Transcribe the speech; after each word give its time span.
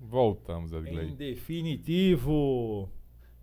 Voltamos, 0.00 0.72
Edgley. 0.72 1.10
Em 1.10 1.14
definitivo. 1.14 2.88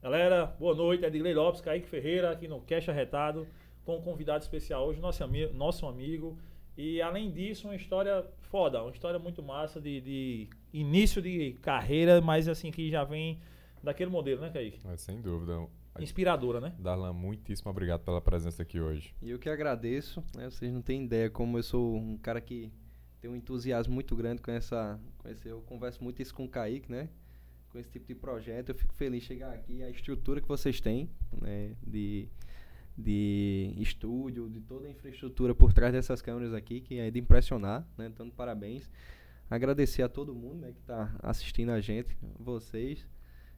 Galera, 0.01 0.45
boa 0.59 0.73
noite. 0.73 1.03
Edgley 1.03 1.33
Lopes, 1.33 1.59
Kaique 1.59 1.87
Ferreira, 1.87 2.31
aqui 2.31 2.47
no 2.47 2.61
Cash 2.61 2.87
Arretado, 2.87 3.45
com 3.83 3.97
um 3.97 4.01
convidado 4.01 4.41
especial 4.41 4.87
hoje, 4.87 5.01
nosso, 5.01 5.23
ami 5.23 5.47
nosso 5.47 5.85
amigo. 5.85 6.37
E 6.77 7.01
além 7.01 7.29
disso, 7.29 7.67
uma 7.67 7.75
história 7.75 8.25
foda, 8.49 8.81
uma 8.81 8.91
história 8.91 9.19
muito 9.19 9.43
massa 9.43 9.81
de, 9.81 9.99
de 9.99 10.49
início 10.71 11.21
de 11.21 11.53
carreira, 11.61 12.21
mas 12.21 12.47
assim, 12.47 12.71
que 12.71 12.89
já 12.89 13.03
vem 13.03 13.41
daquele 13.83 14.09
modelo, 14.09 14.41
né, 14.41 14.49
Kaique? 14.49 14.79
É, 14.87 14.95
sem 14.95 15.19
dúvida. 15.21 15.67
Inspiradora, 15.99 16.61
né? 16.61 16.73
Darlan, 16.79 17.13
muitíssimo 17.13 17.69
obrigado 17.69 18.01
pela 18.01 18.21
presença 18.21 18.63
aqui 18.63 18.79
hoje. 18.79 19.13
E 19.21 19.29
eu 19.29 19.37
que 19.37 19.49
agradeço, 19.49 20.23
né? 20.35 20.49
Vocês 20.49 20.71
não 20.71 20.81
têm 20.81 21.03
ideia 21.03 21.29
como 21.29 21.57
eu 21.57 21.63
sou 21.63 21.97
um 21.97 22.17
cara 22.17 22.39
que 22.39 22.71
tem 23.19 23.29
um 23.29 23.35
entusiasmo 23.35 23.93
muito 23.93 24.15
grande 24.15 24.41
com 24.41 24.51
essa. 24.51 24.99
Com 25.17 25.29
esse, 25.29 25.47
eu 25.47 25.61
converso 25.61 26.03
muito 26.03 26.21
isso 26.21 26.33
com 26.33 26.45
o 26.45 26.49
Kaique, 26.49 26.91
né? 26.91 27.09
Com 27.69 27.77
esse 27.77 27.89
tipo 27.89 28.07
de 28.07 28.15
projeto. 28.15 28.69
Eu 28.69 28.75
fico 28.75 28.93
feliz 28.93 29.21
de 29.21 29.27
chegar 29.27 29.53
aqui. 29.53 29.83
A 29.83 29.89
estrutura 29.89 30.41
que 30.41 30.47
vocês 30.47 30.79
têm, 30.79 31.09
né? 31.41 31.75
De, 31.85 32.27
de 32.97 33.75
estúdio, 33.77 34.49
de 34.49 34.61
toda 34.61 34.87
a 34.87 34.89
infraestrutura 34.89 35.53
por 35.53 35.73
trás 35.73 35.93
dessas 35.93 36.21
câmeras 36.21 36.53
aqui, 36.53 36.81
que 36.81 36.99
é 36.99 37.11
de 37.11 37.19
impressionar, 37.19 37.85
né? 37.97 38.07
Então, 38.07 38.29
parabéns. 38.29 38.89
Agradecer 39.49 40.01
a 40.01 40.07
todo 40.07 40.33
mundo 40.33 40.61
né, 40.61 40.71
que 40.71 40.79
está 40.79 41.13
assistindo 41.21 41.71
a 41.71 41.81
gente, 41.81 42.17
vocês. 42.39 43.05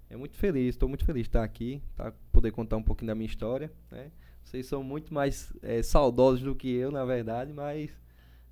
É 0.10 0.16
muito 0.16 0.38
feliz, 0.38 0.76
estou 0.76 0.88
muito 0.88 1.06
feliz 1.06 1.24
de 1.24 1.30
estar 1.30 1.44
aqui, 1.44 1.82
tá? 1.96 2.14
poder 2.32 2.52
contar 2.52 2.78
um 2.78 2.84
pouquinho 2.84 3.08
da 3.08 3.16
minha 3.16 3.28
história. 3.28 3.72
Né? 3.92 4.12
Vocês 4.44 4.66
são 4.66 4.84
muito 4.84 5.14
mais 5.14 5.52
é, 5.62 5.82
saudosos 5.82 6.42
do 6.42 6.56
que 6.56 6.72
eu, 6.72 6.92
na 6.92 7.04
verdade, 7.06 7.52
mas 7.52 7.92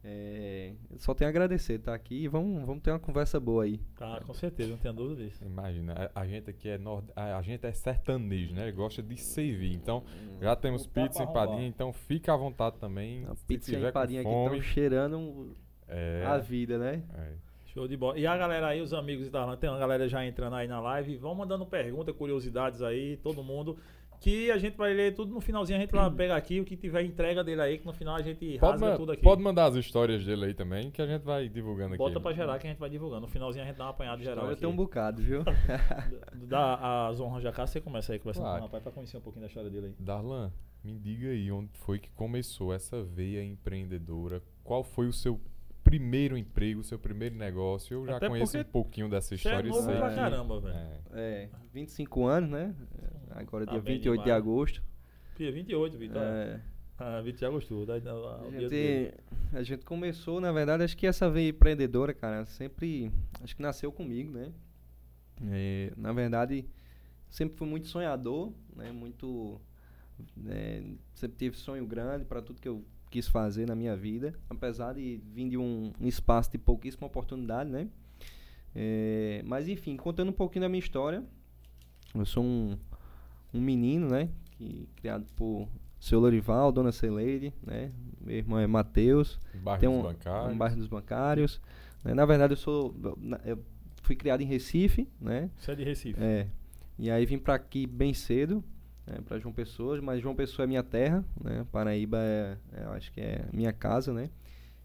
é, 0.04 0.74
só 0.98 1.14
tenho 1.14 1.28
a 1.28 1.30
agradecer 1.30 1.74
estar 1.74 1.94
aqui 1.94 2.24
e 2.24 2.28
vamos, 2.28 2.66
vamos 2.66 2.82
ter 2.82 2.90
uma 2.90 3.00
conversa 3.00 3.40
boa 3.40 3.66
aí. 3.66 3.78
Tá, 3.96 4.20
com 4.22 4.34
certeza, 4.34 4.72
não 4.72 4.78
tenho 4.78 4.94
dúvida 4.96 5.24
disso. 5.24 5.46
Imagina, 5.46 6.10
a, 6.16 6.22
a 6.22 6.28
gente 6.28 6.50
aqui 6.50 6.70
é 6.70 6.78
nord, 6.78 7.08
a, 7.16 7.38
a, 7.38 7.42
gente 7.44 7.66
é 7.68 7.72
sertanejo, 7.72 8.56
né? 8.56 8.72
Gosta 8.72 9.04
de 9.04 9.16
servir. 9.18 9.74
Então, 9.74 10.04
já 10.42 10.56
temos 10.56 10.88
pizza 10.88 11.22
empadinha, 11.22 11.68
então 11.68 11.94
fica 11.94 12.34
à 12.34 12.38
vontade 12.38 12.78
também. 12.78 13.26
A 13.26 13.36
pizza 13.36 13.78
empadinha 13.78 14.22
aqui 14.22 14.30
estão 14.30 14.62
cheirando 14.62 15.56
é, 15.88 16.24
a 16.26 16.38
vida, 16.40 16.80
né? 16.80 17.04
É. 17.14 17.51
Show 17.74 17.88
de 17.88 17.96
bola. 17.96 18.20
E 18.20 18.28
a 18.28 18.36
galera 18.36 18.68
aí, 18.68 18.82
os 18.82 18.94
amigos 18.94 19.30
da 19.30 19.40
Darlan, 19.40 19.56
tem 19.56 19.70
uma 19.70 19.80
galera 19.80 20.08
já 20.08 20.26
entrando 20.26 20.56
aí 20.56 20.68
na 20.68 20.82
live. 20.82 21.16
Vão 21.16 21.34
mandando 21.34 21.66
perguntas, 21.66 22.14
curiosidades 22.16 22.82
aí, 22.82 23.16
todo 23.18 23.42
mundo. 23.42 23.78
Que 24.20 24.52
a 24.52 24.58
gente 24.58 24.78
vai 24.78 24.94
ler 24.94 25.16
tudo 25.16 25.34
no 25.34 25.42
finalzinho, 25.42 25.78
a 25.78 25.82
gente 25.82 25.92
vai 25.92 26.12
pegar 26.12 26.36
aqui 26.36 26.60
o 26.60 26.66
que 26.66 26.78
tiver 26.78 27.02
entrega 27.02 27.44
dele 27.44 27.62
aí, 27.62 27.78
que 27.80 27.86
no 27.88 27.94
final 27.94 28.16
a 28.16 28.22
gente 28.22 28.60
pode 28.60 28.74
rasga 28.74 28.96
tudo 28.96 29.14
aqui. 29.14 29.24
Pode 29.24 29.42
mandar 29.42 29.66
as 29.66 29.76
histórias 29.76 30.24
dele 30.24 30.46
aí 30.46 30.54
também, 30.54 30.92
que 30.92 31.02
a 31.02 31.08
gente 31.08 31.24
vai 31.24 31.50
divulgando 31.50 31.98
Bota 31.98 32.04
aqui. 32.04 32.14
Bota 32.14 32.20
pra 32.20 32.34
gerar 32.34 32.60
que 32.60 32.68
a 32.68 32.70
gente 32.70 32.78
vai 32.78 32.90
divulgando. 32.90 33.22
No 33.22 33.28
finalzinho 33.28 33.64
a 33.64 33.68
gente 33.68 33.78
dá 33.78 33.86
uma 33.86 33.90
apanhada 33.90 34.22
geral. 34.22 34.48
Eu 34.48 34.56
tenho 34.56 34.72
um 34.72 34.76
bocado, 34.76 35.24
viu? 35.24 35.44
Dá 36.48 37.08
as 37.08 37.20
honras 37.20 37.42
já 37.42 37.52
cá, 37.52 37.66
você 37.66 37.82
começa 37.82 38.14
aí 38.14 38.20
conversando 38.20 38.44
claro. 38.44 38.60
com 38.60 38.64
o 38.64 38.68
rapaz 38.68 38.84
pra 38.84 38.92
conhecer 38.92 39.18
um 39.18 39.22
pouquinho 39.22 39.42
da 39.42 39.48
história 39.48 39.72
dele 39.72 39.88
aí. 39.88 39.96
Darlan, 39.98 40.52
me 40.84 41.00
diga 41.00 41.30
aí 41.30 41.52
onde 41.52 41.70
foi 41.80 41.98
que 41.98 42.12
começou 42.12 42.72
essa 42.72 43.02
veia 43.02 43.44
empreendedora. 43.44 44.44
Qual 44.64 44.84
foi 44.84 45.08
o 45.08 45.14
seu 45.14 45.40
primeiro 45.92 46.38
emprego, 46.38 46.82
seu 46.84 46.98
primeiro 46.98 47.36
negócio. 47.36 47.96
Eu 47.96 48.06
já 48.06 48.16
Até 48.16 48.30
conheço 48.30 48.58
um 48.58 48.64
pouquinho 48.64 49.10
dessa 49.10 49.36
história. 49.36 49.70
Você 49.70 49.90
é 49.90 49.94
novo 49.94 49.98
pra 49.98 50.16
caramba, 50.16 50.62
velho. 50.62 50.76
É. 51.14 51.44
é, 51.44 51.50
25 51.74 52.26
anos, 52.26 52.50
né? 52.50 52.74
Agora 53.32 53.66
tá 53.66 53.74
dia 53.74 53.82
28 53.82 54.04
demais. 54.04 54.24
de 54.24 54.32
agosto. 54.32 54.84
Dia 55.36 55.52
28, 55.52 55.98
Vitor. 55.98 56.22
É. 56.22 56.62
Ah, 56.98 57.20
20 57.20 57.38
de 57.38 57.46
agosto. 57.46 57.86
Da, 57.86 58.00
da, 58.00 58.12
a, 58.14 58.52
gente, 58.52 59.14
a 59.52 59.64
gente 59.64 59.84
começou, 59.84 60.40
na 60.40 60.52
verdade, 60.54 60.84
acho 60.84 60.96
que 60.96 61.06
essa 61.06 61.30
veia 61.30 61.50
empreendedora, 61.50 62.14
cara, 62.14 62.46
sempre. 62.46 63.12
Acho 63.44 63.54
que 63.54 63.62
nasceu 63.62 63.92
comigo, 63.92 64.32
né? 64.32 64.54
É, 65.50 65.92
na 65.98 66.14
verdade, 66.14 66.66
sempre 67.30 67.58
fui 67.58 67.68
muito 67.68 67.88
sonhador, 67.88 68.54
né? 68.78 68.94
Muito. 68.94 69.60
É, 70.48 70.84
sempre 71.16 71.38
tive 71.38 71.58
sonho 71.58 71.86
grande 71.86 72.24
para 72.24 72.42
tudo 72.42 72.62
que 72.62 72.70
eu 72.70 72.86
quis 73.12 73.28
fazer 73.28 73.68
na 73.68 73.76
minha 73.76 73.96
vida, 73.96 74.34
apesar 74.50 74.94
de 74.94 75.22
vir 75.34 75.50
de 75.50 75.58
um, 75.58 75.92
um 76.00 76.08
espaço 76.08 76.50
de 76.50 76.58
pouquíssima 76.58 77.06
oportunidade, 77.06 77.70
né? 77.70 77.90
É, 78.74 79.44
mas 79.46 79.68
enfim, 79.68 79.98
contando 79.98 80.30
um 80.30 80.34
pouquinho 80.34 80.62
da 80.62 80.70
minha 80.70 80.80
história, 80.80 81.22
eu 82.16 82.26
sou 82.26 82.44
um, 82.44 82.78
um 83.54 83.60
menino, 83.60 84.08
né? 84.08 84.30
Que, 84.52 84.88
criado 84.96 85.26
por 85.36 85.68
seu 86.00 86.22
Lorival, 86.22 86.72
Dona 86.72 86.94
Celeide, 86.94 87.54
né? 87.62 87.92
Meu 88.22 88.38
irmão 88.38 88.60
é 88.60 88.66
Matheus. 88.66 89.38
Bairro 89.56 89.90
um, 89.90 90.02
dos 90.02 90.12
Bancários. 90.14 90.54
Um 90.54 90.58
bairro 90.58 90.76
dos 90.78 90.88
Bancários. 90.88 91.62
Né? 92.04 92.14
Na 92.14 92.26
verdade, 92.26 92.54
eu 92.54 92.58
sou. 92.58 92.96
Eu 93.46 93.60
fui 94.04 94.16
criado 94.16 94.42
em 94.42 94.46
Recife, 94.46 95.08
né? 95.20 95.52
Você 95.58 95.72
é 95.72 95.76
de 95.76 95.84
Recife? 95.84 96.24
É. 96.24 96.48
E 96.98 97.12
aí 97.12 97.26
vim 97.26 97.38
para 97.38 97.56
aqui 97.56 97.86
bem 97.86 98.14
cedo, 98.14 98.64
né, 99.06 99.20
para 99.26 99.40
João 99.40 99.54
Pessoa, 99.54 100.00
mas 100.02 100.22
João 100.22 100.36
Pessoa 100.36 100.66
é 100.66 100.68
minha 100.68 100.84
terra, 100.84 101.24
né? 101.44 101.66
Paraíba 101.72 102.18
é, 102.20 102.58
é, 102.74 102.84
acho 102.96 103.12
que 103.12 103.22
é 103.22 103.46
minha 103.52 103.74
casa, 103.74 104.14
né? 104.14 104.30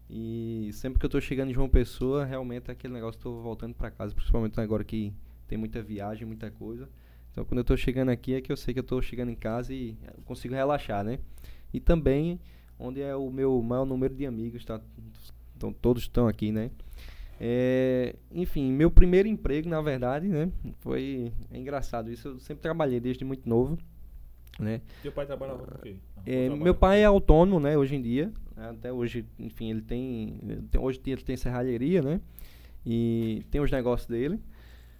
E 0.09 0.69
sempre 0.73 0.99
que 0.99 1.05
eu 1.05 1.09
estou 1.09 1.21
chegando 1.21 1.49
em 1.49 1.53
João 1.53 1.67
Pessoa, 1.67 2.23
realmente 2.25 2.69
é 2.69 2.71
aquele 2.71 2.93
negócio 2.93 3.17
estou 3.17 3.41
voltando 3.41 3.73
para 3.73 3.91
casa, 3.91 4.15
principalmente 4.15 4.59
agora 4.59 4.83
que 4.83 5.13
tem 5.47 5.57
muita 5.57 5.81
viagem, 5.81 6.25
muita 6.25 6.49
coisa. 6.49 6.89
Então 7.31 7.45
quando 7.45 7.59
eu 7.59 7.61
estou 7.61 7.77
chegando 7.77 8.09
aqui 8.09 8.33
é 8.33 8.41
que 8.41 8.51
eu 8.51 8.57
sei 8.57 8.73
que 8.73 8.79
eu 8.79 8.81
estou 8.81 9.01
chegando 9.01 9.29
em 9.29 9.35
casa 9.35 9.73
e 9.73 9.97
consigo 10.25 10.55
relaxar, 10.55 11.03
né? 11.03 11.19
E 11.73 11.79
também 11.79 12.39
onde 12.79 13.01
é 13.01 13.15
o 13.15 13.29
meu 13.29 13.61
maior 13.61 13.85
número 13.85 14.13
de 14.13 14.25
amigos, 14.25 14.63
tá? 14.63 14.81
Então 15.55 15.73
todos 15.73 16.03
estão 16.03 16.27
aqui, 16.27 16.51
né? 16.51 16.71
É, 17.39 18.15
enfim, 18.31 18.71
meu 18.71 18.89
primeiro 18.89 19.27
emprego, 19.27 19.69
na 19.69 19.81
verdade, 19.81 20.27
né? 20.27 20.51
Foi 20.79 21.31
é 21.51 21.57
engraçado 21.57 22.11
isso. 22.11 22.29
Eu 22.29 22.39
sempre 22.39 22.61
trabalhei 22.61 22.99
desde 22.99 23.23
muito 23.23 23.47
novo. 23.47 23.77
Né? 24.59 24.81
Teu 25.01 25.11
pai 25.11 25.25
trabalhava 25.25 25.59
com 25.59 25.75
o 25.75 25.79
quê? 25.79 25.95
É, 26.25 26.49
meu 26.49 26.73
pai 26.73 27.01
é 27.01 27.05
autônomo, 27.05 27.59
né, 27.59 27.77
hoje 27.77 27.95
em 27.95 28.01
dia. 28.01 28.31
Até 28.55 28.91
hoje, 28.91 29.23
enfim, 29.37 29.69
ele 29.69 29.81
tem, 29.81 30.39
tem 30.71 30.81
hoje 30.81 30.99
ele 31.05 31.21
tem 31.21 31.37
serralheria, 31.37 32.01
né? 32.01 32.19
E 32.85 33.43
tem 33.51 33.61
os 33.61 33.69
negócios 33.69 34.07
dele. 34.07 34.39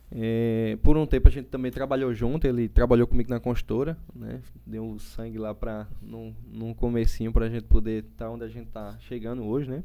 É, 0.09 0.77
por 0.81 0.95
um 0.95 1.05
tempo 1.05 1.27
a 1.27 1.31
gente 1.31 1.47
também 1.47 1.69
trabalhou 1.69 2.13
junto, 2.13 2.47
ele 2.47 2.69
trabalhou 2.69 3.05
comigo 3.07 3.29
na 3.29 3.39
consultora, 3.39 3.97
né? 4.15 4.41
Deu 4.65 4.97
sangue 4.99 5.37
lá 5.37 5.53
para 5.53 5.87
num, 6.01 6.33
num 6.49 6.73
comecinho 6.73 7.33
pra 7.33 7.49
gente 7.49 7.63
poder 7.63 8.03
estar 8.03 8.25
tá 8.25 8.31
onde 8.31 8.43
a 8.43 8.47
gente 8.47 8.67
tá 8.67 8.95
chegando 9.01 9.43
hoje, 9.43 9.69
né? 9.69 9.83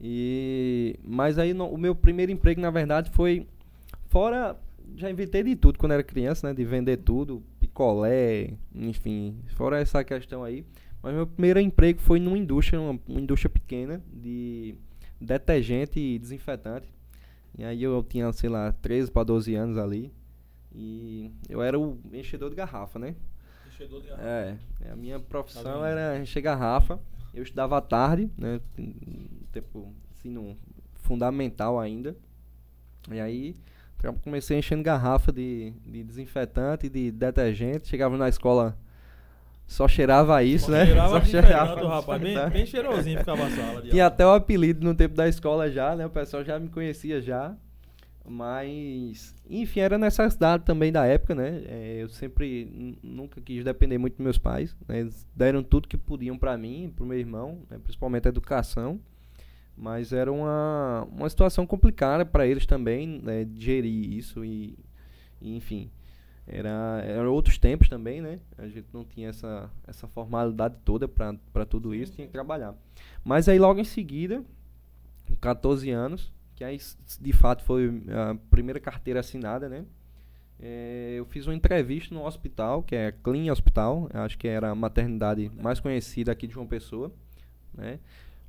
E 0.00 0.98
mas 1.02 1.38
aí 1.38 1.54
no, 1.54 1.66
o 1.66 1.78
meu 1.78 1.94
primeiro 1.94 2.30
emprego 2.30 2.60
na 2.60 2.70
verdade 2.70 3.10
foi 3.10 3.46
fora 4.08 4.56
já 4.96 5.10
inventei 5.10 5.42
de 5.42 5.56
tudo 5.56 5.78
quando 5.78 5.92
era 5.92 6.02
criança, 6.02 6.48
né? 6.48 6.54
De 6.54 6.64
vender 6.64 6.98
tudo, 6.98 7.42
picolé, 7.78 8.54
enfim, 8.74 9.40
fora 9.54 9.78
essa 9.78 10.02
questão 10.02 10.42
aí. 10.42 10.66
Mas 11.00 11.14
meu 11.14 11.26
primeiro 11.28 11.60
emprego 11.60 12.00
foi 12.00 12.18
numa 12.18 12.36
indústria, 12.36 12.80
uma, 12.80 12.98
uma 13.06 13.20
indústria 13.20 13.48
pequena 13.48 14.02
de 14.12 14.74
detergente 15.20 16.00
e 16.00 16.18
desinfetante. 16.18 16.88
E 17.56 17.64
aí 17.64 17.82
eu 17.82 18.02
tinha, 18.02 18.32
sei 18.32 18.50
lá, 18.50 18.72
13 18.72 19.12
para 19.12 19.22
12 19.22 19.54
anos 19.54 19.78
ali. 19.78 20.12
E 20.74 21.30
eu 21.48 21.62
era 21.62 21.78
o 21.78 21.98
enchedor 22.12 22.50
de 22.50 22.56
garrafa, 22.56 22.98
né? 22.98 23.14
Enchedor 23.68 24.02
de 24.02 24.08
garrafa. 24.08 24.28
É, 24.28 24.90
a 24.90 24.96
minha 24.96 25.20
profissão 25.20 25.80
tá 25.80 25.88
era 25.88 26.18
encher 26.18 26.40
garrafa. 26.40 27.00
Eu 27.32 27.44
estudava 27.44 27.78
à 27.78 27.80
tarde, 27.80 28.28
né? 28.36 28.60
Tempo, 29.52 29.94
ensino 30.16 30.56
fundamental 30.94 31.78
ainda. 31.78 32.16
E 33.10 33.20
aí 33.20 33.54
comecei 34.24 34.58
enchendo 34.58 34.82
garrafa 34.82 35.32
de, 35.32 35.72
de 35.84 36.04
desinfetante, 36.04 36.88
de 36.88 37.10
detergente. 37.10 37.88
Chegava 37.88 38.16
na 38.16 38.28
escola, 38.28 38.76
só 39.66 39.86
cheirava 39.86 40.42
isso, 40.42 40.66
só 40.66 40.72
né? 40.72 40.86
Cheirava 40.86 41.20
só 41.20 41.24
cheirava. 41.24 41.88
rapaz, 41.88 42.22
bem, 42.22 42.50
bem 42.50 42.66
cheirosinho 42.66 43.18
ficava 43.18 43.46
a 43.46 43.50
sala. 43.50 43.82
Tinha 43.82 44.06
até 44.06 44.24
o 44.26 44.30
apelido 44.30 44.84
no 44.84 44.94
tempo 44.94 45.14
da 45.14 45.28
escola 45.28 45.70
já, 45.70 45.94
né? 45.94 46.06
O 46.06 46.10
pessoal 46.10 46.44
já 46.44 46.58
me 46.58 46.68
conhecia 46.68 47.20
já. 47.20 47.54
Mas, 48.30 49.34
enfim, 49.48 49.80
era 49.80 49.96
necessidade 49.96 50.62
também 50.62 50.92
da 50.92 51.06
época, 51.06 51.34
né? 51.34 51.62
É, 51.66 52.02
eu 52.02 52.08
sempre 52.10 52.98
nunca 53.02 53.40
quis 53.40 53.64
depender 53.64 53.96
muito 53.96 54.16
dos 54.16 54.24
meus 54.24 54.38
pais. 54.38 54.76
Né? 54.86 55.00
Eles 55.00 55.26
deram 55.34 55.62
tudo 55.62 55.88
que 55.88 55.96
podiam 55.96 56.36
para 56.36 56.56
mim, 56.56 56.92
pro 56.94 57.06
meu 57.06 57.18
irmão, 57.18 57.60
né? 57.70 57.78
principalmente 57.82 58.26
a 58.26 58.28
educação. 58.28 59.00
Mas 59.78 60.12
era 60.12 60.32
uma, 60.32 61.06
uma 61.10 61.30
situação 61.30 61.64
complicada 61.64 62.26
para 62.26 62.46
eles 62.46 62.66
também, 62.66 63.20
né, 63.22 63.46
gerir 63.56 64.12
isso 64.12 64.44
e, 64.44 64.76
e 65.40 65.56
enfim. 65.56 65.88
Era, 66.46 67.02
eram 67.04 67.30
outros 67.30 67.58
tempos 67.58 67.88
também, 67.88 68.20
né? 68.20 68.40
A 68.56 68.66
gente 68.66 68.88
não 68.92 69.04
tinha 69.04 69.28
essa, 69.28 69.70
essa 69.86 70.08
formalidade 70.08 70.76
toda 70.84 71.06
para 71.06 71.66
tudo 71.66 71.94
isso, 71.94 72.12
tinha 72.12 72.26
que 72.26 72.32
trabalhar. 72.32 72.74
Mas 73.22 73.48
aí 73.48 73.58
logo 73.58 73.78
em 73.78 73.84
seguida, 73.84 74.42
com 75.26 75.36
14 75.36 75.90
anos, 75.90 76.32
que 76.56 76.64
aí 76.64 76.78
de 77.20 77.32
fato 77.32 77.62
foi 77.62 78.02
a 78.10 78.34
primeira 78.50 78.80
carteira 78.80 79.20
assinada, 79.20 79.68
né? 79.68 79.84
É, 80.58 81.14
eu 81.16 81.24
fiz 81.26 81.46
uma 81.46 81.54
entrevista 81.54 82.12
no 82.12 82.24
hospital, 82.24 82.82
que 82.82 82.96
é 82.96 83.12
Clean 83.12 83.52
Hospital, 83.52 84.08
acho 84.12 84.36
que 84.36 84.48
era 84.48 84.70
a 84.70 84.74
maternidade 84.74 85.52
mais 85.62 85.78
conhecida 85.78 86.32
aqui 86.32 86.48
de 86.48 86.54
João 86.54 86.66
Pessoa, 86.66 87.12
né? 87.72 88.00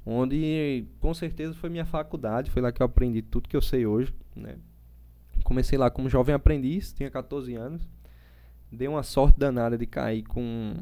Onde 0.05 0.85
com 0.99 1.13
certeza 1.13 1.53
foi 1.53 1.69
minha 1.69 1.85
faculdade, 1.85 2.51
foi 2.51 2.61
lá 2.61 2.71
que 2.71 2.81
eu 2.81 2.85
aprendi 2.85 3.21
tudo 3.21 3.49
que 3.49 3.55
eu 3.55 3.61
sei 3.61 3.85
hoje, 3.85 4.13
né? 4.35 4.57
Comecei 5.43 5.77
lá 5.77 5.89
como 5.89 6.09
jovem 6.09 6.35
aprendiz, 6.35 6.93
tinha 6.93 7.09
14 7.09 7.55
anos. 7.55 7.87
Dei 8.71 8.87
uma 8.87 9.01
sorte 9.01 9.39
danada 9.39 9.77
de 9.77 9.87
cair 9.87 10.23
com, 10.23 10.75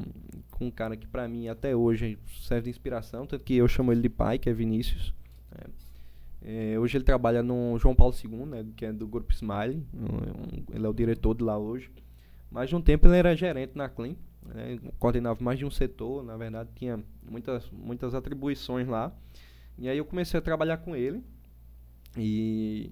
com 0.50 0.66
um 0.66 0.70
cara 0.70 0.94
que 0.96 1.06
para 1.06 1.26
mim 1.26 1.48
até 1.48 1.74
hoje 1.74 2.18
serve 2.42 2.64
de 2.64 2.70
inspiração, 2.70 3.26
tanto 3.26 3.44
que 3.44 3.54
eu 3.54 3.66
chamo 3.66 3.92
ele 3.92 4.02
de 4.02 4.10
pai, 4.10 4.38
que 4.38 4.50
é 4.50 4.52
Vinícius. 4.52 5.14
Né? 5.50 5.72
É, 6.42 6.78
hoje 6.78 6.98
ele 6.98 7.04
trabalha 7.04 7.42
no 7.42 7.78
João 7.78 7.94
Paulo 7.94 8.14
II, 8.22 8.46
né, 8.46 8.64
que 8.76 8.84
é 8.84 8.92
do 8.92 9.06
Grupo 9.06 9.32
Smile. 9.32 9.82
Um, 9.94 10.74
ele 10.74 10.86
é 10.86 10.88
o 10.88 10.92
diretor 10.92 11.34
de 11.34 11.42
lá 11.42 11.58
hoje. 11.58 11.90
Mas 12.50 12.68
de 12.68 12.76
um 12.76 12.80
tempo 12.80 13.06
ele 13.06 13.16
era 13.16 13.34
gerente 13.34 13.72
na 13.74 13.88
Clean, 13.88 14.14
né, 14.46 14.78
coordenava 14.98 15.42
mais 15.42 15.58
de 15.58 15.64
um 15.64 15.70
setor, 15.70 16.24
na 16.24 16.36
verdade 16.36 16.70
tinha 16.74 17.02
muitas, 17.28 17.70
muitas 17.70 18.14
atribuições 18.14 18.88
lá. 18.88 19.12
E 19.78 19.88
aí 19.88 19.98
eu 19.98 20.04
comecei 20.04 20.38
a 20.38 20.42
trabalhar 20.42 20.78
com 20.78 20.96
ele. 20.96 21.22
E 22.16 22.90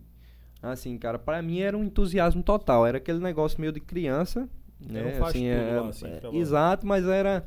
assim, 0.63 0.97
cara, 0.99 1.19
para 1.19 1.43
mim 1.43 1.61
era 1.61 1.77
um 1.77 1.85
entusiasmo 1.85 2.43
total. 2.43 2.87
Era 2.87 2.99
aquele 2.99 3.19
negócio 3.19 3.61
meio 3.61 3.73
de 3.73 3.81
criança, 3.81 4.49
né? 4.81 5.19
Assim, 5.19 5.47
é, 5.47 5.81
lá, 5.81 5.89
assim, 5.89 6.07
é, 6.07 6.37
exato, 6.37 6.87
mas 6.87 7.05
era. 7.07 7.45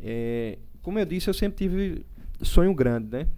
É, 0.00 0.58
como 0.82 0.98
eu 0.98 1.04
disse, 1.04 1.30
eu 1.30 1.34
sempre 1.34 1.58
tive 1.58 2.04
sonho 2.40 2.74
grande, 2.74 3.08
né? 3.10 3.28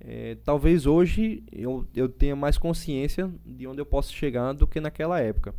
É, 0.00 0.36
talvez 0.44 0.86
hoje 0.86 1.42
eu, 1.50 1.86
eu 1.94 2.08
tenha 2.08 2.36
mais 2.36 2.58
consciência 2.58 3.30
de 3.44 3.66
onde 3.66 3.80
eu 3.80 3.86
posso 3.86 4.12
chegar 4.12 4.52
do 4.52 4.66
que 4.66 4.80
naquela 4.80 5.20
época. 5.20 5.54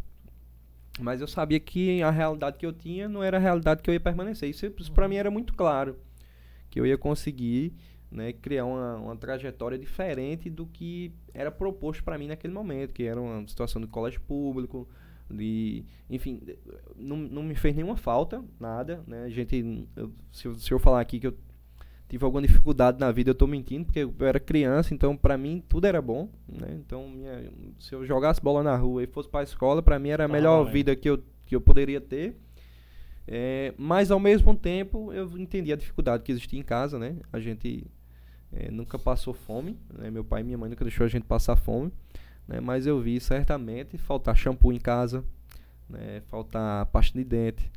Mas 0.99 1.19
eu 1.19 1.27
sabia 1.27 1.59
que 1.59 2.01
a 2.01 2.09
realidade 2.09 2.57
que 2.57 2.65
eu 2.65 2.71
tinha 2.71 3.09
não 3.09 3.21
era 3.23 3.37
a 3.37 3.39
realidade 3.39 3.81
que 3.81 3.89
eu 3.89 3.93
ia 3.93 3.99
permanecer. 3.99 4.49
Isso, 4.49 4.65
isso 4.65 4.91
para 4.91 5.07
mim 5.07 5.15
era 5.15 5.29
muito 5.29 5.53
claro. 5.53 5.97
Que 6.69 6.79
eu 6.79 6.85
ia 6.85 6.97
conseguir 6.97 7.73
né, 8.09 8.31
criar 8.33 8.65
uma, 8.65 8.95
uma 8.97 9.15
trajetória 9.15 9.77
diferente 9.77 10.49
do 10.49 10.65
que 10.65 11.11
era 11.33 11.51
proposto 11.51 12.03
para 12.03 12.17
mim 12.17 12.27
naquele 12.27 12.53
momento, 12.53 12.93
que 12.93 13.03
era 13.03 13.19
uma 13.19 13.45
situação 13.47 13.81
de 13.81 13.87
colégio 13.87 14.21
público, 14.21 14.87
de, 15.29 15.83
enfim, 16.09 16.41
não, 16.95 17.17
não 17.17 17.43
me 17.43 17.55
fez 17.55 17.75
nenhuma 17.75 17.97
falta, 17.97 18.43
nada, 18.59 19.03
né? 19.07 19.23
A 19.23 19.29
gente, 19.29 19.87
eu, 19.95 20.11
se, 20.31 20.47
eu, 20.47 20.55
se 20.55 20.71
eu 20.71 20.79
falar 20.79 21.01
aqui 21.01 21.19
que 21.19 21.27
eu 21.27 21.37
tive 22.07 22.23
alguma 22.23 22.41
dificuldade 22.41 22.99
na 22.99 23.11
vida, 23.11 23.29
eu 23.29 23.33
estou 23.33 23.47
mentindo, 23.47 23.85
porque 23.85 23.99
eu 23.99 24.13
era 24.19 24.39
criança, 24.39 24.93
então 24.93 25.15
para 25.15 25.37
mim 25.37 25.63
tudo 25.67 25.85
era 25.85 26.01
bom, 26.01 26.29
né? 26.47 26.79
Então, 26.85 27.09
minha, 27.09 27.51
se 27.79 27.93
eu 27.93 28.05
jogasse 28.05 28.41
bola 28.41 28.61
na 28.63 28.75
rua 28.75 29.03
e 29.03 29.07
fosse 29.07 29.29
para 29.29 29.41
a 29.41 29.43
escola, 29.43 29.81
para 29.81 29.97
mim 29.97 30.09
era 30.09 30.25
a 30.25 30.27
melhor 30.27 30.63
vida 30.65 30.95
que 30.95 31.09
eu, 31.09 31.23
que 31.45 31.55
eu 31.55 31.61
poderia 31.61 31.99
ter. 31.99 32.37
É, 33.27 33.73
mas 33.75 34.11
ao 34.11 34.19
mesmo 34.19 34.55
tempo 34.55 35.11
eu 35.11 35.35
entendi 35.37 35.73
a 35.73 35.75
dificuldade 35.75 36.21
que 36.21 36.31
existia 36.31 36.59
em 36.59 36.63
casa, 36.63 36.99
né? 36.99 37.17
A 37.33 37.39
gente 37.39 37.87
é, 38.53 38.69
nunca 38.69 38.99
passou 38.99 39.33
fome, 39.33 39.77
né? 39.91 40.11
Meu 40.11 40.23
pai 40.23 40.41
e 40.41 40.43
minha 40.43 40.57
mãe 40.57 40.69
nunca 40.69 40.85
deixou 40.85 41.05
a 41.05 41.09
gente 41.09 41.25
passar 41.25 41.55
fome 41.55 41.91
né? 42.47 42.59
Mas 42.59 42.85
eu 42.85 42.99
vi 42.99 43.19
certamente 43.19 43.97
faltar 43.97 44.35
shampoo 44.35 44.71
em 44.71 44.79
casa, 44.79 45.23
né? 45.89 46.21
faltar 46.27 46.85
pasta 46.87 47.17
de 47.17 47.23
dente. 47.23 47.71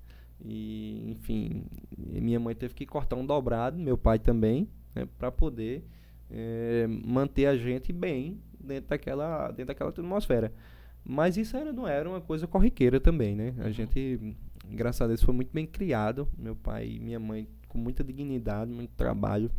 E, 0.45 1.11
enfim, 1.11 1.65
minha 1.97 2.39
mãe 2.39 2.55
teve 2.55 2.75
que 2.75 2.87
cortar 2.87 3.17
um 3.17 3.27
dobrado, 3.27 3.79
meu 3.79 3.99
pai 3.99 4.19
também, 4.19 4.69
né? 4.95 5.07
para 5.19 5.33
poder 5.33 5.85
é, 6.31 6.87
manter 6.87 7.47
a 7.47 7.57
gente 7.57 7.93
bem 7.93 8.41
dentro 8.61 8.91
daquela, 8.91 9.49
dentro 9.49 9.67
daquela 9.67 9.91
atmosfera. 9.91 10.53
Mas 11.05 11.37
isso 11.37 11.57
era, 11.57 11.73
não 11.73 11.89
era 11.89 12.09
uma 12.09 12.21
coisa 12.21 12.47
corriqueira 12.47 13.01
também, 13.01 13.35
né? 13.35 13.55
A 13.61 13.71
gente, 13.71 14.37
graças 14.71 15.01
a 15.01 15.07
Deus, 15.07 15.23
foi 15.23 15.35
muito 15.35 15.51
bem 15.53 15.67
criado. 15.67 16.29
Meu 16.37 16.55
pai 16.55 16.87
e 16.87 17.01
minha 17.01 17.19
mãe 17.19 17.49
com 17.67 17.79
muita 17.79 18.05
dignidade, 18.05 18.71
muito 18.71 18.91
trabalho. 18.91 19.51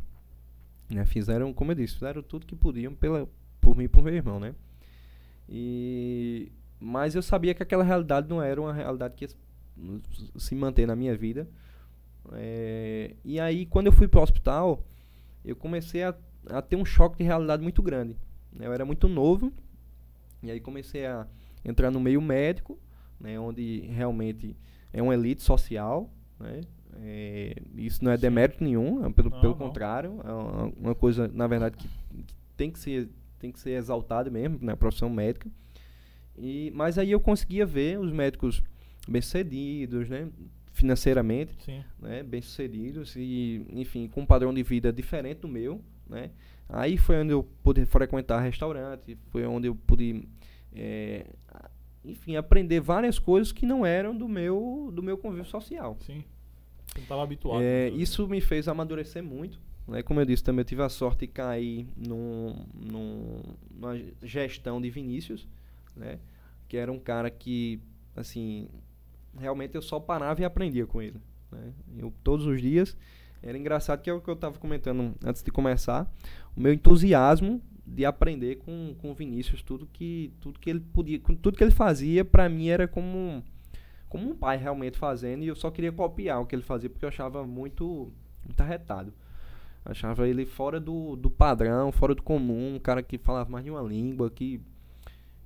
Né? 0.89 1.05
Fizeram, 1.05 1.51
como 1.53 1.71
eu 1.71 1.75
disse, 1.75 1.95
fizeram 1.95 2.21
tudo 2.21 2.45
que 2.45 2.55
podiam 2.55 2.93
pela, 2.93 3.27
por 3.59 3.75
mim 3.75 3.85
e 3.85 3.87
por 3.87 4.03
meu 4.03 4.13
irmão, 4.13 4.39
né? 4.39 4.53
E 5.47 6.51
mas 6.79 7.13
eu 7.13 7.21
sabia 7.21 7.53
que 7.53 7.61
aquela 7.61 7.83
realidade 7.83 8.29
não 8.29 8.41
era 8.41 8.61
uma 8.61 8.71
realidade 8.71 9.13
que 9.15 9.27
se 10.37 10.55
manter 10.55 10.85
na 10.87 10.95
minha 10.95 11.15
vida. 11.15 11.47
É, 12.33 13.15
e 13.23 13.39
aí, 13.39 13.65
quando 13.65 13.87
eu 13.87 13.91
fui 13.91 14.07
para 14.07 14.19
o 14.19 14.23
hospital, 14.23 14.85
eu 15.43 15.55
comecei 15.55 16.03
a, 16.03 16.15
a, 16.47 16.61
ter 16.61 16.75
um 16.75 16.85
choque 16.85 17.17
de 17.17 17.23
realidade 17.23 17.63
muito 17.63 17.81
grande. 17.81 18.15
Eu 18.59 18.73
era 18.73 18.85
muito 18.85 19.07
novo, 19.07 19.51
e 20.43 20.51
aí 20.51 20.59
comecei 20.59 21.05
a 21.05 21.27
entrar 21.63 21.91
no 21.91 21.99
meio 21.99 22.21
médico, 22.21 22.77
né, 23.19 23.39
onde 23.39 23.81
realmente 23.81 24.55
é 24.91 25.01
uma 25.01 25.13
elite 25.13 25.41
social. 25.41 26.09
Né, 26.39 26.61
é, 27.01 27.55
isso 27.75 28.03
não 28.03 28.11
é 28.11 28.17
demérito 28.17 28.63
nenhum, 28.63 29.05
é 29.05 29.09
pelo, 29.11 29.29
não, 29.29 29.41
pelo 29.41 29.53
não. 29.53 29.59
contrário, 29.59 30.19
é 30.23 30.31
uma, 30.31 30.73
uma, 30.77 30.95
coisa, 30.95 31.27
na 31.27 31.47
verdade, 31.47 31.77
que, 31.77 31.87
que 32.23 32.35
tem 32.57 32.71
que 32.71 32.79
ser 32.79 33.09
tem 33.39 33.51
que 33.51 33.59
ser 33.59 33.71
exaltado 33.71 34.29
mesmo, 34.29 34.59
na 34.59 34.73
né, 34.73 34.75
profissão 34.75 35.09
médica. 35.09 35.49
E, 36.37 36.71
mas 36.75 36.97
aí 36.97 37.11
eu 37.11 37.19
conseguia 37.19 37.65
ver 37.65 37.99
os 37.99 38.11
médicos 38.11 38.61
bem-sucedidos, 39.09 40.09
né? 40.09 40.29
financeiramente, 40.71 41.53
né? 41.99 42.23
bem-sucedidos 42.23 43.15
e, 43.17 43.65
enfim, 43.71 44.07
com 44.07 44.21
um 44.21 44.25
padrão 44.25 44.53
de 44.53 44.63
vida 44.63 44.93
diferente 44.93 45.41
do 45.41 45.47
meu, 45.47 45.81
né? 46.07 46.31
Aí 46.69 46.97
foi 46.97 47.17
onde 47.17 47.33
eu 47.33 47.43
pude 47.63 47.85
frequentar 47.85 48.39
restaurante, 48.39 49.17
foi 49.29 49.45
onde 49.45 49.67
eu 49.67 49.75
pude, 49.75 50.23
é, 50.73 51.25
enfim, 52.05 52.35
aprender 52.35 52.79
várias 52.79 53.19
coisas 53.19 53.51
que 53.51 53.65
não 53.65 53.85
eram 53.85 54.15
do 54.15 54.29
meu, 54.29 54.89
do 54.93 55.03
meu 55.03 55.17
convívio 55.17 55.45
social. 55.45 55.97
Sim. 55.99 56.23
Você 56.85 56.99
não 56.99 57.03
estava 57.03 57.23
habituado. 57.23 57.61
É, 57.61 57.89
isso 57.89 58.27
me 58.27 58.39
fez 58.39 58.67
amadurecer 58.67 59.23
muito, 59.23 59.59
né? 59.87 60.01
Como 60.01 60.21
eu 60.21 60.25
disse, 60.25 60.43
também 60.43 60.61
eu 60.61 60.65
tive 60.65 60.83
a 60.83 60.89
sorte 60.89 61.21
de 61.21 61.27
cair 61.27 61.87
num, 61.97 62.55
num, 62.73 63.41
numa 63.69 63.99
gestão 64.23 64.79
de 64.79 64.89
Vinícius, 64.89 65.47
né? 65.95 66.19
que 66.69 66.77
era 66.77 66.91
um 66.91 66.99
cara 66.99 67.31
que, 67.31 67.81
assim, 68.15 68.69
realmente 69.37 69.75
eu 69.75 69.81
só 69.81 69.99
parava 69.99 70.41
e 70.41 70.45
aprendia 70.45 70.85
com 70.85 71.01
ele. 71.01 71.19
Né? 71.51 71.73
Eu, 71.97 72.13
todos 72.23 72.45
os 72.45 72.61
dias. 72.61 72.97
Era 73.41 73.57
engraçado 73.57 74.01
que 74.01 74.09
é 74.09 74.13
o 74.13 74.19
que 74.19 74.29
eu 74.29 74.33
estava 74.33 74.57
comentando 74.59 75.15
antes 75.23 75.41
de 75.41 75.51
começar. 75.51 76.11
O 76.55 76.61
meu 76.61 76.73
entusiasmo 76.73 77.61
de 77.85 78.05
aprender 78.05 78.57
com, 78.57 78.93
com 78.99 79.09
o 79.09 79.15
Vinícius 79.15 79.63
tudo 79.63 79.87
que 79.87 80.31
tudo 80.39 80.59
que 80.59 80.69
ele 80.69 80.79
podia 80.79 81.19
tudo 81.41 81.57
que 81.57 81.63
ele 81.63 81.71
fazia 81.71 82.23
para 82.23 82.47
mim 82.47 82.67
era 82.67 82.87
como 82.87 83.43
como 84.07 84.29
um 84.29 84.35
pai 84.35 84.57
realmente 84.57 84.95
fazendo 84.95 85.43
e 85.43 85.47
eu 85.47 85.55
só 85.55 85.71
queria 85.71 85.91
copiar 85.91 86.39
o 86.39 86.45
que 86.45 86.53
ele 86.53 86.61
fazia 86.61 86.87
porque 86.87 87.03
eu 87.03 87.09
achava 87.09 87.47
muito 87.47 88.13
muito 88.45 88.61
arretado 88.61 89.11
Achava 89.85 90.27
ele 90.27 90.45
fora 90.45 90.79
do, 90.79 91.15
do 91.15 91.29
padrão, 91.29 91.91
fora 91.91 92.13
do 92.13 92.21
comum, 92.21 92.75
um 92.75 92.79
cara 92.79 93.01
que 93.01 93.17
falava 93.17 93.49
mais 93.49 93.63
de 93.63 93.71
uma 93.71 93.81
língua, 93.81 94.29
que. 94.29 94.61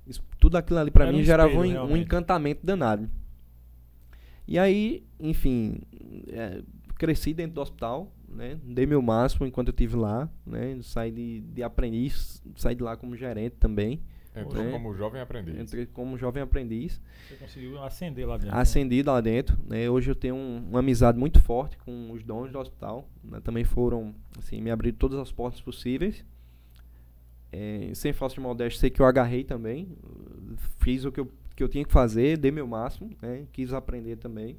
Isso, 0.06 0.22
tudo 0.38 0.56
aquilo 0.56 0.78
ali 0.78 0.90
para 0.90 1.10
mim 1.10 1.20
um 1.20 1.24
gerava 1.24 1.54
um, 1.54 1.92
um, 1.92 1.96
encantamento 1.96 2.64
danado. 2.64 3.08
E 4.46 4.58
aí, 4.58 5.04
enfim, 5.18 5.80
é, 6.28 6.62
cresci 6.96 7.32
dentro 7.32 7.54
do 7.54 7.60
hospital, 7.60 8.12
né? 8.28 8.58
Dei 8.62 8.86
meu 8.86 9.00
máximo 9.00 9.46
enquanto 9.46 9.68
eu 9.68 9.72
estive 9.72 9.96
lá, 9.96 10.28
né? 10.46 10.78
Saí 10.82 11.10
de, 11.10 11.40
de 11.40 11.62
aprendiz, 11.62 12.42
saí 12.56 12.74
de 12.74 12.82
lá 12.82 12.96
como 12.96 13.16
gerente 13.16 13.56
também. 13.56 14.02
Entrou 14.36 14.64
né? 14.64 14.72
como 14.72 14.92
jovem 14.94 15.20
aprendiz. 15.20 15.56
Entrei 15.56 15.86
como 15.86 16.18
jovem 16.18 16.42
aprendiz. 16.42 17.00
Você 17.28 17.36
conseguiu 17.36 17.82
ascender 17.82 18.26
lá 18.26 18.36
dentro. 18.36 18.56
Ascendi 18.56 18.96
né? 19.02 19.12
lá 19.12 19.20
dentro. 19.20 19.56
Né? 19.64 19.88
Hoje 19.88 20.10
eu 20.10 20.14
tenho 20.14 20.34
um, 20.34 20.66
uma 20.70 20.80
amizade 20.80 21.16
muito 21.16 21.40
forte 21.40 21.78
com 21.78 22.10
os 22.10 22.24
donos 22.24 22.50
do 22.50 22.58
hospital. 22.58 23.08
Né? 23.22 23.40
Também 23.40 23.62
foram, 23.62 24.12
assim, 24.36 24.60
me 24.60 24.72
abriram 24.72 24.98
todas 24.98 25.20
as 25.20 25.30
portas 25.30 25.60
possíveis. 25.60 26.24
É, 27.52 27.92
sem 27.94 28.12
falsa 28.12 28.34
de 28.34 28.40
modéstia, 28.40 28.80
sei 28.80 28.90
que 28.90 29.00
eu 29.00 29.06
agarrei 29.06 29.44
também. 29.44 29.96
Fiz 30.80 31.04
o 31.04 31.12
que 31.12 31.20
eu, 31.20 31.30
que 31.54 31.62
eu 31.62 31.68
tinha 31.68 31.84
que 31.84 31.92
fazer, 31.92 32.36
dei 32.36 32.50
meu 32.50 32.66
máximo, 32.66 33.10
né? 33.22 33.46
quis 33.52 33.72
aprender 33.72 34.16
também. 34.16 34.56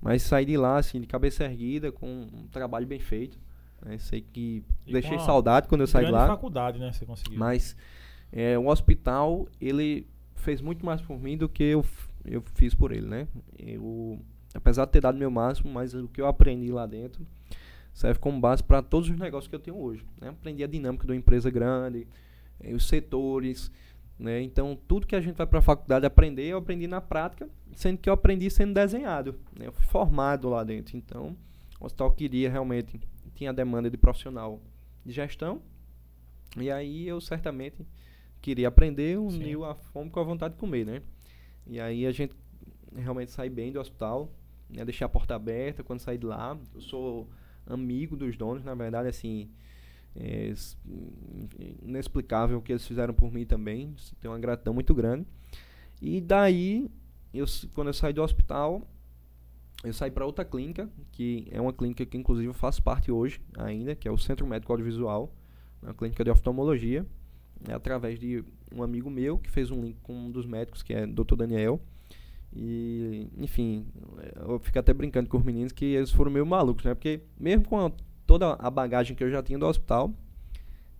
Mas 0.00 0.22
saí 0.22 0.44
de 0.44 0.56
lá, 0.56 0.78
assim, 0.78 1.00
de 1.00 1.06
cabeça 1.06 1.44
erguida, 1.44 1.90
com 1.90 2.06
um 2.06 2.46
trabalho 2.50 2.86
bem 2.86 3.00
feito. 3.00 3.38
Né? 3.82 3.98
Sei 3.98 4.20
que 4.20 4.62
e 4.86 4.92
deixei 4.92 5.18
saudade 5.18 5.68
quando 5.68 5.82
eu 5.82 5.86
saí 5.86 6.06
de 6.06 6.12
lá. 6.12 6.26
faculdade, 6.26 6.78
né? 6.78 6.92
Você 6.92 7.04
conseguiu. 7.04 7.38
Mas 7.38 7.76
é, 8.32 8.58
o 8.58 8.68
hospital, 8.68 9.48
ele 9.60 10.06
fez 10.36 10.60
muito 10.60 10.84
mais 10.84 11.00
por 11.00 11.18
mim 11.18 11.36
do 11.36 11.48
que 11.48 11.64
eu, 11.64 11.84
eu 12.24 12.42
fiz 12.54 12.74
por 12.74 12.92
ele, 12.92 13.06
né? 13.06 13.26
Eu, 13.58 14.20
apesar 14.54 14.84
de 14.84 14.92
ter 14.92 15.00
dado 15.00 15.18
meu 15.18 15.30
máximo, 15.30 15.72
mas 15.72 15.94
o 15.94 16.08
que 16.08 16.20
eu 16.20 16.26
aprendi 16.26 16.70
lá 16.70 16.86
dentro 16.86 17.26
serve 17.92 18.20
como 18.20 18.38
base 18.38 18.62
para 18.62 18.80
todos 18.80 19.10
os 19.10 19.18
negócios 19.18 19.48
que 19.48 19.54
eu 19.56 19.60
tenho 19.60 19.76
hoje. 19.76 20.04
Né? 20.20 20.28
Aprendi 20.28 20.62
a 20.62 20.68
dinâmica 20.68 21.04
de 21.04 21.12
uma 21.12 21.18
empresa 21.18 21.50
grande, 21.50 22.06
eh, 22.60 22.72
os 22.72 22.86
setores, 22.86 23.72
né? 24.18 24.42
Então, 24.42 24.76
tudo 24.88 25.06
que 25.06 25.14
a 25.14 25.20
gente 25.20 25.36
vai 25.36 25.46
para 25.46 25.60
a 25.60 25.62
faculdade 25.62 26.04
aprender, 26.04 26.46
eu 26.46 26.58
aprendi 26.58 26.86
na 26.86 27.00
prática, 27.00 27.48
sendo 27.74 27.98
que 27.98 28.08
eu 28.08 28.14
aprendi 28.14 28.50
sendo 28.50 28.74
desenhado. 28.74 29.38
Né? 29.56 29.66
Eu 29.66 29.72
fui 29.72 29.86
formado 29.86 30.48
lá 30.48 30.64
dentro. 30.64 30.96
Então, 30.96 31.36
o 31.80 31.86
hospital 31.86 32.10
queria 32.10 32.50
realmente, 32.50 33.00
tinha 33.34 33.52
demanda 33.52 33.88
de 33.88 33.96
profissional 33.96 34.60
de 35.04 35.12
gestão, 35.12 35.62
e 36.56 36.70
aí 36.70 37.06
eu 37.06 37.20
certamente 37.20 37.86
queria 38.40 38.68
aprender, 38.68 39.18
uniu 39.18 39.60
Sim. 39.60 39.66
a 39.66 39.74
fome 39.74 40.10
com 40.10 40.20
a 40.20 40.24
vontade 40.24 40.54
de 40.54 40.60
comer, 40.60 40.84
né? 40.84 41.02
E 41.66 41.78
aí 41.78 42.06
a 42.06 42.12
gente 42.12 42.34
realmente 42.96 43.30
sai 43.30 43.48
bem 43.48 43.70
do 43.70 43.80
hospital, 43.80 44.32
né? 44.68 44.84
Deixei 44.84 45.04
a 45.04 45.08
porta 45.08 45.34
aberta 45.34 45.84
quando 45.84 46.00
saí 46.00 46.18
de 46.18 46.26
lá. 46.26 46.58
Eu 46.74 46.80
sou 46.80 47.28
amigo 47.66 48.16
dos 48.16 48.36
donos, 48.36 48.64
na 48.64 48.74
verdade, 48.74 49.08
assim, 49.08 49.50
É, 50.16 50.52
inexplicável 51.82 52.58
o 52.58 52.62
que 52.62 52.72
eles 52.72 52.86
fizeram 52.86 53.14
por 53.14 53.32
mim 53.32 53.44
também. 53.44 53.94
Tenho 54.20 54.32
uma 54.32 54.40
gratidão 54.40 54.74
muito 54.74 54.94
grande. 54.94 55.26
E 56.00 56.20
daí, 56.20 56.90
eu, 57.32 57.46
quando 57.74 57.88
eu 57.88 57.94
saí 57.94 58.12
do 58.12 58.22
hospital, 58.22 58.86
eu 59.84 59.92
saí 59.92 60.10
para 60.10 60.26
outra 60.26 60.44
clínica, 60.44 60.88
que 61.12 61.46
é 61.50 61.60
uma 61.60 61.72
clínica 61.72 62.04
que 62.04 62.16
inclusive 62.16 62.48
eu 62.48 62.54
faço 62.54 62.82
parte 62.82 63.12
hoje 63.12 63.40
ainda, 63.56 63.94
que 63.94 64.08
é 64.08 64.10
o 64.10 64.18
Centro 64.18 64.46
Médico 64.46 64.72
Audiovisual, 64.72 65.32
uma 65.82 65.94
clínica 65.94 66.24
de 66.24 66.30
oftalmologia, 66.30 67.06
é 67.66 67.72
através 67.72 68.18
de 68.18 68.44
um 68.74 68.82
amigo 68.82 69.10
meu 69.10 69.38
que 69.38 69.50
fez 69.50 69.70
um 69.70 69.80
link 69.80 69.96
com 70.02 70.14
um 70.14 70.30
dos 70.30 70.46
médicos, 70.46 70.82
que 70.82 70.92
é 70.92 71.04
o 71.04 71.12
Dr. 71.12 71.36
Daniel. 71.36 71.80
E, 72.52 73.28
enfim, 73.36 73.86
eu 74.36 74.58
fico 74.58 74.78
até 74.78 74.92
brincando 74.92 75.28
com 75.28 75.36
os 75.36 75.44
meninos 75.44 75.72
que 75.72 75.84
eles 75.84 76.10
foram 76.10 76.30
meio 76.30 76.46
malucos, 76.46 76.84
né? 76.84 76.94
Porque 76.94 77.20
mesmo 77.38 77.66
com 77.66 77.78
a, 77.78 77.92
toda 78.28 78.52
a 78.52 78.70
bagagem 78.70 79.16
que 79.16 79.24
eu 79.24 79.30
já 79.30 79.42
tinha 79.42 79.58
do 79.58 79.66
hospital, 79.66 80.12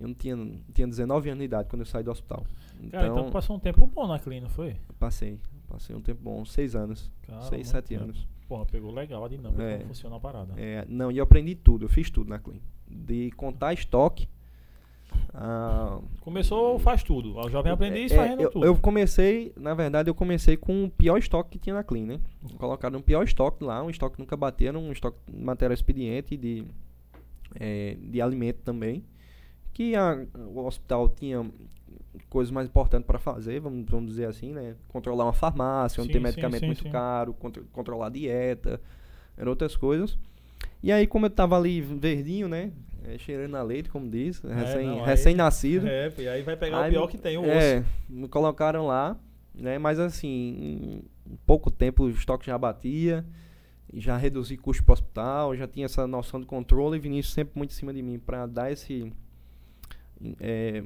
eu 0.00 0.08
não 0.08 0.14
tinha, 0.14 0.34
tinha 0.72 0.88
19 0.88 1.28
anos 1.28 1.40
de 1.40 1.44
idade 1.44 1.68
quando 1.68 1.82
eu 1.82 1.86
saí 1.86 2.02
do 2.02 2.10
hospital. 2.10 2.44
Cara, 2.90 3.06
então, 3.06 3.18
então 3.18 3.30
passou 3.30 3.54
um 3.54 3.58
tempo 3.58 3.86
bom 3.86 4.06
na 4.06 4.18
clínica, 4.18 4.48
foi? 4.48 4.76
Passei, 4.98 5.38
passei 5.68 5.94
um 5.94 6.00
tempo 6.00 6.22
bom, 6.22 6.42
seis 6.46 6.74
anos. 6.74 7.12
Cara, 7.22 7.42
seis, 7.42 7.68
sete 7.68 7.88
tempo. 7.88 8.04
anos. 8.04 8.26
Porra, 8.48 8.64
pegou 8.64 8.90
legal 8.90 9.22
a 9.26 9.28
dinâmica, 9.28 9.62
é, 9.62 9.76
como 9.76 9.88
funciona 9.88 10.16
a 10.16 10.20
parada. 10.20 10.54
É, 10.56 10.86
não, 10.88 11.12
e 11.12 11.18
eu 11.18 11.24
aprendi 11.24 11.54
tudo, 11.54 11.84
eu 11.84 11.88
fiz 11.88 12.10
tudo 12.10 12.30
na 12.30 12.38
clínica. 12.38 12.64
De 12.90 13.30
contar 13.32 13.74
estoque. 13.74 14.26
Ah, 15.34 16.00
Começou, 16.20 16.78
faz 16.78 17.02
tudo. 17.02 17.36
O 17.36 17.50
jovem 17.50 17.72
aprendiz 17.72 18.10
é, 18.10 18.16
fazendo 18.16 18.40
eu, 18.40 18.50
tudo. 18.50 18.64
Eu 18.64 18.76
comecei, 18.76 19.52
na 19.54 19.74
verdade, 19.74 20.08
eu 20.08 20.14
comecei 20.14 20.56
com 20.56 20.84
o 20.84 20.90
pior 20.90 21.18
estoque 21.18 21.50
que 21.50 21.58
tinha 21.58 21.74
na 21.74 21.84
Clean, 21.84 22.06
né? 22.06 22.20
Colocaram 22.56 22.98
um 22.98 23.02
pior 23.02 23.22
estoque 23.22 23.62
lá, 23.62 23.82
um 23.82 23.90
estoque 23.90 24.16
que 24.16 24.22
nunca 24.22 24.36
bateram, 24.36 24.80
um 24.80 24.92
estoque 24.92 25.18
de 25.30 25.44
material 25.44 25.74
expediente 25.74 26.36
de, 26.36 26.64
é, 27.54 27.96
de 28.00 28.20
alimento 28.20 28.60
também. 28.62 29.04
Que 29.72 29.94
a, 29.94 30.26
o 30.34 30.66
hospital 30.66 31.08
tinha 31.08 31.48
coisas 32.28 32.50
mais 32.50 32.68
importantes 32.68 33.06
para 33.06 33.18
fazer, 33.18 33.60
vamos, 33.60 33.88
vamos 33.88 34.10
dizer 34.10 34.26
assim, 34.26 34.52
né? 34.52 34.74
Controlar 34.88 35.24
uma 35.24 35.32
farmácia, 35.32 36.00
onde 36.00 36.08
sim, 36.08 36.14
tem 36.14 36.22
medicamento 36.22 36.60
sim, 36.60 36.74
sim, 36.74 36.82
muito 36.82 36.90
caro, 36.90 37.32
contro 37.34 37.64
controlar 37.72 38.06
a 38.06 38.10
dieta, 38.10 38.80
eram 39.36 39.50
outras 39.50 39.76
coisas. 39.76 40.18
E 40.82 40.92
aí, 40.92 41.06
como 41.06 41.26
eu 41.26 41.30
tava 41.30 41.56
ali 41.56 41.80
verdinho, 41.80 42.48
né? 42.48 42.72
É, 43.04 43.16
cheirando 43.16 43.56
a 43.56 43.62
leite, 43.62 43.88
como 43.88 44.08
diz, 44.08 44.42
é, 44.44 44.52
recém, 44.52 45.02
recém-nascido. 45.02 45.86
É, 45.88 46.12
e 46.18 46.28
aí 46.28 46.42
vai 46.42 46.56
pegar 46.56 46.82
aí, 46.82 46.90
o 46.90 46.92
pior 46.92 47.06
que 47.06 47.16
tem, 47.16 47.38
o 47.38 47.44
é, 47.44 47.78
osso. 47.78 47.86
me 48.08 48.28
colocaram 48.28 48.86
lá, 48.86 49.16
né? 49.54 49.78
Mas 49.78 49.98
assim, 49.98 51.02
em 51.26 51.36
pouco 51.46 51.70
tempo 51.70 52.04
o 52.04 52.10
estoque 52.10 52.46
já 52.46 52.58
batia, 52.58 53.24
já 53.94 54.16
reduzi 54.16 54.56
custo 54.56 54.84
para 54.84 54.92
o 54.92 54.94
hospital, 54.94 55.56
já 55.56 55.66
tinha 55.66 55.86
essa 55.86 56.06
noção 56.06 56.40
de 56.40 56.46
controle 56.46 56.96
e 56.96 57.00
Vinícius 57.00 57.34
sempre 57.34 57.56
muito 57.56 57.70
em 57.70 57.74
cima 57.74 57.92
de 57.92 58.02
mim 58.02 58.18
para 58.18 58.46
dar 58.46 58.70
esse 58.70 59.12
é, 60.40 60.82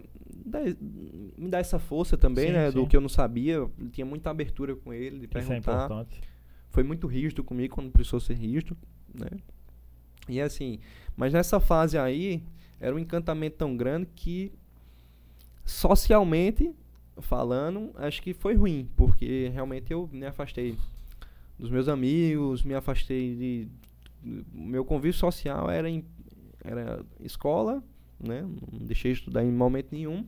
me 1.39 1.49
dá 1.49 1.59
essa 1.59 1.79
força 1.79 2.17
também, 2.17 2.49
sim, 2.49 2.53
né? 2.53 2.71
Sim. 2.71 2.77
Do 2.77 2.87
que 2.87 2.97
eu 2.97 3.01
não 3.01 3.09
sabia. 3.09 3.55
Eu 3.55 3.73
tinha 3.91 4.05
muita 4.05 4.31
abertura 4.31 4.77
com 4.77 4.93
ele 4.93 5.21
de 5.21 5.27
perguntar. 5.27 5.59
Isso 5.59 5.71
é 5.71 5.75
importante. 5.85 6.21
Foi 6.71 6.83
muito 6.83 7.07
rígido 7.07 7.43
comigo 7.43 7.75
quando 7.75 7.91
precisou 7.91 8.21
ser 8.21 8.35
rígido, 8.35 8.77
né? 9.15 9.29
E 10.29 10.41
assim, 10.41 10.79
mas 11.17 11.33
nessa 11.33 11.59
fase 11.59 11.99
aí, 11.99 12.43
era 12.81 12.95
um 12.95 12.99
encantamento 12.99 13.57
tão 13.57 13.77
grande 13.77 14.09
que 14.15 14.53
socialmente 15.65 16.75
falando, 17.19 17.91
acho 17.97 18.23
que 18.23 18.33
foi 18.33 18.55
ruim, 18.55 18.89
porque 18.97 19.51
realmente 19.53 19.93
eu 19.93 20.09
me 20.13 20.25
afastei 20.27 20.77
dos 21.63 21.71
meus 21.71 21.89
amigos, 21.89 22.63
me 22.63 22.75
afastei 22.75 23.35
de 23.35 23.69
meu 24.53 24.85
convívio 24.85 25.19
social 25.19 25.71
era 25.71 25.89
em, 25.89 26.05
era 26.65 27.05
escola 27.21 27.83
né? 28.23 28.43
Não 28.43 28.87
deixei 28.87 29.13
de 29.13 29.19
estudar 29.19 29.45
em 29.45 29.51
momento 29.51 29.89
nenhum, 29.91 30.25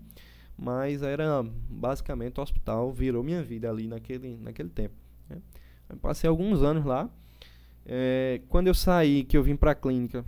mas 0.58 1.02
era 1.02 1.44
basicamente 1.68 2.40
o 2.40 2.42
hospital 2.42 2.92
virou 2.92 3.22
minha 3.22 3.42
vida 3.42 3.70
ali 3.70 3.86
naquele, 3.86 4.36
naquele 4.36 4.68
tempo. 4.68 4.94
Né? 5.28 5.38
passei 6.02 6.28
alguns 6.28 6.62
anos 6.62 6.84
lá. 6.84 7.08
É, 7.86 8.40
quando 8.48 8.66
eu 8.66 8.74
saí, 8.74 9.24
que 9.24 9.36
eu 9.36 9.42
vim 9.42 9.56
para 9.56 9.72
a 9.72 9.74
clínica, 9.74 10.24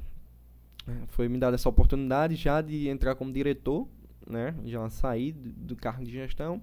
é, 0.87 0.93
foi 1.09 1.29
me 1.29 1.39
dada 1.39 1.57
essa 1.57 1.69
oportunidade 1.69 2.37
já 2.37 2.61
de 2.61 2.89
entrar 2.89 3.15
como 3.15 3.33
diretor, 3.33 3.89
né? 4.29 4.55
Já 4.65 4.89
saí 4.91 5.33
do, 5.33 5.51
do 5.51 5.77
cargo 5.77 6.05
de 6.05 6.13
gestão, 6.13 6.63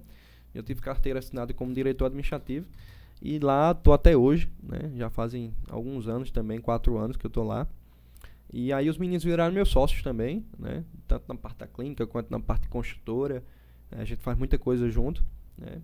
eu 0.54 0.62
tive 0.62 0.80
carteira 0.80 1.18
assinada 1.18 1.52
como 1.52 1.74
diretor 1.74 2.06
administrativo 2.06 2.66
e 3.24 3.38
lá 3.38 3.70
estou 3.70 3.94
até 3.94 4.14
hoje, 4.14 4.50
né? 4.62 4.92
Já 4.96 5.08
fazem 5.08 5.54
alguns 5.70 6.06
anos 6.06 6.30
também, 6.30 6.60
quatro 6.60 6.98
anos 6.98 7.16
que 7.16 7.24
eu 7.24 7.28
estou 7.28 7.42
lá. 7.42 7.66
E 8.52 8.70
aí 8.70 8.90
os 8.90 8.98
meninos 8.98 9.24
viraram 9.24 9.54
meus 9.54 9.70
sócios 9.70 10.02
também, 10.02 10.44
né? 10.58 10.84
Tanto 11.08 11.24
na 11.26 11.34
parte 11.34 11.56
da 11.56 11.66
clínica 11.66 12.06
quanto 12.06 12.30
na 12.30 12.38
parte 12.38 12.68
construtora. 12.68 13.42
A 13.90 14.04
gente 14.04 14.20
faz 14.20 14.36
muita 14.36 14.58
coisa 14.58 14.90
junto, 14.90 15.24
né? 15.56 15.80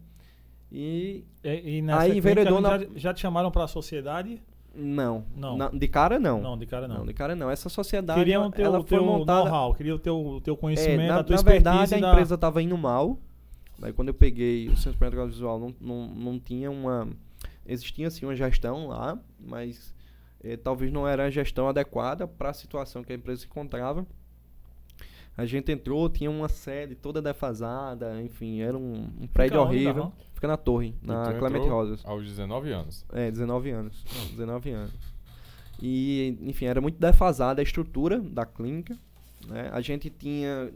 E, 0.71 1.25
e, 1.43 1.81
e 1.81 1.91
aí 1.91 2.19
enveredou 2.19 2.61
na... 2.61 2.79
já, 2.79 2.87
já 2.95 3.15
te 3.15 3.21
chamaram 3.21 3.51
para 3.51 3.65
a 3.65 3.69
sociedade? 3.69 4.39
Não. 4.75 5.25
Não. 5.35 5.57
Na, 5.57 5.71
de 5.71 5.89
cara 5.89 6.19
não. 6.19 6.43
Não, 6.43 6.59
de 6.59 6.67
cara 6.67 6.87
não. 6.87 6.99
não 6.99 7.07
de 7.07 7.15
cara 7.15 7.35
não. 7.35 7.51
Essa 7.51 7.71
sociedade 7.71 8.21
queria 8.21 8.39
o 8.39 8.51
teu, 8.51 8.67
ela 8.67 8.81
foi 8.81 8.99
teu 8.99 9.05
montada 9.05 9.49
know-how, 9.49 9.75
queria 9.75 9.95
o 9.95 9.99
teu, 9.99 10.43
teu 10.45 10.57
conhecimento, 10.59 11.01
é, 11.01 11.09
na, 11.09 11.21
a 11.21 11.25
tua 11.25 11.37
na 11.37 11.43
verdade 11.43 11.95
a 11.95 11.99
da... 11.99 12.11
empresa 12.11 12.35
estava 12.35 12.63
indo 12.63 12.77
mal. 12.77 13.19
Aí 13.81 13.95
quando 13.95 14.09
eu 14.09 14.15
peguei 14.15 14.69
o 14.69 14.77
Centro 14.77 14.99
Médico 15.01 15.27
Visual 15.27 15.59
não, 15.59 15.75
não, 15.81 16.07
não 16.07 16.39
tinha 16.39 16.71
uma 16.71 17.09
existia 17.73 18.09
assim 18.09 18.27
uma 18.27 18.35
gestão 18.35 18.89
lá, 18.89 19.19
mas 19.39 19.95
eh, 20.43 20.57
talvez 20.57 20.93
não 20.93 21.07
era 21.07 21.27
a 21.27 21.31
gestão 21.31 21.69
adequada 21.69 22.27
para 22.27 22.51
a 22.51 22.55
situação 22.55 23.03
que 23.03 23.13
a 23.13 23.17
empresa 23.17 23.43
se 23.43 23.47
encontrava. 23.47 24.07
A 25.37 25.47
gente 25.47 25.73
entrou, 25.73 26.09
tinha 26.09 26.31
uma 26.31 26.49
sede 26.49 26.95
toda 26.95 27.23
defasada, 27.23 28.21
enfim, 28.21 28.61
era 28.61 28.77
um, 28.77 29.09
um 29.21 29.27
prédio 29.27 29.61
horrível. 29.61 30.05
Onde, 30.05 30.31
Fica 30.35 30.49
na 30.49 30.57
torre, 30.57 30.95
na 31.03 31.35
Clemente 31.35 31.69
Rosas. 31.69 32.03
Aos 32.05 32.25
19 32.25 32.71
anos. 32.73 33.05
É, 33.13 33.31
19 33.31 33.71
anos. 33.71 34.05
19 34.33 34.71
anos. 34.71 34.93
E, 35.83 36.37
enfim, 36.43 36.65
era 36.65 36.81
muito 36.81 36.99
defasada 36.99 37.61
a 37.61 37.63
estrutura 37.63 38.19
da 38.19 38.47
clínica. 38.47 38.97
Né? 39.47 39.71
A 39.73 39.81
gente 39.81 40.11
tinha, 40.11 40.71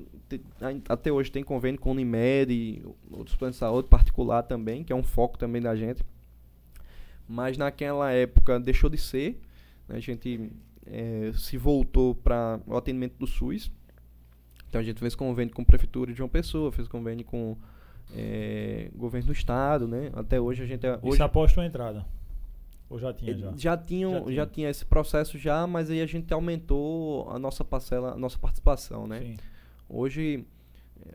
até 0.89 1.11
hoje 1.13 1.31
tem 1.31 1.43
convênio 1.43 1.81
com 1.81 1.91
o 1.91 1.93
Unimed 1.93 2.53
e 2.53 2.83
outros 3.11 3.37
planos 3.37 3.57
de 3.57 3.61
saúde 3.61 3.89
particular 3.89 4.43
também, 4.43 4.85
que 4.85 4.93
é 4.93 4.97
um 4.97 5.03
foco 5.03 5.39
também 5.39 5.61
da 5.61 5.75
gente. 5.75 6.03
Mas 7.29 7.57
naquela 7.57 8.13
época 8.13 8.61
deixou 8.61 8.91
de 8.91 8.99
ser. 8.99 9.41
A 9.89 9.99
gente 9.99 10.51
é, 10.87 11.31
se 11.35 11.57
voltou 11.57 12.15
para 12.15 12.61
o 12.67 12.77
atendimento 12.77 13.17
do 13.19 13.27
SUS. 13.27 13.71
Então 14.69 14.81
a 14.81 14.85
gente 14.85 14.99
fez 14.99 15.15
convênio 15.15 15.55
com 15.55 15.63
a 15.63 15.65
Prefeitura 15.65 16.11
de 16.11 16.19
João 16.19 16.29
Pessoa, 16.29 16.73
fez 16.73 16.89
convênio 16.89 17.25
com 17.25 17.57
é, 18.15 18.91
governo 18.95 19.29
do 19.29 19.33
Estado, 19.33 19.87
né? 19.87 20.11
Até 20.15 20.41
hoje 20.41 20.63
a 20.63 20.67
gente... 20.67 20.85
É, 20.85 20.99
hoje, 21.01 21.15
Isso 21.15 21.23
aposta 21.23 21.61
a 21.61 21.67
entrada? 21.67 22.05
Ou 22.91 22.99
já 22.99 23.13
tinha 23.13 23.37
já? 23.37 23.53
Já, 23.57 23.77
tinham, 23.77 24.13
já, 24.13 24.21
tinha. 24.21 24.35
já 24.35 24.47
tinha 24.47 24.71
esse 24.71 24.85
processo 24.85 25.39
já, 25.39 25.67
mas 25.67 25.91
aí 25.91 26.01
a 26.01 26.07
gente 26.07 26.33
aumentou 26.35 27.31
a 27.31 27.39
nossa 27.39 27.65
parcela, 27.65 28.13
a 28.13 28.17
nossa 28.17 28.39
participação, 28.39 29.07
né? 29.07 29.21
Sim. 29.21 29.37
Hoje 29.89 30.45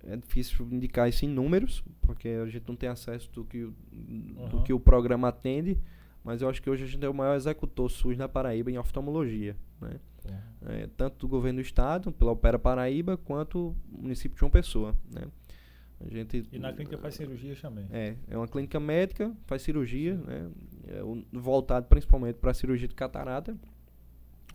é 0.07 0.15
difícil 0.15 0.67
indicar 0.71 1.09
isso 1.09 1.25
em 1.25 1.27
números, 1.27 1.83
porque 2.01 2.27
a 2.27 2.45
gente 2.47 2.67
não 2.67 2.75
tem 2.75 2.89
acesso 2.89 3.29
do 3.31 3.43
que, 3.43 3.63
uhum. 3.63 4.49
do 4.49 4.63
que 4.63 4.73
o 4.73 4.79
programa 4.79 5.29
atende, 5.29 5.77
mas 6.23 6.41
eu 6.41 6.49
acho 6.49 6.61
que 6.61 6.69
hoje 6.69 6.83
a 6.83 6.87
gente 6.87 7.05
é 7.05 7.09
o 7.09 7.13
maior 7.13 7.35
executor 7.35 7.89
SUS 7.89 8.17
na 8.17 8.27
Paraíba 8.27 8.71
em 8.71 8.77
oftalmologia. 8.77 9.55
Né? 9.81 9.99
É. 10.25 10.83
É, 10.83 10.89
tanto 10.97 11.17
do 11.19 11.27
governo 11.27 11.61
do 11.61 11.65
estado, 11.65 12.11
pela 12.11 12.31
Opera 12.31 12.59
Paraíba, 12.59 13.17
quanto 13.17 13.75
o 13.91 14.01
município 14.01 14.35
de 14.35 14.39
João 14.39 14.51
Pessoa. 14.51 14.95
Né? 15.11 15.23
A 16.01 16.09
gente, 16.09 16.47
e 16.51 16.59
na 16.59 16.71
clínica 16.71 16.97
faz 16.97 17.15
cirurgia 17.15 17.55
também? 17.61 17.85
É, 17.91 18.15
é 18.29 18.37
uma 18.37 18.47
clínica 18.47 18.79
médica, 18.79 19.35
faz 19.45 19.61
cirurgia, 19.61 20.15
né? 20.15 20.49
É, 20.87 21.01
voltado 21.33 21.87
principalmente 21.87 22.35
para 22.35 22.51
a 22.51 22.53
cirurgia 22.53 22.87
de 22.87 22.95
catarata. 22.95 23.57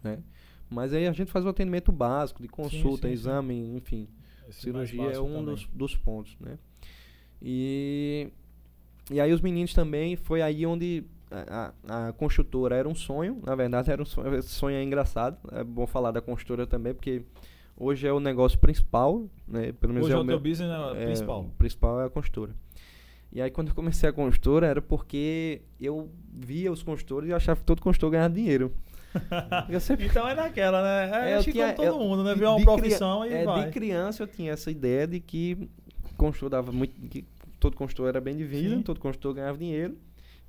Né? 0.03 0.23
Mas 0.71 0.95
aí 0.95 1.07
a 1.07 1.13
gente 1.13 1.31
faz 1.31 1.45
o 1.45 1.49
atendimento 1.49 1.93
básico, 1.93 2.43
de 2.43 2.49
consulta, 2.49 3.09
sim, 3.09 3.09
sim, 3.09 3.21
exame, 3.21 3.55
sim. 3.55 3.77
enfim. 3.77 4.09
Esse 4.49 4.63
cirurgia 4.63 5.13
é 5.13 5.21
um 5.21 5.45
dos, 5.45 5.67
dos 5.67 5.97
pontos. 5.97 6.37
Né? 6.41 6.59
E, 7.43 8.31
e 9.11 9.21
aí 9.21 9.33
os 9.33 9.43
meninos 9.43 9.75
também, 9.75 10.17
foi 10.17 10.41
aí 10.41 10.65
onde 10.65 11.05
a, 11.31 11.73
a, 12.09 12.13
construtora 12.13 12.77
era 12.77 12.89
um 12.89 12.95
sonho, 12.95 13.41
na 13.45 13.55
verdade 13.55 13.91
era 13.91 14.01
um 14.01 14.05
sonho, 14.05 14.43
sonho 14.43 14.77
é 14.77 14.83
engraçado, 14.83 15.37
é 15.53 15.65
bom 15.65 15.87
falar 15.87 16.11
da 16.11 16.21
construtora 16.21 16.67
também, 16.67 16.95
porque 16.95 17.23
hoje 17.77 18.07
é 18.07 18.13
o 18.13 18.21
negócio 18.21 18.59
principal, 18.59 19.25
né, 19.47 19.73
pelo 19.73 19.93
menos 19.93 20.07
hoje 20.07 20.17
é, 20.17 20.21
o, 20.21 20.25
meu 20.25 20.39
business 20.39 20.71
é, 20.71 21.03
é 21.03 21.07
principal. 21.07 21.41
O 21.43 21.51
principal 21.51 22.01
é 22.01 22.07
a 22.07 22.11
construtora. 22.11 22.55
E 23.33 23.43
aí 23.43 23.51
quando 23.51 23.69
eu 23.69 23.75
comecei 23.75 24.09
a 24.09 24.13
construtora 24.13 24.67
era 24.67 24.81
porque 24.81 25.63
eu 25.81 26.09
via 26.33 26.71
os 26.71 26.83
construtores 26.83 27.31
e 27.31 27.33
achava 27.33 27.59
que 27.59 27.67
todo 27.67 27.83
construtor 27.83 28.11
ganhava 28.11 28.33
dinheiro. 28.33 28.73
Sempre... 29.81 30.07
então 30.07 30.29
é 30.29 30.35
naquela, 30.35 30.83
né? 30.83 31.29
É, 31.29 31.31
é 31.33 31.35
acho 31.37 31.51
tinha, 31.51 31.73
todo 31.73 31.85
eu, 31.85 31.99
mundo, 31.99 32.25
né? 32.25 32.35
Viu 32.35 32.51
uma 32.51 32.63
profissão 32.63 33.25
e 33.25 33.33
é, 33.33 33.45
vai. 33.45 33.67
De 33.67 33.73
criança 33.73 34.23
eu 34.23 34.27
tinha 34.27 34.53
essa 34.53 34.71
ideia 34.71 35.07
de 35.07 35.21
que 35.21 35.69
construtor 36.17 36.51
dava 36.51 36.73
muito... 36.73 36.95
Que 37.09 37.25
todo 37.59 37.77
construtor 37.77 38.09
era 38.09 38.21
bem 38.21 38.37
de 38.37 38.45
vida, 38.45 38.81
todo 38.83 39.01
construtor 39.01 39.35
ganhava 39.35 39.57
dinheiro 39.57 39.97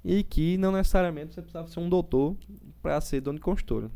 e 0.06 0.24
que 0.24 0.56
não 0.58 0.72
necessariamente 0.72 1.34
você 1.34 1.42
precisava 1.42 1.68
ser 1.68 1.80
um 1.80 1.90
doutor 1.90 2.38
para 2.80 3.02
ser 3.02 3.22
dono 3.22 3.40
de 3.40 3.44
consultora. 3.44 3.90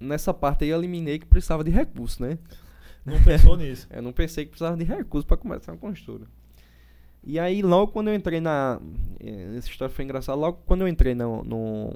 Nessa 0.00 0.34
parte 0.34 0.64
aí 0.64 0.70
eu 0.70 0.78
eliminei 0.78 1.20
que 1.20 1.24
precisava 1.24 1.62
de 1.62 1.70
recurso, 1.70 2.20
né? 2.20 2.36
Não 3.04 3.22
pensou 3.22 3.54
nisso? 3.56 3.86
eu 3.88 4.02
não 4.02 4.12
pensei 4.12 4.44
que 4.44 4.50
precisava 4.50 4.76
de 4.76 4.82
recursos 4.82 5.24
para 5.24 5.36
começar 5.36 5.70
uma 5.70 5.78
construtora. 5.78 6.28
E 7.22 7.38
aí, 7.38 7.62
logo 7.62 7.92
quando 7.92 8.08
eu 8.08 8.14
entrei 8.14 8.40
na. 8.40 8.80
Eh, 9.20 9.54
essa 9.56 9.68
história 9.68 9.92
foi 9.92 10.04
engraçada. 10.04 10.38
Logo 10.38 10.62
quando 10.66 10.80
eu 10.82 10.88
entrei 10.88 11.14
no, 11.14 11.42
no 11.44 11.92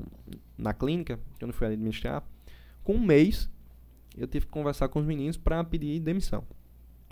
na 0.56 0.72
clínica, 0.72 1.18
que 1.38 1.44
eu 1.44 1.46
não 1.46 1.52
fui 1.52 1.66
administrar, 1.66 2.22
com 2.84 2.94
um 2.94 3.04
mês, 3.04 3.50
eu 4.16 4.26
tive 4.26 4.46
que 4.46 4.52
conversar 4.52 4.88
com 4.88 5.00
os 5.00 5.06
meninos 5.06 5.36
para 5.36 5.62
pedir 5.64 6.00
demissão. 6.00 6.44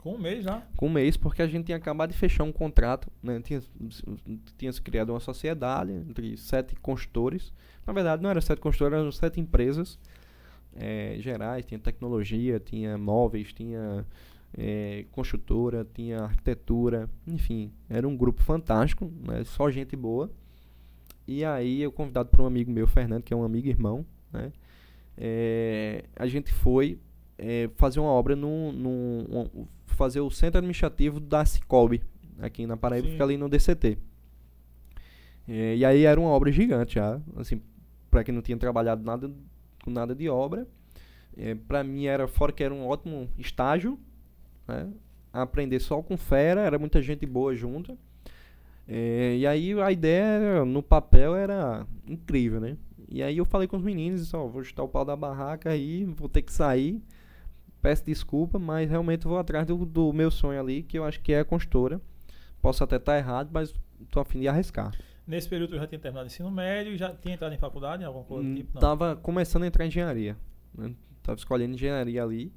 Com 0.03 0.15
um 0.15 0.19
mês 0.19 0.45
já? 0.45 0.63
Com 0.77 0.87
um 0.87 0.91
mês, 0.91 1.17
porque 1.17 1.43
a 1.43 1.47
gente 1.47 1.67
tinha 1.67 1.77
acabado 1.77 2.11
de 2.11 2.17
fechar 2.17 2.45
um 2.45 2.53
contrato, 2.53 3.11
né? 3.23 3.41
tinha, 3.41 3.61
tinha 4.57 4.73
se 4.73 4.81
criado 4.81 5.11
uma 5.11 5.21
sociedade 5.21 5.93
entre 5.93 6.37
sete 6.37 6.77
consultores. 6.77 7.53
Na 7.87 7.93
verdade, 7.93 8.23
não 8.23 8.31
eram 8.31 8.41
sete 8.41 8.61
consultores, 8.61 8.99
eram 8.99 9.11
sete 9.11 9.41
empresas 9.41 9.99
é, 10.77 11.17
gerais. 11.19 11.67
Tinha 11.67 11.81
tecnologia, 11.81 12.61
tinha 12.61 12.97
móveis, 12.97 13.53
tinha 13.53 14.07
é, 14.57 15.05
construtora, 15.11 15.85
tinha 15.93 16.21
arquitetura, 16.21 17.11
enfim, 17.27 17.73
era 17.89 18.07
um 18.07 18.17
grupo 18.17 18.43
fantástico, 18.43 19.13
né? 19.27 19.43
só 19.45 19.69
gente 19.69 19.97
boa. 19.97 20.31
E 21.27 21.45
aí, 21.45 21.83
eu 21.83 21.93
convidado 21.93 22.29
por 22.31 22.41
um 22.41 22.47
amigo 22.47 22.71
meu, 22.71 22.87
Fernando, 22.87 23.23
que 23.23 23.35
é 23.35 23.37
um 23.37 23.45
amigo 23.45 23.69
irmão, 23.69 24.07
né? 24.33 24.53
É, 25.21 26.05
a 26.17 26.27
gente 26.27 26.53
foi 26.53 26.99
é, 27.39 27.71
fazer 27.77 28.01
uma 28.01 28.11
obra 28.11 28.35
no, 28.35 28.73
no 28.73 28.91
um, 28.91 29.67
fazer 29.87 30.21
o 30.21 30.31
centro 30.31 30.59
administrativo 30.59 31.21
da 31.21 31.45
Cicobi, 31.45 32.03
aqui 32.41 32.67
na 32.67 32.77
Paraíba, 32.77 33.07
Sim. 33.07 33.13
fica 33.13 33.25
ali 33.25 33.37
no 33.37 33.49
DCT. 33.49 33.97
É, 35.49 35.77
e 35.77 35.85
aí 35.85 36.05
era 36.05 36.21
uma 36.21 36.31
obra 36.31 36.51
gigante 36.53 36.97
já, 36.97 37.21
assim, 37.37 37.63
para 38.11 38.23
quem 38.23 38.35
não 38.35 38.43
tinha 38.43 38.59
trabalhado 38.59 39.03
nada 39.03 39.31
com 39.83 39.91
nada 39.91 40.15
de 40.15 40.29
obra. 40.29 40.67
É, 41.37 41.55
para 41.55 41.85
mim 41.85 42.07
era 42.07 42.27
fora 42.27 42.53
que 42.53 42.63
era 42.63 42.75
um 42.75 42.87
ótimo 42.87 43.29
estágio, 43.39 43.99
né? 44.67 44.89
Aprender 45.33 45.79
só 45.79 46.03
com 46.03 46.17
fera, 46.17 46.63
era 46.63 46.79
muita 46.79 47.01
gente 47.01 47.25
boa 47.25 47.55
junto. 47.55 47.97
É, 48.87 49.37
e 49.37 49.47
aí 49.47 49.79
a 49.81 49.93
ideia 49.93 50.65
no 50.65 50.83
papel 50.83 51.37
era 51.37 51.87
incrível, 52.07 52.61
né? 52.61 52.77
E 53.11 53.23
aí 53.23 53.39
eu 53.39 53.45
falei 53.45 53.69
com 53.69 53.77
os 53.77 53.83
meninos, 53.83 54.33
ó, 54.35 54.47
vou 54.47 54.63
chutar 54.65 54.83
o 54.83 54.89
pau 54.89 55.05
da 55.05 55.15
barraca 55.15 55.71
aí, 55.71 56.05
vou 56.05 56.29
ter 56.29 56.43
que 56.43 56.53
sair. 56.53 57.01
Peço 57.81 58.05
desculpa, 58.05 58.59
mas 58.59 58.91
realmente 58.91 59.27
vou 59.27 59.39
atrás 59.39 59.67
do, 59.67 59.87
do 59.87 60.13
meu 60.13 60.31
sonho 60.31 60.61
ali, 60.61 60.83
que 60.83 60.99
eu 60.99 61.05
acho 61.05 61.21
que 61.21 61.33
é 61.33 61.41
a 61.41 61.45
consultora. 61.45 62.01
Posso 62.61 62.83
até 62.83 62.97
estar 62.97 63.13
tá 63.13 63.19
errado, 63.19 63.51
mas 63.53 63.73
estou 64.03 64.21
afim 64.21 64.41
de 64.41 64.49
arriscar. 64.49 64.93
Nesse 65.27 65.49
período 65.49 65.75
eu 65.75 65.81
já 65.81 65.87
tinha 65.87 65.99
terminado 65.99 66.25
o 66.25 66.27
ensino 66.27 66.51
médio, 66.51 66.97
já 66.97 67.13
tinha 67.13 67.35
entrado 67.35 67.55
em 67.55 67.59
faculdade, 67.59 68.03
alguma 68.03 68.25
coisa 68.25 68.49
do 68.49 68.55
tipo? 68.55 68.71
Não. 68.75 68.81
Tava 68.81 69.15
começando 69.17 69.63
a 69.63 69.67
entrar 69.67 69.85
em 69.85 69.89
engenharia. 69.89 70.37
Né? 70.75 70.95
Tava 71.23 71.39
escolhendo 71.39 71.75
engenharia 71.75 72.23
ali 72.23 72.53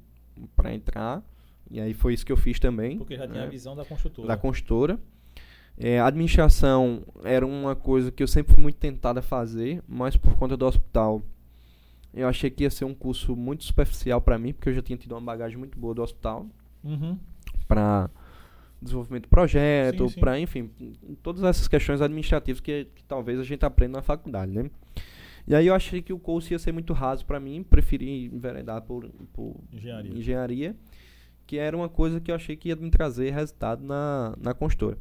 para 0.56 0.74
entrar. 0.74 1.22
E 1.70 1.80
aí 1.80 1.94
foi 1.94 2.14
isso 2.14 2.24
que 2.24 2.32
eu 2.32 2.36
fiz 2.36 2.58
também. 2.58 2.98
Porque 2.98 3.16
já 3.16 3.26
né? 3.26 3.32
tinha 3.32 3.44
a 3.44 3.48
visão 3.48 3.76
da 3.76 3.84
construtora. 3.84 4.26
Da 4.26 4.36
construtora. 4.36 4.98
É, 5.76 6.00
administração 6.00 7.02
era 7.24 7.46
uma 7.46 7.74
coisa 7.74 8.10
que 8.10 8.22
eu 8.22 8.28
sempre 8.28 8.54
fui 8.54 8.62
muito 8.62 8.76
tentado 8.76 9.18
a 9.18 9.22
fazer, 9.22 9.82
mas 9.86 10.16
por 10.16 10.34
conta 10.36 10.56
do 10.56 10.66
hospital 10.66 11.22
eu 12.14 12.28
achei 12.28 12.50
que 12.50 12.64
ia 12.64 12.70
ser 12.70 12.84
um 12.84 12.94
curso 12.94 13.34
muito 13.34 13.64
superficial 13.64 14.20
para 14.20 14.38
mim, 14.38 14.52
porque 14.52 14.68
eu 14.68 14.74
já 14.74 14.82
tinha 14.82 14.96
tido 14.96 15.12
uma 15.12 15.20
bagagem 15.20 15.56
muito 15.56 15.78
boa 15.78 15.94
do 15.94 16.02
hospital. 16.02 16.46
Uhum. 16.84 17.18
Para 17.66 18.10
desenvolvimento 18.82 19.24
de 19.24 19.28
projeto, 19.28 20.10
para, 20.18 20.38
enfim, 20.38 20.70
todas 21.22 21.42
essas 21.44 21.68
questões 21.68 22.00
administrativas 22.00 22.60
que, 22.60 22.86
que, 22.94 23.04
talvez 23.04 23.38
a 23.38 23.44
gente 23.44 23.64
aprenda 23.64 23.98
na 23.98 24.02
faculdade, 24.02 24.52
né? 24.52 24.70
E 25.46 25.54
aí 25.54 25.66
eu 25.66 25.74
achei 25.74 26.02
que 26.02 26.12
o 26.12 26.18
curso 26.18 26.52
ia 26.52 26.58
ser 26.58 26.72
muito 26.72 26.92
raso 26.92 27.24
para 27.24 27.40
mim, 27.40 27.62
preferi 27.62 28.26
enveredar 28.26 28.82
por, 28.82 29.08
por 29.32 29.56
engenharia. 29.72 30.12
engenharia, 30.12 30.76
que 31.46 31.58
era 31.58 31.76
uma 31.76 31.88
coisa 31.88 32.20
que 32.20 32.30
eu 32.30 32.34
achei 32.34 32.56
que 32.56 32.68
ia 32.68 32.76
me 32.76 32.90
trazer 32.90 33.30
resultado 33.30 33.84
na, 33.84 34.36
na 34.40 34.54
consultora. 34.54 34.98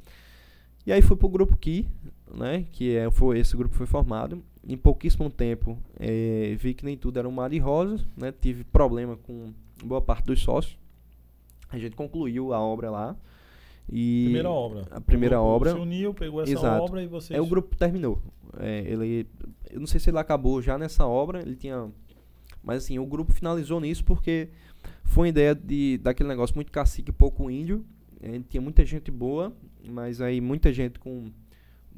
E 0.86 0.91
aí 0.91 1.01
fui 1.01 1.15
pro 1.15 1.30
grupo 1.30 1.56
Ki, 1.58 1.88
né, 2.34 2.65
que 2.71 2.95
é, 2.95 3.10
foi, 3.12 3.39
esse 3.39 3.56
grupo 3.56 3.76
foi 3.76 3.86
formado. 3.86 4.43
Em 4.67 4.78
pouquíssimo 4.78 5.30
tempo 5.30 5.78
é, 6.00 6.56
vi 6.60 6.74
que 6.74 6.86
nem 6.86 6.95
tudo 6.95 7.17
era 7.17 7.28
um 7.28 7.32
mar 7.32 7.50
de 7.50 7.58
rosas, 7.58 8.06
né, 8.15 8.32
tive 8.32 8.63
problema 8.63 9.17
com 9.17 9.52
boa 9.84 10.02
parte 10.02 10.26
dos 10.26 10.41
sócios. 10.41 10.78
A 11.69 11.78
gente 11.78 11.95
concluiu 11.95 12.54
a 12.54 12.60
obra 12.60 12.91
lá. 12.91 13.15
E 13.91 14.24
primeira 14.26 14.50
obra. 14.50 14.88
A 14.91 15.02
primeira 15.02 15.41
o 15.41 15.45
obra. 15.45 15.74
Se 15.74 15.80
uniu, 15.80 16.13
pegou 16.13 16.41
essa 16.41 16.52
exato. 16.52 16.84
obra 16.84 17.02
e 17.02 17.08
vocês. 17.08 17.38
É, 17.38 17.41
o 17.41 17.45
grupo 17.45 17.76
terminou. 17.76 18.21
É, 18.60 18.80
ele, 18.86 19.28
eu 19.69 19.80
não 19.80 19.88
sei 19.88 20.00
se 20.00 20.10
ele 20.10 20.19
acabou 20.19 20.62
já 20.62 20.78
nessa 20.78 21.06
obra, 21.06 21.41
ele 21.41 21.56
tinha. 21.56 21.89
Mas 22.63 22.84
assim, 22.84 23.00
o 23.00 23.06
grupo 23.06 23.34
finalizou 23.34 23.80
nisso 23.80 24.04
porque 24.06 24.50
foi 25.04 25.24
uma 25.24 25.30
ideia 25.30 25.56
de, 25.56 25.97
daquele 25.97 26.30
negócio 26.30 26.56
muito 26.56 26.71
cacique, 26.71 27.12
pouco 27.12 27.50
índio. 27.50 27.84
É, 28.21 28.39
tinha 28.47 28.62
muita 28.62 28.86
gente 28.86 29.10
boa, 29.10 29.52
mas 29.89 30.21
aí 30.21 30.39
muita 30.39 30.71
gente 30.71 31.00
com 31.00 31.32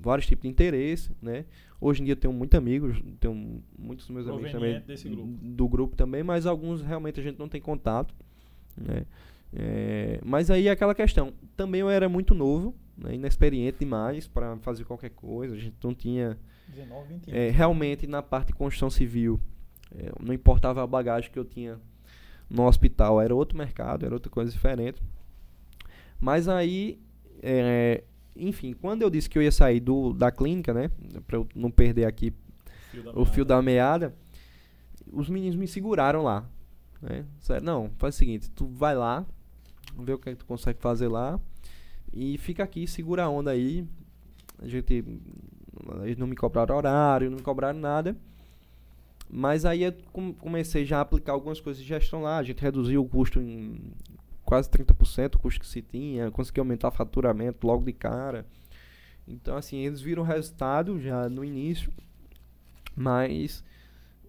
vários 0.04 0.28
tipos 0.28 0.44
de 0.44 0.50
interesse, 0.50 1.12
né? 1.22 1.46
Hoje 1.80 2.02
em 2.02 2.06
dia 2.06 2.16
tenho 2.16 2.34
muitos 2.34 2.58
amigos, 2.58 3.02
tenho 3.20 3.64
muitos 3.78 4.06
dos 4.06 4.14
meus 4.14 4.28
amigos 4.28 4.52
também 4.52 4.82
grupo. 5.10 5.28
do 5.42 5.68
grupo 5.68 5.96
também, 5.96 6.24
mas 6.24 6.46
alguns 6.46 6.82
realmente 6.82 7.20
a 7.20 7.24
gente 7.24 7.40
não 7.40 7.48
tem 7.48 7.62
contato, 7.62 8.14
né? 8.78 9.06
É, 9.56 10.20
mas 10.26 10.50
aí 10.50 10.68
é 10.68 10.72
aquela 10.72 10.96
questão, 10.96 11.32
também 11.56 11.82
eu 11.82 11.90
era 11.90 12.10
muito 12.10 12.34
novo, 12.34 12.74
né, 12.98 13.14
inexperiente 13.14 13.80
demais 13.80 14.28
para 14.28 14.58
fazer 14.58 14.84
qualquer 14.84 15.12
coisa, 15.12 15.54
a 15.54 15.60
gente 15.60 15.76
não 15.84 15.94
tinha 15.94 16.40
19, 16.70 17.08
20 17.08 17.32
é, 17.32 17.50
realmente 17.52 18.08
na 18.08 18.24
parte 18.24 18.48
de 18.48 18.54
construção 18.54 18.90
civil, 18.90 19.40
é, 19.96 20.12
não 20.20 20.34
importava 20.34 20.82
a 20.82 20.88
bagagem 20.88 21.30
que 21.32 21.38
eu 21.38 21.46
tinha 21.46 21.80
no 22.50 22.66
hospital, 22.66 23.22
era 23.22 23.34
outro 23.34 23.58
mercado, 23.58 24.06
era 24.06 24.14
outra 24.14 24.32
coisa 24.32 24.52
diferente. 24.52 25.02
Mas 26.20 26.48
aí 26.48 27.00
é, 27.42 28.04
enfim, 28.36 28.74
quando 28.74 29.02
eu 29.02 29.10
disse 29.10 29.30
que 29.30 29.38
eu 29.38 29.42
ia 29.42 29.52
sair 29.52 29.80
do, 29.80 30.14
da 30.14 30.32
clínica, 30.32 30.74
né? 30.74 30.90
Pra 31.28 31.38
eu 31.38 31.48
não 31.56 31.70
perder 31.70 32.06
aqui 32.06 32.34
fio 32.90 33.12
o 33.14 33.26
fio 33.26 33.46
da 33.46 33.62
meada, 33.62 34.16
os 35.12 35.30
meninos 35.30 35.56
me 35.56 35.68
seguraram 35.68 36.24
lá. 36.24 36.48
Né? 37.02 37.26
Sério, 37.40 37.64
não, 37.64 37.92
faz 37.98 38.16
o 38.16 38.18
seguinte, 38.18 38.50
tu 38.50 38.68
vai 38.68 38.96
lá, 38.96 39.26
vê 39.98 40.14
o 40.14 40.18
que, 40.18 40.30
é 40.30 40.32
que 40.34 40.40
tu 40.40 40.46
consegue 40.46 40.80
fazer 40.80 41.08
lá 41.08 41.40
e 42.14 42.38
fica 42.38 42.64
aqui, 42.64 42.88
segura 42.88 43.24
a 43.24 43.30
onda 43.30 43.52
aí. 43.52 43.88
A 44.60 44.68
gente. 44.68 45.04
Eles 46.04 46.18
não 46.18 46.28
me 46.28 46.36
cobraram 46.36 46.76
horário, 46.76 47.30
não 47.30 47.38
me 47.38 47.44
cobraram 47.44 47.80
nada. 47.80 48.16
Mas 49.28 49.66
aí 49.66 49.82
eu 49.82 49.94
comecei 50.38 50.86
já 50.86 51.00
a 51.00 51.02
aplicar 51.02 51.34
algumas 51.34 51.60
coisas 51.60 51.82
de 51.82 51.88
gestão 51.88 52.22
lá. 52.22 52.38
A 52.38 52.44
gente 52.44 52.62
reduziu 52.62 53.02
o 53.02 53.10
custo 53.10 53.42
em 53.42 53.82
quase 54.54 54.70
30% 54.70 55.34
o 55.34 55.40
custo 55.40 55.60
que 55.62 55.66
se 55.66 55.82
tinha, 55.82 56.30
consegui 56.30 56.60
aumentar 56.60 56.90
o 56.90 56.92
faturamento 56.92 57.66
logo 57.66 57.84
de 57.84 57.92
cara. 57.92 58.46
Então, 59.28 59.58
assim, 59.58 59.78
eles 59.78 60.00
viram 60.00 60.22
o 60.22 60.26
resultado 60.26 61.00
já 61.00 61.28
no 61.28 61.44
início, 61.44 61.92
mas. 62.96 63.64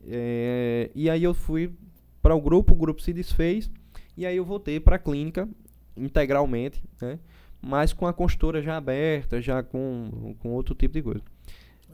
É, 0.07 0.91
e 0.95 1.11
aí 1.11 1.23
eu 1.23 1.35
fui 1.35 1.75
para 2.23 2.35
o 2.35 2.41
grupo, 2.41 2.73
o 2.73 2.77
grupo 2.77 3.03
se 3.03 3.13
desfez, 3.13 3.71
e 4.17 4.25
aí 4.25 4.39
eu 4.39 4.47
voltei 4.47 4.81
para 4.81 4.97
a 4.97 4.99
clínica 4.99 5.47
integralmente, 5.95 6.83
né? 6.99 7.19
Mas 7.61 7.93
com 7.93 8.07
a 8.07 8.13
consultora 8.15 8.63
já 8.63 8.79
aberta, 8.79 9.43
já 9.43 9.63
com, 9.63 10.35
com 10.39 10.53
outro 10.53 10.75
tipo 10.75 10.95
de 10.95 11.03
coisa. 11.03 11.23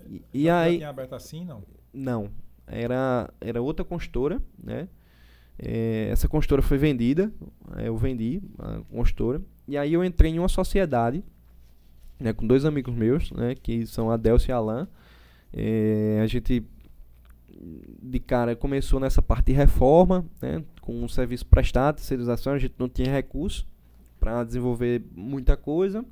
E, 0.06 0.22
e 0.32 0.48
aí. 0.48 0.76
Tinha 0.76 0.90
aberto 0.90 1.16
assim, 1.16 1.44
não? 1.44 1.64
Não. 1.92 2.30
Era, 2.64 3.28
era 3.40 3.60
outra 3.60 3.84
consultora, 3.84 4.40
né? 4.56 4.88
É, 5.62 6.08
essa 6.10 6.26
consultora 6.26 6.62
foi 6.62 6.78
vendida, 6.78 7.30
é, 7.76 7.88
eu 7.88 7.96
vendi 7.96 8.40
a 8.58 8.80
consultora, 8.90 9.42
e 9.68 9.76
aí 9.76 9.92
eu 9.92 10.02
entrei 10.02 10.32
em 10.32 10.38
uma 10.38 10.48
sociedade 10.48 11.22
né, 12.18 12.32
com 12.32 12.46
dois 12.46 12.64
amigos 12.64 12.94
meus, 12.94 13.30
né, 13.32 13.54
que 13.54 13.86
são 13.86 14.10
a 14.10 14.16
Delcio 14.16 14.50
e 14.50 14.52
a 14.52 14.56
Alan. 14.56 14.88
É, 15.52 16.20
a 16.22 16.26
gente 16.26 16.64
de 18.02 18.18
cara 18.18 18.56
começou 18.56 18.98
nessa 18.98 19.20
parte 19.20 19.46
de 19.46 19.52
reforma, 19.52 20.24
né, 20.40 20.64
com 20.80 21.02
um 21.02 21.08
serviço 21.08 21.44
prestado, 21.44 21.96
terceirização, 21.96 22.54
a 22.54 22.58
gente 22.58 22.74
não 22.78 22.88
tinha 22.88 23.10
recurso 23.10 23.66
para 24.18 24.44
desenvolver 24.44 25.02
muita 25.14 25.56
coisa. 25.56 26.04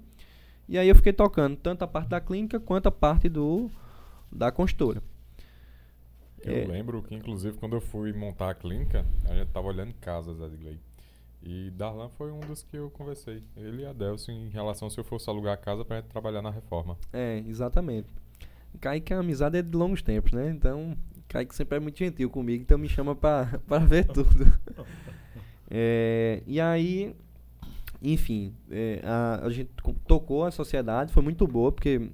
E 0.69 0.77
aí 0.77 0.89
eu 0.89 0.95
fiquei 0.95 1.13
tocando 1.13 1.57
tanto 1.57 1.83
a 1.83 1.87
parte 1.87 2.09
da 2.09 2.21
clínica 2.21 2.61
quanto 2.61 2.87
a 2.89 2.93
parte 2.93 3.29
do 3.29 3.71
da 4.31 4.53
consultora. 4.53 5.03
Eu 6.45 6.57
é. 6.57 6.65
lembro 6.65 7.03
que, 7.03 7.15
inclusive, 7.15 7.57
quando 7.59 7.75
eu 7.75 7.81
fui 7.81 8.13
montar 8.13 8.51
a 8.51 8.55
clínica, 8.55 9.05
a 9.29 9.35
gente 9.35 9.49
tava 9.49 9.67
olhando 9.67 9.93
casas, 9.95 10.41
Edgley. 10.41 10.79
E 11.43 11.71
Darlan 11.71 12.09
foi 12.11 12.33
um 12.33 12.41
dos 12.41 12.63
que 12.63 12.77
eu 12.77 12.91
conversei. 12.91 13.43
Ele 13.57 13.83
e 13.83 13.87
a 13.87 13.93
Delcio 13.93 14.33
em 14.35 14.49
relação 14.49 14.91
se 14.91 14.99
eu 14.99 15.05
fosse 15.05 15.31
alugar 15.31 15.55
a 15.55 15.57
casa 15.57 15.85
gente 15.89 16.07
trabalhar 16.07 16.43
na 16.43 16.51
reforma. 16.51 16.97
É, 17.13 17.43
exatamente. 17.47 18.09
Kaique, 18.81 19.15
a 19.15 19.21
amizade 19.21 19.57
é 19.57 19.63
de 19.63 19.77
longos 19.77 20.03
tempos, 20.03 20.33
né? 20.33 20.51
Então, 20.51 20.97
Kaique 21.29 21.55
sempre 21.55 21.77
é 21.77 21.81
muito 21.81 21.99
gentil 21.99 22.29
comigo, 22.29 22.63
então 22.63 22.77
me 22.79 22.89
chama 22.89 23.15
pra, 23.15 23.61
pra 23.67 23.79
ver 23.79 24.07
tudo. 24.07 24.53
é, 25.71 26.43
e 26.47 26.61
aí, 26.61 27.15
enfim, 28.03 28.55
é, 28.71 29.01
a, 29.05 29.47
a 29.47 29.51
gente 29.51 29.71
tocou 30.07 30.45
a 30.45 30.51
sociedade, 30.51 31.13
foi 31.13 31.23
muito 31.23 31.47
boa, 31.47 31.73
porque 31.73 32.11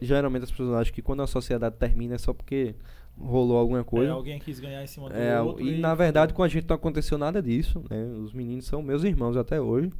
geralmente 0.00 0.44
as 0.44 0.50
pessoas 0.50 0.80
acham 0.80 0.94
que 0.94 1.02
quando 1.02 1.22
a 1.22 1.26
sociedade 1.26 1.76
termina 1.76 2.14
é 2.14 2.18
só 2.18 2.32
porque 2.32 2.74
rolou 3.18 3.56
alguma 3.56 3.84
coisa. 3.84 4.10
É, 4.10 4.12
alguém 4.12 4.38
quis 4.38 4.60
ganhar 4.60 4.82
em 4.82 4.86
cima 4.86 5.08
do 5.08 5.16
é, 5.16 5.40
outro. 5.40 5.64
E, 5.64 5.76
e, 5.76 5.78
na 5.80 5.94
verdade 5.94 6.32
com 6.32 6.42
a 6.42 6.48
gente 6.48 6.68
não 6.68 6.76
aconteceu 6.76 7.18
nada 7.18 7.42
disso. 7.42 7.82
Né? 7.90 8.04
Os 8.22 8.32
meninos 8.32 8.66
são 8.66 8.82
meus 8.82 9.04
irmãos 9.04 9.36
até 9.36 9.60
hoje. 9.60 9.90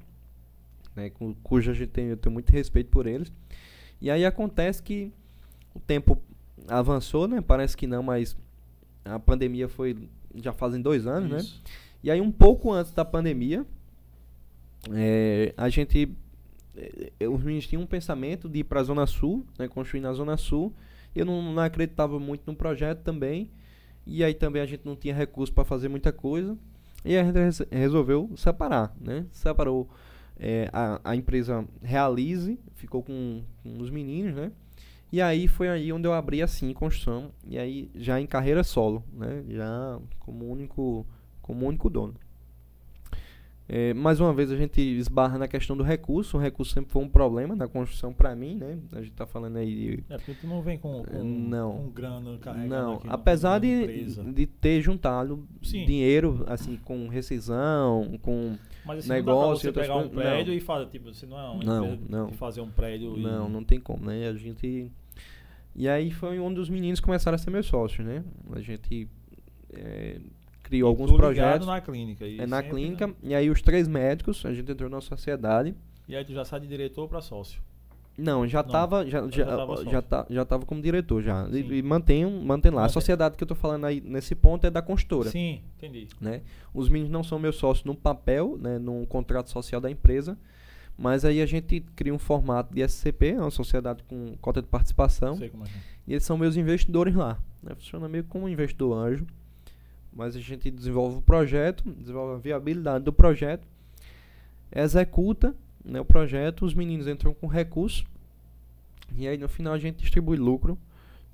Né? 0.94 1.10
Com, 1.10 1.34
cujo 1.34 1.70
a 1.70 1.74
gente 1.74 1.90
tem, 1.90 2.06
eu 2.06 2.16
tenho 2.16 2.32
muito 2.32 2.50
respeito 2.50 2.90
por 2.90 3.06
eles. 3.06 3.32
E 4.00 4.10
aí 4.10 4.24
acontece 4.24 4.82
que 4.82 5.12
o 5.74 5.80
tempo 5.80 6.20
avançou, 6.68 7.26
né? 7.26 7.40
Parece 7.40 7.76
que 7.76 7.86
não, 7.86 8.02
mas 8.02 8.36
a 9.04 9.18
pandemia 9.18 9.68
foi 9.68 10.08
já 10.36 10.52
fazem 10.52 10.80
dois 10.80 11.06
anos, 11.06 11.30
né? 11.30 11.38
Isso. 11.38 11.62
né? 11.64 11.70
E 12.02 12.10
aí 12.10 12.20
um 12.20 12.30
pouco 12.30 12.72
antes 12.72 12.92
da 12.92 13.04
pandemia, 13.04 13.66
é, 14.92 15.52
a 15.56 15.68
gente 15.68 16.14
é, 17.18 17.28
os 17.28 17.42
meninos 17.42 17.66
tinham 17.66 17.82
um 17.82 17.86
pensamento 17.86 18.48
de 18.48 18.60
ir 18.60 18.64
para 18.64 18.80
a 18.80 18.84
Zona 18.84 19.06
Sul, 19.06 19.44
né, 19.58 19.66
construir 19.66 20.00
na 20.00 20.12
Zona 20.12 20.36
Sul. 20.36 20.72
Eu 21.14 21.24
não, 21.24 21.42
não 21.52 21.62
acreditava 21.62 22.18
muito 22.18 22.42
no 22.46 22.56
projeto 22.56 23.02
também. 23.02 23.50
E 24.06 24.24
aí 24.24 24.34
também 24.34 24.62
a 24.62 24.66
gente 24.66 24.84
não 24.84 24.96
tinha 24.96 25.14
recurso 25.14 25.52
para 25.52 25.64
fazer 25.64 25.88
muita 25.88 26.12
coisa. 26.12 26.56
E 27.04 27.16
a 27.16 27.24
gente 27.24 27.66
resolveu 27.70 28.30
separar, 28.36 28.94
né? 29.00 29.26
Separou 29.32 29.88
é, 30.38 30.68
a, 30.72 31.00
a 31.04 31.16
empresa 31.16 31.64
Realize, 31.82 32.58
ficou 32.74 33.02
com, 33.02 33.42
com 33.62 33.78
os 33.78 33.90
meninos, 33.90 34.34
né? 34.34 34.52
E 35.10 35.22
aí 35.22 35.48
foi 35.48 35.68
aí 35.68 35.92
onde 35.92 36.06
eu 36.06 36.12
abri 36.12 36.42
assim 36.42 36.72
construção 36.74 37.30
e 37.46 37.58
aí 37.58 37.90
já 37.94 38.20
em 38.20 38.26
carreira 38.26 38.62
solo, 38.62 39.02
né? 39.12 39.42
Já 39.48 39.98
como 40.18 40.46
único 40.46 41.06
como 41.40 41.66
único 41.66 41.88
dono. 41.88 42.14
É, 43.70 43.92
mais 43.92 44.18
uma 44.18 44.32
vez 44.32 44.50
a 44.50 44.56
gente 44.56 44.80
esbarra 44.80 45.36
na 45.36 45.46
questão 45.46 45.76
do 45.76 45.82
recurso. 45.82 46.38
O 46.38 46.40
recurso 46.40 46.72
sempre 46.72 46.90
foi 46.90 47.02
um 47.02 47.08
problema 47.08 47.54
na 47.54 47.68
construção 47.68 48.14
para 48.14 48.34
mim, 48.34 48.56
né? 48.56 48.78
A 48.92 49.00
gente 49.00 49.10
está 49.10 49.26
falando 49.26 49.58
aí 49.58 49.74
de. 49.74 50.04
É 50.08 50.16
porque 50.16 50.32
tu 50.32 50.46
não 50.46 50.62
vem 50.62 50.78
com, 50.78 51.04
com, 51.04 51.22
não, 51.22 51.72
com 51.72 51.90
grana 51.90 52.38
carregando 52.38 52.68
Não, 52.68 52.94
aqui 52.94 53.06
apesar 53.10 53.58
de, 53.58 54.06
de 54.32 54.46
ter 54.46 54.80
juntado 54.80 55.46
Sim. 55.62 55.84
dinheiro, 55.84 56.44
assim, 56.46 56.78
com 56.82 57.08
rescisão, 57.08 58.18
com 58.22 58.56
Mas, 58.86 59.00
assim, 59.00 59.10
negócio. 59.10 59.66
Não 59.66 59.72
dá 59.72 59.82
pra 59.82 59.82
você 59.84 59.94
pegar 59.94 59.96
um 59.96 60.08
prédio 60.08 60.52
não. 60.52 60.58
e 60.58 60.60
fazer, 60.60 60.86
tipo, 60.86 61.12
você 61.12 61.26
não 61.26 61.38
é 61.38 61.50
uma 61.50 61.64
não, 61.64 61.98
não. 62.08 62.32
fazer 62.32 62.62
um 62.62 62.70
prédio. 62.70 63.18
Não, 63.18 63.48
e... 63.48 63.52
não 63.52 63.62
tem 63.62 63.78
como, 63.78 64.06
né? 64.06 64.28
A 64.28 64.34
gente. 64.34 64.90
E 65.76 65.86
aí 65.86 66.10
foi 66.10 66.38
onde 66.38 66.58
os 66.58 66.70
meninos 66.70 67.00
começaram 67.00 67.34
a 67.34 67.38
ser 67.38 67.50
meus 67.50 67.66
sócios, 67.66 68.06
né? 68.06 68.24
A 68.50 68.60
gente. 68.60 69.06
É, 69.74 70.18
criou 70.68 70.88
alguns 70.88 71.10
projetos. 71.10 71.66
na 71.66 71.80
clínica. 71.80 72.26
é 72.26 72.46
na 72.46 72.58
sempre, 72.58 72.76
clínica. 72.76 73.06
Né? 73.06 73.14
E 73.22 73.34
aí 73.34 73.50
os 73.50 73.62
três 73.62 73.88
médicos, 73.88 74.44
a 74.44 74.52
gente 74.52 74.70
entrou 74.70 74.90
na 74.90 75.00
sociedade. 75.00 75.74
E 76.06 76.14
aí 76.14 76.24
tu 76.24 76.32
já 76.32 76.44
sai 76.44 76.60
de 76.60 76.66
diretor 76.66 77.08
para 77.08 77.20
sócio? 77.20 77.60
Não, 78.16 78.46
já 78.48 78.60
estava 78.60 79.06
já, 79.06 79.20
já, 79.28 79.46
já, 79.46 79.90
já, 79.90 80.02
tá, 80.02 80.26
já 80.28 80.44
tava 80.44 80.66
como 80.66 80.82
diretor 80.82 81.22
já. 81.22 81.48
E, 81.50 81.78
e 81.78 81.82
mantém, 81.82 82.24
mantém 82.24 82.70
lá. 82.70 82.82
Mantém. 82.82 82.86
A 82.86 82.88
sociedade 82.88 83.36
que 83.36 83.42
eu 83.42 83.46
estou 83.46 83.56
falando 83.56 83.86
aí 83.86 84.00
nesse 84.00 84.34
ponto 84.34 84.66
é 84.66 84.70
da 84.70 84.82
consultora. 84.82 85.30
Sim, 85.30 85.62
entendi. 85.76 86.08
Né? 86.20 86.42
Os 86.74 86.88
meninos 86.88 87.12
não 87.12 87.22
são 87.22 87.38
meus 87.38 87.56
sócios 87.56 87.84
no 87.84 87.94
papel, 87.94 88.58
né, 88.60 88.76
no 88.76 89.06
contrato 89.06 89.50
social 89.50 89.80
da 89.80 89.88
empresa, 89.88 90.36
mas 90.96 91.24
aí 91.24 91.40
a 91.40 91.46
gente 91.46 91.80
cria 91.94 92.12
um 92.12 92.18
formato 92.18 92.74
de 92.74 92.82
SCP, 92.82 93.28
é 93.28 93.40
uma 93.40 93.52
sociedade 93.52 94.02
com 94.02 94.36
cota 94.40 94.60
de 94.60 94.66
participação. 94.66 95.36
Sei 95.36 95.48
como 95.48 95.64
é. 95.64 95.68
é. 95.68 95.70
E 96.08 96.12
eles 96.12 96.24
são 96.24 96.36
meus 96.36 96.56
investidores 96.56 97.14
lá. 97.14 97.38
Né? 97.62 97.72
Funciona 97.76 98.08
meio 98.08 98.24
como 98.24 98.46
um 98.46 98.48
investidor 98.48 98.98
anjo 98.98 99.24
mas 100.12 100.36
a 100.36 100.40
gente 100.40 100.70
desenvolve 100.70 101.18
o 101.18 101.22
projeto, 101.22 101.88
desenvolve 101.90 102.34
a 102.34 102.38
viabilidade 102.38 103.04
do 103.04 103.12
projeto, 103.12 103.66
executa 104.70 105.54
né, 105.84 106.00
o 106.00 106.04
projeto, 106.04 106.64
os 106.64 106.74
meninos 106.74 107.06
entram 107.06 107.32
com 107.32 107.46
recurso 107.46 108.04
e 109.14 109.26
aí 109.26 109.38
no 109.38 109.48
final 109.48 109.72
a 109.72 109.78
gente 109.78 109.96
distribui 109.96 110.36
lucro. 110.36 110.78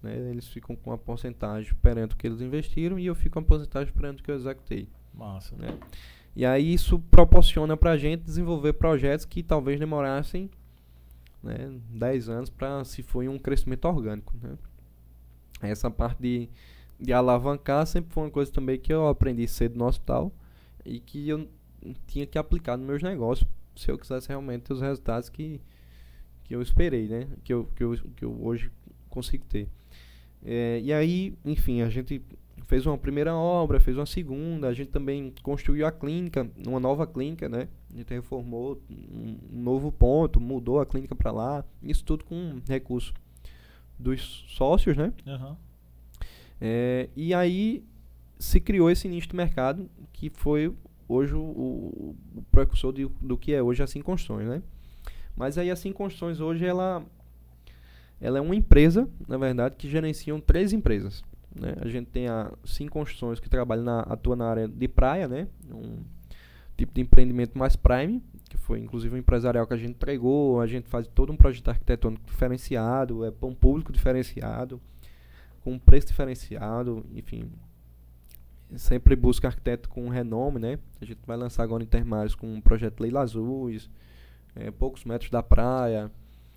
Né, 0.02 0.16
eles 0.30 0.46
ficam 0.48 0.76
com 0.76 0.90
uma 0.90 0.98
porcentagem 0.98 1.74
perante 1.82 2.14
o 2.14 2.16
que 2.16 2.26
eles 2.26 2.40
investiram 2.40 2.98
e 2.98 3.06
eu 3.06 3.14
fico 3.14 3.34
com 3.34 3.40
uma 3.40 3.46
porcentagem 3.46 3.92
perante 3.92 4.20
o 4.20 4.24
que 4.24 4.30
eu 4.30 4.36
executei. 4.36 4.88
Massa. 5.12 5.56
Né? 5.56 5.78
E 6.36 6.44
aí 6.44 6.74
isso 6.74 6.98
proporciona 7.10 7.76
para 7.76 7.92
a 7.92 7.96
gente 7.96 8.22
desenvolver 8.22 8.74
projetos 8.74 9.24
que 9.24 9.42
talvez 9.42 9.78
demorassem 9.78 10.50
né, 11.42 11.72
10 11.90 12.28
anos 12.28 12.50
para 12.50 12.84
se 12.84 13.02
for 13.02 13.26
um 13.28 13.38
crescimento 13.38 13.86
orgânico. 13.86 14.34
Né? 14.42 14.56
Essa 15.62 15.90
parte 15.90 16.20
de 16.20 16.48
de 16.98 17.12
alavancar 17.12 17.86
sempre 17.86 18.12
foi 18.12 18.24
uma 18.24 18.30
coisa 18.30 18.52
também 18.52 18.78
que 18.78 18.92
eu 18.92 19.08
aprendi 19.08 19.46
cedo 19.48 19.78
no 19.78 19.86
hospital 19.86 20.32
e 20.84 21.00
que 21.00 21.28
eu 21.28 21.48
tinha 22.06 22.26
que 22.26 22.38
aplicar 22.38 22.76
nos 22.76 22.86
meus 22.86 23.02
negócios 23.02 23.48
se 23.76 23.90
eu 23.90 23.98
quisesse 23.98 24.28
realmente 24.28 24.62
ter 24.62 24.72
os 24.72 24.80
resultados 24.80 25.28
que, 25.28 25.60
que 26.44 26.54
eu 26.54 26.62
esperei, 26.62 27.08
né? 27.08 27.26
Que 27.42 27.52
eu, 27.52 27.68
que 27.74 27.82
eu, 27.82 27.96
que 28.16 28.24
eu 28.24 28.44
hoje 28.44 28.70
consigo 29.08 29.44
ter. 29.46 29.68
É, 30.44 30.80
e 30.82 30.92
aí, 30.92 31.36
enfim, 31.44 31.82
a 31.82 31.88
gente 31.88 32.22
fez 32.64 32.86
uma 32.86 32.96
primeira 32.96 33.34
obra, 33.34 33.80
fez 33.80 33.96
uma 33.96 34.06
segunda, 34.06 34.68
a 34.68 34.74
gente 34.74 34.90
também 34.90 35.32
construiu 35.42 35.86
a 35.86 35.92
clínica, 35.92 36.48
uma 36.66 36.80
nova 36.80 37.06
clínica, 37.06 37.48
né? 37.48 37.68
A 37.92 37.96
gente 37.96 38.12
reformou 38.12 38.80
um, 38.90 39.36
novo 39.50 39.90
ponto, 39.90 40.40
mudou 40.40 40.80
a 40.80 40.86
clínica 40.86 41.14
para 41.14 41.30
lá, 41.30 41.64
isso 41.82 42.04
tudo 42.04 42.24
com 42.24 42.60
recurso 42.68 43.12
dos 43.98 44.44
sócios, 44.48 44.96
né? 44.96 45.12
Uhum. 45.26 45.56
É, 46.60 47.08
e 47.16 47.34
aí 47.34 47.84
se 48.38 48.60
criou 48.60 48.90
esse 48.90 49.08
nicho 49.08 49.28
de 49.28 49.36
mercado 49.36 49.88
que 50.12 50.30
foi 50.30 50.72
hoje 51.08 51.34
o, 51.34 51.40
o, 51.40 52.16
o 52.36 52.42
precursor 52.50 52.92
de, 52.92 53.06
do 53.20 53.36
que 53.36 53.52
é 53.52 53.62
hoje 53.62 53.82
a 53.82 53.86
Sim 53.86 54.00
Construções, 54.00 54.48
né? 54.48 54.62
Mas 55.36 55.58
aí 55.58 55.70
a 55.70 55.76
Sim 55.76 55.92
Construções 55.92 56.40
hoje 56.40 56.64
ela, 56.64 57.04
ela 58.20 58.38
é 58.38 58.40
uma 58.40 58.54
empresa, 58.54 59.08
na 59.26 59.36
verdade, 59.36 59.74
que 59.76 59.88
gerenciam 59.88 60.40
três 60.40 60.72
empresas. 60.72 61.24
Né? 61.54 61.74
A 61.80 61.88
gente 61.88 62.06
tem 62.06 62.28
a 62.28 62.52
Sim 62.64 62.88
Construções 62.88 63.40
que 63.40 63.48
trabalha 63.48 63.82
na, 63.82 64.00
atua 64.00 64.36
na 64.36 64.48
área 64.48 64.68
de 64.68 64.88
praia, 64.88 65.28
né? 65.28 65.48
Um 65.70 66.02
tipo 66.76 66.92
de 66.92 67.00
empreendimento 67.00 67.56
mais 67.56 67.76
prime, 67.76 68.22
que 68.48 68.56
foi 68.56 68.80
inclusive 68.80 69.14
um 69.14 69.18
empresarial 69.18 69.66
que 69.66 69.74
a 69.74 69.76
gente 69.76 69.90
entregou, 69.90 70.60
a 70.60 70.66
gente 70.66 70.88
faz 70.88 71.06
todo 71.06 71.32
um 71.32 71.36
projeto 71.36 71.68
arquitetônico 71.68 72.24
diferenciado, 72.26 73.24
é 73.24 73.32
um 73.42 73.54
público 73.54 73.92
diferenciado 73.92 74.80
com 75.64 75.72
um 75.72 75.78
preço 75.78 76.08
diferenciado, 76.08 77.04
enfim. 77.14 77.50
Sempre 78.76 79.16
busca 79.16 79.48
arquiteto 79.48 79.88
com 79.88 80.08
renome, 80.08 80.60
né? 80.60 80.78
A 81.00 81.04
gente 81.04 81.20
vai 81.26 81.36
lançar 81.36 81.62
agora 81.62 81.82
em 81.82 81.86
Termares 81.86 82.34
com 82.34 82.46
um 82.46 82.60
projeto 82.60 83.00
Leila 83.00 83.22
Azuis, 83.22 83.88
é, 84.54 84.70
poucos 84.70 85.04
metros 85.04 85.30
da 85.30 85.42
praia. 85.42 86.10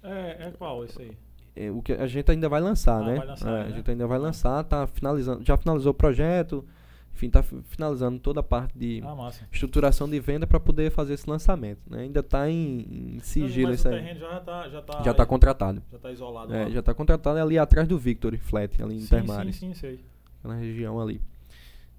É, 0.03 0.47
é 0.47 0.53
qual 0.57 0.83
esse 0.83 1.01
aí? 1.01 1.17
É, 1.55 1.71
o 1.71 1.81
que 1.81 1.93
a 1.93 2.05
gente 2.05 2.29
ainda 2.29 2.49
vai 2.49 2.61
lançar, 2.61 3.01
ah, 3.01 3.05
né? 3.05 3.15
Vai 3.15 3.27
lançar, 3.27 3.49
é, 3.49 3.63
né? 3.63 3.65
A 3.65 3.69
gente 3.71 3.89
ainda 3.89 4.07
vai 4.07 4.19
lançar, 4.19 4.63
tá 4.63 4.85
finalizando, 4.87 5.43
já 5.43 5.55
finalizou 5.55 5.91
o 5.91 5.95
projeto, 5.95 6.65
enfim, 7.17 7.27
está 7.27 7.41
finalizando 7.41 8.19
toda 8.19 8.41
a 8.41 8.43
parte 8.43 8.77
de 8.77 9.01
ah, 9.03 9.31
estruturação 9.51 10.07
de 10.07 10.19
venda 10.19 10.45
para 10.45 10.59
poder 10.59 10.91
fazer 10.91 11.15
esse 11.15 11.27
lançamento. 11.27 11.81
Né? 11.89 12.01
Ainda 12.01 12.19
está 12.19 12.47
em, 12.47 13.15
em 13.15 13.19
sigilo 13.21 13.73
isso 13.73 13.87
aí. 13.87 14.15
já 14.15 14.37
está 14.37 14.69
já 14.69 14.81
tá, 14.83 15.01
já 15.01 15.13
tá 15.15 15.25
contratado. 15.25 15.81
Já 15.89 15.97
está 15.97 16.11
isolado. 16.11 16.53
É, 16.53 16.69
já 16.69 16.79
está 16.79 16.93
contratado 16.93 17.39
ali 17.39 17.57
atrás 17.57 17.87
do 17.87 17.97
Victory 17.97 18.37
Flat, 18.37 18.81
ali 18.81 18.97
em 18.97 18.99
sim, 18.99 19.07
Termares. 19.07 19.55
Sim, 19.55 19.73
sim, 19.73 19.79
sei. 19.79 20.05
Na 20.43 20.53
região 20.53 21.01
ali. 21.01 21.19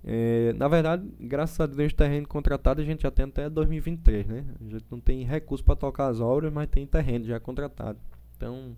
É, 0.05 0.53
na 0.53 0.69
verdade, 0.69 1.05
graças 1.19 1.59
a 1.59 1.67
Deus, 1.67 1.93
terreno 1.93 2.29
contratado 2.29 2.81
a 2.81 2.85
gente 2.85 3.03
já 3.03 3.11
tem 3.11 3.25
até 3.27 3.51
2023, 3.51 4.27
né? 4.29 4.45
A 4.61 4.65
gente 4.71 4.85
não 4.89 5.01
tem 5.01 5.25
recurso 5.25 5.65
para 5.65 5.75
tocar 5.75 6.07
as 6.07 6.21
obras, 6.21 6.53
mas 6.53 6.69
tem 6.69 6.87
terreno 6.87 7.25
já 7.25 7.41
contratado. 7.41 7.99
Então, 8.37 8.77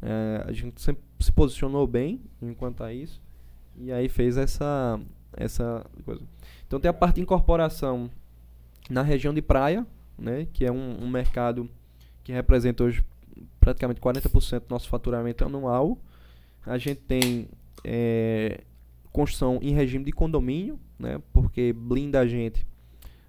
é, 0.00 0.44
a 0.46 0.52
gente 0.52 0.80
sempre 0.80 1.02
se 1.18 1.32
posicionou 1.32 1.88
bem 1.88 2.20
enquanto 2.40 2.84
a 2.84 2.92
isso. 2.92 3.20
E 3.76 3.90
aí 3.90 4.08
fez 4.08 4.36
essa 4.36 5.00
essa 5.36 5.84
coisa. 6.04 6.22
Então 6.66 6.80
tem 6.80 6.88
a 6.88 6.94
parte 6.94 7.16
de 7.16 7.20
incorporação 7.22 8.10
na 8.88 9.02
região 9.02 9.32
de 9.32 9.42
praia, 9.42 9.86
né, 10.18 10.46
que 10.52 10.64
é 10.64 10.72
um, 10.72 11.04
um 11.04 11.08
mercado 11.08 11.68
que 12.24 12.32
representa 12.32 12.84
hoje 12.84 13.04
praticamente 13.60 14.00
40% 14.00 14.60
do 14.60 14.66
nosso 14.70 14.88
faturamento 14.88 15.44
anual. 15.44 15.98
A 16.64 16.78
gente 16.78 17.00
tem 17.02 17.48
é, 17.84 18.62
construção 19.12 19.58
em 19.62 19.72
regime 19.72 20.04
de 20.04 20.12
condomínio, 20.12 20.78
né, 20.98 21.20
porque 21.32 21.72
blinda 21.72 22.20
a 22.20 22.26
gente 22.26 22.66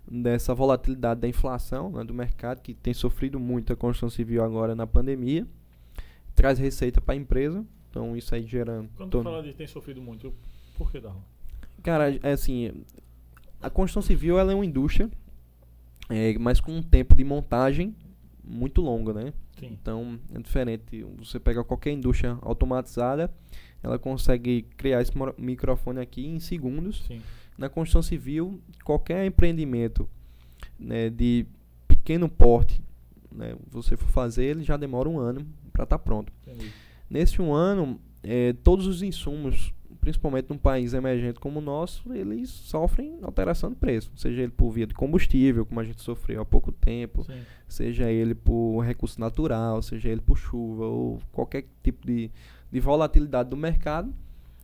dessa 0.10 0.56
volatilidade 0.56 1.20
da 1.20 1.28
inflação 1.28 1.92
né, 1.92 2.04
do 2.04 2.14
mercado, 2.14 2.62
que 2.62 2.74
tem 2.74 2.94
sofrido 2.94 3.40
muito 3.40 3.74
a 3.74 3.76
construção 3.76 4.10
civil 4.10 4.44
agora 4.44 4.74
na 4.74 4.88
pandemia. 4.88 5.46
Traz 6.34 6.58
receita 6.60 7.02
para 7.02 7.14
a 7.14 7.18
empresa, 7.18 7.66
então 7.90 8.16
isso 8.16 8.34
aí 8.34 8.46
gerando. 8.46 8.90
Quando 8.96 9.12
tu 9.12 9.24
fala 9.24 9.44
de 9.44 9.54
tem 9.54 9.68
sofrido 9.68 10.02
muito, 10.02 10.34
por 10.78 10.92
que, 10.92 11.00
Darlan? 11.00 11.22
Cara, 11.84 12.18
é 12.24 12.32
assim, 12.32 12.72
a 13.62 13.70
construção 13.70 14.02
civil 14.02 14.38
ela 14.40 14.52
é 14.52 14.56
uma 14.56 14.66
indústria, 14.66 15.10
é, 16.10 16.38
mas 16.38 16.60
com 16.60 16.72
um 16.72 16.82
tempo 16.82 17.16
de 17.16 17.24
montagem 17.24 17.96
muito 18.44 18.82
longo, 18.82 19.14
né? 19.14 19.34
Sim. 19.60 19.78
Então 19.82 20.20
é 20.34 20.40
diferente. 20.40 21.06
Você 21.18 21.40
pega 21.40 21.64
qualquer 21.64 21.92
indústria 21.92 22.38
automatizada, 22.42 23.32
ela 23.82 24.00
consegue 24.00 24.64
criar 24.78 25.02
esse 25.02 25.12
microfone 25.38 26.00
aqui 26.00 26.26
em 26.26 26.40
segundos. 26.40 27.04
Sim. 27.08 27.22
Na 27.58 27.68
construção 27.68 28.02
civil, 28.02 28.62
qualquer 28.84 29.26
empreendimento 29.26 30.08
né, 30.80 31.10
de 31.10 31.46
pequeno 31.88 32.30
porte, 32.30 32.82
né, 33.32 33.56
você 33.70 33.98
for 33.98 34.10
fazer, 34.10 34.46
ele 34.46 34.64
já 34.64 34.78
demora 34.78 35.10
um 35.10 35.18
ano 35.20 35.46
para 35.74 35.84
estar 35.84 35.98
tá 35.98 36.04
pronto. 36.04 36.32
Entendi. 36.46 36.72
Nesse 37.10 37.42
um 37.42 37.54
ano, 37.54 38.00
é, 38.22 38.54
todos 38.64 38.86
os 38.86 39.02
insumos, 39.02 39.74
principalmente 40.08 40.50
num 40.50 40.58
país 40.58 40.94
emergente 40.94 41.38
como 41.38 41.60
o 41.60 41.62
nosso, 41.62 42.14
eles 42.14 42.50
sofrem 42.50 43.20
alteração 43.22 43.70
de 43.70 43.76
preço, 43.76 44.10
seja 44.16 44.42
ele 44.42 44.54
por 44.54 44.72
via 44.72 44.88
de 44.88 44.94
combustível, 44.94 45.66
como 45.66 45.82
a 45.82 45.84
gente 45.84 46.02
sofreu 46.02 46.42
há 46.42 46.46
pouco 46.46 46.72
tempo, 46.72 47.26
Sim. 47.26 47.42
seja 47.68 48.10
ele 48.10 48.34
por 48.34 48.80
recurso 48.84 49.20
natural, 49.20 49.82
seja 49.82 50.08
ele 50.08 50.22
por 50.22 50.38
chuva 50.38 50.86
ou 50.86 51.20
qualquer 51.34 51.66
tipo 51.84 52.08
de, 52.08 52.32
de 52.72 52.80
volatilidade 52.80 53.50
do 53.50 53.58
mercado, 53.58 54.16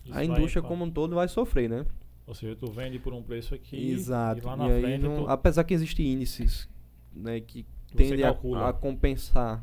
Isso 0.05 0.17
a 0.17 0.23
indústria 0.23 0.61
vai, 0.61 0.69
como 0.69 0.85
um 0.85 0.89
todo 0.89 1.13
vai 1.13 1.27
sofrer, 1.27 1.69
né? 1.69 1.85
Ou 2.25 2.33
seja, 2.33 2.55
tu 2.55 2.71
vende 2.71 2.97
por 2.97 3.13
um 3.13 3.21
preço 3.21 3.53
aqui 3.53 3.91
Exato. 3.91 4.39
e 4.39 4.45
lá 4.45 4.55
na 4.55 4.69
e 4.69 4.81
frente... 4.81 5.01
Não, 5.01 5.25
tu... 5.25 5.29
Apesar 5.29 5.65
que 5.65 5.73
existem 5.73 6.13
índices 6.13 6.69
né, 7.13 7.41
que 7.41 7.65
tendem 7.93 8.23
a, 8.23 8.29
a, 8.69 8.71
compensar 8.71 9.61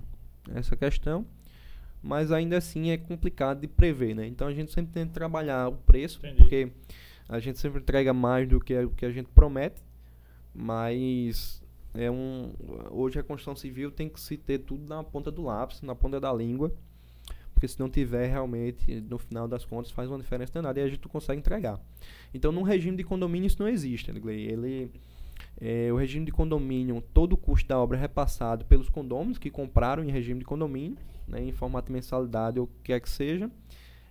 essa 0.55 0.77
questão, 0.77 1.25
mas 2.03 2.33
ainda 2.33 2.57
assim 2.57 2.91
é 2.91 2.97
complicado 2.97 3.61
de 3.61 3.67
prever, 3.67 4.15
né? 4.15 4.27
Então 4.27 4.47
a 4.47 4.55
gente 4.55 4.73
sempre 4.73 4.93
tem 4.93 5.07
que 5.07 5.13
trabalhar 5.13 5.69
o 5.69 5.77
preço, 5.77 6.19
Entendi. 6.19 6.37
porque 6.37 6.73
a 7.29 7.39
gente 7.39 7.59
sempre 7.59 7.81
entrega 7.81 8.13
mais 8.13 8.49
do 8.49 8.61
que 8.61 8.77
o 8.79 8.91
que 8.91 9.05
a 9.05 9.11
gente 9.11 9.29
promete, 9.29 9.83
mas 10.55 11.63
é 11.95 12.11
um 12.11 12.53
hoje 12.91 13.19
a 13.19 13.23
construção 13.23 13.55
civil 13.55 13.91
tem 13.91 14.09
que 14.09 14.21
se 14.21 14.37
ter 14.37 14.59
tudo 14.59 14.87
na 14.87 15.03
ponta 15.03 15.31
do 15.31 15.43
lápis, 15.43 15.83
na 15.83 15.95
ponta 15.95 16.19
da 16.19 16.33
língua, 16.33 16.73
porque 17.53 17.69
se 17.69 17.79
não 17.79 17.91
tiver 17.91 18.27
realmente 18.27 19.01
no 19.03 19.19
final 19.19 19.47
das 19.47 19.65
contas 19.65 19.91
faz 19.91 20.09
uma 20.09 20.19
diferença 20.19 20.55
danada 20.55 20.81
e 20.81 20.83
a 20.83 20.89
gente 20.89 21.03
não 21.03 21.11
consegue 21.11 21.39
entregar. 21.39 21.79
Então, 22.33 22.51
num 22.51 22.63
regime 22.63 22.97
de 22.97 23.05
condomínio 23.05 23.47
isso 23.47 23.61
não 23.61 23.69
existe. 23.69 24.11
Ele 24.11 24.91
é, 25.61 25.93
o 25.93 25.97
regime 25.97 26.25
de 26.25 26.33
condomínio, 26.33 27.03
todo 27.13 27.35
o 27.35 27.37
custo 27.37 27.69
da 27.69 27.79
obra 27.79 27.99
é 27.99 28.01
repassado 28.01 28.65
pelos 28.65 28.89
condôminos 28.89 29.37
que 29.37 29.51
compraram 29.51 30.03
em 30.03 30.11
regime 30.11 30.41
de 30.41 30.47
condomínio, 30.47 30.97
né, 31.31 31.43
em 31.43 31.53
formato 31.53 31.87
de 31.87 31.93
mensalidade 31.93 32.59
ou 32.59 32.67
o 32.67 32.69
que 32.69 32.83
quer 32.85 33.01
que 33.01 33.09
seja, 33.09 33.51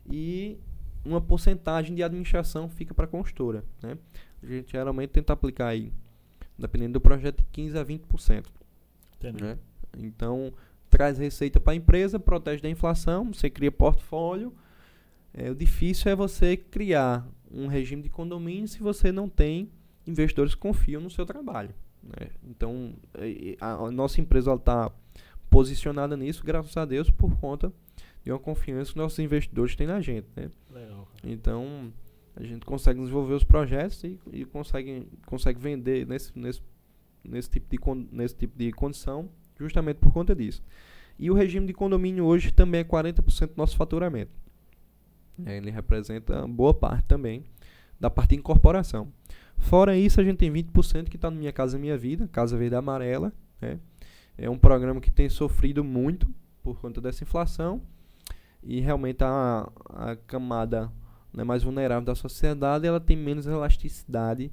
e 0.10 0.58
uma 1.06 1.22
porcentagem 1.22 1.96
de 1.96 2.04
administração 2.04 2.70
fica 2.70 2.94
para 2.94 3.06
a 3.06 3.08
construtora. 3.08 3.64
Né? 3.82 3.98
A 4.42 4.46
gente 4.46 4.72
geralmente 4.72 5.10
tenta 5.10 5.34
aplicar 5.34 5.68
aí, 5.68 5.92
dependendo 6.58 6.94
do 6.94 7.02
projeto, 7.02 7.38
de 7.38 7.64
15% 7.64 7.76
a 7.76 7.86
20%. 7.86 8.46
Entendi. 9.18 9.44
Né? 9.44 9.58
Então, 9.98 10.54
traz 10.90 11.18
receita 11.18 11.60
para 11.60 11.74
a 11.74 11.76
empresa, 11.76 12.20
protege 12.20 12.62
da 12.62 12.70
inflação, 12.70 13.32
você 13.34 13.50
cria 13.50 13.72
portfólio. 13.72 14.54
É, 15.34 15.52
o 15.52 15.56
difícil 15.56 16.12
é 16.12 16.16
você 16.16 16.58
criar 16.58 17.28
um 17.52 17.68
regime 17.68 18.02
de 18.02 18.10
condomínio 18.10 18.68
se 18.68 18.80
você 18.80 19.12
não 19.12 19.30
tem 19.30 19.70
investidores 20.08 20.56
que 20.56 20.62
confiam 20.62 21.02
no 21.02 21.10
seu 21.10 21.26
trabalho. 21.26 21.74
Né? 22.04 22.30
Então, 22.44 22.94
a, 23.60 23.86
a, 23.86 23.92
nossa 23.92 24.20
empresa 24.20 24.54
está 24.54 24.92
posicionada 25.50 26.16
nisso, 26.16 26.44
graças 26.44 26.76
a 26.78 26.86
Deus, 26.86 27.10
por 27.10 27.36
conta 27.40 27.72
de 28.24 28.32
uma 28.32 28.40
confiança 28.40 28.92
que 28.92 28.98
nossos 28.98 29.20
investidores 29.20 29.76
têm 29.76 29.88
na 29.88 30.02
gente. 30.02 30.28
Né? 30.36 30.50
Legal, 30.72 31.08
então, 31.24 31.92
a 32.36 32.44
gente 32.44 32.66
consegue 32.66 33.00
desenvolver 33.00 33.34
os 33.34 33.44
projetos 33.44 34.04
e, 34.04 34.20
e 34.32 34.46
consegue, 34.46 35.08
consegue 35.26 35.60
vender 35.60 36.08
nesse, 36.08 36.38
nesse, 36.38 36.62
nesse, 37.24 37.50
tipo 37.50 37.68
de, 37.70 38.08
nesse 38.12 38.36
tipo 38.36 38.58
de 38.58 38.72
condição 38.72 39.30
justamente 39.60 39.98
por 39.98 40.14
conta 40.14 40.36
disso. 40.36 40.64
E 41.18 41.30
o 41.30 41.34
regime 41.34 41.68
de 41.68 41.74
condomínio 41.74 42.24
hoje 42.26 42.52
também 42.52 42.82
é 42.82 42.84
40% 42.84 43.48
do 43.48 43.58
nosso 43.58 43.76
faturamento. 43.76 44.32
É, 45.46 45.58
ele 45.58 45.70
representa 45.70 46.48
boa 46.48 46.74
parte 46.74 47.06
também 47.06 47.44
da 48.00 48.10
parte 48.10 48.30
de 48.30 48.36
incorporação. 48.38 49.12
Fora 49.58 49.98
isso, 49.98 50.22
a 50.22 50.24
gente 50.24 50.38
tem 50.38 50.52
20% 50.52 51.10
que 51.10 51.18
está 51.18 51.30
no 51.30 51.38
Minha 51.38 51.52
Casa 51.52 51.78
Minha 51.78 51.98
Vida, 51.98 52.30
Casa 52.32 52.58
Verde 52.58 52.76
Amarela. 52.76 53.34
Né? 53.60 53.78
É 54.42 54.50
um 54.50 54.58
programa 54.58 55.02
que 55.02 55.12
tem 55.12 55.28
sofrido 55.28 55.84
muito 55.84 56.34
por 56.64 56.80
conta 56.80 57.02
dessa 57.02 57.24
inflação 57.24 57.82
e 58.64 58.80
realmente 58.80 59.22
a, 59.22 59.70
a 59.90 60.16
camada 60.16 60.90
né, 61.34 61.44
mais 61.44 61.64
vulnerável 61.64 62.06
da 62.06 62.16
sociedade 62.16 62.88
ela 62.88 63.02
tem 63.02 63.18
menos 63.18 63.46
elasticidade 63.46 64.50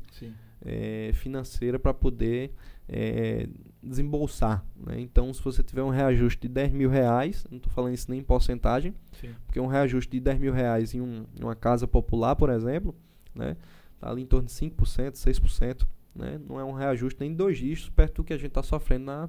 é, 0.64 1.12
financeira 1.14 1.78
para 1.78 1.94
poder 1.94 2.52
é, 2.88 3.48
desembolsar. 3.80 4.64
Né? 4.76 5.00
Então, 5.00 5.32
se 5.32 5.40
você 5.40 5.62
tiver 5.62 5.84
um 5.84 5.90
reajuste 5.90 6.42
de 6.42 6.48
10 6.48 6.72
mil 6.72 6.90
reais, 6.90 7.46
não 7.48 7.58
estou 7.58 7.72
falando 7.72 7.94
isso 7.94 8.10
nem 8.10 8.18
em 8.18 8.24
porcentagem, 8.24 8.92
Sim. 9.20 9.34
porque 9.46 9.60
um 9.60 9.68
reajuste 9.68 10.10
de 10.10 10.20
10 10.20 10.40
mil 10.40 10.52
reais 10.52 10.94
em, 10.94 11.00
um, 11.00 11.26
em 11.38 11.44
uma 11.44 11.54
casa 11.54 11.86
popular, 11.86 12.34
por 12.34 12.50
exemplo, 12.50 12.92
né, 13.32 13.56
tá 14.00 14.10
ali 14.10 14.22
em 14.22 14.26
torno 14.26 14.46
de 14.46 14.52
5%, 14.52 15.12
6%. 15.12 15.86
Né? 16.12 16.40
Não 16.48 16.58
é 16.58 16.64
um 16.64 16.72
reajuste 16.72 17.20
nem 17.20 17.32
dois 17.32 17.58
dígitos 17.58 17.90
perto 17.90 18.16
do 18.16 18.24
que 18.24 18.32
a 18.32 18.36
gente 18.36 18.48
está 18.48 18.62
sofrendo 18.62 19.04
na, 19.04 19.28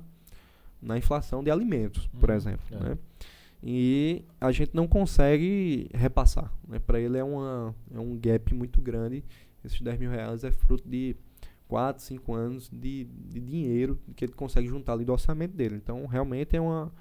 na 0.82 0.98
inflação 0.98 1.44
de 1.44 1.52
alimentos, 1.52 2.08
por 2.20 2.30
uhum. 2.30 2.36
exemplo. 2.36 2.66
É. 2.72 2.80
Né? 2.80 2.98
E 3.64 4.24
a 4.40 4.52
gente 4.52 4.76
não 4.76 4.88
consegue 4.88 5.90
repassar. 5.94 6.54
Né? 6.68 6.80
Para 6.80 7.00
ele 7.00 7.18
é, 7.18 7.24
uma, 7.24 7.76
é 7.94 8.00
um 8.00 8.18
gap 8.18 8.54
muito 8.54 8.82
grande. 8.82 9.24
Esses 9.64 9.82
10 9.82 10.00
mil 10.00 10.12
reais 10.12 10.44
é 10.44 10.52
fruto 10.52 10.88
de 10.88 11.16
4, 11.68 12.02
5 12.02 12.34
anos 12.34 12.70
de, 12.72 13.06
de 13.06 13.40
dinheiro 13.40 14.00
que 14.16 14.24
ele 14.24 14.34
consegue 14.34 14.68
juntar 14.68 14.94
ali 14.94 15.04
do 15.04 15.12
orçamento 15.12 15.56
dele. 15.56 15.76
Então, 15.76 16.06
realmente 16.06 16.56
é 16.56 16.62
uma. 16.62 16.92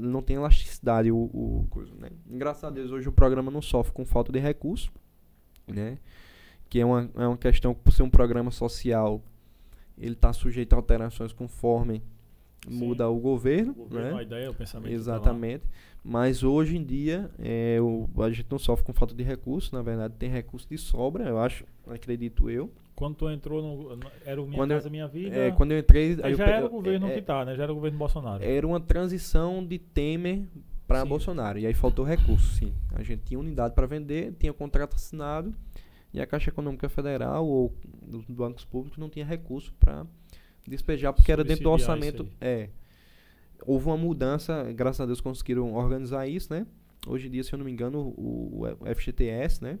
Não 0.00 0.20
tem 0.20 0.36
elasticidade 0.36 1.10
o, 1.10 1.16
o 1.16 1.66
coisa, 1.70 1.94
né? 1.94 2.10
Engraçado 2.28 2.72
a 2.72 2.74
Deus, 2.74 2.90
hoje 2.90 3.08
o 3.08 3.12
programa 3.12 3.50
não 3.50 3.62
sofre 3.62 3.92
com 3.92 4.04
falta 4.04 4.30
de 4.30 4.38
recursos, 4.38 4.90
né? 5.66 5.98
Que 6.68 6.80
é 6.80 6.84
uma, 6.84 7.10
é 7.14 7.26
uma 7.26 7.38
questão 7.38 7.72
que, 7.72 7.80
por 7.80 7.92
ser 7.92 8.02
um 8.02 8.10
programa 8.10 8.50
social, 8.50 9.22
ele 9.96 10.12
está 10.12 10.32
sujeito 10.32 10.74
a 10.74 10.76
alterações 10.76 11.32
conforme. 11.32 12.02
Muda 12.68 13.08
o 13.08 13.18
governo. 13.18 13.72
O 13.72 13.74
governo, 13.74 14.14
né? 14.14 14.20
a 14.20 14.22
ideia, 14.22 14.50
o 14.50 14.54
pensamento. 14.54 14.90
Tá 14.90 14.94
Exatamente. 14.94 15.64
Mas 16.04 16.42
hoje 16.42 16.76
em 16.76 16.84
dia, 16.84 17.30
é, 17.38 17.78
o, 17.80 18.08
a 18.22 18.30
gente 18.30 18.50
não 18.50 18.58
sofre 18.58 18.84
com 18.84 18.92
falta 18.92 19.14
de 19.14 19.22
recursos, 19.22 19.70
na 19.70 19.82
verdade, 19.82 20.14
tem 20.18 20.28
recurso 20.28 20.68
de 20.68 20.76
sobra, 20.76 21.28
eu 21.28 21.38
acho, 21.38 21.64
acredito 21.86 22.50
eu. 22.50 22.70
Quando 22.94 23.16
tu 23.16 23.30
entrou 23.30 23.62
no. 23.62 23.98
Era 24.24 24.40
o 24.40 24.44
Minha 24.44 24.58
quando 24.58 24.70
Casa 24.70 24.88
eu, 24.88 24.90
Minha 24.90 25.08
Vida. 25.08 25.36
É, 25.36 25.50
quando 25.52 25.72
eu 25.72 25.78
entrei. 25.78 26.18
Aí 26.22 26.34
já 26.34 26.46
eu, 26.46 26.52
era 26.52 26.66
o 26.66 26.70
governo 26.70 27.08
é, 27.08 27.14
que 27.14 27.22
tá, 27.22 27.44
né? 27.44 27.56
Já 27.56 27.62
era 27.64 27.72
o 27.72 27.74
governo 27.74 27.98
Bolsonaro. 27.98 28.44
Era 28.44 28.66
uma 28.66 28.80
transição 28.80 29.64
de 29.64 29.78
Temer 29.78 30.42
para 30.86 31.04
Bolsonaro. 31.04 31.58
E 31.58 31.66
aí 31.66 31.74
faltou 31.74 32.04
recurso, 32.04 32.54
sim. 32.54 32.72
A 32.94 33.02
gente 33.02 33.22
tinha 33.22 33.40
unidade 33.40 33.74
para 33.74 33.86
vender, 33.86 34.34
tinha 34.38 34.52
contrato 34.52 34.94
assinado. 34.94 35.54
E 36.12 36.20
a 36.20 36.26
Caixa 36.26 36.50
Econômica 36.50 36.88
Federal 36.88 37.46
ou 37.46 37.74
os 38.06 38.26
bancos 38.26 38.64
públicos 38.64 38.98
não 38.98 39.08
tinha 39.08 39.24
recurso 39.24 39.72
para 39.80 40.06
despejar, 40.66 41.12
porque 41.12 41.30
era 41.32 41.44
dentro 41.44 41.64
do 41.64 41.70
orçamento. 41.70 42.28
É. 42.40 42.68
Houve 43.64 43.86
uma 43.86 43.96
mudança, 43.96 44.72
graças 44.72 45.00
a 45.00 45.06
Deus 45.06 45.20
conseguiram 45.20 45.74
organizar 45.74 46.26
isso, 46.26 46.52
né? 46.52 46.66
Hoje 47.06 47.28
em 47.28 47.30
dia, 47.30 47.42
se 47.42 47.52
eu 47.52 47.58
não 47.58 47.64
me 47.64 47.72
engano, 47.72 47.98
o, 48.16 48.62
o 48.80 48.94
FGTS, 48.94 49.62
né? 49.62 49.78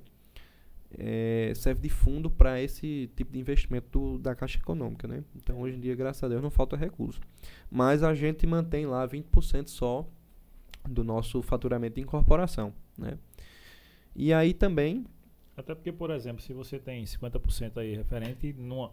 é, 0.98 1.52
serve 1.54 1.80
de 1.80 1.88
fundo 1.88 2.30
para 2.30 2.60
esse 2.60 3.10
tipo 3.16 3.32
de 3.32 3.38
investimento 3.38 3.88
do, 3.90 4.18
da 4.18 4.34
Caixa 4.34 4.58
Econômica, 4.58 5.08
né? 5.08 5.24
Então, 5.36 5.60
hoje 5.60 5.76
em 5.76 5.80
dia, 5.80 5.94
graças 5.94 6.22
a 6.22 6.28
Deus, 6.28 6.42
não 6.42 6.50
falta 6.50 6.76
recurso. 6.76 7.20
Mas 7.70 8.02
a 8.02 8.14
gente 8.14 8.46
mantém 8.46 8.86
lá 8.86 9.06
20% 9.06 9.68
só 9.68 10.06
do 10.88 11.02
nosso 11.04 11.40
faturamento 11.42 11.96
de 11.96 12.02
incorporação, 12.02 12.74
né? 12.96 13.18
E 14.14 14.32
aí 14.32 14.52
também... 14.52 15.06
Até 15.56 15.74
porque, 15.74 15.92
por 15.92 16.10
exemplo, 16.10 16.42
se 16.42 16.52
você 16.52 16.78
tem 16.78 17.04
50% 17.04 17.78
aí 17.78 17.94
referente 17.94 18.52
numa, 18.52 18.90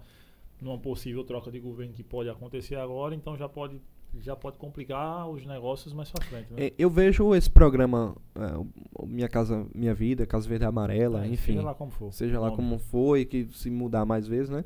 numa 0.61 0.77
possível 0.77 1.23
troca 1.23 1.51
de 1.51 1.59
governo 1.59 1.93
que 1.93 2.03
pode 2.03 2.29
acontecer 2.29 2.75
agora, 2.75 3.15
então 3.15 3.37
já 3.37 3.47
pode 3.47 3.81
já 4.19 4.35
pode 4.35 4.57
complicar 4.57 5.29
os 5.29 5.45
negócios 5.45 5.93
mais 5.93 6.09
pra 6.09 6.25
frente. 6.25 6.51
Né? 6.51 6.67
É, 6.67 6.73
eu 6.77 6.89
vejo 6.89 7.35
esse 7.35 7.49
programa 7.49 8.15
é, 8.35 9.05
Minha 9.05 9.29
Casa 9.29 9.67
Minha 9.73 9.93
Vida, 9.93 10.25
Casa 10.25 10.49
Verde 10.49 10.65
Amarela, 10.65 11.25
é, 11.25 11.27
enfim. 11.27 11.53
Seja 11.53 11.61
lá 11.61 11.75
como 11.75 11.91
for. 11.91 12.11
Seja 12.11 12.39
lá 12.39 12.51
como 12.51 12.79
for 12.79 13.17
e 13.17 13.25
que 13.25 13.47
se 13.53 13.69
mudar 13.69 14.05
mais 14.05 14.27
vezes, 14.27 14.49
né? 14.49 14.65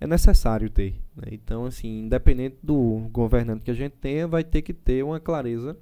É 0.00 0.06
necessário 0.06 0.70
ter. 0.70 0.94
Né? 1.14 1.28
Então, 1.32 1.66
assim, 1.66 2.00
independente 2.00 2.56
do 2.62 3.08
governante 3.12 3.64
que 3.64 3.70
a 3.70 3.74
gente 3.74 3.92
tenha, 3.92 4.26
vai 4.26 4.44
ter 4.44 4.62
que 4.62 4.72
ter 4.72 5.04
uma 5.04 5.20
clareza 5.20 5.76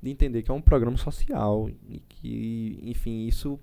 de 0.00 0.10
entender 0.10 0.42
que 0.42 0.50
é 0.50 0.54
um 0.54 0.60
programa 0.60 0.96
social 0.96 1.68
e 1.88 2.00
que, 2.00 2.78
enfim, 2.82 3.26
isso 3.26 3.58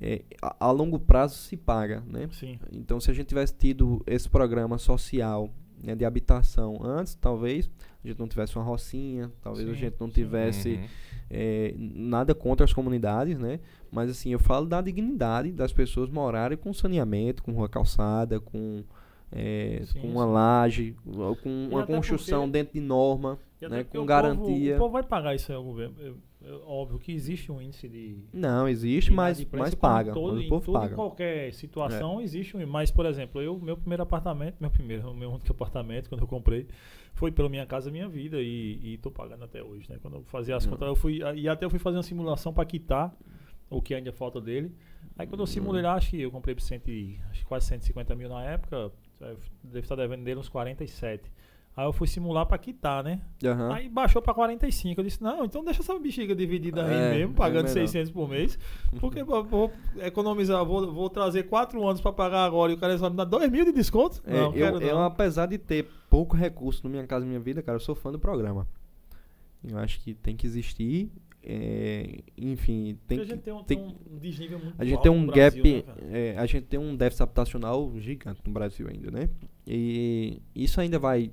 é, 0.00 0.22
a, 0.42 0.66
a, 0.66 0.70
longo 0.70 0.98
prazo 0.98 1.36
se 1.36 1.56
paga, 1.56 2.02
né? 2.06 2.28
Sim. 2.32 2.58
Então, 2.72 3.00
se 3.00 3.10
a 3.10 3.14
gente 3.14 3.26
tivesse 3.26 3.54
tido 3.54 4.02
esse 4.06 4.28
programa 4.28 4.78
social 4.78 5.50
né, 5.82 5.94
de 5.94 6.04
habitação 6.04 6.78
antes, 6.82 7.14
talvez 7.14 7.70
a 8.04 8.08
gente 8.08 8.18
não 8.18 8.28
tivesse 8.28 8.56
uma 8.56 8.64
rocinha, 8.64 9.32
talvez 9.42 9.66
sim, 9.66 9.72
a 9.72 9.76
gente 9.76 9.96
não 9.98 10.08
tivesse 10.10 10.74
uhum. 10.74 10.84
é, 11.30 11.74
nada 11.76 12.34
contra 12.34 12.64
as 12.64 12.72
comunidades, 12.72 13.38
né? 13.38 13.60
Mas 13.90 14.10
assim, 14.10 14.30
eu 14.30 14.38
falo 14.38 14.66
da 14.66 14.80
dignidade 14.80 15.52
das 15.52 15.72
pessoas 15.72 16.10
morarem 16.10 16.58
com 16.58 16.72
saneamento, 16.72 17.42
com 17.42 17.52
rua 17.52 17.68
calçada, 17.68 18.40
com 18.40 18.84
é, 19.32 19.80
Sim, 19.84 20.00
com 20.00 20.08
uma 20.08 20.26
sim. 20.26 20.32
laje, 20.32 20.96
com 21.42 21.68
uma 21.68 21.84
construção 21.84 22.42
porque- 22.42 22.52
dentro 22.52 22.74
de 22.74 22.80
norma, 22.80 23.38
né, 23.60 23.82
com 23.82 23.98
o 23.98 24.04
garantia. 24.04 24.74
Povo, 24.74 24.74
o 24.74 24.78
povo 24.78 24.92
vai 24.92 25.02
pagar 25.02 25.34
isso 25.34 25.50
aí 25.50 25.56
ao 25.56 25.64
governo. 25.64 25.96
Eu- 25.98 26.16
óbvio 26.66 26.98
que 26.98 27.12
existe 27.12 27.50
um 27.50 27.60
índice 27.60 27.88
de. 27.88 28.18
Não, 28.32 28.68
existe, 28.68 29.12
mas, 29.12 29.38
inadimplência, 29.38 29.64
mas 29.64 29.74
como 29.74 29.80
paga. 29.92 30.12
todo- 30.12 30.34
mas 30.34 30.42
em 30.42 30.46
o 30.46 30.48
povo 30.50 30.70
Em 30.70 30.74
paga. 30.74 30.92
É. 30.92 30.94
qualquer 30.96 31.54
situação 31.54 32.20
existe 32.20 32.56
um. 32.56 32.66
Mas, 32.66 32.90
por 32.90 33.06
exemplo, 33.06 33.40
eu, 33.42 33.58
meu 33.58 33.76
primeiro 33.76 34.02
apartamento, 34.02 34.56
meu 34.60 34.70
primeiro, 34.70 35.14
meu 35.14 35.30
único 35.30 35.50
apartamento, 35.52 36.08
quando 36.08 36.20
eu 36.22 36.26
comprei, 36.26 36.66
foi 37.14 37.30
pela 37.32 37.48
minha 37.48 37.64
casa, 37.66 37.90
minha 37.90 38.08
vida. 38.08 38.40
E, 38.40 38.80
e 38.94 38.98
tô 38.98 39.10
pagando 39.10 39.44
até 39.44 39.62
hoje, 39.62 39.88
né? 39.90 39.98
Quando 40.02 40.18
eu 40.18 40.24
fazia 40.24 40.56
as 40.56 40.66
Hum. 40.66 40.70
contas, 40.70 40.88
eu 40.88 40.94
fui. 40.96 41.20
E 41.36 41.48
até 41.48 41.64
eu 41.64 41.70
fui 41.70 41.78
fazer 41.78 41.96
uma 41.96 42.02
simulação 42.02 42.52
para 42.52 42.64
quitar 42.64 43.14
o 43.70 43.80
que 43.80 43.94
ainda 43.94 44.12
falta 44.12 44.40
dele. 44.40 44.72
Aí 45.18 45.26
quando 45.26 45.40
eu 45.40 45.46
simulei 45.46 45.82
lá, 45.82 45.94
acho 45.94 46.10
que 46.10 46.20
eu 46.20 46.30
comprei 46.30 46.54
por 46.54 46.60
cento, 46.62 46.90
acho 47.30 47.40
que 47.40 47.44
quase 47.46 47.66
150 47.66 48.14
mil 48.16 48.28
na 48.28 48.42
época, 48.44 48.76
eu 49.20 49.38
devo 49.62 49.78
estar 49.80 49.94
devendo 49.96 50.24
dele 50.24 50.40
uns 50.40 50.48
47. 50.48 51.30
Aí 51.76 51.84
eu 51.84 51.92
fui 51.92 52.06
simular 52.06 52.46
para 52.46 52.56
quitar, 52.56 53.02
né? 53.02 53.20
Aham. 53.44 53.72
Aí 53.74 53.88
baixou 53.88 54.22
pra 54.22 54.32
45. 54.32 55.00
Eu 55.00 55.04
disse, 55.04 55.20
não, 55.20 55.44
então 55.44 55.64
deixa 55.64 55.82
essa 55.82 55.98
bexiga 55.98 56.32
dividida 56.34 56.84
aí 56.86 56.94
É, 56.94 57.18
mesmo, 57.18 57.32
é 57.32 57.36
pagando 57.36 57.64
melhor. 57.68 57.72
600 57.88 58.12
por 58.12 58.28
mês. 58.28 58.56
Porque 59.00 59.24
vou 59.24 59.72
economizar, 59.98 60.64
vou, 60.64 60.92
vou 60.92 61.10
trazer 61.10 61.44
4 61.44 61.84
anos 61.84 62.00
pra 62.00 62.12
pagar 62.12 62.44
agora 62.44 62.70
e 62.70 62.76
o 62.76 62.78
cara 62.78 62.96
só 62.96 63.10
me 63.10 63.16
dá 63.16 63.24
2 63.24 63.50
mil 63.50 63.64
de 63.64 63.72
desconto? 63.72 64.22
É, 64.24 64.32
não, 64.32 64.46
eu, 64.46 64.52
quero 64.52 64.80
eu, 64.80 64.94
não. 64.94 65.04
apesar 65.04 65.46
de 65.46 65.58
ter 65.58 65.88
pouco 66.08 66.36
recurso 66.36 66.80
no 66.84 66.90
Minha 66.90 67.06
Casa 67.08 67.26
Minha 67.26 67.40
Vida, 67.40 67.60
cara, 67.60 67.76
eu 67.76 67.80
sou 67.80 67.96
fã 67.96 68.12
do 68.12 68.20
programa. 68.20 68.68
Eu 69.68 69.76
acho 69.78 70.00
que 70.00 70.14
tem 70.14 70.36
que 70.36 70.46
existir. 70.46 71.10
é, 71.42 72.20
enfim, 72.38 72.96
tem 73.08 73.18
Porque 73.18 73.32
a 73.32 73.36
que, 73.36 73.42
gente 73.42 73.42
tem 73.42 73.52
um, 73.52 73.64
tem- 73.64 73.96
um 74.12 74.18
desnível 74.18 74.58
muito 74.58 74.74
a 74.78 74.84
gente 74.84 75.02
tem 75.02 75.10
um 75.12 75.26
Brasil, 75.26 75.62
gap, 75.62 75.84
né, 76.02 76.08
é, 76.10 76.38
a 76.38 76.46
gente 76.46 76.66
tem 76.66 76.78
um 76.80 76.94
déficit 76.96 77.22
habitacional 77.24 77.92
gigante 77.98 78.40
no 78.46 78.52
Brasil 78.52 78.86
ainda, 78.88 79.10
né? 79.10 79.28
E 79.66 80.40
isso 80.54 80.80
ainda 80.80 80.98
vai 80.98 81.30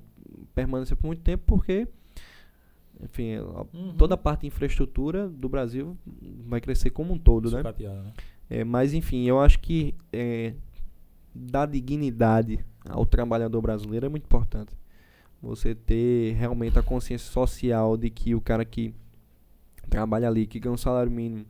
permanecer 0.54 0.96
por 0.96 1.06
muito 1.06 1.22
tempo 1.22 1.42
porque, 1.46 1.86
enfim, 3.02 3.36
Uhum. 3.72 3.94
toda 3.96 4.14
a 4.14 4.18
parte 4.18 4.42
de 4.42 4.46
infraestrutura 4.48 5.28
do 5.28 5.48
Brasil 5.48 5.96
vai 6.46 6.60
crescer 6.60 6.90
como 6.90 7.14
um 7.14 7.18
todo, 7.18 7.50
né? 7.50 7.62
Né? 8.02 8.12
É, 8.50 8.64
mas 8.64 8.92
enfim, 8.94 9.24
eu 9.24 9.40
acho 9.40 9.58
que 9.60 9.94
é, 10.12 10.54
dar 11.34 11.66
dignidade 11.66 12.64
ao 12.88 13.06
trabalhador 13.06 13.60
brasileiro 13.62 14.06
é 14.06 14.08
muito 14.08 14.24
importante. 14.24 14.76
Você 15.40 15.74
ter 15.74 16.34
realmente 16.34 16.78
a 16.78 16.82
consciência 16.82 17.30
social 17.30 17.96
de 17.96 18.10
que 18.10 18.34
o 18.34 18.40
cara 18.40 18.64
que 18.64 18.94
trabalha 19.90 20.28
ali, 20.28 20.46
que 20.46 20.60
ganha 20.60 20.72
um 20.74 20.76
salário 20.78 21.10
mínimo 21.10 21.44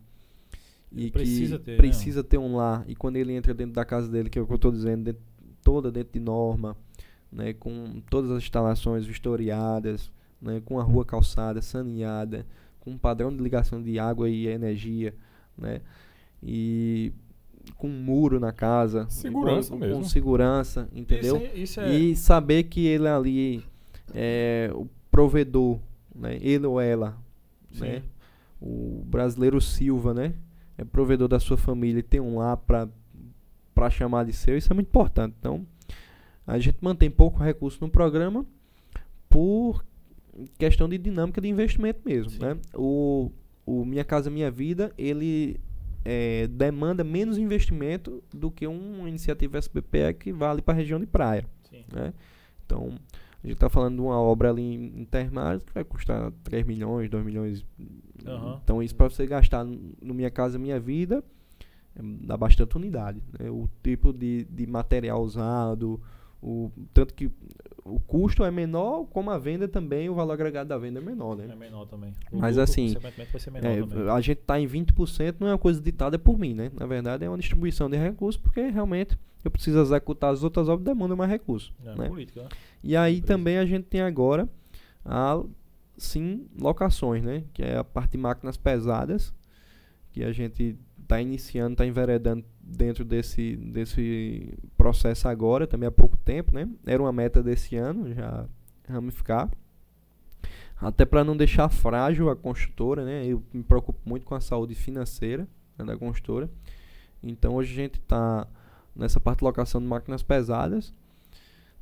e 0.90 1.10
Precisa 1.10 1.58
que 1.58 1.64
ter, 1.64 1.70
né? 1.72 1.76
precisa 1.78 2.22
ter 2.24 2.38
um 2.38 2.56
lar, 2.56 2.84
e 2.86 2.94
quando 2.94 3.16
ele 3.16 3.32
entra 3.32 3.52
dentro 3.54 3.72
da 3.74 3.84
casa 3.84 4.08
dele, 4.10 4.28
que 4.30 4.38
é 4.38 4.42
o 4.42 4.46
que 4.46 4.52
eu 4.52 4.56
estou 4.56 4.70
dizendo, 4.70 5.04
dentro- 5.04 5.22
toda 5.62 5.90
dentro 5.90 6.12
de 6.12 6.20
norma, 6.20 6.76
né, 7.32 7.52
com 7.54 8.02
todas 8.10 8.30
as 8.30 8.42
instalações 8.42 9.06
vistoriadas, 9.06 10.10
né, 10.40 10.60
com 10.64 10.78
a 10.78 10.82
rua 10.82 11.04
calçada, 11.04 11.62
saneada, 11.62 12.46
com 12.80 12.90
um 12.92 12.98
padrão 12.98 13.30
de 13.34 13.42
ligação 13.42 13.82
de 13.82 13.98
água 13.98 14.28
e 14.28 14.46
energia, 14.46 15.14
né, 15.56 15.80
e 16.42 17.12
com 17.76 17.88
um 17.88 18.02
muro 18.02 18.40
na 18.40 18.52
casa, 18.52 19.06
Segurança 19.08 19.70
com, 19.70 19.78
mesmo. 19.78 19.96
com 20.02 20.04
segurança, 20.04 20.88
entendeu? 20.92 21.36
Isso, 21.36 21.46
é- 21.46 21.58
isso 21.58 21.80
é, 21.80 21.94
E 21.96 22.16
saber 22.16 22.64
que 22.64 22.84
ele 22.86 23.06
ali 23.08 23.64
é 24.14 24.70
o 24.74 24.86
provedor, 25.10 25.78
né, 26.14 26.38
ele 26.40 26.66
ou 26.66 26.80
ela, 26.80 27.16
né, 27.80 28.02
o 28.60 29.02
brasileiro 29.06 29.60
Silva, 29.60 30.12
né, 30.12 30.34
é 30.76 30.84
provedor 30.84 31.28
da 31.28 31.38
sua 31.38 31.56
família 31.56 32.00
e 32.00 32.02
tem 32.02 32.20
um 32.20 32.38
lá 32.38 32.56
para 32.56 32.88
para 33.74 33.88
chamar 33.88 34.24
de 34.26 34.34
seu, 34.34 34.56
isso 34.58 34.70
é 34.70 34.74
muito 34.74 34.88
importante. 34.88 35.34
Então, 35.40 35.66
a 36.46 36.59
gente 36.59 36.78
mantém 36.81 37.11
pouco 37.11 37.42
recurso 37.42 37.78
no 37.81 37.90
programa 37.90 38.44
por 39.28 39.85
questão 40.59 40.88
de 40.88 40.98
dinâmica 40.98 41.40
de 41.40 41.48
investimento 41.48 42.00
mesmo, 42.05 42.31
Sim. 42.31 42.38
né? 42.38 42.59
O, 42.74 43.31
o 43.66 43.85
Minha 43.85 44.05
Casa 44.05 44.31
Minha 44.31 44.50
Vida, 44.50 44.92
ele 44.96 45.61
é, 46.05 46.46
demanda 46.48 47.05
menos 47.05 47.38
investimento 47.38 48.22
do 48.33 48.50
que 48.50 48.66
uma 48.66 49.09
iniciativa 49.09 49.59
SBPE 49.59 50.14
que 50.18 50.33
vale 50.33 50.62
para 50.62 50.74
a 50.74 50.76
região 50.76 50.98
de 50.98 51.07
praia, 51.07 51.46
né? 51.92 52.12
Então, 52.64 52.94
a 53.42 53.46
gente 53.46 53.57
está 53.57 53.68
falando 53.68 53.96
de 53.96 54.00
uma 54.00 54.18
obra 54.20 54.50
ali 54.50 54.62
em 54.62 55.05
Termares 55.05 55.62
que 55.62 55.72
vai 55.72 55.85
custar 55.85 56.33
3 56.44 56.64
milhões, 56.64 57.11
2 57.11 57.24
milhões. 57.24 57.64
Aham. 58.26 58.61
Então, 58.62 58.83
isso 58.83 58.94
para 58.94 59.11
você 59.11 59.26
gastar 59.26 59.64
no 59.64 59.92
no 60.00 60.14
Minha 60.14 60.31
Casa 60.31 60.59
Minha 60.59 60.78
Vida, 60.81 61.22
é, 61.96 62.00
dá 62.02 62.37
bastante 62.37 62.76
unidade. 62.76 63.20
né? 63.38 63.50
O 63.50 63.68
tipo 63.83 64.12
de, 64.12 64.44
de 64.44 64.66
material 64.66 65.22
usado, 65.22 66.00
o, 66.42 66.70
tanto 66.92 67.14
que 67.14 67.31
o 67.85 67.98
custo 68.00 68.44
é 68.44 68.50
menor, 68.50 69.07
como 69.07 69.31
a 69.31 69.38
venda 69.38 69.66
também, 69.68 70.09
o 70.09 70.14
valor 70.14 70.33
agregado 70.33 70.68
da 70.68 70.78
venda 70.78 70.98
é 71.00 71.02
menor, 71.02 71.37
né? 71.37 71.48
É 71.50 71.55
menor 71.57 71.87
também. 71.87 72.12
O 72.33 72.38
Mas 72.38 72.57
lucro, 72.57 72.62
assim, 72.70 72.87
consequentemente, 72.88 73.33
vai 73.33 73.40
ser 73.40 73.50
menor 73.50 73.66
É, 73.70 73.81
também. 73.81 74.09
a 74.11 74.20
gente 74.20 74.38
está 74.38 74.61
em 74.61 74.66
20%, 74.66 75.37
não 75.40 75.48
é 75.48 75.52
uma 75.52 75.59
coisa 75.59 75.81
ditada 75.81 76.18
por 76.18 76.38
mim, 76.38 76.55
né? 76.55 76.70
Na 76.78 76.87
verdade, 76.87 77.24
é 77.24 77.28
uma 77.28 77.38
distribuição 77.38 77.88
de 77.88 77.96
recursos, 77.96 78.40
porque 78.40 78.61
realmente 78.68 79.18
eu 79.44 79.50
preciso 79.50 79.81
executar 79.81 80.33
as 80.33 80.42
outras 80.44 80.68
obras, 80.68 80.85
demanda 80.85 81.16
mais 81.16 81.31
recursos. 81.31 81.72
É, 81.85 81.94
né? 81.96 82.09
política, 82.09 82.42
né? 82.42 82.48
E 82.83 82.96
aí 82.96 83.18
Empresa. 83.18 83.26
também 83.26 83.59
a 83.59 83.66
gente 83.66 83.85
tem 83.85 84.00
agora 84.00 84.48
a 85.05 85.42
sim 85.96 86.46
locações, 86.59 87.22
né? 87.22 87.44
Que 87.52 87.62
é 87.62 87.76
a 87.76 87.85
parte 87.85 88.12
de 88.12 88.18
máquinas 88.18 88.57
pesadas, 88.57 89.33
que 90.12 90.22
a 90.22 90.33
gente 90.33 90.76
está 91.12 91.20
iniciando, 91.20 91.72
está 91.72 91.87
enveredando 91.87 92.44
dentro 92.61 93.05
desse, 93.05 93.57
desse 93.57 94.55
processo 94.79 95.29
agora, 95.29 95.66
também 95.66 95.87
há 95.87 95.92
pouco 95.92 96.16
tempo, 96.16 96.55
né? 96.55 96.68
Era 96.87 97.03
uma 97.03 97.12
meta 97.12 97.42
desse 97.42 97.77
ano, 97.77 98.14
já 98.14 98.46
ramificar. 98.88 99.51
Até 100.81 101.05
para 101.05 101.22
não 101.22 101.37
deixar 101.37 101.68
frágil 101.68 102.31
a 102.31 102.35
construtora, 102.35 103.05
né? 103.05 103.27
Eu 103.27 103.42
me 103.53 103.62
preocupo 103.62 104.01
muito 104.05 104.25
com 104.25 104.35
a 104.35 104.40
saúde 104.40 104.75
financeira 104.75 105.46
né, 105.79 105.85
da 105.85 105.96
construtora. 105.96 106.51
Então 107.22 107.55
hoje 107.55 107.72
a 107.72 107.77
gente 107.77 108.01
está 108.01 108.46
nessa 108.96 109.20
parte 109.20 109.40
de 109.40 109.44
locação 109.44 109.81
de 109.81 109.87
máquinas 109.87 110.22
pesadas. 110.22 110.94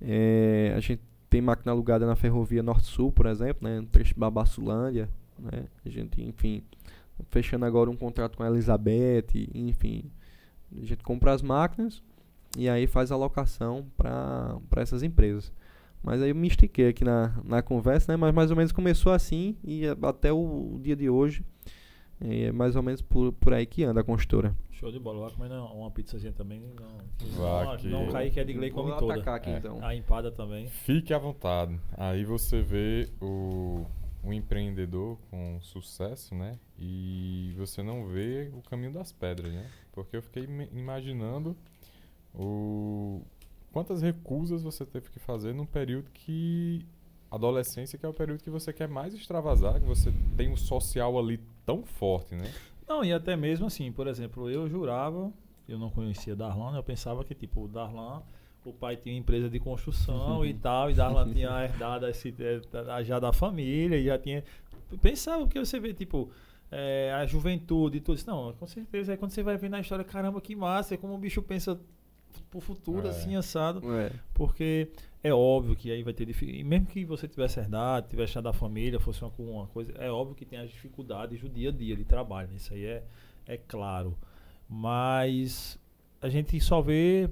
É, 0.00 0.74
a 0.76 0.80
gente 0.80 1.02
tem 1.30 1.40
máquina 1.40 1.72
alugada 1.72 2.04
na 2.04 2.16
ferrovia 2.16 2.62
Norte-Sul, 2.62 3.12
por 3.12 3.26
exemplo, 3.26 3.68
né? 3.68 3.80
No 3.80 3.86
trecho 3.86 4.14
de 4.14 4.20
Babassulândia, 4.20 5.08
né? 5.38 5.64
A 5.84 5.88
gente, 5.88 6.20
enfim, 6.20 6.62
fechando 7.28 7.64
agora 7.64 7.90
um 7.90 7.96
contrato 7.96 8.36
com 8.36 8.42
a 8.42 8.48
Elizabeth, 8.48 9.48
enfim. 9.54 10.10
A 10.80 10.84
gente 10.84 11.02
compra 11.02 11.32
as 11.32 11.42
máquinas 11.42 12.02
e 12.56 12.68
aí 12.68 12.86
faz 12.86 13.10
a 13.12 13.16
locação 13.16 13.86
para 13.96 14.58
essas 14.76 15.02
empresas. 15.02 15.52
Mas 16.02 16.22
aí 16.22 16.30
eu 16.30 16.34
me 16.34 16.48
estiquei 16.48 16.88
aqui 16.88 17.04
na, 17.04 17.34
na 17.44 17.60
conversa, 17.62 18.10
né? 18.10 18.16
Mas 18.16 18.32
mais 18.34 18.50
ou 18.50 18.56
menos 18.56 18.72
começou 18.72 19.12
assim 19.12 19.56
e 19.62 19.82
até 20.02 20.32
o, 20.32 20.78
dia 20.82 20.96
de 20.96 21.10
hoje 21.10 21.44
é 22.20 22.50
mais 22.52 22.74
ou 22.76 22.82
menos 22.82 23.02
por, 23.02 23.32
por 23.32 23.52
aí 23.52 23.66
que 23.66 23.84
anda 23.84 24.00
a 24.00 24.04
construtora. 24.04 24.54
Show 24.70 24.90
de 24.90 24.98
bola. 24.98 25.28
Vai 25.28 25.48
comer 25.48 25.52
uma 25.74 25.90
pizzazinha 25.90 26.32
também. 26.32 26.60
Não, 26.60 27.64
não, 27.64 27.76
que- 27.76 27.88
não 27.88 28.08
cair 28.08 28.30
que 28.32 28.40
é 28.40 28.44
de 28.44 28.54
Gley 28.54 28.70
come 28.70 28.90
Vou 28.90 28.98
toda. 28.98 29.12
atacar 29.14 29.34
aqui 29.36 29.50
É. 29.50 29.58
então. 29.58 29.78
A 29.84 29.94
empada 29.94 30.30
também. 30.30 30.68
Fique 30.68 31.12
à 31.12 31.18
vontade. 31.18 31.78
Aí 31.98 32.24
você 32.24 32.62
vê 32.62 33.10
o, 33.20 33.84
o 34.22 34.32
empreendedor 34.32 35.18
com 35.30 35.58
sucesso, 35.60 36.34
né? 36.34 36.58
E 36.78 37.54
você 37.56 37.82
não 37.82 38.06
vê 38.06 38.50
o 38.54 38.62
caminho 38.62 38.92
das 38.92 39.12
pedras, 39.12 39.52
né? 39.52 39.70
Porque 39.92 40.16
eu 40.16 40.22
fiquei 40.22 40.44
imaginando 40.72 41.56
o 42.34 43.22
quantas 43.72 44.02
recusas 44.02 44.62
você 44.62 44.84
teve 44.84 45.10
que 45.10 45.18
fazer 45.18 45.54
num 45.54 45.66
período 45.66 46.10
que 46.10 46.84
adolescência 47.30 47.98
que 47.98 48.04
é 48.04 48.08
o 48.08 48.12
período 48.12 48.42
que 48.42 48.50
você 48.50 48.72
quer 48.72 48.88
mais 48.88 49.14
extravasar, 49.14 49.80
que 49.80 49.86
você 49.86 50.12
tem 50.36 50.50
um 50.50 50.56
social 50.56 51.18
ali 51.18 51.40
tão 51.64 51.84
forte, 51.84 52.34
né? 52.34 52.52
Não, 52.88 53.04
e 53.04 53.12
até 53.12 53.36
mesmo 53.36 53.66
assim, 53.66 53.92
por 53.92 54.08
exemplo, 54.08 54.50
eu 54.50 54.68
jurava, 54.68 55.32
eu 55.68 55.78
não 55.78 55.90
conhecia 55.90 56.34
Darlan, 56.34 56.76
eu 56.76 56.82
pensava 56.82 57.24
que, 57.24 57.34
tipo, 57.34 57.62
o 57.62 57.68
Darlan, 57.68 58.22
o 58.64 58.72
pai 58.72 58.96
tinha 58.96 59.14
uma 59.14 59.20
empresa 59.20 59.48
de 59.48 59.58
construção 59.58 60.44
e 60.44 60.52
tal, 60.54 60.90
e 60.90 60.94
Darlan 60.94 61.32
tinha 61.32 61.50
herdado 61.64 62.06
esse, 62.06 62.34
eh, 62.38 63.04
já 63.04 63.18
da 63.18 63.32
família, 63.32 63.96
e 63.96 64.04
já 64.04 64.18
tinha. 64.18 64.44
Pensava 65.00 65.46
que 65.46 65.58
você 65.58 65.78
vê, 65.80 65.94
tipo, 65.94 66.30
eh, 66.70 67.12
a 67.14 67.24
juventude 67.26 67.98
e 67.98 68.00
tudo 68.00 68.16
isso. 68.16 68.26
Não, 68.28 68.52
com 68.54 68.66
certeza, 68.66 69.12
aí 69.12 69.18
quando 69.18 69.30
você 69.30 69.42
vai 69.42 69.56
ver 69.56 69.70
na 69.70 69.80
história, 69.80 70.04
caramba, 70.04 70.40
que 70.40 70.54
massa, 70.56 70.94
é 70.94 70.96
como 70.96 71.14
o 71.14 71.18
bicho 71.18 71.40
pensa 71.42 71.78
pro 72.50 72.60
futuro, 72.60 73.06
É. 73.06 73.10
assim, 73.10 73.34
assado. 73.36 73.80
É. 73.94 74.10
Porque 74.34 74.88
é 75.22 75.32
óbvio 75.32 75.74
que 75.76 75.90
aí 75.90 76.02
vai 76.02 76.12
ter 76.12 76.24
dificuldade. 76.26 76.64
Mesmo 76.64 76.86
que 76.86 77.04
você 77.04 77.26
tivesse 77.28 77.58
herdado, 77.60 78.08
tivesse 78.08 78.32
herdado 78.36 78.52
da 78.52 78.58
família, 78.58 78.98
fosse 79.00 79.22
uma, 79.22 79.32
uma 79.38 79.66
coisa, 79.68 79.92
é 79.98 80.10
óbvio 80.10 80.34
que 80.34 80.44
tem 80.44 80.58
as 80.58 80.68
dificuldades 80.70 81.40
do 81.40 81.48
dia 81.48 81.68
a 81.68 81.72
dia 81.72 81.96
de 81.96 82.04
trabalho. 82.04 82.48
né? 82.48 82.54
Isso 82.56 82.72
aí 82.74 82.84
é, 82.84 83.04
é 83.46 83.56
claro. 83.56 84.16
Mas 84.68 85.78
a 86.22 86.28
gente 86.28 86.58
só 86.60 86.80
vê 86.80 87.28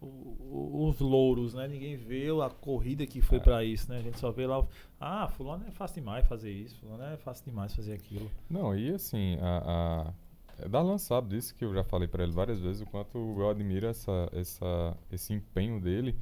o- 0.00 0.88
os 0.88 0.98
louros, 1.00 1.54
né? 1.54 1.68
Ninguém 1.68 1.96
vê 1.96 2.26
a 2.44 2.48
corrida 2.50 3.06
que 3.06 3.20
foi 3.20 3.38
É. 3.38 3.40
pra 3.40 3.64
isso, 3.64 3.90
né? 3.90 3.98
A 3.98 4.02
gente 4.02 4.18
só 4.18 4.30
vê 4.30 4.46
lá, 4.46 4.66
ah, 4.98 5.28
fulano 5.28 5.64
é 5.66 5.70
fácil 5.70 5.96
demais 6.00 6.26
fazer 6.26 6.50
isso, 6.52 6.76
fulano 6.80 7.02
é 7.04 7.16
fácil 7.16 7.44
demais 7.44 7.74
fazer 7.74 7.92
aquilo. 7.92 8.30
Não, 8.48 8.76
e 8.76 8.90
assim, 8.94 9.36
a, 9.40 10.12
a 10.62 10.68
Darlan 10.68 10.98
sabe 10.98 11.28
disso, 11.30 11.54
que 11.54 11.64
eu 11.64 11.72
já 11.74 11.84
falei 11.84 12.08
pra 12.08 12.22
ele 12.22 12.32
várias 12.32 12.60
vezes, 12.60 12.82
o 12.82 12.86
quanto 12.86 13.16
eu 13.18 13.48
admiro 13.48 13.86
essa, 13.86 14.28
essa, 14.32 14.96
esse 15.10 15.32
empenho 15.32 15.80
dele, 15.80 16.16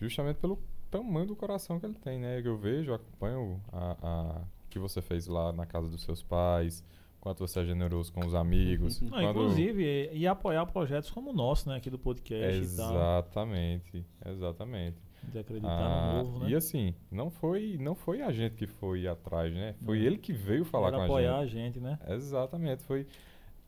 justamente 0.00 0.36
pelo 0.36 0.58
tamanho 0.90 1.26
do 1.26 1.36
coração 1.36 1.78
que 1.78 1.86
ele 1.86 1.94
tem, 1.94 2.18
né? 2.18 2.40
Eu 2.44 2.56
vejo, 2.56 2.92
acompanho 2.92 3.60
a, 3.72 3.96
a 4.02 4.42
que 4.68 4.78
você 4.78 5.00
fez 5.02 5.26
lá 5.26 5.52
na 5.52 5.66
casa 5.66 5.88
dos 5.88 6.02
seus 6.02 6.22
pais, 6.22 6.84
quanto 7.20 7.46
você 7.46 7.60
é 7.60 7.64
generoso 7.64 8.12
com 8.12 8.24
os 8.24 8.34
amigos. 8.34 9.00
Não, 9.00 9.10
quando... 9.10 9.30
Inclusive, 9.30 9.82
e, 9.84 10.18
e, 10.20 10.26
apoiar 10.26 10.64
projetos 10.66 11.10
como 11.10 11.30
o 11.30 11.32
nosso, 11.32 11.68
né, 11.68 11.76
aqui 11.76 11.90
do 11.90 11.98
podcast 11.98 12.58
exatamente, 12.58 14.04
Exatamente, 14.24 14.96
De 15.24 15.38
acreditar 15.38 15.70
ah, 15.70 16.12
no 16.12 16.24
novo, 16.24 16.38
né? 16.40 16.50
E 16.50 16.54
assim, 16.54 16.94
não 17.10 17.30
foi, 17.30 17.76
não 17.78 17.94
foi 17.94 18.22
a 18.22 18.32
gente 18.32 18.54
que 18.56 18.66
foi 18.66 19.06
atrás, 19.06 19.52
né? 19.52 19.74
Foi 19.84 19.98
ele 19.98 20.16
que 20.16 20.32
veio 20.32 20.64
falar 20.64 20.88
Era 20.88 20.96
com 20.96 21.02
a 21.02 21.04
apoiar 21.04 21.44
gente. 21.44 21.58
a 21.58 21.60
gente, 21.62 21.80
né? 21.80 21.98
Exatamente, 22.08 22.82
foi 22.84 23.06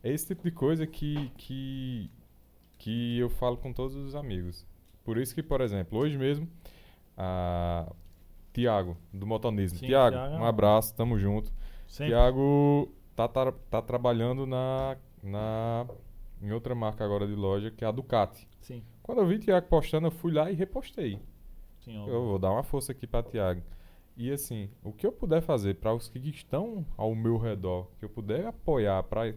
esse 0.03 0.27
tipo 0.27 0.43
de 0.43 0.51
coisa 0.51 0.87
que, 0.87 1.31
que, 1.37 2.09
que 2.79 3.19
eu 3.19 3.29
falo 3.29 3.57
com 3.57 3.71
todos 3.71 3.95
os 3.95 4.15
amigos. 4.15 4.65
Por 5.03 5.17
isso 5.17 5.35
que, 5.35 5.43
por 5.43 5.61
exemplo, 5.61 5.99
hoje 5.99 6.17
mesmo, 6.17 6.49
a 7.15 7.91
Tiago, 8.51 8.97
do 9.13 9.27
Motonismo. 9.27 9.79
Tiago, 9.79 10.15
um 10.15 10.45
abraço, 10.45 10.95
tamo 10.95 11.19
junto. 11.19 11.51
Tiago 11.87 12.91
tá, 13.15 13.27
tá, 13.27 13.51
tá 13.51 13.81
trabalhando 13.81 14.45
na, 14.45 14.97
na, 15.21 15.87
em 16.41 16.51
outra 16.51 16.75
marca 16.75 17.03
agora 17.03 17.27
de 17.27 17.35
loja, 17.35 17.71
que 17.71 17.83
é 17.83 17.87
a 17.87 17.91
Ducati. 17.91 18.47
Sim. 18.61 18.83
Quando 19.01 19.19
eu 19.19 19.27
vi 19.27 19.39
Tiago 19.39 19.67
postando, 19.67 20.07
eu 20.07 20.11
fui 20.11 20.31
lá 20.31 20.49
e 20.51 20.55
repostei. 20.55 21.19
Sim, 21.79 22.07
eu 22.07 22.25
vou 22.25 22.39
dar 22.39 22.51
uma 22.51 22.63
força 22.63 22.91
aqui 22.91 23.05
para 23.05 23.23
Tiago. 23.23 23.61
E 24.15 24.31
assim, 24.31 24.69
o 24.83 24.91
que 24.91 25.05
eu 25.05 25.11
puder 25.11 25.41
fazer 25.41 25.75
para 25.75 25.93
os 25.93 26.07
que 26.07 26.19
estão 26.29 26.85
ao 26.95 27.15
meu 27.15 27.37
redor, 27.37 27.87
que 27.97 28.05
eu 28.05 28.09
puder 28.09 28.45
apoiar 28.45 29.01
para 29.03 29.33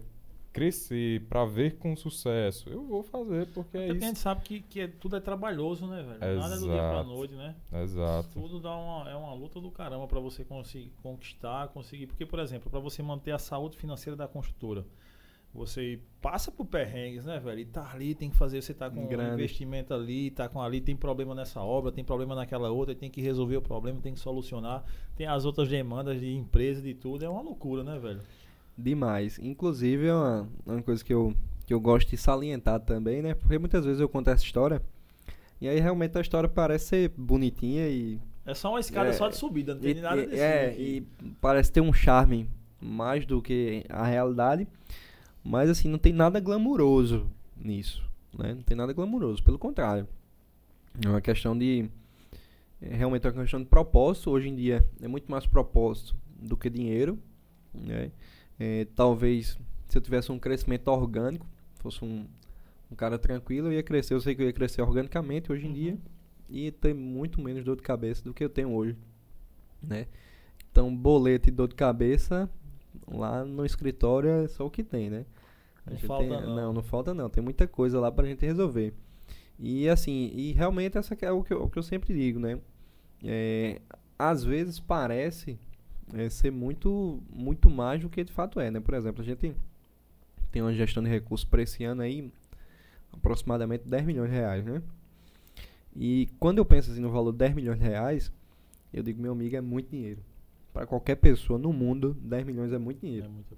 crescer, 0.56 1.20
para 1.28 1.44
ver 1.44 1.76
com 1.76 1.94
sucesso, 1.94 2.68
eu 2.70 2.82
vou 2.82 3.02
fazer, 3.02 3.46
porque 3.48 3.76
Até 3.76 3.88
é 3.88 3.92
isso. 3.92 4.04
a 4.04 4.08
gente 4.08 4.18
sabe 4.18 4.40
que, 4.40 4.60
que 4.62 4.80
é, 4.80 4.88
tudo 4.88 5.16
é 5.16 5.20
trabalhoso, 5.20 5.86
né, 5.86 6.02
velho? 6.02 6.32
Exato. 6.32 6.48
Nada 6.48 6.54
é 6.54 6.58
do 6.58 6.64
dia 6.64 6.88
pra 6.88 7.04
noite, 7.04 7.34
né? 7.34 7.54
Exato. 7.82 8.28
Tudo 8.32 8.58
dá 8.58 8.74
uma, 8.74 9.10
é 9.10 9.14
uma 9.14 9.34
luta 9.34 9.60
do 9.60 9.70
caramba 9.70 10.06
para 10.06 10.18
você 10.18 10.44
conseguir 10.44 10.90
conquistar, 11.02 11.68
conseguir. 11.68 12.06
Porque, 12.06 12.24
por 12.24 12.38
exemplo, 12.38 12.70
para 12.70 12.80
você 12.80 13.02
manter 13.02 13.32
a 13.32 13.38
saúde 13.38 13.76
financeira 13.76 14.16
da 14.16 14.26
construtora, 14.26 14.86
você 15.52 15.98
passa 16.20 16.50
por 16.50 16.66
perrengues, 16.66 17.24
né, 17.24 17.38
velho? 17.38 17.60
E 17.60 17.64
tá 17.66 17.90
ali, 17.92 18.14
tem 18.14 18.30
que 18.30 18.36
fazer, 18.36 18.62
você 18.62 18.74
tá 18.74 18.90
com 18.90 19.06
Grande. 19.06 19.30
um 19.30 19.34
investimento 19.34 19.92
ali, 19.92 20.30
tá 20.30 20.48
com 20.48 20.60
ali, 20.60 20.80
tem 20.80 20.96
problema 20.96 21.34
nessa 21.34 21.60
obra, 21.60 21.92
tem 21.92 22.04
problema 22.04 22.34
naquela 22.34 22.70
outra, 22.70 22.94
tem 22.94 23.10
que 23.10 23.20
resolver 23.20 23.56
o 23.56 23.62
problema, 23.62 24.00
tem 24.00 24.14
que 24.14 24.20
solucionar, 24.20 24.84
tem 25.14 25.26
as 25.26 25.44
outras 25.44 25.68
demandas 25.68 26.20
de 26.20 26.34
empresa, 26.34 26.80
de 26.82 26.94
tudo, 26.94 27.24
é 27.24 27.28
uma 27.28 27.42
loucura, 27.42 27.82
né, 27.82 27.98
velho? 27.98 28.20
Demais. 28.76 29.38
Inclusive, 29.38 30.06
é 30.06 30.14
uma, 30.14 30.48
uma 30.64 30.82
coisa 30.82 31.04
que 31.04 31.12
eu, 31.12 31.34
que 31.66 31.72
eu 31.72 31.80
gosto 31.80 32.10
de 32.10 32.16
salientar 32.16 32.80
também, 32.80 33.22
né? 33.22 33.34
Porque 33.34 33.58
muitas 33.58 33.84
vezes 33.84 34.00
eu 34.00 34.08
conto 34.08 34.30
essa 34.30 34.44
história 34.44 34.82
e 35.60 35.68
aí 35.68 35.80
realmente 35.80 36.16
a 36.18 36.20
história 36.20 36.48
parece 36.48 36.86
ser 36.86 37.08
bonitinha 37.16 37.88
e. 37.88 38.20
É 38.44 38.54
só 38.54 38.70
uma 38.70 38.80
escada 38.80 39.08
é, 39.08 39.12
só 39.12 39.28
de 39.28 39.36
subida, 39.36 39.74
não 39.74 39.80
tem 39.80 39.96
e, 39.96 40.00
nada 40.00 40.26
desse. 40.26 40.40
É, 40.40 40.74
e 40.78 41.06
parece 41.40 41.72
ter 41.72 41.80
um 41.80 41.92
charme 41.92 42.48
mais 42.80 43.24
do 43.26 43.40
que 43.40 43.84
a 43.88 44.04
realidade. 44.04 44.68
Mas 45.42 45.70
assim, 45.70 45.88
não 45.88 45.98
tem 45.98 46.12
nada 46.12 46.38
glamuroso 46.40 47.28
nisso. 47.56 48.04
Né? 48.36 48.54
Não 48.54 48.62
tem 48.62 48.76
nada 48.76 48.92
glamuroso, 48.92 49.42
pelo 49.42 49.58
contrário. 49.58 50.06
É 51.04 51.08
uma 51.08 51.20
questão 51.20 51.56
de. 51.56 51.88
É 52.80 52.94
realmente 52.94 53.26
é 53.26 53.30
uma 53.30 53.42
questão 53.42 53.60
de 53.60 53.66
propósito. 53.66 54.30
Hoje 54.30 54.48
em 54.48 54.54
dia 54.54 54.86
é 55.00 55.08
muito 55.08 55.30
mais 55.30 55.46
propósito 55.46 56.14
do 56.38 56.56
que 56.56 56.68
dinheiro. 56.68 57.18
Né? 57.72 58.10
É, 58.58 58.86
talvez 58.94 59.58
se 59.88 59.98
eu 59.98 60.02
tivesse 60.02 60.32
um 60.32 60.38
crescimento 60.38 60.88
orgânico, 60.88 61.46
fosse 61.74 62.04
um, 62.04 62.26
um 62.90 62.94
cara 62.94 63.18
tranquilo, 63.18 63.68
eu 63.68 63.72
ia 63.72 63.82
crescer. 63.82 64.14
Eu 64.14 64.20
sei 64.20 64.34
que 64.34 64.42
eu 64.42 64.46
ia 64.46 64.52
crescer 64.52 64.82
organicamente 64.82 65.50
hoje 65.50 65.64
em 65.64 65.68
uhum. 65.68 65.74
dia 65.74 65.98
e 66.48 66.70
ter 66.70 66.94
muito 66.94 67.40
menos 67.40 67.64
dor 67.64 67.76
de 67.76 67.82
cabeça 67.82 68.22
do 68.22 68.34
que 68.34 68.44
eu 68.44 68.48
tenho 68.48 68.70
hoje, 68.70 68.96
né? 69.82 70.06
Então, 70.70 70.94
boleto 70.94 71.48
e 71.48 71.52
dor 71.52 71.68
de 71.68 71.74
cabeça 71.74 72.50
lá 73.08 73.44
no 73.44 73.64
escritório 73.64 74.30
é 74.30 74.48
só 74.48 74.66
o 74.66 74.70
que 74.70 74.82
tem, 74.82 75.10
né? 75.10 75.26
Não 75.88 75.98
falta 75.98 76.24
tem, 76.24 76.46
não. 76.46 76.56
não. 76.56 76.72
Não, 76.72 76.82
falta 76.82 77.14
não. 77.14 77.30
Tem 77.30 77.42
muita 77.42 77.66
coisa 77.66 78.00
lá 78.00 78.10
pra 78.10 78.26
gente 78.26 78.44
resolver. 78.44 78.92
E 79.58 79.88
assim, 79.88 80.30
e 80.34 80.52
realmente 80.52 80.98
essa 80.98 81.16
é 81.22 81.32
o 81.32 81.42
que 81.42 81.54
eu, 81.54 81.62
o 81.62 81.70
que 81.70 81.78
eu 81.78 81.82
sempre 81.82 82.12
digo, 82.12 82.38
né? 82.38 82.58
É, 83.24 83.80
às 84.18 84.44
vezes 84.44 84.78
parece 84.78 85.58
é, 86.14 86.28
ser 86.28 86.50
muito, 86.50 87.22
muito 87.30 87.70
mais 87.70 88.00
do 88.00 88.08
que 88.08 88.22
de 88.22 88.32
fato 88.32 88.60
é, 88.60 88.70
né? 88.70 88.80
Por 88.80 88.94
exemplo, 88.94 89.22
a 89.22 89.24
gente 89.24 89.54
tem 90.50 90.62
uma 90.62 90.72
gestão 90.72 91.02
de 91.02 91.08
recursos 91.08 91.44
para 91.44 91.62
esse 91.62 91.84
ano 91.84 92.02
aí, 92.02 92.30
aproximadamente 93.12 93.86
10 93.86 94.04
milhões 94.04 94.30
de 94.30 94.36
reais, 94.36 94.64
né? 94.64 94.82
E 95.94 96.28
quando 96.38 96.58
eu 96.58 96.64
penso 96.64 96.90
assim 96.90 97.00
no 97.00 97.10
valor 97.10 97.32
de 97.32 97.38
10 97.38 97.54
milhões 97.54 97.78
de 97.78 97.84
reais, 97.84 98.32
eu 98.92 99.02
digo, 99.02 99.20
meu 99.20 99.32
amigo, 99.32 99.56
é 99.56 99.60
muito 99.60 99.90
dinheiro. 99.90 100.20
Para 100.72 100.86
qualquer 100.86 101.16
pessoa 101.16 101.58
no 101.58 101.72
mundo, 101.72 102.16
10 102.20 102.44
milhões 102.44 102.72
é 102.72 102.78
muito 102.78 103.00
dinheiro. 103.00 103.26
É 103.26 103.28
muito 103.28 103.56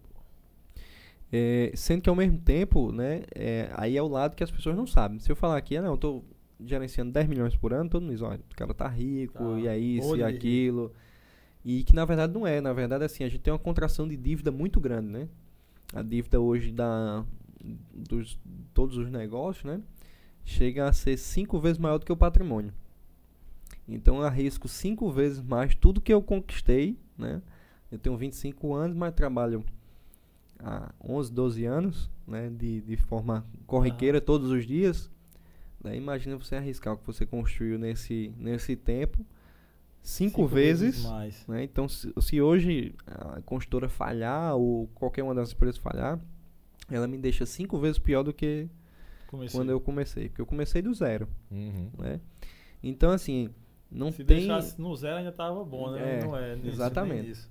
é, 1.30 1.72
sendo 1.74 2.02
que 2.02 2.08
ao 2.08 2.16
mesmo 2.16 2.38
tempo, 2.38 2.90
né, 2.90 3.22
é, 3.34 3.70
aí 3.74 3.96
é 3.96 4.02
o 4.02 4.08
lado 4.08 4.34
que 4.34 4.42
as 4.42 4.50
pessoas 4.50 4.76
não 4.76 4.86
sabem. 4.86 5.18
Se 5.18 5.30
eu 5.30 5.36
falar 5.36 5.56
aqui, 5.56 5.76
ah, 5.76 5.82
não, 5.82 5.92
eu 5.92 5.96
tô 5.98 6.24
gerenciando 6.64 7.12
10 7.12 7.28
milhões 7.28 7.54
por 7.54 7.72
ano, 7.72 7.88
todo 7.88 8.02
mundo 8.02 8.12
diz, 8.12 8.22
olha, 8.22 8.40
o 8.50 8.56
cara 8.56 8.72
tá 8.72 8.88
rico, 8.88 9.38
tá, 9.38 9.60
e 9.60 9.66
é 9.66 9.78
isso, 9.78 10.16
e 10.16 10.22
aquilo. 10.22 10.84
Rico. 10.84 11.07
E 11.68 11.84
que 11.84 11.94
na 11.94 12.06
verdade 12.06 12.32
não 12.32 12.46
é. 12.46 12.62
Na 12.62 12.72
verdade, 12.72 13.04
assim, 13.04 13.22
a 13.24 13.28
gente 13.28 13.42
tem 13.42 13.52
uma 13.52 13.58
contração 13.58 14.08
de 14.08 14.16
dívida 14.16 14.50
muito 14.50 14.80
grande, 14.80 15.08
né? 15.08 15.28
A 15.92 16.00
dívida 16.00 16.40
hoje 16.40 16.72
da, 16.72 17.26
dos 17.94 18.38
todos 18.72 18.96
os 18.96 19.10
negócios, 19.10 19.66
né? 19.66 19.82
Chega 20.46 20.88
a 20.88 20.92
ser 20.94 21.18
cinco 21.18 21.60
vezes 21.60 21.76
maior 21.76 21.98
do 21.98 22.06
que 22.06 22.12
o 22.12 22.16
patrimônio. 22.16 22.72
Então 23.86 24.16
eu 24.16 24.22
arrisco 24.22 24.66
cinco 24.66 25.10
vezes 25.10 25.42
mais 25.42 25.74
tudo 25.74 26.00
que 26.00 26.10
eu 26.10 26.22
conquistei, 26.22 26.98
né? 27.18 27.42
Eu 27.92 27.98
tenho 27.98 28.16
25 28.16 28.72
anos, 28.74 28.96
mas 28.96 29.12
trabalho 29.12 29.62
há 30.58 30.90
11, 31.06 31.30
12 31.30 31.66
anos, 31.66 32.10
né? 32.26 32.48
De, 32.48 32.80
de 32.80 32.96
forma 32.96 33.44
corriqueira 33.66 34.16
ah. 34.16 34.22
todos 34.22 34.50
os 34.50 34.66
dias. 34.66 35.10
Imagina 35.84 36.38
você 36.38 36.56
arriscar 36.56 36.94
o 36.94 36.96
que 36.96 37.06
você 37.06 37.26
construiu 37.26 37.78
nesse, 37.78 38.32
nesse 38.38 38.74
tempo 38.74 39.22
cinco, 40.02 40.36
cinco 40.36 40.46
vezes. 40.46 40.96
vezes 40.96 41.04
mais. 41.04 41.46
Né? 41.46 41.64
Então, 41.64 41.88
se, 41.88 42.12
se, 42.20 42.40
hoje 42.40 42.94
a 43.06 43.40
construtora 43.42 43.88
falhar 43.88 44.56
ou 44.56 44.88
qualquer 44.94 45.22
uma 45.22 45.34
das 45.34 45.52
empresas 45.52 45.78
falhar, 45.78 46.18
ela 46.90 47.06
me 47.06 47.18
deixa 47.18 47.44
cinco 47.44 47.78
vezes 47.78 47.98
pior 47.98 48.22
do 48.22 48.32
que 48.32 48.68
comecei. 49.26 49.58
quando 49.58 49.70
eu 49.70 49.80
comecei. 49.80 50.28
Porque 50.28 50.40
eu 50.40 50.46
comecei 50.46 50.82
do 50.82 50.92
zero. 50.94 51.28
Uhum. 51.50 51.90
Né? 51.98 52.20
Então, 52.82 53.10
assim, 53.10 53.50
não 53.90 54.10
se 54.10 54.24
tem... 54.24 54.38
deixasse 54.38 54.80
no 54.80 54.94
zero 54.96 55.18
ainda 55.18 55.32
tava 55.32 55.64
bom, 55.64 55.90
né? 55.90 56.18
É, 56.18 56.24
não 56.24 56.36
é. 56.36 56.58
Exatamente. 56.64 57.48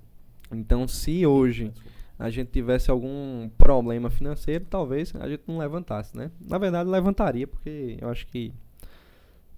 Então, 0.52 0.88
se 0.88 1.26
hoje 1.26 1.74
a 2.18 2.30
gente 2.30 2.50
tivesse 2.50 2.89
algum 2.89 3.50
problema 3.58 4.10
financeiro, 4.10 4.66
talvez 4.70 5.14
a 5.16 5.30
gente 5.30 5.43
não 5.48 5.58
levantasse, 5.58 6.16
né? 6.18 6.32
Na 6.39 6.58
verdade, 6.58 6.89
levantaria, 6.89 7.45
porque 7.45 7.98
eu 8.02 8.10
acho 8.10 8.26
que 8.28 8.54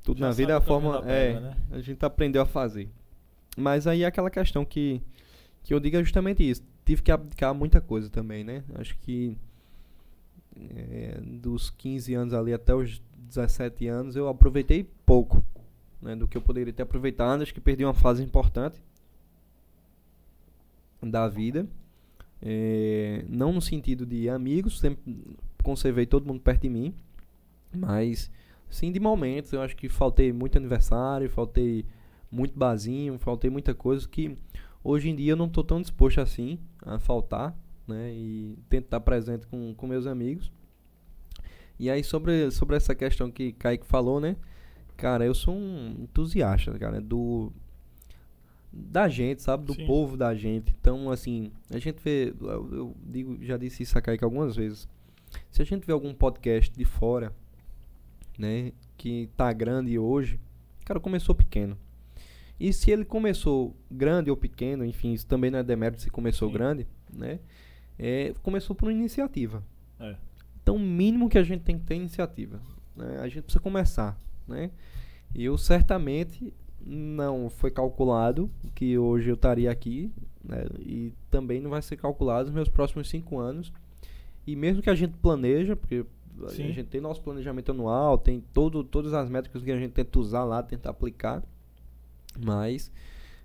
tudo 0.10 0.20
Já 0.20 0.28
na 0.28 0.32
vida 0.32 0.53
é 0.53 0.55
a 0.55 0.62
forma. 0.62 1.03
é, 1.05 1.39
né? 1.39 1.57
a 1.72 1.80
gente 1.80 2.03
aprendeu 2.03 2.41
a 2.41 2.45
fazer. 2.45 2.89
Mas 3.55 3.86
aí 3.86 4.01
é 4.01 4.07
aquela 4.07 4.32
questão 4.32 4.66
que, 4.66 5.01
que 5.62 5.72
eu 5.72 5.80
digo 5.80 5.97
é 5.97 6.03
justamente 6.03 6.47
isso. 6.47 6.64
Tive 6.84 7.03
que 7.03 7.12
abdicar 7.12 7.53
muita 7.53 7.80
coisa 7.80 8.10
também, 8.10 8.43
né? 8.43 8.64
Acho 8.74 8.97
que 8.97 9.38
é, 10.60 11.20
dos 11.22 11.70
15 11.70 12.16
anos 12.16 12.34
ali 12.34 12.53
até 12.53 12.74
os 12.74 12.99
17 13.18 13.88
anos 13.88 14.16
eu 14.16 14.28
aproveitei 14.28 14.89
pouco 15.05 15.45
né, 16.01 16.16
do 16.16 16.28
que 16.28 16.36
eu 16.36 16.41
poderia 16.41 16.74
ter 16.74 16.82
aproveitado. 16.82 17.43
Acho 17.43 17.53
que 17.53 17.62
perdi 17.62 17.86
uma 17.86 17.93
fase 17.93 18.24
importante 18.24 18.82
da 21.03 21.28
vida. 21.28 21.68
É, 22.41 23.24
não 23.30 23.53
no 23.53 23.62
sentido 23.62 24.07
de 24.07 24.28
amigos, 24.28 24.80
sempre 24.80 25.36
conservei 25.62 26.07
todo 26.07 26.26
mundo 26.26 26.39
perto 26.39 26.62
de 26.62 26.70
mim, 26.70 26.95
mas 27.72 28.32
sim 28.70 28.91
de 28.91 28.99
momentos. 28.99 29.51
Eu 29.51 29.61
acho 29.61 29.76
que 29.76 29.89
faltei 29.89 30.32
muito 30.32 30.57
aniversário, 30.57 31.30
faltei 31.30 31.86
muito 32.32 32.57
bazinho, 32.57 33.17
faltei 33.17 33.49
muita 33.49 33.74
coisa 33.74 34.07
que 34.07 34.38
hoje 34.84 35.09
em 35.09 35.15
dia 35.15 35.34
eu 35.34 35.38
não 35.38 35.47
estou 35.47 35.63
tão 35.63 35.82
disposto 35.82 36.22
assim 36.22 36.59
a 36.82 36.99
faltar, 36.99 37.57
né? 37.88 38.11
E 38.13 38.57
tento 38.70 38.86
estar 38.86 38.99
presente 38.99 39.47
com, 39.47 39.74
com 39.74 39.88
meus 39.88 40.05
amigos. 40.05 40.51
E 41.80 41.89
aí 41.89 42.03
sobre, 42.03 42.51
sobre 42.51 42.76
essa 42.76 42.93
questão 42.93 43.32
que 43.32 43.53
Kaique 43.53 43.86
falou, 43.86 44.20
né? 44.20 44.36
Cara, 44.97 45.26
eu 45.26 45.34
sou 45.34 45.55
um 45.55 45.95
entusiasta, 46.01 46.78
cara, 46.78 46.99
do 46.99 47.51
da 48.72 49.07
gente, 49.09 49.41
sabe? 49.41 49.65
Do 49.65 49.74
Sim. 49.74 49.88
povo 49.88 50.15
da 50.15 50.36
gente. 50.36 50.76
Então, 50.80 51.09
assim, 51.09 51.51
a 51.72 51.80
gente 51.80 51.99
vê, 52.03 52.34
eu, 52.39 52.70
eu 52.72 52.95
digo, 53.03 53.38
já 53.43 53.57
disse 53.57 53.82
isso 53.82 53.97
a 53.97 54.01
Kaique 54.01 54.24
algumas 54.24 54.55
vezes. 54.55 54.88
Se 55.49 55.61
a 55.61 55.65
gente 55.65 55.86
vê 55.86 55.93
algum 55.93 56.13
podcast 56.13 56.76
de 56.78 56.86
fora 56.86 57.34
né, 58.40 58.72
que 58.98 59.30
tá 59.36 59.52
grande 59.52 60.00
hoje, 60.00 60.40
cara, 60.86 61.00
começou 61.00 61.36
pequeno. 61.36 61.78
E 62.58 62.74
se 62.74 62.90
ele 62.90 63.06
começou 63.06 63.76
grande 63.92 64.30
ou 64.32 64.38
pequeno, 64.38 64.84
enfim, 64.84 65.14
isso 65.14 65.28
também 65.28 65.52
não 65.52 65.60
é 65.60 65.64
demérito 65.64 66.02
se 66.02 66.10
começou 66.10 66.48
Sim. 66.48 66.54
grande, 66.54 66.88
né? 67.14 67.40
É, 67.98 68.34
começou 68.42 68.76
por 68.76 68.92
iniciativa. 68.92 69.64
É. 70.00 70.16
Então, 70.62 70.76
o 70.76 70.80
mínimo 70.80 71.30
que 71.30 71.38
a 71.38 71.44
gente 71.44 71.64
tem 71.64 71.78
que 71.78 71.86
ter 71.86 71.96
é 71.96 71.98
iniciativa. 71.98 72.60
Né? 72.96 73.18
A 73.22 73.28
gente 73.28 73.44
precisa 73.44 73.62
começar, 73.62 74.18
né? 74.48 74.72
Eu 75.34 75.58
certamente 75.58 76.54
não 76.82 77.50
foi 77.50 77.72
calculado 77.72 78.50
que 78.74 78.98
hoje 78.98 79.30
eu 79.30 79.36
estaria 79.36 79.70
aqui, 79.70 80.12
né? 80.44 80.66
E 80.80 81.14
também 81.30 81.62
não 81.62 81.70
vai 81.70 81.82
ser 81.82 81.98
calculado 81.98 82.46
nos 82.46 82.56
meus 82.56 82.70
próximos 82.70 83.10
cinco 83.10 83.38
anos. 83.38 83.72
E 84.46 84.56
mesmo 84.56 84.82
que 84.82 84.90
a 84.90 84.96
gente 84.96 85.14
planeja, 85.18 85.76
porque 85.76 86.06
Sim. 86.48 86.70
a 86.70 86.72
gente 86.72 86.88
tem 86.88 87.02
nosso 87.02 87.22
planejamento 87.22 87.72
anual, 87.72 88.18
tem 88.18 88.42
todo, 88.54 88.84
todas 88.84 89.14
as 89.14 89.30
métricas 89.30 89.62
que 89.62 89.72
a 89.72 89.78
gente 89.78 89.92
tenta 89.92 90.20
usar 90.20 90.44
lá, 90.44 90.64
tenta 90.64 90.90
aplicar, 90.90 91.44
mas 92.40 92.92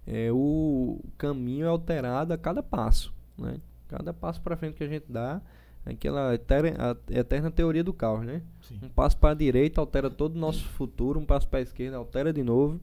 é, 0.07 0.31
o 0.33 1.01
caminho 1.19 1.67
é 1.67 1.69
alterado 1.69 2.33
a 2.33 2.39
cada 2.39 2.63
passo, 2.63 3.13
né? 3.37 3.59
Cada 3.89 4.13
passo 4.13 4.41
para 4.41 4.57
frente 4.57 4.75
que 4.75 4.85
a 4.85 4.89
gente 4.89 5.07
dá, 5.09 5.41
aquela 5.85 6.35
eterna, 6.35 6.97
eterna 7.11 7.51
teoria 7.51 7.85
do 7.85 7.93
caos, 7.93 8.25
né? 8.25 8.43
Sim. 8.63 8.79
Um 8.83 8.89
passo 8.89 9.17
para 9.17 9.31
a 9.31 9.35
direita 9.35 9.81
altera 9.81 10.11
todo 10.11 10.37
o 10.37 10.39
nosso 10.39 10.65
futuro, 10.65 11.21
um 11.21 11.27
passo 11.27 11.49
para 11.49 11.59
a 11.59 11.63
esquerda 11.63 11.97
altera 11.97 12.33
de 12.33 12.43
novo. 12.43 12.81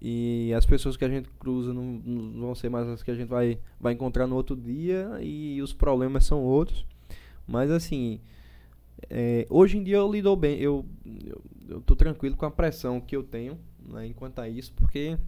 E 0.00 0.52
as 0.54 0.66
pessoas 0.66 0.96
que 0.96 1.04
a 1.04 1.08
gente 1.08 1.28
cruza 1.38 1.72
não, 1.72 1.82
não, 1.82 2.40
vão 2.46 2.54
ser 2.54 2.68
mais 2.68 2.86
as 2.86 3.02
que 3.02 3.10
a 3.10 3.14
gente 3.14 3.28
vai, 3.28 3.58
vai 3.80 3.94
encontrar 3.94 4.26
no 4.26 4.36
outro 4.36 4.54
dia 4.54 5.18
e 5.22 5.60
os 5.62 5.72
problemas 5.72 6.24
são 6.24 6.42
outros. 6.42 6.84
Mas 7.46 7.70
assim, 7.70 8.20
é, 9.10 9.46
hoje 9.50 9.76
em 9.78 9.82
dia 9.84 9.96
eu 9.96 10.10
lido 10.10 10.34
bem, 10.36 10.58
eu, 10.58 10.84
eu, 11.24 11.42
eu 11.68 11.80
tô 11.80 11.94
tranquilo 11.94 12.36
com 12.36 12.46
a 12.46 12.50
pressão 12.50 13.00
que 13.00 13.14
eu 13.16 13.22
tenho 13.22 13.58
né, 13.88 14.06
enquanto 14.06 14.38
a 14.40 14.48
isso, 14.48 14.72
porque 14.74 15.18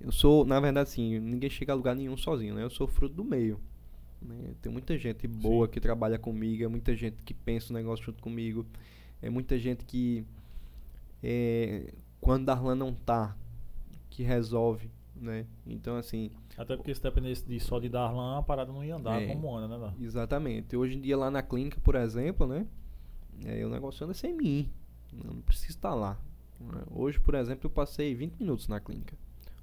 eu 0.00 0.10
sou, 0.10 0.44
na 0.44 0.58
verdade, 0.58 0.88
assim, 0.88 1.18
ninguém 1.18 1.48
chega 1.48 1.72
a 1.72 1.76
lugar 1.76 1.94
nenhum 1.94 2.16
sozinho, 2.16 2.54
né? 2.54 2.62
Eu 2.64 2.70
sou 2.70 2.88
fruto 2.88 3.14
do 3.14 3.24
meio. 3.24 3.60
Né? 4.20 4.54
Tem 4.60 4.70
muita 4.70 4.98
gente 4.98 5.26
boa 5.28 5.66
Sim. 5.66 5.72
que 5.72 5.80
trabalha 5.80 6.18
comigo, 6.18 6.64
é 6.64 6.68
muita 6.68 6.94
gente 6.96 7.16
que 7.24 7.32
pensa 7.32 7.72
o 7.72 7.74
negócio 7.74 8.04
junto 8.04 8.22
comigo, 8.22 8.66
é 9.20 9.30
muita 9.30 9.58
gente 9.58 9.84
que 9.84 10.24
é, 11.22 11.92
quando 12.20 12.46
Darlan 12.46 12.74
não 12.74 12.92
tá, 12.92 13.36
que 14.10 14.22
resolve, 14.22 14.90
né? 15.22 15.46
Então, 15.66 15.96
assim... 15.96 16.30
Até 16.56 16.76
porque 16.76 16.94
se 16.94 17.02
dependesse 17.02 17.46
de 17.46 17.58
só 17.60 17.78
de 17.78 17.88
Darlan, 17.88 18.38
a 18.38 18.42
parada 18.42 18.72
não 18.72 18.84
ia 18.84 18.96
andar 18.96 19.22
é, 19.22 19.26
como 19.26 19.56
anda, 19.56 19.78
né? 19.78 19.94
Exatamente. 20.00 20.76
Hoje 20.76 20.96
em 20.96 21.00
dia 21.00 21.16
lá 21.16 21.30
na 21.30 21.42
clínica, 21.42 21.80
por 21.80 21.94
exemplo, 21.94 22.46
né? 22.46 22.66
É, 23.44 23.64
o 23.64 23.70
negócio 23.70 24.04
anda 24.04 24.14
sem 24.14 24.34
mim. 24.34 24.70
Eu 25.12 25.32
não 25.32 25.40
preciso 25.42 25.70
estar 25.70 25.94
lá. 25.94 26.18
Né? 26.60 26.82
Hoje, 26.90 27.20
por 27.20 27.34
exemplo, 27.34 27.66
eu 27.66 27.70
passei 27.70 28.14
20 28.14 28.34
minutos 28.38 28.68
na 28.68 28.80
clínica. 28.80 29.16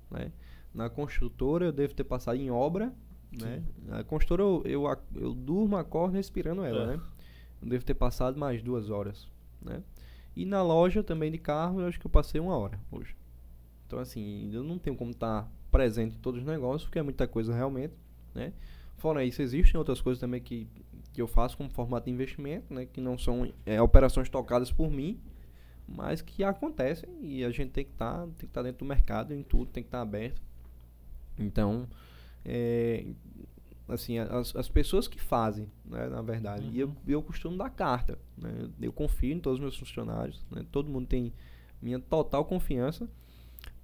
Né? 0.09 0.31
Na 0.73 0.89
construtora 0.89 1.65
eu 1.65 1.71
devo 1.71 1.93
ter 1.93 2.03
passado 2.03 2.37
em 2.37 2.49
obra. 2.49 2.93
Né? 3.31 3.63
A 3.91 4.03
construtora 4.03 4.43
eu, 4.43 4.63
eu, 4.65 4.97
eu 5.15 5.33
durmo, 5.33 5.77
acordo 5.77 6.15
respirando 6.15 6.63
ela. 6.63 6.83
É. 6.83 6.87
Né? 6.87 7.01
Eu 7.61 7.69
devo 7.69 7.85
ter 7.85 7.93
passado 7.93 8.39
mais 8.39 8.61
duas 8.61 8.89
horas. 8.89 9.27
Né? 9.61 9.83
E 10.35 10.45
na 10.45 10.61
loja 10.63 11.03
também 11.03 11.31
de 11.31 11.37
carro, 11.37 11.81
eu 11.81 11.87
acho 11.87 11.99
que 11.99 12.07
eu 12.07 12.11
passei 12.11 12.39
uma 12.39 12.57
hora 12.57 12.79
hoje. 12.91 13.15
Então, 13.89 13.97
assim, 13.97 14.51
eu 14.53 14.63
não 14.63 14.77
tenho 14.77 14.95
como 14.95 15.09
estar 15.09 15.51
presente 15.71 16.15
em 16.15 16.19
todos 16.19 16.41
os 16.41 16.45
negócios, 16.45 16.83
porque 16.83 16.99
é 16.99 17.01
muita 17.01 17.27
coisa 17.27 17.55
realmente, 17.55 17.95
né? 18.35 18.53
Fora 18.97 19.25
isso, 19.25 19.41
existem 19.41 19.79
outras 19.79 19.99
coisas 19.99 20.21
também 20.21 20.39
que, 20.39 20.67
que 21.11 21.19
eu 21.19 21.27
faço 21.27 21.57
como 21.57 21.71
formato 21.71 22.05
de 22.05 22.11
investimento, 22.11 22.71
né? 22.71 22.85
Que 22.85 23.01
não 23.01 23.17
são 23.17 23.51
é, 23.65 23.81
operações 23.81 24.29
tocadas 24.29 24.71
por 24.71 24.91
mim, 24.91 25.19
mas 25.87 26.21
que 26.21 26.43
acontecem 26.43 27.09
e 27.19 27.43
a 27.43 27.49
gente 27.49 27.71
tem 27.71 27.83
que 27.83 27.89
estar 27.89 28.13
tá, 28.13 28.25
tem 28.25 28.33
que 28.35 28.45
estar 28.45 28.61
tá 28.61 28.67
dentro 28.67 28.85
do 28.85 28.87
mercado 28.87 29.33
em 29.33 29.41
tudo, 29.41 29.71
tem 29.71 29.81
que 29.81 29.87
estar 29.87 29.97
tá 29.97 30.03
aberto. 30.03 30.39
Então, 31.39 31.87
é, 32.45 33.07
assim, 33.87 34.19
as, 34.19 34.55
as 34.55 34.69
pessoas 34.69 35.07
que 35.07 35.19
fazem, 35.19 35.67
né, 35.83 36.07
na 36.09 36.21
verdade. 36.21 36.67
Uhum. 36.67 36.73
E 36.73 36.79
eu, 36.79 36.95
eu 37.07 37.23
costumo 37.23 37.57
dar 37.57 37.71
carta. 37.71 38.19
Né? 38.37 38.69
Eu 38.79 38.93
confio 38.93 39.33
em 39.33 39.39
todos 39.39 39.57
os 39.57 39.61
meus 39.63 39.75
funcionários. 39.75 40.45
Né? 40.51 40.63
Todo 40.71 40.91
mundo 40.91 41.07
tem 41.07 41.33
minha 41.81 41.97
total 41.97 42.45
confiança 42.45 43.09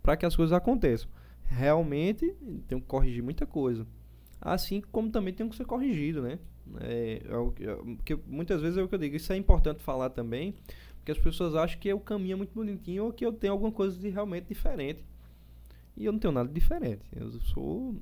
para 0.06 0.16
que 0.16 0.26
as 0.26 0.36
coisas 0.36 0.54
aconteçam. 0.54 1.10
Realmente, 1.48 2.32
tenho 2.68 2.80
que 2.80 2.88
corrigir 2.88 3.24
muita 3.24 3.44
coisa. 3.48 3.88
Assim 4.40 4.80
como 4.92 5.10
também 5.10 5.34
tem 5.34 5.50
que 5.50 5.56
ser 5.56 5.66
corrigido, 5.66 6.22
né? 6.22 6.38
É, 6.80 7.22
é, 7.26 7.70
é, 7.70 7.76
porque 7.96 8.16
muitas 8.28 8.62
vezes 8.62 8.78
é 8.78 8.84
o 8.84 8.88
que 8.88 8.94
eu 8.94 9.00
digo, 9.00 9.16
isso 9.16 9.34
é 9.34 9.38
importante 9.38 9.82
falar 9.82 10.12
também, 10.12 10.54
porque 10.98 11.12
as 11.12 11.18
pessoas 11.18 11.56
acham 11.56 11.80
que 11.80 11.92
o 11.92 12.00
caminho 12.00 12.34
é 12.34 12.36
muito 12.36 12.54
bonitinho 12.54 13.06
ou 13.06 13.12
que 13.12 13.26
eu 13.26 13.34
tenho 13.34 13.54
alguma 13.54 13.72
coisa 13.72 13.98
de 13.98 14.10
realmente 14.10 14.46
diferente. 14.48 15.04
E 15.98 16.06
eu 16.06 16.12
não 16.12 16.20
tenho 16.20 16.32
nada 16.32 16.52
diferente. 16.52 17.02
Eu 17.16 17.32
sou 17.42 17.96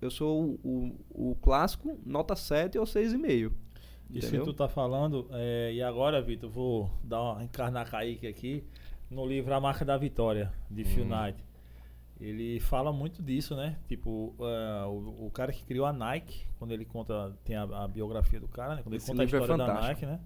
eu 0.00 0.10
sou 0.10 0.56
o, 0.62 0.94
o, 1.10 1.30
o 1.32 1.34
clássico, 1.36 1.98
nota 2.06 2.36
7 2.36 2.78
ou 2.78 2.84
6,5. 2.84 3.50
Isso 4.08 4.30
que 4.30 4.38
tu 4.38 4.52
tá 4.52 4.68
falando, 4.68 5.26
é, 5.30 5.72
e 5.72 5.82
agora, 5.82 6.20
Vitor, 6.20 6.50
vou 6.50 6.90
dar 7.02 7.22
uma 7.22 7.44
encarnar 7.44 7.88
Kaique 7.90 8.26
aqui 8.26 8.64
no 9.10 9.26
livro 9.26 9.52
A 9.52 9.60
Marca 9.60 9.84
da 9.84 9.96
Vitória, 9.96 10.52
de 10.70 10.84
Phil 10.84 11.04
hum. 11.04 11.08
Knight. 11.08 11.44
Ele 12.20 12.60
fala 12.60 12.92
muito 12.92 13.22
disso, 13.22 13.56
né? 13.56 13.76
Tipo, 13.88 14.34
uh, 14.38 14.86
o, 14.86 15.26
o, 15.26 15.30
cara 15.30 15.52
que 15.52 15.64
criou 15.64 15.86
a 15.86 15.92
Nike, 15.92 16.46
quando 16.58 16.72
ele 16.72 16.84
conta, 16.84 17.34
tem 17.44 17.56
a, 17.56 17.62
a 17.62 17.88
biografia 17.88 18.38
do 18.38 18.46
cara, 18.46 18.76
né? 18.76 18.82
Quando 18.82 18.94
Esse 18.94 19.10
ele 19.10 19.18
conta 19.18 19.22
a 19.22 19.24
é 19.24 19.42
história 19.42 19.62
é 19.62 19.66
da 19.66 19.80
Nike, 19.80 20.06
né? 20.06 20.20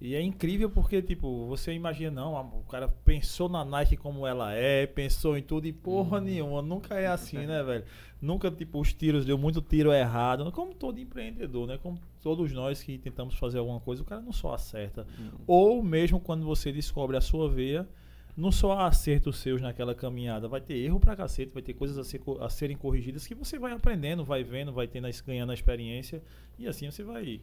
E 0.00 0.14
é 0.14 0.22
incrível 0.22 0.68
porque, 0.70 1.00
tipo, 1.02 1.46
você 1.46 1.72
imagina, 1.72 2.10
não, 2.10 2.58
o 2.58 2.64
cara 2.64 2.88
pensou 2.88 3.48
na 3.48 3.64
Nike 3.64 3.96
como 3.96 4.26
ela 4.26 4.52
é, 4.52 4.86
pensou 4.86 5.36
em 5.36 5.42
tudo 5.42 5.66
e 5.66 5.72
porra 5.72 6.18
uhum. 6.18 6.24
nenhuma, 6.24 6.62
nunca 6.62 6.94
é 6.94 7.06
assim, 7.06 7.38
né, 7.38 7.62
velho? 7.64 7.84
Nunca, 8.20 8.50
tipo, 8.50 8.80
os 8.80 8.92
tiros, 8.92 9.24
deu 9.24 9.36
muito 9.36 9.60
tiro 9.60 9.92
errado, 9.92 10.50
como 10.52 10.74
todo 10.74 11.00
empreendedor, 11.00 11.66
né? 11.66 11.78
Como 11.78 11.98
todos 12.22 12.52
nós 12.52 12.82
que 12.82 12.96
tentamos 12.96 13.34
fazer 13.34 13.58
alguma 13.58 13.80
coisa, 13.80 14.02
o 14.02 14.04
cara 14.04 14.20
não 14.20 14.32
só 14.32 14.54
acerta. 14.54 15.06
Uhum. 15.18 15.30
Ou 15.46 15.82
mesmo 15.82 16.20
quando 16.20 16.44
você 16.44 16.70
descobre 16.70 17.16
a 17.16 17.20
sua 17.20 17.50
veia, 17.50 17.88
não 18.36 18.50
só 18.50 18.72
há 18.72 18.86
acertos 18.86 19.38
seus 19.38 19.60
naquela 19.60 19.94
caminhada, 19.94 20.48
vai 20.48 20.60
ter 20.60 20.74
erro 20.74 20.98
pra 20.98 21.14
cacete, 21.14 21.52
vai 21.52 21.62
ter 21.62 21.74
coisas 21.74 21.96
a, 21.98 22.04
ser, 22.04 22.20
a 22.40 22.48
serem 22.48 22.76
corrigidas 22.76 23.26
que 23.26 23.34
você 23.34 23.58
vai 23.58 23.72
aprendendo, 23.72 24.24
vai 24.24 24.42
vendo, 24.42 24.72
vai 24.72 24.88
tendo, 24.88 25.08
ganhando 25.24 25.50
a 25.50 25.54
experiência 25.54 26.22
e 26.58 26.66
assim 26.66 26.90
você 26.90 27.04
vai 27.04 27.40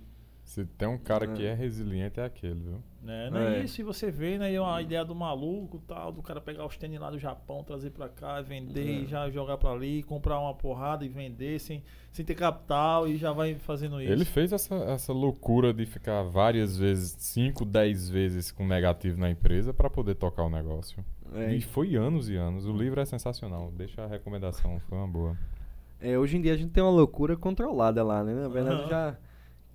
se 0.51 0.65
tem 0.65 0.85
um 0.85 0.97
cara 0.97 1.23
é. 1.23 1.27
que 1.29 1.45
é 1.45 1.53
resiliente, 1.53 2.19
é 2.19 2.25
aquele, 2.25 2.59
viu? 2.59 2.83
É, 3.07 3.29
não 3.29 3.39
é, 3.39 3.59
é 3.59 3.63
isso. 3.63 3.79
E 3.79 3.85
você 3.85 4.11
vê, 4.11 4.37
né? 4.37 4.51
A 4.61 4.81
ideia 4.81 5.05
do 5.05 5.15
maluco 5.15 5.81
tal, 5.87 6.11
do 6.11 6.21
cara 6.21 6.41
pegar 6.41 6.65
os 6.65 6.75
tênis 6.75 6.99
lá 6.99 7.09
do 7.09 7.17
Japão, 7.17 7.63
trazer 7.63 7.91
pra 7.91 8.09
cá, 8.09 8.41
vender 8.41 8.85
é. 8.85 8.91
e 9.03 9.05
já 9.05 9.29
jogar 9.29 9.57
pra 9.57 9.71
ali, 9.71 10.03
comprar 10.03 10.37
uma 10.41 10.53
porrada 10.53 11.05
e 11.05 11.07
vender 11.07 11.57
sem, 11.57 11.81
sem 12.11 12.25
ter 12.25 12.35
capital 12.35 13.07
e 13.07 13.15
já 13.15 13.31
vai 13.31 13.55
fazendo 13.55 14.01
isso. 14.01 14.11
Ele 14.11 14.25
fez 14.25 14.51
essa, 14.51 14.75
essa 14.75 15.13
loucura 15.13 15.73
de 15.73 15.85
ficar 15.85 16.21
várias 16.23 16.77
vezes, 16.77 17.15
5, 17.17 17.63
10 17.63 18.09
vezes 18.09 18.51
com 18.51 18.67
negativo 18.67 19.17
na 19.17 19.29
empresa 19.29 19.73
para 19.73 19.89
poder 19.89 20.15
tocar 20.15 20.43
o 20.43 20.49
negócio. 20.49 21.01
É. 21.33 21.55
E 21.55 21.61
foi 21.61 21.95
anos 21.95 22.29
e 22.29 22.35
anos. 22.35 22.65
O 22.65 22.73
livro 22.73 22.99
é 22.99 23.05
sensacional. 23.05 23.71
Deixa 23.71 24.03
a 24.03 24.07
recomendação, 24.07 24.81
foi 24.81 24.97
uma 24.97 25.07
boa. 25.07 25.37
É, 26.01 26.19
hoje 26.19 26.35
em 26.35 26.41
dia 26.41 26.53
a 26.53 26.57
gente 26.57 26.71
tem 26.71 26.83
uma 26.83 26.91
loucura 26.91 27.37
controlada 27.37 28.03
lá, 28.03 28.21
né? 28.21 28.33
Na 28.33 28.49
verdade, 28.49 28.81
uhum. 28.81 28.89
já 28.89 29.17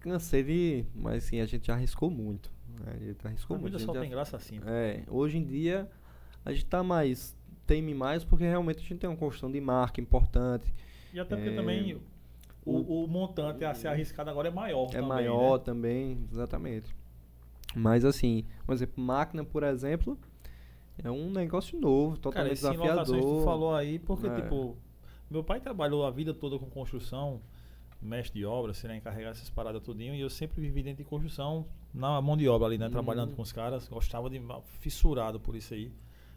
cansei 0.06 0.42
de. 0.42 0.84
Mas 0.94 1.24
assim, 1.24 1.40
a 1.40 1.46
gente 1.46 1.66
já 1.66 1.74
arriscou 1.74 2.10
muito. 2.10 2.50
Né? 2.80 2.92
A 2.94 3.04
gente 3.04 3.26
arriscou 3.26 3.56
a 3.56 3.60
muito. 3.60 3.76
A 3.76 3.80
só 3.80 3.92
já, 3.92 4.00
tem 4.00 4.10
graça 4.10 4.36
assim. 4.36 4.60
É, 4.66 5.02
hoje 5.08 5.38
em 5.38 5.44
dia 5.44 5.88
a 6.44 6.52
gente 6.52 6.66
tá 6.66 6.82
mais. 6.82 7.36
teme 7.66 7.94
mais 7.94 8.24
porque 8.24 8.44
realmente 8.44 8.78
a 8.78 8.82
gente 8.82 8.96
tem 8.96 9.10
uma 9.10 9.16
construção 9.16 9.50
de 9.50 9.60
marca 9.60 10.00
importante. 10.00 10.72
E 11.12 11.20
até 11.20 11.34
porque 11.34 11.50
é, 11.50 11.54
também 11.54 12.00
o, 12.64 13.04
o, 13.04 13.08
montante 13.08 13.64
a 13.64 13.72
ser 13.74 13.88
arriscado 13.88 14.28
agora 14.28 14.48
é 14.48 14.50
maior. 14.50 14.86
É 14.86 14.92
também, 14.92 15.08
maior 15.08 15.58
né? 15.58 15.64
também, 15.64 16.28
exatamente. 16.32 16.94
Mas 17.74 18.04
assim, 18.04 18.44
por 18.64 18.74
exemplo, 18.74 19.02
máquina, 19.02 19.44
por 19.44 19.62
exemplo, 19.62 20.18
é 21.02 21.10
um 21.10 21.30
negócio 21.30 21.78
novo, 21.78 22.16
totalmente 22.16 22.60
Cara, 22.60 22.74
desafiador. 22.74 23.16
que 23.16 23.22
tu 23.22 23.44
falou 23.44 23.74
aí, 23.74 23.98
porque, 23.98 24.26
é. 24.26 24.40
tipo, 24.40 24.76
meu 25.30 25.44
pai 25.44 25.60
trabalhou 25.60 26.04
a 26.04 26.10
vida 26.10 26.32
toda 26.32 26.58
com 26.58 26.66
construção 26.66 27.40
mestre 28.00 28.40
de 28.40 28.46
obra, 28.46 28.74
será 28.74 28.96
encarregar 28.96 29.32
essas 29.32 29.50
paradas 29.50 29.82
tudinho, 29.82 30.14
e 30.14 30.20
eu 30.20 30.30
sempre 30.30 30.60
vivi 30.60 30.82
dentro 30.82 31.02
de 31.02 31.08
construção, 31.08 31.66
na 31.92 32.20
mão 32.20 32.36
de 32.36 32.48
obra 32.48 32.68
ali, 32.68 32.78
né? 32.78 32.86
Uhum. 32.86 32.92
Trabalhando 32.92 33.34
com 33.34 33.42
os 33.42 33.52
caras, 33.52 33.88
gostava 33.88 34.28
de 34.28 34.40
fissurado 34.80 35.40
por 35.40 35.56
isso 35.56 35.74
aí. 35.74 35.92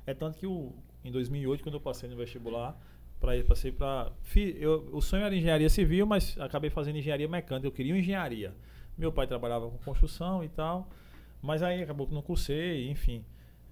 É 0.06 0.14
tanto 0.14 0.38
que 0.38 0.48
o, 0.48 0.74
em 1.04 1.12
2008, 1.12 1.62
quando 1.64 1.76
eu 1.76 1.82
passei 1.82 2.10
no 2.10 2.16
vestibular, 2.16 2.80
para 3.20 3.44
passei 3.44 3.72
para 3.72 4.12
o 4.94 5.02
sonho 5.02 5.26
era 5.26 5.36
engenharia 5.36 5.70
civil, 5.70 6.06
mas 6.06 6.38
acabei 6.40 6.70
fazendo 6.70 6.98
engenharia 6.98 7.28
mecânica, 7.28 7.68
eu 7.68 7.72
queria 7.72 7.98
engenharia. 7.98 8.56
Meu 8.98 9.12
pai 9.12 9.28
trabalhava 9.28 9.70
com 9.70 9.78
construção 9.80 10.44
e 10.44 10.50
tal, 10.50 10.90
mas 11.42 11.62
aí 11.62 11.84
acabou 11.84 12.08
que 12.08 12.14
não 12.14 12.22
cursei, 12.22 12.90
enfim. 12.90 13.24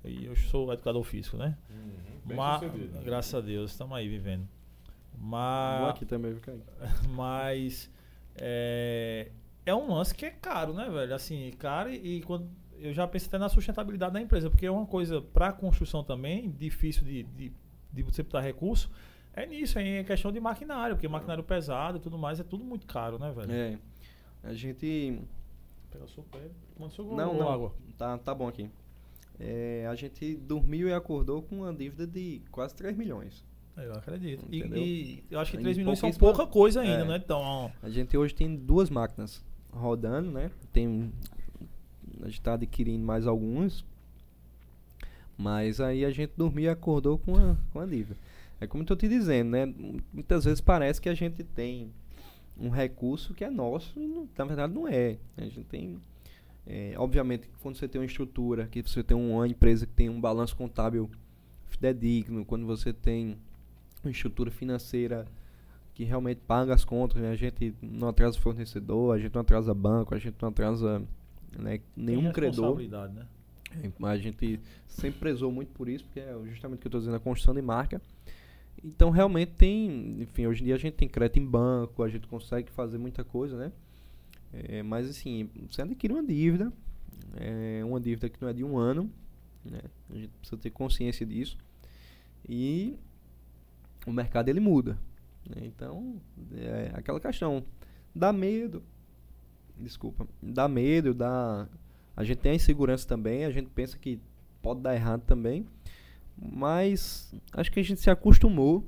E 0.04 0.26
eu 0.26 0.36
sou 0.36 0.72
educador 0.72 1.04
físico, 1.04 1.38
né? 1.38 1.58
Uhum. 1.70 2.36
Mas, 2.36 2.62
graças 3.04 3.34
a 3.34 3.42
Deus, 3.42 3.72
estamos 3.72 3.96
aí 3.96 4.08
vivendo. 4.08 4.48
Mas. 5.20 5.82
Vou 5.82 5.90
aqui 5.90 6.06
também, 6.06 6.34
viu, 6.34 6.42
Mas. 7.10 7.90
É, 8.36 9.32
é 9.66 9.74
um 9.74 9.94
lance 9.94 10.14
que 10.14 10.26
é 10.26 10.30
caro, 10.32 10.74
né, 10.74 10.90
velho? 10.90 11.14
Assim, 11.14 11.52
caro 11.58 11.90
e, 11.90 12.18
e 12.18 12.22
quando. 12.22 12.50
Eu 12.80 12.94
já 12.94 13.08
pensei 13.08 13.28
até 13.28 13.40
na 13.40 13.50
sustentabilidade 13.50 14.14
da 14.14 14.22
empresa, 14.22 14.50
porque 14.52 14.66
é 14.66 14.72
uma 14.72 14.86
coisa 14.86 15.20
para 15.20 15.52
construção 15.52 16.04
também, 16.04 16.52
difícil 16.52 17.04
de, 17.04 17.24
de, 17.24 17.52
de 17.92 18.04
você 18.04 18.22
botar 18.22 18.42
recurso. 18.42 18.92
É 19.34 19.46
nisso, 19.48 19.80
é 19.80 20.04
questão 20.04 20.32
de 20.32 20.40
maquinário, 20.40 20.96
porque 20.96 21.08
maquinário 21.08 21.44
pesado 21.44 21.98
e 21.98 22.00
tudo 22.00 22.18
mais 22.18 22.40
é 22.40 22.44
tudo 22.44 22.64
muito 22.64 22.86
caro, 22.86 23.18
né, 23.18 23.32
velho? 23.32 23.52
É. 23.52 23.78
A 24.44 24.54
gente. 24.54 25.20
Pega 25.92 26.06
o 26.06 26.08
seu 26.08 26.24
pé, 26.24 26.40
manda 26.80 26.94
seu 26.94 27.06
Não, 27.06 27.34
não. 27.34 27.50
água. 27.50 27.74
Tá, 27.98 28.18
tá 28.18 28.34
bom 28.36 28.48
aqui. 28.48 28.70
é, 29.40 29.88
a 29.90 29.96
gente 29.96 30.36
dormiu 30.36 30.88
e 30.88 30.94
acordou 30.94 31.42
com 31.42 31.58
uma 31.58 31.74
dívida 31.74 32.06
de 32.06 32.42
quase 32.52 32.76
3 32.76 32.96
milhões. 32.96 33.44
Eu 33.78 33.94
acredito. 33.94 34.46
E, 34.52 34.58
e 34.58 35.24
eu 35.30 35.40
acho 35.40 35.52
que 35.52 35.58
Em 35.58 35.62
3 35.62 35.78
milhões 35.78 36.00
são 36.00 36.12
pouca 36.12 36.46
coisa 36.48 36.82
ainda, 36.82 37.04
É. 37.04 37.06
né? 37.06 37.22
Então, 37.24 37.72
A 37.82 37.90
gente 37.90 38.18
hoje 38.18 38.34
tem 38.34 38.56
duas 38.56 38.90
máquinas 38.90 39.44
rodando, 39.72 40.32
né? 40.32 40.50
Tem, 40.74 41.12
a 42.22 42.26
gente 42.26 42.40
está 42.40 42.54
adquirindo 42.56 43.06
mais 43.06 43.28
algumas. 43.28 43.86
Mas 45.38 45.80
aí 45.80 46.04
a 46.04 46.10
gente 46.10 46.32
dormiu 46.36 46.66
e 46.66 46.70
acordou 46.70 47.18
com 47.20 47.36
a, 47.36 47.56
com 47.72 47.80
a 47.80 47.86
dívida. 47.86 48.18
É 48.60 48.66
como 48.66 48.82
eu 48.82 48.86
estou 48.86 48.98
te 48.98 49.08
dizendo, 49.08 49.52
né? 49.52 49.72
Muitas 50.12 50.46
vezes 50.46 50.60
parece 50.60 51.00
que 51.00 51.10
a 51.10 51.14
gente 51.14 51.44
tem 51.44 51.92
um 52.60 52.70
recurso 52.70 53.36
que 53.36 53.44
é 53.44 53.50
nosso 53.52 53.94
e 54.00 54.08
não- 54.08 54.28
na 54.36 54.46
verdade 54.46 54.74
não 54.74 54.88
é. 54.88 55.18
A 55.38 55.44
gente 55.44 55.64
tem. 55.66 56.00
é, 56.66 56.96
obviamente, 56.98 57.48
quando 57.62 57.76
você 57.78 57.88
tem 57.88 58.02
uma 58.02 58.06
estrutura, 58.08 58.66
que 58.66 58.82
você 58.82 59.04
tem 59.04 59.16
uma 59.16 59.48
empresa 59.48 59.86
que 59.86 59.94
tem 59.94 60.10
um 60.10 60.20
balanço 60.20 60.56
contábil 60.56 61.08
fidedigno, 61.68 62.44
quando 62.44 62.66
você 62.66 62.92
tem 62.92 63.38
uma 64.04 64.12
estrutura 64.12 64.52
financeira 64.52 65.26
que 65.94 66.04
realmente 66.04 66.40
paga 66.48 66.74
as 66.74 66.86
contas, 66.86 67.22
né? 67.22 67.32
a 67.32 67.36
gente 67.36 67.74
não 67.82 68.10
atrasa 68.10 68.38
fornecedor, 68.40 69.16
a 69.16 69.20
gente 69.20 69.34
não 69.34 69.42
atrasa 69.42 69.74
banco, 69.74 70.14
a 70.14 70.20
gente 70.20 70.36
não 70.40 70.50
atrasa 70.50 71.02
né, 71.58 71.80
nenhum 71.96 72.32
credor. 72.32 72.80
né? 73.14 73.26
A 74.04 74.18
gente 74.18 74.60
sempre 74.88 75.20
prezou 75.20 75.52
muito 75.52 75.70
por 75.74 75.90
isso, 75.90 76.04
porque 76.06 76.20
é 76.20 76.34
justamente 76.46 76.78
o 76.78 76.82
que 76.82 76.88
eu 76.88 76.90
estou 76.90 77.02
dizendo, 77.02 77.16
a 77.16 77.20
construção 77.20 77.54
de 77.54 77.62
marca. 77.62 78.02
Então, 78.84 79.10
realmente 79.10 79.54
tem, 79.54 80.22
enfim, 80.22 80.46
hoje 80.46 80.62
em 80.62 80.66
dia 80.66 80.76
a 80.76 80.78
gente 80.78 80.94
tem 80.94 81.10
crédito 81.10 81.40
em 81.40 81.46
banco, 81.46 82.04
a 82.04 82.10
gente 82.10 82.28
consegue 82.28 82.72
fazer 82.72 82.98
muita 82.98 83.24
coisa, 83.24 83.58
né? 83.58 83.72
É, 84.54 84.84
mas, 84.84 85.10
assim, 85.10 85.50
você 85.70 85.82
adquire 85.82 86.14
uma 86.14 86.24
dívida, 86.24 86.72
é 87.36 87.84
uma 87.84 88.00
dívida 88.00 88.30
que 88.30 88.42
não 88.42 88.50
é 88.50 88.54
de 88.54 88.64
um 88.64 88.78
ano, 88.78 89.10
né? 89.66 89.82
A 90.10 90.16
gente 90.16 90.30
precisa 90.40 90.62
ter 90.62 90.70
consciência 90.70 91.26
disso. 91.26 91.58
E 92.48 92.96
o 94.08 94.14
mercado, 94.14 94.50
ele 94.50 94.60
muda. 94.62 94.98
né? 95.48 95.64
Então, 95.66 96.20
é 96.56 96.92
aquela 96.94 97.20
questão, 97.20 97.64
dá 98.16 98.32
medo, 98.32 98.82
desculpa, 99.78 100.28
dá 100.42 100.68
medo, 100.68 101.14
dá... 101.14 101.68
A 102.16 102.24
gente 102.24 102.40
tem 102.40 102.54
a 102.54 102.56
insegurança 102.56 103.08
também, 103.08 103.46
a 103.46 103.52
gente 103.52 103.70
pensa 103.70 103.98
que 103.98 104.20
pode 104.62 104.82
dar 104.82 104.96
errado 104.96 105.22
também, 105.22 105.68
mas 106.36 107.34
acho 107.54 107.72
que 107.72 107.80
a 107.80 107.84
gente 107.84 108.02
se 108.02 108.10
acostumou 108.10 108.88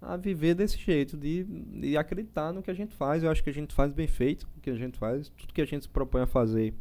a 0.00 0.16
viver 0.16 0.54
desse 0.54 0.78
jeito, 0.78 1.16
de, 1.16 1.44
de 1.44 1.96
acreditar 1.96 2.52
no 2.52 2.62
que 2.62 2.70
a 2.70 2.74
gente 2.74 2.94
faz. 2.94 3.22
Eu 3.22 3.30
acho 3.30 3.42
que 3.42 3.50
a 3.50 3.52
gente 3.52 3.74
faz 3.74 3.92
bem 3.92 4.06
feito 4.06 4.48
o 4.56 4.60
que 4.60 4.70
a 4.70 4.76
gente 4.76 4.98
faz, 4.98 5.28
tudo 5.30 5.52
que 5.52 5.60
a 5.60 5.66
gente 5.66 5.82
se 5.82 5.88
propõe 5.88 6.22
a 6.22 6.26
fazer. 6.26 6.72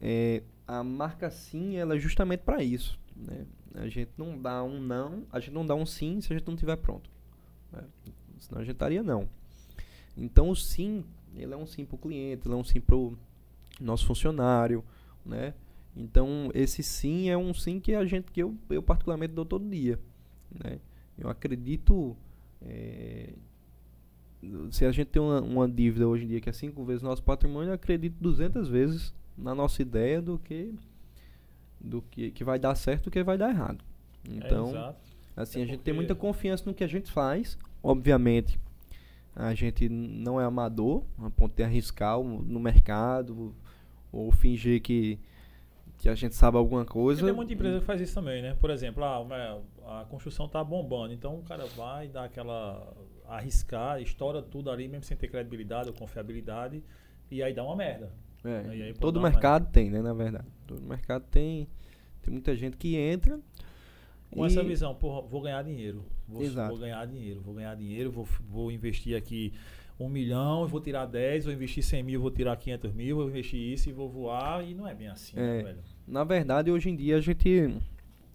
É, 0.00 0.42
a 0.66 0.82
marca 0.84 1.30
sim, 1.30 1.76
ela 1.76 1.96
é 1.96 1.98
justamente 1.98 2.40
para 2.40 2.62
isso. 2.62 3.00
Né? 3.22 3.46
A 3.74 3.88
gente 3.88 4.10
não 4.16 4.38
dá 4.38 4.62
um 4.62 4.80
não, 4.80 5.24
a 5.30 5.40
gente 5.40 5.52
não 5.52 5.66
dá 5.66 5.74
um 5.74 5.86
sim 5.86 6.20
se 6.20 6.32
a 6.32 6.36
gente 6.36 6.46
não 6.46 6.54
estiver 6.54 6.76
pronto. 6.76 7.08
né? 7.70 7.84
Senão 8.38 8.60
a 8.60 8.64
gente 8.64 8.74
estaria 8.74 9.02
não. 9.02 9.28
Então 10.16 10.50
o 10.50 10.56
sim, 10.56 11.04
ele 11.34 11.54
é 11.54 11.56
um 11.56 11.66
sim 11.66 11.84
para 11.84 11.94
o 11.94 11.98
cliente, 11.98 12.46
ele 12.46 12.54
é 12.54 12.56
um 12.56 12.64
sim 12.64 12.80
para 12.80 12.96
o 12.96 13.16
nosso 13.80 14.06
funcionário, 14.06 14.84
né? 15.24 15.54
Então 15.96 16.50
esse 16.54 16.82
sim 16.82 17.30
é 17.30 17.36
um 17.36 17.54
sim 17.54 17.80
que 17.80 17.94
a 17.94 18.04
gente 18.04 18.30
que 18.30 18.42
eu, 18.42 18.54
eu 18.68 18.82
particularmente 18.82 19.32
dou 19.32 19.44
todo 19.44 19.68
dia, 19.68 19.98
né? 20.62 20.80
Eu 21.16 21.30
acredito 21.30 22.16
eh, 22.60 23.32
se 24.70 24.84
a 24.84 24.92
gente 24.92 25.08
tem 25.08 25.22
uma, 25.22 25.40
uma 25.40 25.68
dívida 25.68 26.08
hoje 26.08 26.24
em 26.24 26.28
dia 26.28 26.40
que 26.40 26.48
é 26.48 26.52
cinco 26.52 26.84
vezes 26.84 27.02
nosso 27.02 27.22
patrimônio, 27.22 27.70
eu 27.70 27.74
acredito 27.74 28.16
200 28.20 28.68
vezes 28.68 29.14
na 29.36 29.54
nossa 29.54 29.80
ideia 29.80 30.20
do 30.20 30.38
que 30.38 30.74
do 31.82 32.02
que, 32.02 32.30
que 32.30 32.44
vai 32.44 32.58
dar 32.58 32.74
certo 32.74 33.02
e 33.02 33.04
do 33.06 33.10
que 33.10 33.22
vai 33.22 33.36
dar 33.36 33.50
errado. 33.50 33.84
Então, 34.28 34.74
é. 34.76 34.94
Assim, 35.36 35.60
É 35.60 35.62
a 35.62 35.66
gente 35.66 35.76
porque- 35.78 35.84
tem 35.84 35.94
muita 35.94 36.14
confiança 36.14 36.64
no 36.66 36.74
que 36.74 36.84
a 36.84 36.86
gente 36.86 37.10
faz. 37.10 37.58
Obviamente, 37.82 38.58
a 39.34 39.54
gente 39.54 39.88
não 39.88 40.40
é 40.40 40.44
amador, 40.44 41.02
a 41.18 41.30
ponto 41.30 41.54
de 41.56 41.62
arriscar 41.62 42.18
no 42.22 42.60
mercado 42.60 43.54
ou 44.12 44.30
fingir 44.30 44.80
que, 44.82 45.18
que 45.98 46.08
a 46.08 46.14
gente 46.14 46.34
sabe 46.34 46.56
alguma 46.58 46.84
coisa. 46.84 47.24
tem 47.24 47.34
muita 47.34 47.52
empresa 47.54 47.80
que 47.80 47.86
faz 47.86 48.00
isso 48.00 48.14
também, 48.14 48.42
né? 48.42 48.54
Por 48.60 48.70
exemplo, 48.70 49.02
ah, 49.02 50.00
a 50.00 50.04
construção 50.04 50.46
tá 50.48 50.62
bombando, 50.62 51.14
então 51.14 51.36
o 51.38 51.42
cara 51.42 51.64
vai 51.76 52.08
dar 52.08 52.24
aquela 52.24 52.94
arriscar, 53.26 54.00
estoura 54.02 54.42
tudo 54.42 54.70
ali 54.70 54.86
mesmo 54.86 55.04
sem 55.04 55.16
ter 55.16 55.28
credibilidade 55.28 55.88
ou 55.88 55.94
confiabilidade 55.94 56.82
e 57.30 57.42
aí 57.42 57.54
dá 57.54 57.64
uma 57.64 57.74
merda. 57.74 58.12
É, 58.44 58.68
Aí- 58.68 58.82
aí 58.82 58.94
todo 58.94 59.20
mercado 59.20 59.70
tem, 59.70 59.90
né, 59.90 60.00
na 60.02 60.12
verdade. 60.12 60.46
Todo 60.66 60.82
mercado 60.82 61.24
tem, 61.30 61.68
tem 62.22 62.32
muita 62.32 62.54
gente 62.56 62.76
que 62.76 62.96
entra. 62.96 63.38
Com 64.30 64.44
e- 64.44 64.46
essa 64.46 64.62
visão, 64.64 64.94
porra, 64.94 65.22
vou 65.28 65.42
ganhar 65.42 65.62
dinheiro. 65.62 66.04
Vou, 66.26 66.42
vou 66.68 66.78
ganhar 66.78 67.04
dinheiro, 67.06 67.40
vou 67.40 67.54
ganhar 67.54 67.74
dinheiro, 67.76 68.10
vou, 68.10 68.26
vou 68.48 68.72
investir 68.72 69.16
aqui 69.16 69.52
um 70.00 70.08
milhão, 70.08 70.66
vou 70.66 70.80
tirar 70.80 71.06
10, 71.06 71.44
vou 71.44 71.52
investir 71.54 71.84
100 71.84 72.02
mil, 72.02 72.20
vou 72.20 72.30
tirar 72.30 72.56
500 72.56 72.92
mil, 72.92 73.16
vou 73.16 73.28
investir 73.28 73.60
isso 73.60 73.88
e 73.88 73.92
vou 73.92 74.08
voar. 74.08 74.66
E 74.66 74.74
não 74.74 74.88
é 74.88 74.94
bem 74.94 75.08
assim, 75.08 75.36
né, 75.36 75.60
É. 75.60 75.62
velho? 75.62 75.78
Na 76.08 76.24
verdade, 76.24 76.70
hoje 76.70 76.88
em 76.90 76.96
dia 76.96 77.16
a 77.18 77.20
gente. 77.20 77.76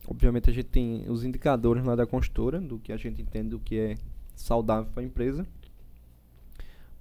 Obviamente 0.07 0.49
a 0.49 0.53
gente 0.53 0.67
tem 0.67 1.03
os 1.09 1.25
indicadores 1.25 1.83
lá 1.83 1.93
da 1.95 2.05
construtora, 2.05 2.61
do 2.61 2.79
que 2.79 2.93
a 2.93 2.97
gente 2.97 3.21
entende 3.21 3.49
do 3.49 3.59
que 3.59 3.77
é 3.77 3.97
saudável 4.35 4.89
para 4.93 5.01
a 5.03 5.05
empresa. 5.05 5.45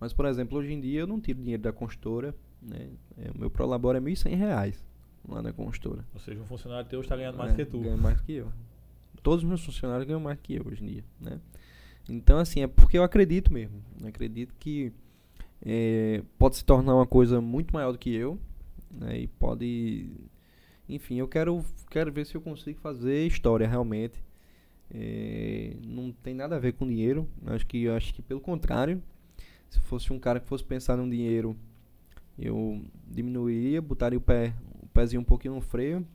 Mas, 0.00 0.12
por 0.12 0.26
exemplo, 0.26 0.58
hoje 0.58 0.72
em 0.72 0.80
dia 0.80 1.00
eu 1.00 1.06
não 1.06 1.20
tiro 1.20 1.38
dinheiro 1.40 1.62
da 1.62 1.72
construtora. 1.72 2.34
Né? 2.62 2.90
É, 3.18 3.30
o 3.30 3.38
meu 3.38 3.50
prolabore 3.50 3.98
é 3.98 4.00
1.100 4.00 4.34
reais 4.34 4.84
lá 5.28 5.42
na 5.42 5.52
construtora. 5.52 6.04
Ou 6.14 6.20
seja, 6.20 6.40
um 6.40 6.46
funcionário 6.46 6.88
teu 6.88 7.00
está 7.00 7.16
ganhando 7.16 7.38
mais 7.38 7.52
É, 7.52 7.56
que 7.56 7.64
tu. 7.64 7.80
Ganha 7.80 7.96
mais 7.96 8.20
que 8.20 8.32
eu. 8.32 8.52
Todos 9.22 9.42
os 9.42 9.48
meus 9.48 9.64
funcionários 9.64 10.06
ganham 10.06 10.20
mais 10.20 10.38
que 10.40 10.54
eu 10.54 10.66
hoje 10.66 10.84
em 10.84 10.86
dia. 10.86 11.04
Né? 11.20 11.40
Então, 12.08 12.38
assim, 12.38 12.62
é 12.62 12.66
porque 12.66 12.96
eu 12.96 13.02
acredito 13.02 13.52
mesmo. 13.52 13.82
Eu 14.00 14.08
acredito 14.08 14.54
que 14.58 14.92
é, 15.64 16.22
pode 16.38 16.56
se 16.56 16.64
tornar 16.64 16.94
uma 16.94 17.06
coisa 17.06 17.40
muito 17.40 17.72
maior 17.72 17.92
do 17.92 17.98
que 17.98 18.14
eu. 18.14 18.38
Né? 18.90 19.20
E 19.20 19.26
pode. 19.26 20.10
Enfim, 20.88 21.16
eu 21.16 21.26
quero, 21.26 21.64
quero 21.90 22.12
ver 22.12 22.24
se 22.26 22.36
eu 22.36 22.40
consigo 22.40 22.78
fazer 22.80 23.26
história 23.26 23.66
realmente. 23.66 24.22
É, 24.88 25.74
não 25.84 26.12
tem 26.12 26.32
nada 26.32 26.56
a 26.56 26.58
ver 26.60 26.74
com 26.74 26.86
dinheiro. 26.86 27.28
Acho 27.46 27.66
que, 27.66 27.88
acho 27.88 28.14
que 28.14 28.22
pelo 28.22 28.40
contrário. 28.40 29.02
Se 29.68 29.80
fosse 29.80 30.12
um 30.12 30.18
cara 30.18 30.38
que 30.38 30.46
fosse 30.46 30.62
pensar 30.62 30.96
no 30.96 31.10
dinheiro, 31.10 31.56
eu 32.38 32.82
diminuiria, 33.06 33.80
botaria 33.80 34.18
o 34.18 34.20
pé, 34.20 34.54
o 34.82 34.86
pezinho 34.88 35.22
um 35.22 35.24
pouquinho 35.24 35.54
no 35.54 35.60
freio, 35.60 36.06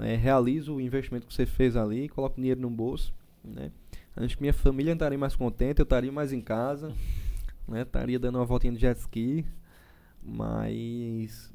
é, 0.00 0.14
realizo 0.14 0.74
o 0.74 0.80
investimento 0.80 1.26
que 1.26 1.34
você 1.34 1.46
fez 1.46 1.76
ali, 1.76 2.08
coloco 2.08 2.34
o 2.34 2.40
dinheiro 2.40 2.60
no 2.60 2.70
bolso, 2.70 3.14
né? 3.42 3.70
Acho 4.14 4.36
que 4.36 4.42
minha 4.42 4.52
família 4.54 4.92
estaria 4.92 5.18
mais 5.18 5.36
contente, 5.36 5.80
eu 5.80 5.84
estaria 5.84 6.10
mais 6.10 6.32
em 6.32 6.40
casa, 6.40 6.94
né? 7.68 7.82
Estaria 7.82 8.18
dando 8.18 8.36
uma 8.36 8.44
voltinha 8.44 8.72
de 8.72 8.78
jet 8.78 8.98
ski, 8.98 9.44
mas 10.22 11.52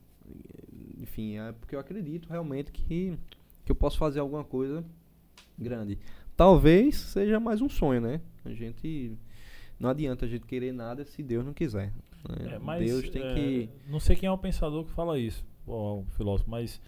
enfim, 1.00 1.38
é 1.38 1.52
porque 1.52 1.76
eu 1.76 1.80
acredito 1.80 2.30
realmente 2.30 2.72
que, 2.72 3.18
que 3.66 3.72
eu 3.72 3.76
posso 3.76 3.98
fazer 3.98 4.20
alguma 4.20 4.44
coisa 4.44 4.84
grande. 5.58 5.98
Talvez 6.36 6.96
seja 6.96 7.40
mais 7.40 7.62
um 7.62 7.70
sonho, 7.70 8.02
né? 8.02 8.22
A 8.46 8.54
gente 8.54 9.18
não 9.80 9.90
adianta 9.90 10.26
a 10.26 10.28
gente 10.28 10.46
querer 10.46 10.72
nada 10.72 11.06
se 11.06 11.22
Deus 11.22 11.46
não 11.46 11.54
quiser. 11.54 11.92
Né? 12.30 12.56
É, 12.56 12.60
mas, 12.60 12.86
Deus 12.86 13.10
tem 13.10 13.24
é, 13.24 13.34
que 13.34 13.70
Não 13.88 14.00
sei 14.00 14.16
quem 14.16 14.28
é 14.28 14.32
o 14.32 14.38
pensador 14.38 14.86
que 14.86 14.92
fala 14.92 15.18
isso, 15.20 15.46
o 15.66 16.04
filósofo, 16.16 16.50
mas 16.50 16.82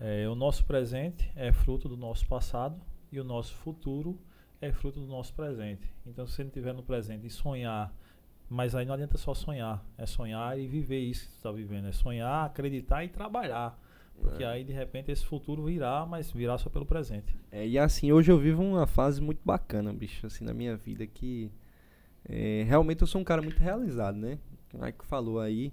é, 0.00 0.28
o 0.28 0.34
nosso 0.34 0.64
presente 0.64 1.30
é 1.36 1.52
fruto 1.52 1.88
do 1.88 1.96
nosso 1.96 2.26
passado 2.26 2.80
e 3.10 3.20
o 3.20 3.24
nosso 3.24 3.54
futuro 3.54 4.18
é 4.60 4.72
fruto 4.72 5.00
do 5.00 5.06
nosso 5.06 5.34
presente. 5.34 5.92
Então, 6.06 6.26
se 6.26 6.34
você 6.34 6.44
não 6.44 6.50
tiver 6.50 6.72
no 6.72 6.82
presente 6.82 7.26
e 7.26 7.30
sonhar, 7.30 7.92
mas 8.48 8.74
aí 8.74 8.84
não 8.84 8.94
adianta 8.94 9.18
só 9.18 9.34
sonhar, 9.34 9.84
é 9.98 10.06
sonhar 10.06 10.58
e 10.58 10.66
viver 10.66 11.00
isso 11.00 11.24
que 11.26 11.30
você 11.32 11.36
está 11.36 11.52
vivendo, 11.52 11.88
é 11.88 11.92
sonhar, 11.92 12.46
acreditar 12.46 13.04
e 13.04 13.08
trabalhar. 13.08 13.78
Porque 14.20 14.42
É. 14.44 14.46
aí, 14.46 14.62
de 14.62 14.72
repente, 14.72 15.10
esse 15.10 15.24
futuro 15.24 15.64
virá, 15.64 16.06
mas 16.06 16.30
virá 16.30 16.56
só 16.58 16.70
pelo 16.70 16.86
presente. 16.86 17.34
É, 17.50 17.66
e 17.66 17.78
assim, 17.78 18.12
hoje 18.12 18.30
eu 18.30 18.38
vivo 18.38 18.62
uma 18.62 18.86
fase 18.86 19.20
muito 19.20 19.40
bacana, 19.44 19.92
bicho, 19.92 20.26
assim, 20.26 20.44
na 20.44 20.54
minha 20.54 20.76
vida, 20.76 21.06
que 21.06 21.50
é, 22.28 22.64
realmente 22.68 23.00
eu 23.00 23.06
sou 23.06 23.20
um 23.20 23.24
cara 23.24 23.42
muito 23.42 23.58
realizado, 23.58 24.16
né? 24.16 24.38
O 24.72 24.82
Mike 24.82 25.04
falou 25.04 25.40
aí, 25.40 25.72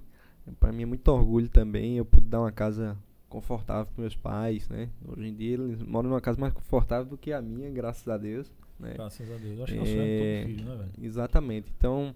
pra 0.59 0.71
mim 0.71 0.83
é 0.83 0.85
muito 0.85 1.07
orgulho 1.09 1.49
também, 1.49 1.97
eu 1.97 2.05
pude 2.05 2.27
dar 2.27 2.41
uma 2.41 2.51
casa 2.51 2.97
confortável 3.29 3.85
pros 3.85 3.97
meus 3.97 4.15
pais, 4.15 4.67
né? 4.69 4.89
Hoje 5.07 5.27
em 5.27 5.35
dia 5.35 5.53
eles 5.53 5.81
moram 5.83 6.09
numa 6.09 6.21
casa 6.21 6.39
mais 6.39 6.53
confortável 6.53 7.05
do 7.05 7.17
que 7.17 7.31
a 7.31 7.41
minha, 7.41 7.69
graças 7.69 8.07
a 8.07 8.17
Deus, 8.17 8.51
né? 8.79 8.93
Graças 8.95 9.31
a 9.31 9.37
Deus. 9.37 9.57
Eu 9.57 9.63
acho 9.63 9.73
que 9.73 9.79
é 9.79 9.83
É, 9.83 10.41
todo 10.41 10.47
filho, 10.47 10.65
né, 10.65 10.75
velho? 10.75 10.91
Exatamente. 11.01 11.71
Então, 11.77 12.13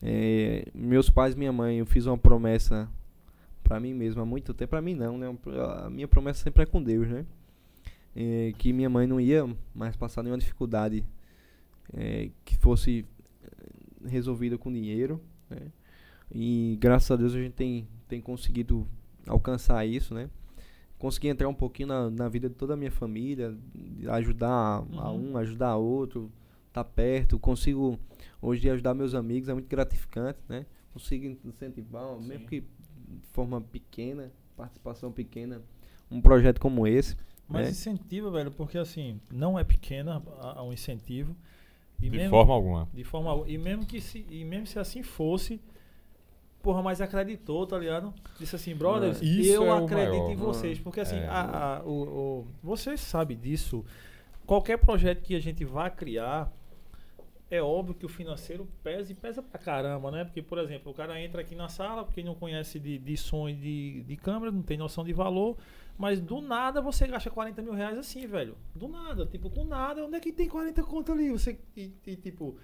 é, 0.00 0.64
meus 0.74 1.10
pais, 1.10 1.34
minha 1.34 1.52
mãe, 1.52 1.78
eu 1.78 1.86
fiz 1.86 2.06
uma 2.06 2.16
promessa 2.16 2.88
pra 3.62 3.80
mim 3.80 3.92
mesmo 3.92 4.22
há 4.22 4.24
muito 4.26 4.54
tempo. 4.54 4.70
Pra 4.70 4.82
mim 4.82 4.94
não, 4.94 5.18
né? 5.18 5.26
A 5.84 5.90
minha 5.90 6.06
promessa 6.06 6.42
sempre 6.44 6.62
é 6.62 6.66
com 6.66 6.82
Deus, 6.82 7.08
né? 7.08 7.26
É, 8.14 8.52
que 8.58 8.72
minha 8.72 8.90
mãe 8.90 9.06
não 9.06 9.20
ia 9.20 9.48
mais 9.74 9.96
passar 9.96 10.22
nenhuma 10.22 10.38
dificuldade 10.38 11.04
é, 11.94 12.30
que 12.44 12.56
fosse 12.58 13.06
eh, 13.42 14.08
resolvida 14.08 14.58
com 14.58 14.70
dinheiro, 14.70 15.20
né? 15.48 15.58
E 16.34 16.76
graças 16.80 17.10
a 17.10 17.16
Deus 17.16 17.34
a 17.34 17.38
gente 17.38 17.52
tem, 17.52 17.86
tem 18.08 18.20
conseguido 18.20 18.86
alcançar 19.26 19.86
isso, 19.86 20.14
né? 20.14 20.28
consegui 21.02 21.26
entrar 21.26 21.48
um 21.48 21.54
pouquinho 21.54 21.88
na, 21.88 22.08
na 22.08 22.28
vida 22.28 22.48
de 22.48 22.54
toda 22.54 22.74
a 22.74 22.76
minha 22.76 22.90
família, 22.92 23.58
ajudar 24.10 24.82
uhum. 24.82 25.00
a 25.00 25.12
um, 25.12 25.36
ajudar 25.36 25.70
a 25.70 25.76
outro, 25.76 26.30
estar 26.68 26.84
tá 26.84 26.88
perto, 26.88 27.40
consigo 27.40 27.98
hoje 28.40 28.70
ajudar 28.70 28.94
meus 28.94 29.12
amigos, 29.12 29.48
é 29.48 29.52
muito 29.52 29.68
gratificante, 29.68 30.38
né? 30.48 30.64
Consigo 30.92 31.36
incentivar, 31.44 32.06
Sim. 32.20 32.28
mesmo 32.28 32.46
que 32.46 32.60
de 32.60 33.26
forma 33.32 33.60
pequena, 33.60 34.30
participação 34.56 35.10
pequena, 35.10 35.60
um 36.08 36.20
projeto 36.20 36.60
como 36.60 36.86
esse. 36.86 37.16
Mas 37.48 37.64
né? 37.64 37.70
incentiva, 37.72 38.30
velho, 38.30 38.52
porque 38.52 38.78
assim, 38.78 39.20
não 39.28 39.58
é 39.58 39.64
pequena 39.64 40.22
a, 40.38 40.60
a 40.60 40.62
um 40.62 40.72
incentivo. 40.72 41.34
de 41.98 42.10
mesmo, 42.10 42.30
forma 42.30 42.54
alguma. 42.54 42.88
De 42.94 43.02
forma 43.02 43.28
alguma. 43.28 43.50
E 43.50 43.58
mesmo 43.58 43.84
que 43.84 44.00
se, 44.00 44.24
e 44.30 44.44
mesmo 44.44 44.68
se 44.68 44.78
assim 44.78 45.02
fosse, 45.02 45.60
porra, 46.62 46.82
mas 46.82 47.00
acreditou, 47.00 47.66
tá 47.66 47.78
ligado? 47.78 48.14
Disse 48.38 48.56
assim, 48.56 48.74
brothers, 48.74 49.20
eu 49.22 49.64
é 49.64 49.84
acredito 49.84 50.30
em 50.30 50.36
vocês. 50.36 50.78
Porque 50.78 51.00
assim, 51.00 51.16
é. 51.16 51.26
a, 51.26 51.78
a, 51.78 51.82
o, 51.82 51.90
o, 51.90 52.46
vocês 52.62 53.00
sabem 53.00 53.36
disso. 53.36 53.84
Qualquer 54.46 54.78
projeto 54.78 55.22
que 55.22 55.34
a 55.34 55.40
gente 55.40 55.64
vá 55.64 55.90
criar, 55.90 56.52
é 57.50 57.60
óbvio 57.62 57.94
que 57.94 58.06
o 58.06 58.08
financeiro 58.08 58.66
pesa 58.82 59.12
e 59.12 59.14
pesa 59.14 59.42
pra 59.42 59.58
caramba, 59.58 60.10
né? 60.10 60.24
Porque, 60.24 60.40
por 60.40 60.58
exemplo, 60.58 60.90
o 60.90 60.94
cara 60.94 61.20
entra 61.20 61.42
aqui 61.42 61.54
na 61.54 61.68
sala, 61.68 62.02
porque 62.02 62.22
não 62.22 62.34
conhece 62.34 62.80
de, 62.80 62.98
de 62.98 63.16
som 63.16 63.48
e 63.48 63.54
de, 63.54 64.02
de 64.04 64.16
câmera, 64.16 64.50
não 64.50 64.62
tem 64.62 64.78
noção 64.78 65.04
de 65.04 65.12
valor, 65.12 65.58
mas 65.98 66.18
do 66.18 66.40
nada 66.40 66.80
você 66.80 67.06
gasta 67.06 67.28
40 67.30 67.60
mil 67.60 67.74
reais 67.74 67.98
assim, 67.98 68.26
velho. 68.26 68.56
Do 68.74 68.88
nada, 68.88 69.26
tipo, 69.26 69.50
do 69.50 69.64
nada, 69.64 70.04
onde 70.04 70.16
é 70.16 70.20
que 70.20 70.32
tem 70.32 70.48
40 70.48 70.82
conto 70.82 71.12
ali? 71.12 71.30
Você, 71.30 71.58
e, 71.76 71.92
e 72.06 72.16
tipo. 72.16 72.56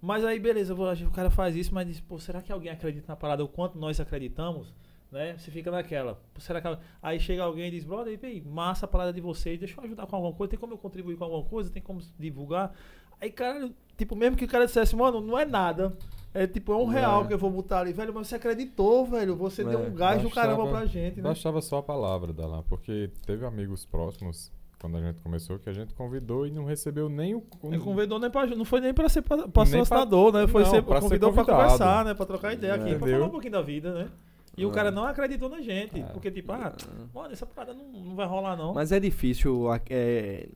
Mas 0.00 0.24
aí, 0.24 0.38
beleza, 0.38 0.74
o 0.74 1.10
cara 1.10 1.30
faz 1.30 1.56
isso, 1.56 1.74
mas 1.74 1.86
diz, 1.86 2.00
pô, 2.00 2.18
será 2.18 2.42
que 2.42 2.52
alguém 2.52 2.70
acredita 2.70 3.06
na 3.08 3.16
parada 3.16 3.42
o 3.42 3.48
quanto 3.48 3.78
nós 3.78 3.98
acreditamos? 3.98 4.72
Né? 5.10 5.36
Você 5.38 5.50
fica 5.50 5.70
naquela. 5.70 6.20
Será 6.38 6.60
que... 6.60 6.78
Aí 7.02 7.18
chega 7.18 7.42
alguém 7.42 7.68
e 7.68 7.70
diz, 7.70 7.84
brother, 7.84 8.18
aí, 8.22 8.42
massa 8.42 8.84
a 8.86 8.88
parada 8.88 9.12
de 9.12 9.20
vocês, 9.20 9.58
deixa 9.58 9.80
eu 9.80 9.84
ajudar 9.84 10.06
com 10.06 10.16
alguma 10.16 10.34
coisa, 10.34 10.50
tem 10.50 10.58
como 10.58 10.74
eu 10.74 10.78
contribuir 10.78 11.16
com 11.16 11.24
alguma 11.24 11.44
coisa, 11.44 11.70
tem 11.70 11.82
como 11.82 12.00
divulgar. 12.18 12.74
Aí, 13.20 13.30
cara, 13.30 13.70
tipo, 13.96 14.14
mesmo 14.14 14.36
que 14.36 14.44
o 14.44 14.48
cara 14.48 14.66
dissesse, 14.66 14.94
mano, 14.94 15.20
não 15.20 15.38
é 15.38 15.44
nada. 15.44 15.96
É 16.34 16.46
tipo, 16.46 16.70
é 16.72 16.76
um 16.76 16.84
real 16.84 17.24
é. 17.24 17.28
que 17.28 17.34
eu 17.34 17.38
vou 17.38 17.50
botar 17.50 17.80
ali, 17.80 17.94
velho, 17.94 18.12
mas 18.12 18.28
você 18.28 18.34
acreditou, 18.34 19.06
velho. 19.06 19.34
Você 19.36 19.62
é. 19.62 19.64
deu 19.64 19.80
um 19.80 19.94
gás 19.94 20.20
do 20.20 20.28
caramba 20.28 20.68
pra 20.68 20.84
gente, 20.84 21.16
né? 21.16 21.22
Bastava 21.22 21.62
só 21.62 21.78
a 21.78 21.82
palavra 21.82 22.34
lá, 22.46 22.62
porque 22.62 23.10
teve 23.24 23.46
amigos 23.46 23.86
próximos 23.86 24.52
quando 24.86 24.98
a 24.98 25.02
gente 25.02 25.20
começou, 25.20 25.58
que 25.58 25.68
a 25.68 25.72
gente 25.72 25.92
convidou 25.94 26.46
e 26.46 26.50
não 26.52 26.64
recebeu 26.64 27.08
nem 27.08 27.34
o. 27.34 27.42
Ele 27.64 27.78
convidou 27.80 28.20
nem 28.20 28.30
pra, 28.30 28.46
não 28.46 28.64
foi 28.64 28.80
nem 28.80 28.94
pra 28.94 29.08
ser 29.08 29.20
patrocinador, 29.20 30.32
né? 30.32 30.46
Foi 30.46 30.62
não, 30.62 30.70
ser, 30.70 30.82
pra 30.82 31.00
convidou 31.00 31.30
ser 31.30 31.34
pra 31.34 31.44
conversar, 31.44 32.04
né? 32.04 32.14
Pra 32.14 32.24
trocar 32.24 32.52
ideia 32.52 32.70
é. 32.70 32.74
aqui, 32.74 32.82
Entendeu? 32.90 33.00
pra 33.00 33.10
falar 33.10 33.26
um 33.26 33.30
pouquinho 33.30 33.52
da 33.52 33.62
vida, 33.62 33.92
né? 33.92 34.10
E 34.56 34.62
é. 34.62 34.66
o 34.66 34.70
cara 34.70 34.92
não 34.92 35.04
acreditou 35.04 35.48
na 35.48 35.60
gente. 35.60 35.98
É. 35.98 36.04
Porque, 36.04 36.30
tipo, 36.30 36.52
ah, 36.52 36.72
mano, 37.12 37.32
essa 37.32 37.44
parada 37.44 37.74
não, 37.74 38.00
não 38.00 38.14
vai 38.14 38.26
rolar, 38.28 38.56
não. 38.56 38.72
Mas 38.74 38.92
é 38.92 39.00
difícil 39.00 39.66
é, 39.90 40.48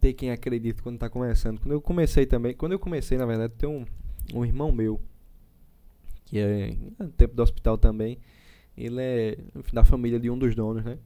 ter 0.00 0.12
quem 0.12 0.32
acredita 0.32 0.82
quando 0.82 0.98
tá 0.98 1.08
começando. 1.08 1.60
Quando 1.60 1.72
eu 1.72 1.80
comecei 1.80 2.26
também, 2.26 2.52
quando 2.52 2.72
eu 2.72 2.80
comecei, 2.80 3.16
na 3.16 3.26
verdade, 3.26 3.52
tem 3.56 3.68
um, 3.68 3.84
um 4.34 4.44
irmão 4.44 4.72
meu, 4.72 5.00
que 6.24 6.40
é 6.40 6.76
no 6.98 7.10
tempo 7.10 7.36
do 7.36 7.42
hospital 7.44 7.78
também. 7.78 8.18
Ele 8.76 9.00
é 9.00 9.38
da 9.72 9.84
família 9.84 10.18
de 10.18 10.28
um 10.28 10.36
dos 10.36 10.52
donos, 10.56 10.84
né? 10.84 10.98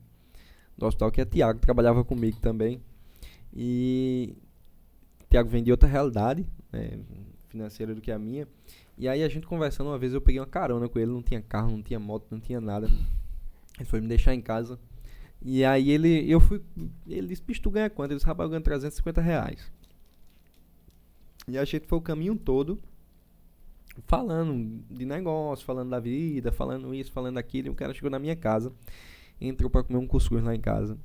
Do 0.81 0.87
hospital, 0.87 1.13
que 1.13 1.21
é 1.21 1.27
Tiago, 1.27 1.61
trabalhava 1.61 2.03
comigo 2.03 2.41
também. 2.41 2.81
E 3.53 4.35
Tiago 5.29 5.51
vendia 5.51 5.75
outra 5.75 5.87
realidade 5.87 6.47
né, 6.73 6.99
financeira 7.49 7.95
do 7.95 8.01
que 8.01 8.11
a 8.11 8.19
minha. 8.19 8.49
E 8.97 9.07
aí 9.07 9.23
a 9.23 9.29
gente 9.29 9.47
conversando 9.47 9.89
uma 9.89 9.99
vez, 9.99 10.15
eu 10.15 10.23
peguei 10.23 10.41
uma 10.41 10.47
carona 10.47 10.89
com 10.89 10.99
ele, 10.99 11.11
não 11.11 11.23
tinha 11.23 11.43
carro, 11.43 11.71
não 11.71 11.83
tinha 11.83 12.01
moto, 12.01 12.27
não 12.31 12.41
tinha 12.41 12.63
nada. 12.63 12.89
Ele 13.79 13.85
foi 13.85 14.01
me 14.01 14.09
deixar 14.09 14.35
em 14.35 14.41
casa. 14.41 14.81
E 15.43 15.63
aí 15.67 15.91
ele, 15.91 16.31
eu 16.31 16.41
fui, 16.41 16.63
ele 17.07 17.29
disse, 17.29 17.43
bicho, 17.43 17.61
tu 17.61 17.71
ganha 17.71 17.91
quanto? 17.91 18.13
Ele 18.13 18.17
disse, 18.17 18.27
rapaz, 18.27 18.47
eu 18.47 18.51
ganho 18.51 18.63
350 18.63 19.21
reais. 19.21 19.71
E 21.47 21.59
a 21.59 21.65
gente 21.65 21.87
foi 21.87 21.99
o 21.99 22.03
caminho 22.03 22.37
todo 22.37 22.79
falando 24.07 24.83
de 24.91 25.05
negócio, 25.05 25.65
falando 25.67 25.91
da 25.91 26.01
vida, 26.01 26.51
falando 26.51 26.95
isso, 26.95 27.13
falando 27.13 27.37
aquilo. 27.37 27.69
E 27.69 27.71
o 27.71 27.75
cara 27.75 27.93
chegou 27.93 28.11
na 28.11 28.19
minha 28.19 28.37
casa, 28.37 28.73
entrou 29.41 29.71
para 29.71 29.83
comer 29.83 29.99
um 29.99 30.07
cuscuz 30.07 30.43
lá 30.43 30.55
em 30.55 30.61
casa. 30.61 30.99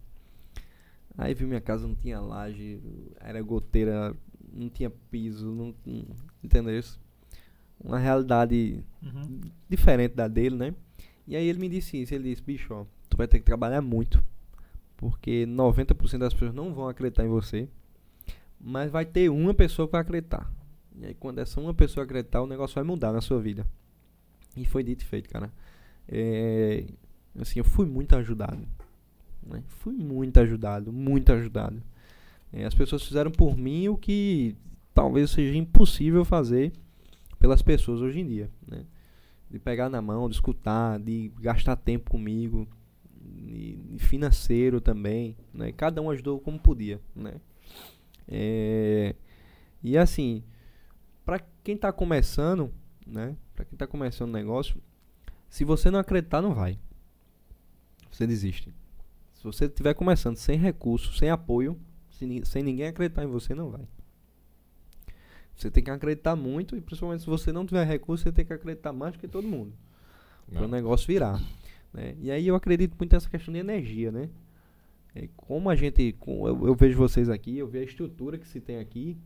Aí 1.18 1.34
viu 1.34 1.48
minha 1.48 1.62
casa, 1.62 1.88
não 1.88 1.96
tinha 1.96 2.20
laje, 2.20 2.80
era 3.20 3.42
goteira, 3.42 4.16
não 4.52 4.70
tinha 4.70 4.90
piso, 4.90 5.52
não, 5.52 5.74
não 5.86 6.06
entendeu 6.44 6.78
isso? 6.78 7.00
Uma 7.80 7.98
realidade 7.98 8.84
uhum. 9.02 9.42
diferente 9.70 10.14
da 10.14 10.28
dele, 10.28 10.56
né? 10.56 10.76
E 11.28 11.36
aí 11.36 11.48
ele 11.48 11.60
me 11.60 11.70
disse 11.70 12.02
isso, 12.02 12.14
ele 12.14 12.30
disse, 12.30 12.42
bicho, 12.42 12.74
ó, 12.74 12.86
tu 13.10 13.18
vai 13.18 13.28
ter 13.28 13.40
que 13.40 13.46
trabalhar 13.46 13.82
muito, 13.82 14.24
porque 14.98 15.46
90% 15.48 16.18
das 16.18 16.34
pessoas 16.34 16.54
não 16.54 16.74
vão 16.74 16.88
acreditar 16.88 17.26
em 17.26 17.30
você, 17.30 17.68
mas 18.60 18.92
vai 18.92 19.06
ter 19.06 19.30
uma 19.30 19.54
pessoa 19.54 19.88
que 19.88 19.94
vai 19.94 20.02
acreditar. 20.02 20.52
E 20.98 21.06
aí 21.06 21.14
quando 21.14 21.40
essa 21.40 21.60
uma 21.60 21.74
pessoa 21.74 22.04
acreditar, 22.04 22.42
o 22.42 22.48
negócio 22.48 22.76
vai 22.76 22.84
mudar 22.84 23.12
na 23.12 23.22
sua 23.22 23.40
vida. 23.42 23.66
E 24.56 24.66
foi 24.66 24.84
dito 24.84 25.02
e 25.02 25.06
feito, 25.06 25.30
cara. 25.30 25.52
É, 26.08 26.86
assim, 27.40 27.60
eu 27.60 27.64
fui 27.64 27.86
muito 27.86 28.16
ajudado. 28.16 28.66
Né? 29.46 29.64
Fui 29.68 29.94
muito 29.94 30.40
ajudado, 30.40 30.92
muito 30.92 31.32
ajudado. 31.32 31.82
É, 32.52 32.66
as 32.66 32.74
pessoas 32.74 33.04
fizeram 33.04 33.32
por 33.32 33.58
mim 33.58 33.88
o 33.90 33.98
que 33.98 34.56
talvez 34.94 35.32
seja 35.32 35.58
impossível 35.58 36.24
fazer 36.24 36.72
pelas 37.38 37.62
pessoas 37.62 38.02
hoje 38.02 38.22
em 38.22 38.28
dia, 38.28 38.50
né? 38.66 38.86
De 39.52 39.60
pegar 39.60 39.90
na 39.90 40.02
mão, 40.02 40.30
de 40.30 40.36
escutar, 40.36 41.00
de 41.00 41.32
gastar 41.40 41.76
tempo 41.76 42.10
comigo, 42.10 42.68
e, 43.22 43.98
financeiro 44.00 44.80
também, 44.80 45.36
né? 45.54 45.72
Cada 45.72 46.02
um 46.02 46.10
ajudou 46.10 46.40
como 46.40 46.60
podia, 46.60 47.00
né? 47.16 47.36
É, 48.28 49.16
e 49.84 49.98
assim, 49.98 50.44
para 51.26 51.40
quem 51.64 51.76
está 51.76 51.92
começando, 51.92 52.72
né? 53.06 53.36
Para 53.54 53.66
quem 53.66 53.76
está 53.76 53.86
começando 53.86 54.30
o 54.30 54.34
negócio, 54.34 54.82
se 55.50 55.64
você 55.64 55.92
não 55.92 56.00
acreditar, 56.00 56.42
não 56.42 56.54
vai. 56.54 56.80
Você 58.16 58.26
desiste. 58.26 58.74
Se 59.34 59.44
você 59.44 59.66
estiver 59.66 59.94
começando 59.94 60.38
sem 60.38 60.58
recurso, 60.58 61.14
sem 61.18 61.30
apoio, 61.30 61.78
sem, 62.10 62.64
ninguém 62.64 62.88
acreditar 62.88 63.26
em 63.26 63.28
você, 63.28 63.54
não 63.54 63.70
vai. 63.70 63.86
Você 65.54 65.70
tem 65.70 65.84
que 65.84 65.92
acreditar 65.92 66.34
muito 66.34 66.78
e 66.78 66.82
principalmente 66.82 67.24
se 67.24 67.30
você 67.30 67.52
não 67.52 67.66
tiver 67.66 67.86
recurso, 67.86 68.24
você 68.24 68.32
tem 68.32 68.46
que 68.46 68.54
acreditar 68.54 68.94
mais 68.94 69.18
que 69.18 69.28
todo 69.28 69.46
mundo. 69.46 69.74
Para 70.50 70.64
o 70.64 70.68
negócio 70.68 71.06
virar. 71.06 71.42
Né? 71.94 72.16
E 72.22 72.32
aí 72.32 72.48
eu 72.48 72.56
acredito 72.56 72.96
muito 72.98 73.12
nessa 73.12 73.30
questão 73.30 73.54
de 73.54 73.60
energia, 73.60 74.14
né? 74.14 74.30
É, 75.14 75.28
como 75.36 75.70
a 75.70 75.76
gente, 75.76 76.14
com, 76.14 76.48
eu, 76.48 76.68
eu, 76.68 76.76
vejo 76.76 76.98
vocês 76.98 77.30
aqui, 77.30 77.58
eu 77.58 77.68
vejo 77.68 77.84
a 77.84 77.90
estrutura 77.90 78.38
que 78.38 78.48
se 78.48 78.62
tem 78.62 78.80
aqui, 78.80 79.18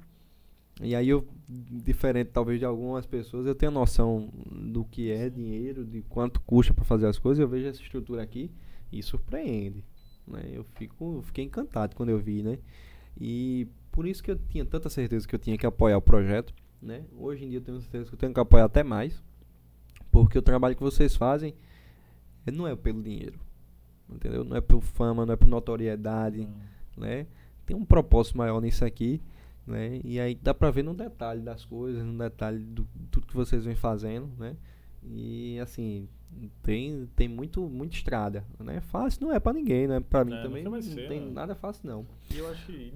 e 0.81 0.95
aí 0.95 1.09
eu, 1.09 1.27
diferente 1.47 2.29
talvez 2.31 2.57
de 2.59 2.65
algumas 2.65 3.05
pessoas, 3.05 3.45
eu 3.45 3.55
tenho 3.55 3.71
noção 3.71 4.31
do 4.51 4.83
que 4.83 5.11
é 5.11 5.29
dinheiro, 5.29 5.85
de 5.85 6.01
quanto 6.03 6.41
custa 6.41 6.73
para 6.73 6.85
fazer 6.85 7.05
as 7.05 7.19
coisas, 7.19 7.39
eu 7.39 7.47
vejo 7.47 7.67
essa 7.67 7.81
estrutura 7.81 8.23
aqui 8.23 8.51
e 8.91 9.01
surpreende, 9.03 9.83
né? 10.27 10.43
Eu 10.51 10.63
fico, 10.75 11.21
fiquei 11.23 11.45
encantado 11.45 11.95
quando 11.95 12.09
eu 12.09 12.19
vi, 12.19 12.43
né? 12.43 12.57
E 13.19 13.67
por 13.91 14.05
isso 14.05 14.23
que 14.23 14.31
eu 14.31 14.37
tinha 14.37 14.65
tanta 14.65 14.89
certeza 14.89 15.27
que 15.27 15.35
eu 15.35 15.39
tinha 15.39 15.57
que 15.57 15.65
apoiar 15.65 15.97
o 15.97 16.01
projeto, 16.01 16.53
né? 16.81 17.03
Hoje 17.17 17.45
em 17.45 17.49
dia 17.49 17.57
eu 17.57 17.63
tenho 17.63 17.79
certeza 17.81 18.09
que 18.09 18.15
eu 18.15 18.19
tenho 18.19 18.33
que 18.33 18.39
apoiar 18.39 18.65
até 18.65 18.83
mais, 18.83 19.21
porque 20.11 20.37
o 20.37 20.41
trabalho 20.41 20.75
que 20.75 20.83
vocês 20.83 21.15
fazem 21.15 21.53
não 22.51 22.67
é 22.67 22.75
pelo 22.75 23.01
dinheiro. 23.01 23.39
Entendeu? 24.09 24.43
Não 24.43 24.57
é 24.57 24.61
por 24.61 24.81
fama, 24.81 25.25
não 25.25 25.33
é 25.33 25.37
por 25.37 25.47
notoriedade, 25.47 26.41
hum. 26.41 26.53
né? 26.97 27.27
Tem 27.65 27.75
um 27.75 27.85
propósito 27.85 28.37
maior 28.37 28.59
nisso 28.59 28.83
aqui, 28.83 29.21
né? 29.67 30.01
E 30.03 30.19
aí 30.19 30.33
dá 30.33 30.53
pra 30.53 30.71
ver 30.71 30.83
no 30.83 30.95
detalhe 30.95 31.41
das 31.41 31.63
coisas, 31.63 32.03
no 32.03 32.17
detalhe 32.17 32.57
do 32.59 32.87
tudo 33.11 33.27
que 33.27 33.35
vocês 33.35 33.65
vêm 33.65 33.75
fazendo, 33.75 34.27
né? 34.37 34.55
E 35.03 35.59
assim, 35.59 36.09
tem, 36.63 37.07
tem 37.15 37.27
muito, 37.27 37.61
muita 37.67 37.95
estrada, 37.95 38.45
né? 38.59 38.81
Fácil 38.81 39.25
não 39.25 39.33
é 39.33 39.39
para 39.39 39.53
ninguém, 39.53 39.87
né? 39.87 39.99
Para 39.99 40.23
mim 40.23 40.33
é, 40.33 40.41
também 40.41 40.63
não, 40.63 40.81
ser, 40.81 41.07
tem 41.07 41.19
né? 41.19 41.31
nada 41.31 41.55
fácil 41.55 41.87
não. 41.87 42.05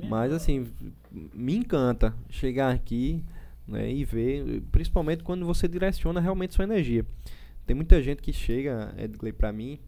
Mas 0.09 0.31
assim, 0.31 0.67
me 1.11 1.55
encanta 1.55 2.15
chegar 2.29 2.73
aqui, 2.73 3.23
né, 3.67 3.91
e 3.91 4.03
ver, 4.03 4.61
principalmente 4.71 5.23
quando 5.23 5.45
você 5.45 5.67
direciona 5.67 6.19
realmente 6.19 6.53
sua 6.53 6.63
energia. 6.63 7.05
Tem 7.65 7.75
muita 7.75 8.01
gente 8.03 8.21
que 8.21 8.33
chega, 8.33 8.93
Edgley, 8.97 9.31
pra 9.31 9.51
mim, 9.53 9.79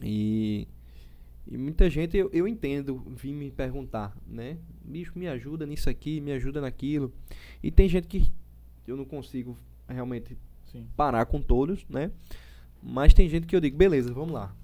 e, 0.00 0.66
e 1.46 1.58
muita 1.58 1.90
gente 1.90 2.16
eu, 2.16 2.30
eu 2.32 2.48
entendo 2.48 3.02
vir 3.10 3.34
me 3.34 3.50
perguntar, 3.50 4.16
né? 4.26 4.56
Bicho, 4.84 5.12
me 5.16 5.28
ajuda 5.28 5.66
nisso 5.66 5.90
aqui, 5.90 6.20
me 6.20 6.32
ajuda 6.32 6.60
naquilo. 6.60 7.12
E 7.62 7.70
tem 7.70 7.88
gente 7.88 8.08
que 8.08 8.32
eu 8.86 8.96
não 8.96 9.04
consigo 9.04 9.56
realmente 9.86 10.36
Sim. 10.72 10.88
parar 10.96 11.26
com 11.26 11.40
todos, 11.40 11.86
né? 11.88 12.10
Mas 12.82 13.14
tem 13.14 13.28
gente 13.28 13.46
que 13.46 13.54
eu 13.54 13.60
digo, 13.60 13.76
beleza, 13.76 14.12
vamos 14.12 14.32
lá. 14.32 14.54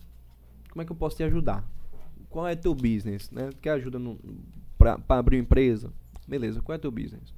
Como 0.71 0.83
é 0.83 0.85
que 0.85 0.91
eu 0.91 0.97
posso 0.97 1.17
te 1.17 1.23
ajudar? 1.23 1.65
Qual 2.29 2.47
é 2.47 2.57
teu 2.57 2.75
business, 2.75 3.31
né? 3.31 3.51
Quer 3.63 3.71
ajuda 3.71 3.99
pra 4.77 4.99
abrir 5.09 5.37
uma 5.37 5.43
empresa? 5.43 5.93
Beleza, 6.27 6.61
qual 6.61 6.75
é 6.75 6.79
teu 6.79 6.91
business? 6.91 7.35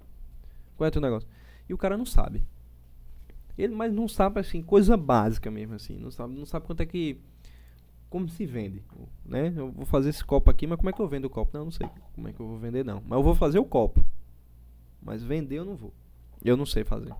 Qual 0.77 0.87
é 0.87 0.91
teu 0.91 1.01
negócio? 1.01 1.29
E 1.69 1.75
o 1.75 1.79
cara 1.79 1.97
não 1.97 2.07
sabe. 2.07 2.43
Ele, 3.57 3.75
mas 3.75 3.93
não 3.93 4.09
sabe, 4.09 4.41
assim, 4.41 4.63
coisa 4.63 4.97
básica 4.97 5.51
mesmo, 5.51 5.75
assim. 5.75 5.99
Não 5.99 6.11
sabe, 6.11 6.35
não 6.35 6.47
sabe 6.47 6.67
quanto 6.67 6.81
é 6.81 6.87
que 6.87 7.21
como 8.09 8.29
se 8.29 8.45
vende, 8.45 8.83
né? 9.25 9.55
Eu 9.57 9.71
vou 9.71 9.87
fazer 9.87 10.11
esse 10.11 10.25
copo 10.25 10.51
aqui, 10.51 10.67
mas 10.67 10.77
como 10.77 10.91
é 10.91 10.93
que 10.93 11.01
eu 11.01 11.07
vendo 11.07 11.27
o 11.27 11.31
copo? 11.31 11.57
Não, 11.57 11.67
não 11.67 11.71
sei 11.71 11.89
como 12.13 12.27
é 12.27 12.33
que 12.33 12.41
eu 12.41 12.47
vou 12.47 12.59
vender 12.59 12.85
não. 12.85 13.01
Mas 13.07 13.19
eu 13.19 13.23
vou 13.23 13.37
fazer 13.37 13.61
o 13.61 13.65
copo. 13.65 14.05
Mas 15.01 15.23
vender 15.23 15.59
eu 15.61 15.65
não 15.65 15.77
vou. 15.77 15.95
Eu 16.45 16.57
não 16.57 16.67
sei 16.67 16.83
fazer. 16.83 17.15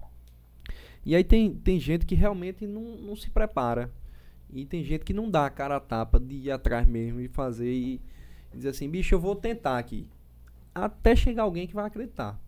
E 1.05 1.15
aí 1.17 1.25
tem, 1.25 1.55
tem 1.55 1.79
gente 1.81 2.05
que 2.05 2.15
realmente 2.15 2.67
não, 2.67 2.97
não 2.97 3.17
se 3.17 3.31
prepara. 3.31 3.91
E 4.53 4.67
tem 4.67 4.83
gente 4.85 5.05
que 5.05 5.13
não 5.13 5.31
dá 5.31 5.47
a 5.47 5.51
cara 5.51 5.77
a 5.77 5.81
tapa 5.81 6.19
de 6.19 6.35
ir 6.35 6.51
atrás 6.51 6.87
mesmo 6.87 7.21
e 7.21 7.29
fazer 7.29 7.73
e, 7.73 8.01
e 8.53 8.57
dizer 8.57 8.71
assim, 8.71 8.89
bicho, 8.89 9.15
eu 9.15 9.21
vou 9.21 9.35
tentar 9.37 9.79
aqui. 9.79 10.07
Até 10.75 11.15
chegar 11.17 11.45
alguém 11.45 11.67
que 11.67 11.75
vai 11.75 11.87
acreditar. 11.87 12.39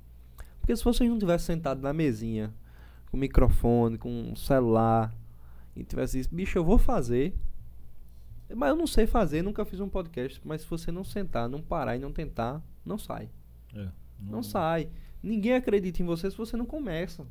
Porque 0.60 0.74
se 0.76 0.84
vocês 0.84 1.08
não 1.08 1.18
tivessem 1.18 1.56
sentado 1.56 1.80
na 1.80 1.92
mesinha, 1.92 2.52
com 3.10 3.16
microfone, 3.16 3.98
com 3.98 4.34
celular, 4.36 5.14
e 5.74 5.84
tivesse 5.84 6.20
isso, 6.20 6.28
bicho, 6.32 6.58
eu 6.58 6.64
vou 6.64 6.78
fazer. 6.78 7.34
Mas 8.54 8.68
eu 8.68 8.76
não 8.76 8.86
sei 8.86 9.06
fazer, 9.06 9.42
nunca 9.42 9.64
fiz 9.64 9.80
um 9.80 9.88
podcast. 9.88 10.40
Mas 10.44 10.62
se 10.62 10.68
você 10.68 10.92
não 10.92 11.04
sentar, 11.04 11.48
não 11.48 11.62
parar 11.62 11.96
e 11.96 11.98
não 11.98 12.12
tentar, 12.12 12.62
não 12.84 12.98
sai. 12.98 13.30
É, 13.74 13.88
Não, 14.20 14.42
sai. 14.42 14.88
Ninguém 15.22 15.54
acredita 15.54 16.02
em 16.02 16.04
você 16.04 16.30
se 16.30 16.36
você 16.36 16.56
não 16.56 16.66
começa. 16.66 17.26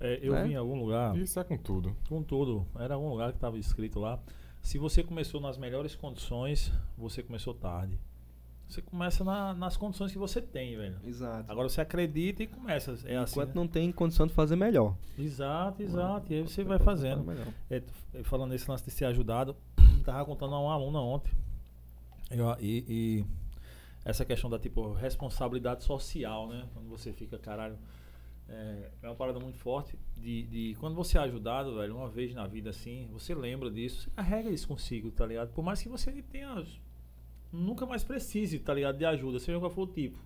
É, 0.00 0.18
eu 0.22 0.32
Né? 0.34 0.44
vi 0.44 0.52
em 0.52 0.56
algum 0.56 0.78
lugar, 0.78 1.16
Isso 1.16 1.38
é 1.40 1.44
com 1.44 1.56
tudo. 1.56 1.96
com 2.08 2.22
tudo, 2.22 2.66
era 2.78 2.94
algum 2.94 3.08
lugar 3.08 3.30
que 3.30 3.38
estava 3.38 3.58
escrito 3.58 3.98
lá. 3.98 4.18
Se 4.62 4.78
você 4.78 5.02
começou 5.02 5.40
nas 5.40 5.56
melhores 5.56 5.94
condições, 5.94 6.72
você 6.98 7.22
começou 7.22 7.54
tarde. 7.54 7.98
Você 8.68 8.82
começa 8.82 9.22
na- 9.22 9.54
nas 9.54 9.76
condições 9.76 10.10
que 10.10 10.18
você 10.18 10.42
tem, 10.42 10.76
velho. 10.76 10.96
Exato. 11.04 11.50
Agora 11.50 11.68
você 11.68 11.80
acredita 11.80 12.42
e 12.42 12.48
começa. 12.48 12.98
É 13.04 13.16
assim. 13.16 13.34
Enquanto 13.34 13.48
né? 13.50 13.54
não 13.54 13.68
tem 13.68 13.92
condição 13.92 14.26
de 14.26 14.32
fazer 14.34 14.56
melhor. 14.56 14.96
Exato, 15.16 15.82
exato. 15.82 16.32
E 16.32 16.36
aí 16.36 16.42
você 16.42 16.64
vai 16.64 16.78
fazendo. 16.80 17.24
É, 17.70 17.80
é, 18.12 18.22
falando 18.24 18.50
nesse 18.50 18.68
lance 18.68 18.84
de 18.84 18.90
ser 18.90 19.04
ajudado, 19.04 19.54
tava 20.04 20.24
contando 20.24 20.52
a 20.56 20.58
uma 20.60 20.74
aluna 20.74 21.00
ontem. 21.00 21.32
Eu- 22.28 22.56
e, 22.58 22.84
e 22.88 23.24
essa 24.04 24.24
questão 24.24 24.50
da 24.50 24.58
tipo 24.58 24.92
responsabilidade 24.94 25.84
social, 25.84 26.48
né? 26.48 26.64
Quando 26.74 26.88
você 26.88 27.12
fica, 27.12 27.38
caralho. 27.38 27.78
É, 28.48 28.90
é 29.02 29.08
uma 29.08 29.14
parada 29.16 29.40
muito 29.40 29.58
forte 29.58 29.98
de, 30.16 30.44
de 30.44 30.76
quando 30.78 30.94
você 30.94 31.18
é 31.18 31.20
ajudado, 31.22 31.74
velho, 31.74 31.96
uma 31.96 32.08
vez 32.08 32.32
na 32.32 32.46
vida 32.46 32.70
assim, 32.70 33.08
você 33.12 33.34
lembra 33.34 33.70
disso, 33.70 34.02
você 34.02 34.10
carrega 34.10 34.50
isso 34.50 34.68
consigo, 34.68 35.10
tá 35.10 35.26
ligado? 35.26 35.52
Por 35.52 35.64
mais 35.64 35.82
que 35.82 35.88
você 35.88 36.12
tenha. 36.22 36.64
Nunca 37.52 37.86
mais 37.86 38.04
precise, 38.04 38.58
tá 38.58 38.74
ligado? 38.74 38.98
De 38.98 39.04
ajuda, 39.04 39.38
seja 39.38 39.58
qual 39.58 39.70
for 39.70 39.82
o 39.82 39.86
tipo. 39.92 40.18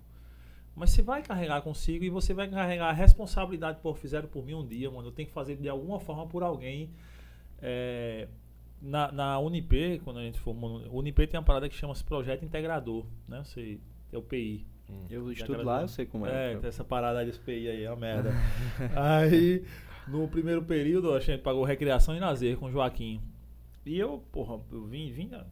Mas 0.75 0.91
você 0.91 1.01
vai 1.01 1.21
carregar 1.21 1.61
consigo 1.61 2.03
e 2.03 2.09
você 2.09 2.33
vai 2.33 2.49
carregar 2.49 2.89
a 2.89 2.93
responsabilidade, 2.93 3.79
pô, 3.81 3.93
fizeram 3.93 4.27
por 4.27 4.45
mim 4.45 4.53
um 4.53 4.65
dia, 4.65 4.89
mano. 4.89 5.09
Eu 5.09 5.11
tenho 5.11 5.27
que 5.27 5.33
fazer 5.33 5.55
de 5.57 5.67
alguma 5.67 5.99
forma 5.99 6.25
por 6.27 6.43
alguém. 6.43 6.89
É, 7.61 8.27
na, 8.81 9.11
na 9.11 9.39
Unip, 9.39 9.99
quando 10.03 10.19
a 10.19 10.23
gente 10.23 10.39
formou, 10.39 10.81
Unip 10.91 11.27
tem 11.27 11.39
uma 11.39 11.45
parada 11.45 11.67
que 11.67 11.75
chama-se 11.75 12.03
Projeto 12.03 12.45
Integrador, 12.45 13.05
né? 13.27 13.43
Você, 13.43 13.79
é 14.11 14.17
o 14.17 14.21
PI. 14.21 14.65
Eu 15.09 15.33
Já 15.33 15.41
estudo 15.41 15.63
lá, 15.63 15.81
eu 15.81 15.87
sei 15.87 16.05
como 16.05 16.25
é. 16.25 16.53
É, 16.53 16.57
tem 16.57 16.67
essa 16.67 16.83
parada 16.83 17.19
aí 17.19 17.25
desse 17.25 17.39
PI 17.39 17.67
aí, 17.67 17.83
é 17.83 17.89
uma 17.89 17.97
merda. 17.97 18.31
aí, 18.95 19.63
no 20.07 20.27
primeiro 20.27 20.63
período, 20.63 21.13
a 21.13 21.19
gente 21.19 21.41
pagou 21.41 21.63
recreação 21.63 22.15
e 22.15 22.19
lazer 22.19 22.57
com 22.57 22.67
o 22.67 22.71
Joaquim. 22.71 23.21
E 23.85 23.97
eu, 23.97 24.23
porra, 24.31 24.59
eu 24.71 24.85
vim, 24.85 25.11
vim 25.11 25.27
da, 25.27 25.45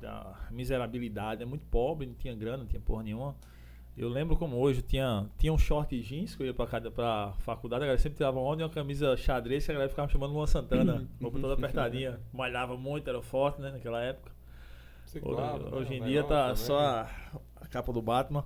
da 0.00 0.48
miserabilidade, 0.50 1.42
é 1.42 1.46
muito 1.46 1.64
pobre, 1.66 2.06
não 2.06 2.14
tinha 2.14 2.34
grana, 2.34 2.58
não 2.58 2.66
tinha 2.66 2.80
porra 2.80 3.02
nenhuma. 3.02 3.36
Eu 3.96 4.08
lembro 4.08 4.36
como 4.36 4.56
hoje, 4.56 4.82
tinha, 4.82 5.26
tinha 5.38 5.52
um 5.52 5.58
short 5.58 6.00
jeans 6.00 6.34
que 6.34 6.42
eu 6.42 6.46
ia 6.46 6.54
pra, 6.54 6.66
cada, 6.66 6.90
pra 6.90 7.32
faculdade, 7.38 7.84
a 7.84 7.86
galera 7.86 7.98
sempre 7.98 8.16
tirava 8.16 8.40
onda 8.40 8.62
e 8.62 8.64
uma 8.64 8.70
camisa 8.70 9.16
xadrez 9.16 9.64
que 9.64 9.70
a 9.70 9.74
galera 9.74 9.88
ficava 9.88 10.08
chamando 10.08 10.32
Luan 10.32 10.48
Santana, 10.48 11.08
roupa 11.22 11.38
toda 11.38 11.54
apertadinha, 11.54 12.18
malhava 12.32 12.76
muito, 12.76 13.08
era 13.08 13.22
forte, 13.22 13.60
né, 13.60 13.70
naquela 13.70 14.02
época. 14.02 14.32
Ciclado, 15.06 15.70
né? 15.70 15.76
Hoje 15.76 15.94
em 15.94 16.02
Um 16.02 16.06
dia 16.06 16.24
tá 16.24 16.44
negócio, 16.44 16.66
só 16.66 17.04
né? 17.04 17.08
Capa 17.68 17.92
do 17.92 18.02
Batman. 18.02 18.44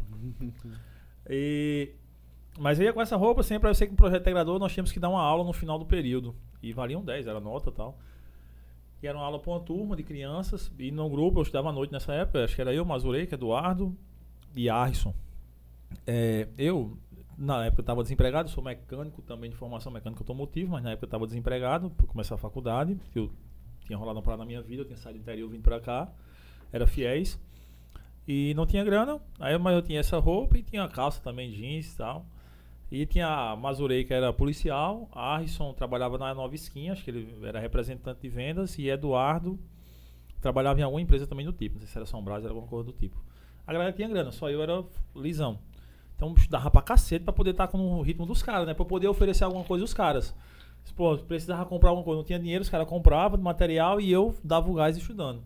e, 1.29 1.93
mas 2.59 2.81
aí 2.81 2.93
com 2.93 3.01
essa 3.01 3.17
roupa, 3.17 3.43
sempre 3.43 3.69
eu 3.69 3.75
sei 3.75 3.87
que 3.87 3.93
no 3.93 3.97
projeto 3.97 4.23
integrador 4.23 4.59
nós 4.59 4.73
tínhamos 4.73 4.93
que 4.93 4.99
dar 4.99 5.09
uma 5.09 5.23
aula 5.23 5.45
no 5.45 5.53
final 5.53 5.79
do 5.79 5.87
período. 5.87 6.35
E 6.63 6.73
valiam 6.73 7.05
10, 7.05 7.27
era 7.27 7.41
nota 7.41 7.71
e 7.71 7.73
tal. 7.73 7.99
E 9.03 9.07
era 9.07 9.17
uma 9.17 9.25
aula 9.25 9.39
para 9.39 9.51
uma 9.51 9.61
turma 9.61 9.95
de 9.95 10.03
crianças. 10.03 10.73
E 10.79 10.91
no 10.91 11.09
grupo, 11.09 11.39
eu 11.39 11.43
estudava 11.43 11.69
à 11.69 11.73
noite 11.73 11.93
nessa 11.93 12.13
época, 12.13 12.45
acho 12.45 12.55
que 12.55 12.61
era 12.61 12.75
eu, 12.75 12.85
Mazurek, 12.85 13.33
Eduardo 13.33 13.97
e 14.57 14.69
Arson. 14.69 15.15
É, 16.07 16.49
eu, 16.59 16.99
na 17.37 17.67
época, 17.67 17.83
estava 17.83 18.03
desempregado, 18.03 18.51
sou 18.51 18.63
mecânico 18.63 19.23
também 19.23 19.51
de 19.51 19.57
formação 19.57 19.93
mecânica 19.93 20.21
automotiva, 20.21 20.73
mas 20.73 20.83
na 20.83 20.91
época 20.91 21.05
eu 21.05 21.09
estava 21.09 21.27
desempregado 21.27 21.91
por 21.91 22.07
começar 22.07 22.35
a 22.35 22.39
faculdade, 22.39 22.99
eu 23.15 23.31
tinha 23.87 23.97
rolado 23.97 24.19
uma 24.19 24.23
parada 24.23 24.43
na 24.43 24.47
minha 24.47 24.61
vida, 24.61 24.83
eu 24.83 24.87
tinha 24.87 24.97
saído 24.97 25.21
do 25.21 25.23
interior 25.23 25.49
vindo 25.49 25.63
para 25.63 25.81
cá, 25.81 26.13
era 26.73 26.87
fiéis. 26.87 27.41
E 28.29 28.53
não 28.53 28.67
tinha 28.67 28.85
grana, 28.85 29.19
aí, 29.41 29.57
mas 29.57 29.75
eu 29.75 29.81
tinha 29.81 30.01
essa 30.01 30.19
roupa 30.19 30.59
e 30.59 30.63
tinha 30.63 30.87
calça 30.87 31.19
também, 31.23 31.51
jeans 31.51 31.95
e 31.95 31.97
tal. 31.97 32.27
E 32.93 33.07
tinha 33.07 33.27
a 33.27 33.57
Mazurei, 33.57 34.05
que 34.05 34.13
era 34.13 34.31
policial, 34.35 35.09
a 35.13 35.37
Arison 35.37 35.73
trabalhava 35.73 36.19
na 36.19 36.35
Nova 36.35 36.55
Skin, 36.55 36.91
acho 36.91 37.03
que 37.03 37.11
ele 37.11 37.39
era 37.43 37.59
representante 37.59 38.21
de 38.21 38.29
vendas, 38.29 38.79
e 38.79 38.87
Eduardo 38.91 39.59
trabalhava 40.43 40.79
em 40.79 40.83
alguma 40.83 41.01
empresa 41.01 41.27
também 41.27 41.47
do 41.47 41.55
tipo, 41.55 41.77
não 41.77 41.81
sei 41.81 41.89
se 41.89 41.97
era 41.97 42.05
São 42.05 42.23
Brás, 42.23 42.45
era 42.45 42.53
alguma 42.53 42.69
coisa 42.69 42.85
do 42.85 42.93
tipo. 42.93 43.17
A 43.67 43.73
galera 43.73 43.95
tinha 43.95 44.07
grana, 44.07 44.31
só 44.31 44.51
eu 44.51 44.63
era 44.63 44.85
lisão. 45.17 45.59
Então 46.15 46.35
dava 46.51 46.71
pra 46.71 46.83
cacete 46.83 47.25
pra 47.25 47.33
poder 47.33 47.53
estar 47.53 47.69
com 47.69 47.79
o 47.79 48.03
ritmo 48.03 48.27
dos 48.27 48.43
caras, 48.43 48.67
né? 48.67 48.75
Pra 48.75 48.85
poder 48.85 49.09
oferecer 49.09 49.45
alguma 49.45 49.65
coisa 49.65 49.85
aos 49.85 49.95
caras. 49.95 50.35
Pô, 50.95 51.17
precisava 51.17 51.65
comprar 51.65 51.91
alguma 51.91 52.05
coisa, 52.05 52.19
não 52.19 52.25
tinha 52.27 52.39
dinheiro, 52.39 52.63
os 52.63 52.69
caras 52.69 52.87
compravam 52.87 53.41
material 53.41 53.99
e 54.01 54.13
eu 54.13 54.35
dava 54.45 54.71
o 54.71 54.75
gás 54.75 54.97
estudando. 54.99 55.43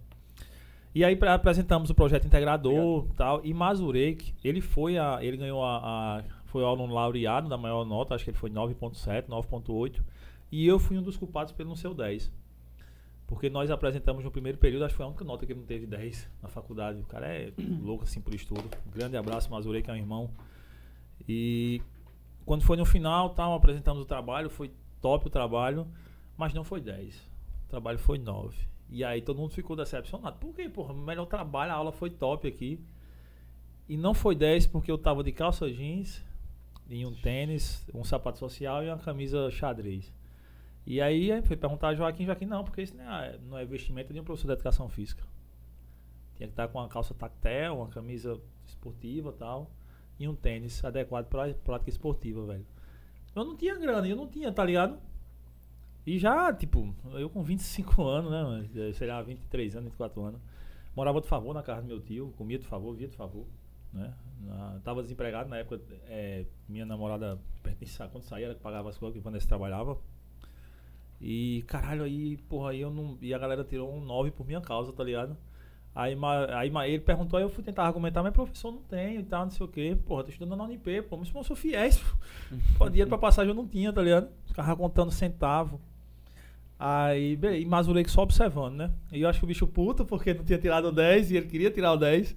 E 0.95 1.05
aí 1.05 1.17
pra- 1.17 1.35
apresentamos 1.35 1.89
o 1.91 1.95
projeto 1.95 2.27
integrador 2.27 3.07
e 3.11 3.15
tal. 3.15 3.41
E 3.45 3.55
Mazurek, 3.55 4.35
ele 4.45 4.61
foi 4.61 4.99
a. 4.99 5.19
Ele 5.23 5.37
ganhou 5.37 5.65
a. 5.65 5.79
a- 6.19 6.25
foi 6.47 6.63
o 6.63 6.67
aluno 6.67 6.93
laureado 6.93 7.49
da 7.49 7.57
maior 7.57 7.83
nota, 7.87 8.15
acho 8.15 8.25
que 8.25 8.31
ele 8.31 8.37
foi 8.37 8.51
9.7, 8.51 9.27
9.8. 9.27 10.03
E 10.51 10.67
eu 10.67 10.79
fui 10.79 10.99
um 10.99 11.03
dos 11.03 11.17
culpados 11.17 11.51
pelo 11.53 11.71
não 11.71 11.77
ser 11.77 11.89
o 11.89 11.95
10. 11.95 12.31
Porque 13.27 13.49
nós 13.49 13.71
apresentamos 13.71 14.23
no 14.23 14.31
primeiro 14.31 14.59
período, 14.59 14.85
acho 14.85 14.93
que 14.93 14.97
foi 14.99 15.07
a 15.07 15.09
única 15.09 15.25
nota 15.25 15.47
que 15.47 15.53
ele 15.53 15.61
não 15.61 15.67
teve 15.67 15.87
10 15.87 16.29
na 16.43 16.51
faculdade. 16.51 17.01
O 17.01 17.05
cara 17.07 17.27
é 17.27 17.51
louco 17.83 18.05
assim 18.05 18.21
por 18.21 18.35
estudo. 18.35 18.65
Grande 18.95 19.17
abraço, 19.17 19.51
Mazurek, 19.51 19.85
que 19.87 19.91
é 19.91 19.95
um 19.95 19.97
irmão. 19.97 20.29
E 21.27 21.81
quando 22.45 22.63
foi 22.63 22.77
no 22.77 22.85
final, 22.85 23.31
tal, 23.31 23.55
apresentamos 23.55 24.03
o 24.03 24.05
trabalho, 24.07 24.51
foi 24.51 24.71
top 25.01 25.27
o 25.29 25.31
trabalho, 25.31 25.87
mas 26.37 26.53
não 26.53 26.65
foi 26.65 26.83
10. 26.83 27.17
O 27.67 27.69
trabalho 27.71 27.99
foi 27.99 28.19
9. 28.19 28.55
E 28.93 29.03
aí 29.03 29.23
todo 29.23 29.39
mundo 29.39 29.55
ficou 29.55 29.75
decepcionado. 29.75 30.37
Por 30.37 30.55
quê? 30.55 30.69
Porra, 30.69 30.93
melhor 30.93 31.25
trabalho, 31.25 31.73
a 31.73 31.77
aula 31.77 31.91
foi 31.91 32.11
top 32.11 32.47
aqui. 32.47 32.79
E 33.89 33.97
não 33.97 34.13
foi 34.13 34.35
10 34.35 34.67
porque 34.67 34.91
eu 34.91 34.99
tava 34.99 35.25
de 35.25 35.33
calça 35.33 35.71
jeans, 35.73 36.23
em 36.91 37.07
um 37.07 37.15
tênis, 37.15 37.89
um 37.95 38.05
sapato 38.05 38.39
social 38.39 38.85
e 38.85 38.89
uma 38.89 38.99
camisa 38.99 39.51
xadrez. 39.51 40.13
E 40.85 41.01
aí 41.01 41.41
foi 41.41 41.57
perguntar 41.57 41.89
a 41.89 41.95
Joaquim, 41.95 42.27
Joaquim, 42.27 42.45
não, 42.45 42.65
porque 42.65 42.83
isso 42.83 42.95
não 42.95 43.11
é, 43.15 43.39
não 43.39 43.57
é 43.57 43.65
vestimento 43.65 44.13
de 44.13 44.21
um 44.21 44.25
professor 44.25 44.49
de 44.49 44.53
educação 44.53 44.87
física. 44.91 45.25
Tinha 46.37 46.47
que 46.47 46.53
estar 46.53 46.69
com 46.69 46.79
uma 46.79 46.89
calça 46.89 47.15
tactel, 47.15 47.79
uma 47.79 47.89
camisa 47.89 48.39
esportiva 48.67 49.33
tal, 49.33 49.71
e 50.19 50.29
um 50.29 50.35
tênis 50.35 50.85
adequado 50.85 51.29
para 51.29 51.55
prática 51.55 51.89
esportiva, 51.89 52.45
velho. 52.45 52.67
Eu 53.35 53.43
não 53.43 53.57
tinha 53.57 53.75
grana, 53.75 54.07
eu 54.07 54.17
não 54.17 54.29
tinha, 54.29 54.53
tá 54.53 54.63
ligado? 54.63 54.99
E 56.07 56.19
já, 56.19 56.53
tipo, 56.53 56.95
eu 57.15 57.31
com 57.31 57.43
25 57.43 58.03
anos, 58.07 58.31
né, 58.31 58.69
eh, 58.89 58.93
sei 58.93 59.07
lá, 59.09 59.23
23 59.23 59.77
anos, 59.77 59.87
24 59.91 60.23
anos, 60.23 60.41
morava 60.97 61.21
de 61.21 61.29
favor 61.29 61.55
na 61.55 61.63
casa 61.63 61.83
do 61.83 61.89
meu 61.89 62.01
tio, 62.01 62.33
comia 62.37 62.59
de 62.59 62.67
favor, 62.67 62.95
via 62.95 63.07
de 63.09 63.17
favor, 63.17 63.47
né? 63.93 64.13
Na- 64.41 64.81
tava 64.83 65.03
desempregado 65.03 65.49
na 65.49 65.59
época, 65.59 65.81
eh, 66.09 66.45
minha 66.69 66.85
namorada, 66.85 67.39
quando 68.11 68.25
saía, 68.25 68.47
ela 68.47 68.55
que 68.55 68.61
pagava 68.61 68.89
as 68.91 68.99
coisas, 68.99 69.17
que 69.17 69.23
Vanessa 69.23 69.47
trabalhava. 69.47 69.97
E 71.21 71.63
caralho, 71.69 72.03
aí, 72.03 72.37
porra, 72.49 72.71
aí 72.71 72.81
eu 72.81 72.91
não. 72.91 73.17
E 73.21 73.33
a 73.33 73.39
galera 73.39 73.63
tirou 73.63 73.95
um 73.95 74.01
9 74.01 74.33
por 74.33 74.45
minha 74.45 74.61
causa, 74.61 74.93
tá 74.93 75.05
ligado? 75.05 75.37
Aí, 75.95 76.17
aí 76.57 76.93
ele 76.95 77.03
perguntou, 77.03 77.37
aí 77.37 77.45
eu 77.45 77.51
fui 77.51 77.63
tentar 77.63 77.85
argumentar, 77.85 78.23
mas 78.23 78.33
professor, 78.33 78.73
não 78.73 78.83
tenho 78.83 79.21
e 79.21 79.25
tal, 79.25 79.45
não 79.45 79.51
sei 79.51 79.65
o 79.65 79.69
quê. 79.69 79.97
Porra, 80.07 80.25
tô 80.25 80.31
estudando 80.31 80.57
na 80.59 80.65
Unip, 80.65 81.03
pô, 81.03 81.17
mas 81.19 81.33
eu 81.33 81.45
sou 81.45 81.55
fiéis. 81.55 82.03
Pô, 82.79 82.89
dinheiro 82.89 83.09
pra 83.09 83.19
passagem 83.19 83.51
eu 83.51 83.55
não 83.55 83.69
tinha, 83.69 83.93
tá 83.93 84.03
ligado? 84.03 84.31
Ficava 84.47 84.75
contando 84.75 85.13
centavo. 85.13 85.81
Aí, 86.85 87.37
beleza, 87.37 87.63
e 87.63 87.65
Mazurek 87.65 88.11
só 88.11 88.23
observando, 88.23 88.75
né? 88.75 88.93
E 89.13 89.21
eu 89.21 89.29
acho 89.29 89.39
que 89.39 89.45
o 89.45 89.47
bicho 89.47 89.69
puto, 89.69 90.05
porque 90.05 90.35
não 90.35 90.43
tinha 90.43 90.59
tirado 90.59 90.87
o 90.89 90.93
10 90.93 91.31
e 91.31 91.37
ele 91.37 91.47
queria 91.47 91.71
tirar 91.71 91.93
o 91.93 91.97
10. 91.97 92.35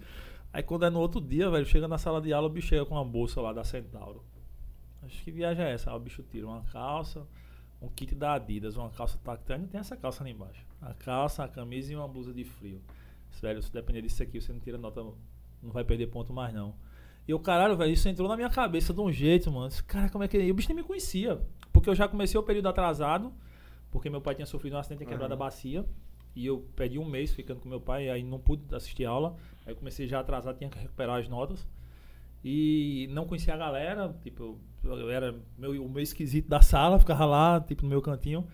Aí 0.54 0.62
quando 0.62 0.86
é 0.86 0.90
no 0.92 1.00
outro 1.00 1.20
dia, 1.20 1.50
velho, 1.50 1.66
chega 1.66 1.88
na 1.88 1.98
sala 1.98 2.22
de 2.22 2.32
aula, 2.32 2.46
o 2.46 2.50
bicho 2.52 2.68
chega 2.68 2.86
com 2.86 2.94
uma 2.94 3.04
bolsa 3.04 3.42
lá 3.42 3.52
da 3.52 3.64
Centauro. 3.64 4.24
Acho 5.02 5.24
que 5.24 5.32
viagem 5.32 5.66
é 5.66 5.72
essa? 5.72 5.90
Aí 5.90 5.98
o 5.98 6.00
bicho 6.00 6.22
tira 6.22 6.46
uma 6.46 6.62
calça, 6.72 7.26
um 7.82 7.90
kit 7.90 8.14
da 8.14 8.34
Adidas, 8.34 8.78
uma 8.78 8.92
calça 8.92 9.18
tactel, 9.24 9.56
ainda 9.56 9.68
tem 9.68 9.80
essa 9.80 9.98
calça 9.98 10.22
ali 10.22 10.34
embaixo. 10.34 10.64
A 10.80 10.94
calça, 10.94 11.44
a 11.44 11.48
camisa 11.48 11.92
e 11.92 11.96
uma 11.96 12.08
blusa 12.08 12.32
de 12.32 12.44
frio. 12.44 12.80
Velho, 13.42 13.64
se 13.64 13.74
depender 13.74 14.04
disso 14.04 14.22
aqui, 14.22 14.40
você 14.40 14.54
não 14.54 14.60
tira 14.60 14.78
nota, 14.78 15.02
não 15.02 15.72
vai 15.72 15.84
perder 15.84 16.06
ponto 16.06 16.32
mais 16.32 16.54
não. 16.54 16.76
E 17.28 17.34
o 17.34 17.40
caralho, 17.40 17.76
velho, 17.76 17.92
isso 17.92 18.08
entrou 18.08 18.30
na 18.30 18.36
minha 18.36 18.52
cabeça 18.52 18.94
de 18.94 19.02
um 19.02 19.12
jeito, 19.12 19.52
mano. 19.52 19.74
Cara, 19.88 20.08
como 20.08 20.24
é 20.24 20.28
que. 20.28 20.38
E 20.38 20.52
o 20.52 20.54
bicho 20.54 20.68
nem 20.70 20.78
me 20.78 20.84
conhecia. 20.84 21.42
Porque 21.74 21.90
eu 21.90 21.96
já 21.96 22.08
comecei 22.08 22.40
o 22.40 22.44
período 22.44 22.70
atrasado, 22.70 23.34
porque 23.96 24.10
meu 24.10 24.20
pai 24.20 24.36
tinha 24.36 24.46
sofrido 24.46 24.76
um 24.76 24.80
acidente 24.80 25.04
e 25.04 25.06
quebrado 25.06 25.34
a 25.34 25.38
Aham. 25.38 25.46
bacia. 25.46 25.86
e 26.36 26.46
eu 26.46 26.68
perdi 26.76 27.00
um 27.00 27.06
mês 27.06 27.32
ficando 27.32 27.62
com 27.62 27.70
meu 27.70 27.80
pai, 27.80 28.10
aí 28.10 28.22
não 28.22 28.38
pude 28.38 28.76
assistir 28.76 29.06
aula. 29.06 29.38
Aí 29.66 29.74
comecei 29.74 30.06
já 30.06 30.20
atrasado, 30.20 30.58
tinha 30.58 30.70
que 30.70 30.78
recuperar 30.78 31.18
as 31.18 31.30
notas. 31.30 31.66
E 32.44 33.08
não 33.12 33.26
conhecia 33.26 33.54
a 33.54 33.58
galera, 33.58 34.14
tipo, 34.22 34.60
eu 34.84 35.10
era 35.10 35.34
meu, 35.58 35.82
o 35.82 35.90
meio 35.90 36.04
esquisito 36.04 36.50
da 36.50 36.62
sala, 36.62 37.00
ficava 37.00 37.26
lá, 37.26 37.62
tipo, 37.62 37.84
no 37.84 37.90
meu 37.90 38.02
cantinho. 38.02 38.46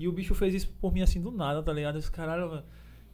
E 0.00 0.08
o 0.08 0.12
bicho 0.12 0.34
fez 0.34 0.54
isso 0.54 0.72
por 0.80 0.90
mim 0.90 1.02
assim 1.02 1.20
do 1.20 1.30
nada, 1.30 1.62
tá 1.62 1.74
ligado? 1.74 1.98
Esse 1.98 2.10
caralho. 2.10 2.62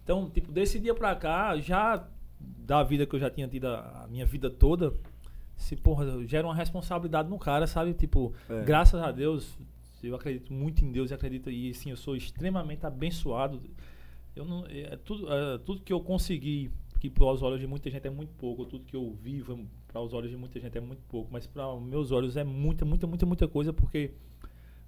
Então, 0.04 0.30
tipo, 0.30 0.52
desse 0.52 0.78
dia 0.78 0.94
pra 0.94 1.16
cá, 1.16 1.58
já 1.58 2.06
da 2.38 2.84
vida 2.84 3.04
que 3.04 3.16
eu 3.16 3.18
já 3.18 3.28
tinha 3.28 3.48
tido 3.48 3.66
a 3.66 4.06
minha 4.08 4.24
vida 4.24 4.48
toda, 4.48 4.94
se 5.56 5.74
porra, 5.74 6.24
gera 6.28 6.46
uma 6.46 6.54
responsabilidade 6.54 7.28
no 7.28 7.40
cara, 7.40 7.66
sabe? 7.66 7.92
Tipo, 7.92 8.32
é. 8.48 8.62
graças 8.62 9.02
a 9.02 9.10
Deus, 9.10 9.58
eu 10.02 10.14
acredito 10.14 10.52
muito 10.52 10.84
em 10.84 10.90
Deus 10.90 11.10
e 11.10 11.14
acredito 11.14 11.50
e 11.50 11.72
sim, 11.74 11.90
eu 11.90 11.96
sou 11.96 12.16
extremamente 12.16 12.84
abençoado. 12.84 13.60
Eu 14.34 14.44
não 14.44 14.64
é, 14.66 14.96
tudo 14.96 15.32
é, 15.32 15.58
tudo 15.58 15.82
que 15.82 15.92
eu 15.92 16.00
consegui 16.00 16.70
que 17.00 17.10
para 17.10 17.24
os 17.24 17.42
olhos 17.42 17.60
de 17.60 17.66
muita 17.66 17.90
gente 17.90 18.06
é 18.06 18.10
muito 18.10 18.32
pouco, 18.34 18.64
tudo 18.64 18.84
que 18.84 18.94
eu 18.94 19.12
vivo 19.20 19.66
para 19.88 20.00
os 20.00 20.12
olhos 20.12 20.30
de 20.30 20.36
muita 20.36 20.60
gente 20.60 20.78
é 20.78 20.80
muito 20.80 21.02
pouco, 21.08 21.28
mas 21.32 21.46
para 21.46 21.74
meus 21.80 22.12
olhos 22.12 22.36
é 22.36 22.44
muita, 22.44 22.84
muita, 22.84 23.08
muita, 23.08 23.26
muita 23.26 23.48
coisa 23.48 23.72
porque 23.72 24.12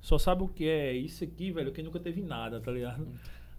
só 0.01 0.17
sabe 0.17 0.45
o 0.45 0.49
que 0.49 0.69
é 0.69 0.93
isso 0.93 1.25
aqui, 1.25 1.51
velho, 1.51 1.73
quem 1.73 1.83
nunca 1.83 1.99
teve 1.99 2.23
nada, 2.23 2.61
tá 2.61 2.71
ligado? 2.71 3.09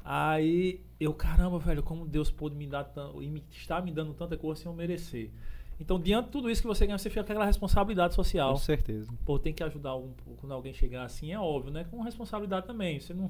Aí 0.06 0.80
eu, 1.00 1.14
caramba, 1.14 1.58
velho, 1.58 1.82
como 1.82 2.06
Deus 2.06 2.32
pôde 2.32 2.56
me 2.56 2.68
dar 2.68 2.90
e 3.20 3.28
me, 3.28 3.44
está 3.52 3.82
me 3.82 3.92
dando 3.92 4.14
tanta 4.14 4.38
coisa 4.38 4.62
sem 4.62 4.72
eu 4.72 4.76
merecer. 4.76 5.32
Então, 5.80 6.00
diante 6.00 6.26
de 6.26 6.32
tudo 6.32 6.50
isso 6.50 6.62
que 6.62 6.68
você 6.68 6.86
ganha, 6.86 6.98
você 6.98 7.10
fica 7.10 7.24
com 7.24 7.32
aquela 7.32 7.46
responsabilidade 7.46 8.16
social. 8.16 8.54
Com 8.54 8.60
certeza. 8.60 9.12
Pô, 9.26 9.38
tem 9.38 9.54
que 9.54 9.64
ajudar 9.64 9.92
algum, 9.92 10.12
quando 10.38 10.54
alguém 10.54 10.74
chegar 10.74 11.04
assim, 11.04 11.32
é 11.32 11.40
óbvio, 11.40 11.72
né? 11.72 11.86
Com 11.90 12.02
responsabilidade 12.02 12.66
também. 12.66 13.00
Você 13.00 13.14
não, 13.14 13.30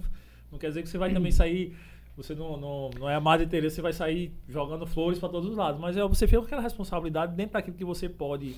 não 0.51 0.59
quer 0.59 0.67
dizer 0.67 0.83
que 0.83 0.89
você 0.89 0.97
vai 0.97 1.11
também 1.11 1.31
sair. 1.31 1.75
Você 2.15 2.33
não, 2.33 2.55
não, 2.55 2.89
não 2.97 3.09
é 3.09 3.15
a 3.15 3.19
Madre 3.19 3.45
Teresa, 3.45 3.75
você 3.75 3.81
vai 3.81 3.91
sair 3.91 4.31
jogando 4.47 4.85
flores 4.85 5.19
para 5.19 5.27
todos 5.27 5.49
os 5.49 5.57
lados. 5.57 5.81
Mas 5.81 5.97
é, 5.97 6.01
você 6.01 6.27
fica 6.27 6.39
com 6.39 6.45
aquela 6.45 6.61
responsabilidade 6.61 7.35
dentro 7.35 7.53
daquilo 7.53 7.75
que 7.75 7.83
você 7.83 8.07
pode 8.07 8.55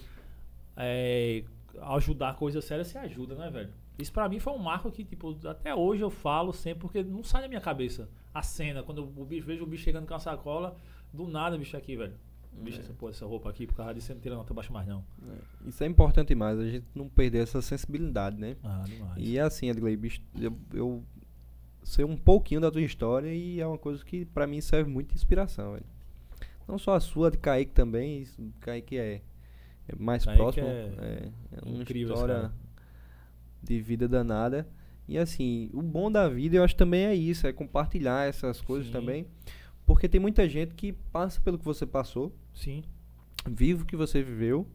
é, 0.76 1.44
ajudar 1.82 2.36
coisas 2.36 2.64
sérias, 2.66 2.88
você 2.88 2.98
ajuda, 3.00 3.36
né, 3.36 3.50
velho? 3.50 3.70
Isso 3.98 4.14
para 4.14 4.30
mim 4.30 4.40
foi 4.40 4.54
um 4.54 4.60
marco 4.60 4.92
que, 4.92 5.04
tipo, 5.04 5.36
até 5.48 5.74
hoje 5.74 6.04
eu 6.04 6.12
falo 6.12 6.54
sempre, 6.54 6.82
porque 6.82 7.02
não 7.02 7.24
sai 7.24 7.42
da 7.42 7.48
minha 7.48 7.62
cabeça 7.62 8.08
a 8.32 8.44
cena. 8.44 8.84
Quando 8.84 9.04
o 9.04 9.26
bicho, 9.26 9.48
vejo 9.48 9.64
o 9.64 9.68
bicho 9.68 9.84
chegando 9.84 10.06
com 10.06 10.14
a 10.14 10.20
sacola, 10.20 10.76
do 11.12 11.28
nada, 11.28 11.58
bicho, 11.58 11.76
aqui, 11.76 11.96
velho. 11.96 12.14
Bicho, 12.60 12.78
é. 12.78 12.82
essa, 12.82 12.94
essa 13.10 13.26
roupa 13.26 13.50
aqui, 13.50 13.68
por 13.68 13.76
causa 13.76 13.94
disso, 13.94 14.08
você 14.08 14.14
não 14.14 14.22
tira 14.22 14.36
nota 14.36 14.54
baixa 14.54 14.72
mais, 14.72 14.88
não. 14.88 15.04
É. 15.28 15.70
Isso 15.70 15.84
é 15.84 15.88
importante 15.88 16.34
mais, 16.34 16.60
a 16.60 16.68
gente 16.68 16.86
não 16.96 17.08
perder 17.08 17.40
essa 17.40 17.62
sensibilidade, 17.62 18.38
né? 18.38 18.58
Ah, 18.64 18.84
demais. 18.86 19.14
E 19.18 19.38
é 19.38 19.42
assim, 19.42 19.70
Edgley, 19.70 19.96
bicho, 19.96 20.22
eu, 20.40 20.58
eu 20.74 21.04
sei 21.84 22.04
um 22.04 22.18
pouquinho 22.18 22.60
da 22.60 22.70
tua 22.70 22.82
história 22.82 23.34
e 23.34 23.60
é 23.60 23.68
uma 23.68 23.78
coisa 23.78 24.04
que 24.04 24.26
para 24.26 24.46
mim 24.46 24.60
serve 24.60 24.90
muito 24.90 25.10
de 25.10 25.16
inspiração, 25.16 25.74
velho. 25.74 25.86
Não 26.68 26.78
só 26.78 26.96
a 26.96 27.00
sua, 27.00 27.32
de 27.32 27.38
Kaique 27.38 27.72
também, 27.72 28.26
Kaique 28.60 28.98
é, 28.98 29.22
é 29.88 29.96
mais 29.98 30.26
Kaique 30.26 30.38
próximo. 30.38 30.68
É, 30.68 30.72
é, 30.72 31.32
é 31.54 31.66
uma 31.66 31.82
incrível, 31.82 32.14
história 32.14 32.52
de 33.64 33.82
vida 33.82 34.08
danada. 34.08 34.68
E 35.08 35.18
assim, 35.18 35.70
o 35.74 35.82
bom 35.82 36.12
da 36.12 36.28
vida 36.28 36.58
eu 36.58 36.64
acho 36.64 36.76
também 36.76 37.06
é 37.06 37.16
isso, 37.16 37.48
é 37.48 37.54
compartilhar 37.54 38.28
essas 38.28 38.60
coisas 38.60 38.88
Sim. 38.88 38.94
também. 38.94 39.28
Porque 39.88 40.10
tem 40.10 40.20
muita 40.20 40.48
gente 40.50 40.76
que 40.76 40.92
passa 40.92 41.40
pelo 41.40 41.58
que 41.58 41.64
você 41.64 41.86
passou. 41.86 42.36
Sim. 42.54 42.84
Vive 43.50 43.84
o 43.84 43.86
que 43.86 43.96
você 43.96 44.22
viveu, 44.22 44.68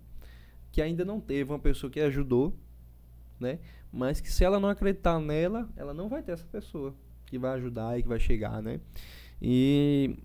que 0.72 0.80
ainda 0.80 1.04
não 1.04 1.20
teve 1.20 1.52
uma 1.52 1.58
pessoa 1.58 1.90
que 1.90 2.00
ajudou, 2.00 2.56
né? 3.38 3.58
Mas 3.92 4.22
que 4.22 4.32
se 4.32 4.42
ela 4.42 4.58
não 4.58 4.70
acreditar 4.70 5.20
nela, 5.20 5.68
ela 5.76 5.92
não 5.92 6.08
vai 6.08 6.22
ter 6.22 6.32
essa 6.32 6.46
pessoa 6.46 6.94
que 7.26 7.38
vai 7.38 7.52
ajudar 7.58 7.98
e 7.98 8.02
que 8.02 8.08
vai 8.08 8.18
chegar, 8.18 8.62
né? 8.62 8.80
E 9.40 10.16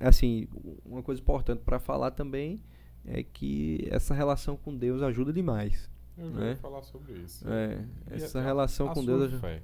assim, 0.00 0.46
uma 0.84 1.02
coisa 1.02 1.20
importante 1.20 1.62
para 1.64 1.80
falar 1.80 2.12
também 2.12 2.62
é 3.04 3.24
que 3.24 3.88
essa 3.90 4.14
relação 4.14 4.56
com 4.56 4.76
Deus 4.76 5.02
ajuda 5.02 5.32
demais. 5.32 5.90
Eu 6.16 6.30
né? 6.30 6.54
falar 6.56 6.82
sobre 6.82 7.14
isso. 7.14 7.44
É, 7.48 7.84
essa 8.10 8.38
a, 8.38 8.42
relação 8.42 8.90
a 8.90 8.94
com 8.94 9.04
Deus. 9.04 9.40
Fé. 9.40 9.60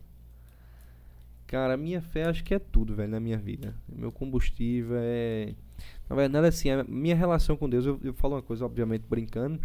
Cara, 1.53 1.77
minha 1.77 2.01
fé 2.01 2.25
acho 2.25 2.43
que 2.43 2.55
é 2.55 2.59
tudo, 2.59 2.95
velho, 2.95 3.11
na 3.11 3.21
minha 3.21 3.37
vida. 3.37 3.75
Meu 3.87 4.11
combustível 4.11 4.97
é. 4.99 5.55
Na 6.09 6.17
verdade, 6.17 6.47
assim, 6.47 6.71
a 6.71 6.83
minha 6.83 7.15
relação 7.15 7.59
com 7.59 7.69
Deus, 7.69 7.85
eu, 7.85 8.01
eu 8.03 8.15
falo 8.15 8.37
uma 8.37 8.43
coisa, 8.43 8.65
obviamente, 8.65 9.05
brincando, 9.07 9.61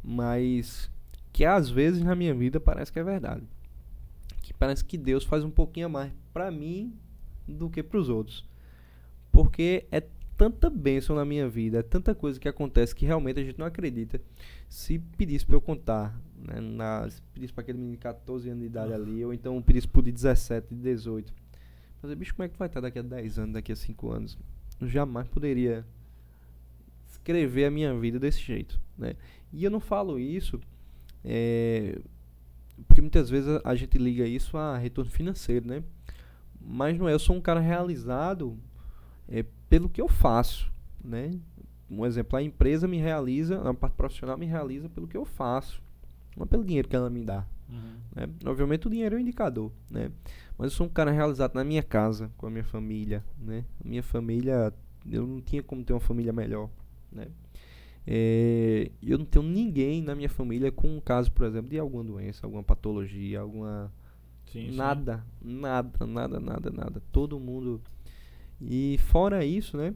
mas 0.00 0.88
que 1.32 1.44
às 1.44 1.68
vezes 1.68 2.04
na 2.04 2.14
minha 2.14 2.32
vida 2.32 2.60
parece 2.60 2.92
que 2.92 3.00
é 3.00 3.02
verdade. 3.02 3.42
Que 4.42 4.54
parece 4.54 4.84
que 4.84 4.96
Deus 4.96 5.24
faz 5.24 5.42
um 5.42 5.50
pouquinho 5.50 5.86
a 5.86 5.88
mais 5.88 6.12
pra 6.32 6.52
mim 6.52 6.94
do 7.48 7.68
que 7.68 7.82
pros 7.82 8.08
outros. 8.08 8.48
Porque 9.32 9.88
é 9.90 10.04
tanta 10.36 10.70
bênção 10.70 11.16
na 11.16 11.24
minha 11.24 11.48
vida, 11.48 11.80
é 11.80 11.82
tanta 11.82 12.14
coisa 12.14 12.38
que 12.38 12.48
acontece 12.48 12.94
que 12.94 13.04
realmente 13.04 13.40
a 13.40 13.44
gente 13.44 13.58
não 13.58 13.66
acredita. 13.66 14.20
Se 14.68 15.00
pedisse 15.00 15.44
para 15.44 15.56
eu 15.56 15.60
contar, 15.60 16.16
né, 16.42 16.60
na, 16.60 17.08
se 17.08 17.22
pedisse 17.34 17.52
para 17.52 17.62
aquele 17.62 17.78
menino 17.78 17.96
de 17.96 18.02
14 18.02 18.48
anos 18.48 18.60
de 18.60 18.66
idade 18.66 18.92
ali, 18.92 19.24
ou 19.24 19.32
então 19.32 19.60
pedisse 19.62 19.88
para 19.88 20.00
o 20.00 20.02
de 20.02 20.12
17, 20.12 20.74
de 20.74 20.80
18, 20.80 21.32
fazer, 22.00 22.16
bicho, 22.16 22.34
como 22.34 22.44
é 22.44 22.48
que 22.48 22.58
vai 22.58 22.68
estar 22.68 22.80
daqui 22.80 22.98
a 22.98 23.02
10 23.02 23.38
anos, 23.38 23.54
daqui 23.54 23.72
a 23.72 23.76
5 23.76 24.10
anos? 24.10 24.38
Eu 24.80 24.88
jamais 24.88 25.28
poderia 25.28 25.86
escrever 27.08 27.66
a 27.66 27.70
minha 27.70 27.94
vida 27.98 28.18
desse 28.18 28.40
jeito, 28.40 28.80
né? 28.98 29.14
E 29.52 29.62
eu 29.62 29.70
não 29.70 29.80
falo 29.80 30.18
isso 30.18 30.60
é, 31.24 32.00
porque 32.88 33.00
muitas 33.00 33.30
vezes 33.30 33.48
a, 33.48 33.60
a 33.64 33.74
gente 33.74 33.96
liga 33.98 34.26
isso 34.26 34.56
a 34.56 34.76
retorno 34.76 35.10
financeiro, 35.10 35.66
né? 35.66 35.82
Mas 36.60 36.98
não 36.98 37.08
é, 37.08 37.12
eu 37.12 37.18
sou 37.18 37.36
um 37.36 37.40
cara 37.40 37.60
realizado 37.60 38.58
é, 39.28 39.44
pelo 39.68 39.88
que 39.88 40.00
eu 40.00 40.08
faço, 40.08 40.72
né? 41.02 41.38
Um 41.90 42.06
exemplo, 42.06 42.38
a 42.38 42.42
empresa 42.42 42.88
me 42.88 42.96
realiza, 42.96 43.60
a 43.68 43.74
parte 43.74 43.94
profissional 43.94 44.38
me 44.38 44.46
realiza 44.46 44.88
pelo 44.88 45.06
que 45.06 45.16
eu 45.16 45.24
faço, 45.24 45.82
não 46.36 46.46
pelo 46.46 46.64
dinheiro 46.64 46.88
que 46.88 46.96
ela 46.96 47.10
me 47.10 47.22
dá. 47.22 47.46
Uhum. 47.68 47.96
Né? 48.14 48.28
Obviamente 48.44 48.86
o 48.86 48.90
dinheiro 48.90 49.16
é 49.16 49.18
um 49.18 49.20
indicador, 49.20 49.72
né? 49.90 50.10
Mas 50.58 50.72
eu 50.72 50.76
sou 50.76 50.86
um 50.86 50.90
cara 50.90 51.10
realizado 51.10 51.54
na 51.54 51.64
minha 51.64 51.82
casa, 51.82 52.30
com 52.36 52.46
a 52.46 52.50
minha 52.50 52.64
família, 52.64 53.24
né? 53.38 53.64
A 53.84 53.88
minha 53.88 54.02
família, 54.02 54.72
eu 55.10 55.26
não 55.26 55.40
tinha 55.40 55.62
como 55.62 55.82
ter 55.82 55.92
uma 55.92 56.00
família 56.00 56.32
melhor, 56.32 56.68
né? 57.10 57.28
É, 58.06 58.90
eu 59.02 59.16
não 59.16 59.24
tenho 59.24 59.44
ninguém 59.44 60.02
na 60.02 60.14
minha 60.14 60.28
família 60.28 60.72
com 60.72 60.96
um 60.96 61.00
caso, 61.00 61.30
por 61.30 61.46
exemplo, 61.46 61.70
de 61.70 61.78
alguma 61.78 62.02
doença, 62.02 62.44
alguma 62.44 62.62
patologia, 62.62 63.40
alguma 63.40 63.92
sim, 64.46 64.74
nada, 64.74 65.24
sim. 65.40 65.60
nada, 65.60 66.06
nada, 66.06 66.40
nada, 66.40 66.70
nada. 66.70 67.02
Todo 67.12 67.38
mundo 67.38 67.80
e 68.60 68.98
fora 68.98 69.44
isso, 69.44 69.76
né? 69.76 69.94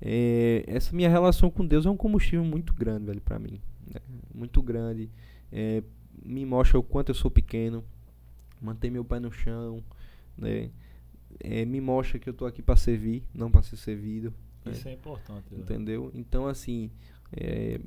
É, 0.00 0.64
essa 0.66 0.94
minha 0.94 1.08
relação 1.08 1.50
com 1.50 1.66
Deus 1.66 1.84
é 1.84 1.90
um 1.90 1.96
combustível 1.96 2.44
muito 2.44 2.72
grande, 2.72 3.06
velho, 3.06 3.20
para 3.20 3.38
mim. 3.38 3.60
Né? 3.86 4.00
Muito 4.34 4.62
grande. 4.62 5.10
É, 5.52 5.82
me 6.24 6.44
mostra 6.44 6.78
o 6.78 6.82
quanto 6.82 7.10
eu 7.10 7.14
sou 7.14 7.30
pequeno. 7.30 7.84
Mantém 8.60 8.90
meu 8.90 9.04
pé 9.04 9.18
no 9.18 9.32
chão, 9.32 9.82
né? 10.36 10.70
É, 11.38 11.64
me 11.64 11.80
mostra 11.80 12.18
que 12.18 12.28
eu 12.28 12.34
tô 12.34 12.44
aqui 12.44 12.60
para 12.60 12.76
servir, 12.76 13.24
não 13.32 13.50
para 13.50 13.62
ser 13.62 13.76
servido. 13.76 14.34
Né? 14.64 14.72
Isso 14.72 14.84
né? 14.84 14.92
é 14.92 14.94
importante. 14.94 15.54
Entendeu? 15.54 16.10
Então, 16.14 16.46
assim, 16.46 16.90
é, 17.32 17.80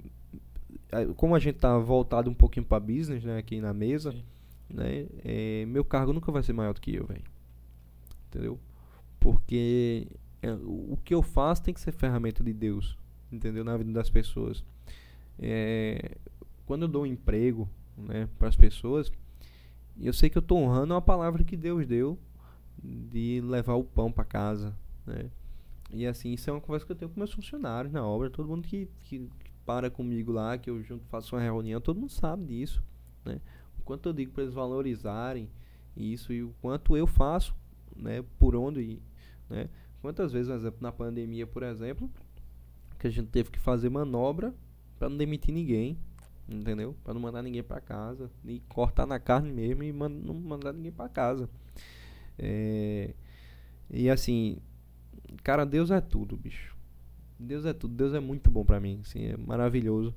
como 1.16 1.36
a 1.36 1.40
gente 1.40 1.58
tá 1.58 1.78
voltado 1.78 2.30
um 2.30 2.34
pouquinho 2.34 2.66
para 2.66 2.80
business, 2.80 3.24
né, 3.24 3.38
aqui 3.38 3.60
na 3.60 3.74
mesa, 3.74 4.12
Sim. 4.12 4.24
né, 4.70 5.08
é, 5.24 5.66
meu 5.66 5.84
cargo 5.84 6.14
nunca 6.14 6.32
vai 6.32 6.44
ser 6.44 6.54
maior 6.54 6.74
do 6.74 6.82
que 6.82 6.96
eu, 6.96 7.06
velho. 7.06 7.24
Entendeu? 8.30 8.60
Porque 9.20 10.08
é, 10.42 10.52
o 10.54 10.98
que 11.04 11.14
eu 11.14 11.22
faço 11.22 11.64
tem 11.64 11.74
que 11.74 11.80
ser 11.82 11.92
ferramenta 11.92 12.44
de 12.44 12.54
Deus, 12.54 12.98
entendeu? 13.32 13.64
Na 13.64 13.78
vida 13.78 13.92
das 13.92 14.10
pessoas. 14.10 14.64
É, 15.40 16.18
quando 16.66 16.84
eu 16.84 16.88
dou 16.88 17.04
um 17.04 17.06
emprego 17.06 17.70
né, 17.98 18.28
para 18.38 18.48
as 18.48 18.56
pessoas, 18.56 19.12
eu 20.00 20.14
sei 20.14 20.30
que 20.30 20.38
eu 20.38 20.42
estou 20.42 20.58
honrando 20.58 20.94
a 20.94 21.02
palavra 21.02 21.44
que 21.44 21.56
Deus 21.56 21.86
deu 21.86 22.18
de 22.82 23.42
levar 23.42 23.76
o 23.76 23.84
pão 23.84 24.12
para 24.12 24.26
casa, 24.26 24.76
né? 25.06 25.30
E 25.92 26.08
assim, 26.08 26.34
isso 26.34 26.50
é 26.50 26.54
uma 26.54 26.62
conversa 26.62 26.86
que 26.86 26.92
eu 26.92 26.96
tenho 26.96 27.12
com 27.12 27.20
meus 27.20 27.32
funcionários 27.32 27.94
na 27.94 28.04
obra, 28.04 28.30
todo 28.30 28.50
mundo 28.50 28.68
que, 28.68 28.88
que, 29.02 29.20
que 29.20 29.52
para 29.64 29.92
comigo 29.92 30.32
lá, 30.32 30.58
que 30.58 30.70
eu 30.70 30.82
junto 30.82 31.06
faço 31.06 31.36
uma 31.36 31.42
reunião, 31.42 31.80
todo 31.80 32.00
mundo 32.00 32.12
sabe 32.12 32.46
disso, 32.46 32.84
né? 33.24 33.40
O 33.80 33.84
quanto 33.84 34.10
eu 34.10 34.14
digo 34.14 34.32
para 34.32 34.44
eles 34.44 34.56
valorizarem 34.56 35.50
isso 35.96 36.34
e 36.34 36.42
o 36.42 36.54
quanto 36.62 36.98
eu 36.98 37.06
faço, 37.06 37.56
né, 37.96 38.24
por 38.40 38.56
onde 38.56 39.00
né? 39.50 39.70
Quantas 40.02 40.34
vezes, 40.34 40.50
por 40.50 40.56
exemplo, 40.58 40.80
na 40.82 40.92
pandemia, 40.92 41.48
por 41.48 41.64
exemplo, 41.64 42.10
que 43.00 43.08
a 43.08 43.10
gente 43.10 43.30
teve 43.30 43.52
que 43.52 43.60
fazer 43.60 43.90
manobra 43.90 44.54
para 44.98 45.08
não 45.08 45.16
demitir 45.16 45.54
ninguém, 45.54 45.98
entendeu? 46.48 46.96
Para 47.04 47.14
não 47.14 47.22
mandar 47.22 47.42
ninguém 47.42 47.64
para 47.64 47.82
casa, 47.82 48.30
e 48.46 48.60
cortar 48.68 49.06
na 49.06 49.20
carne 49.20 49.52
mesmo 49.52 49.84
e 49.84 49.92
man 49.92 50.10
não 50.10 50.34
mandar 50.34 50.74
ninguém 50.74 50.92
para 50.92 51.10
casa. 51.10 51.50
É, 52.38 53.14
e 53.90 54.10
assim, 54.10 54.58
cara, 55.44 55.66
Deus 55.66 55.92
é 55.92 56.02
tudo, 56.02 56.36
bicho. 56.36 56.76
Deus 57.40 57.66
é 57.66 57.74
tudo. 57.74 57.94
Deus 57.96 58.14
é 58.14 58.20
muito 58.20 58.50
bom 58.50 58.64
para 58.66 58.80
mim, 58.80 59.00
assim, 59.02 59.26
é 59.26 59.38
maravilhoso. 59.38 60.14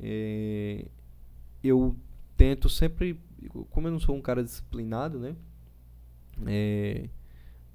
É, 0.00 0.86
eu 1.62 1.96
tento 2.36 2.68
sempre, 2.68 3.20
como 3.70 3.88
eu 3.88 3.92
não 3.92 4.00
sou 4.00 4.14
um 4.14 4.22
cara 4.22 4.42
disciplinado, 4.44 5.18
né? 5.18 5.36
É, 6.46 7.08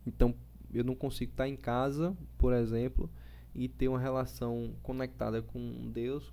então 0.06 0.34
eu 0.74 0.84
não 0.84 0.96
consigo 0.96 1.32
estar 1.32 1.48
em 1.48 1.56
casa, 1.56 2.16
por 2.38 2.54
exemplo, 2.54 3.10
e 3.54 3.68
ter 3.68 3.88
uma 3.88 4.00
relação 4.00 4.74
conectada 4.82 5.42
com 5.42 5.92
Deus 5.92 6.32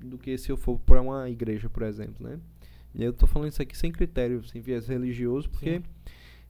do 0.00 0.18
que 0.18 0.36
se 0.36 0.50
eu 0.50 0.56
for 0.56 0.78
para 0.78 1.00
uma 1.00 1.28
igreja, 1.30 1.68
por 1.68 1.82
exemplo, 1.82 2.26
né? 2.26 2.38
E 2.94 3.02
eu 3.02 3.12
tô 3.12 3.26
falando 3.26 3.50
isso 3.50 3.62
aqui 3.62 3.76
sem 3.76 3.90
critério, 3.90 4.44
sem 4.44 4.60
viés 4.60 4.86
religioso, 4.86 5.50
porque 5.50 5.78
Sim. 5.78 5.84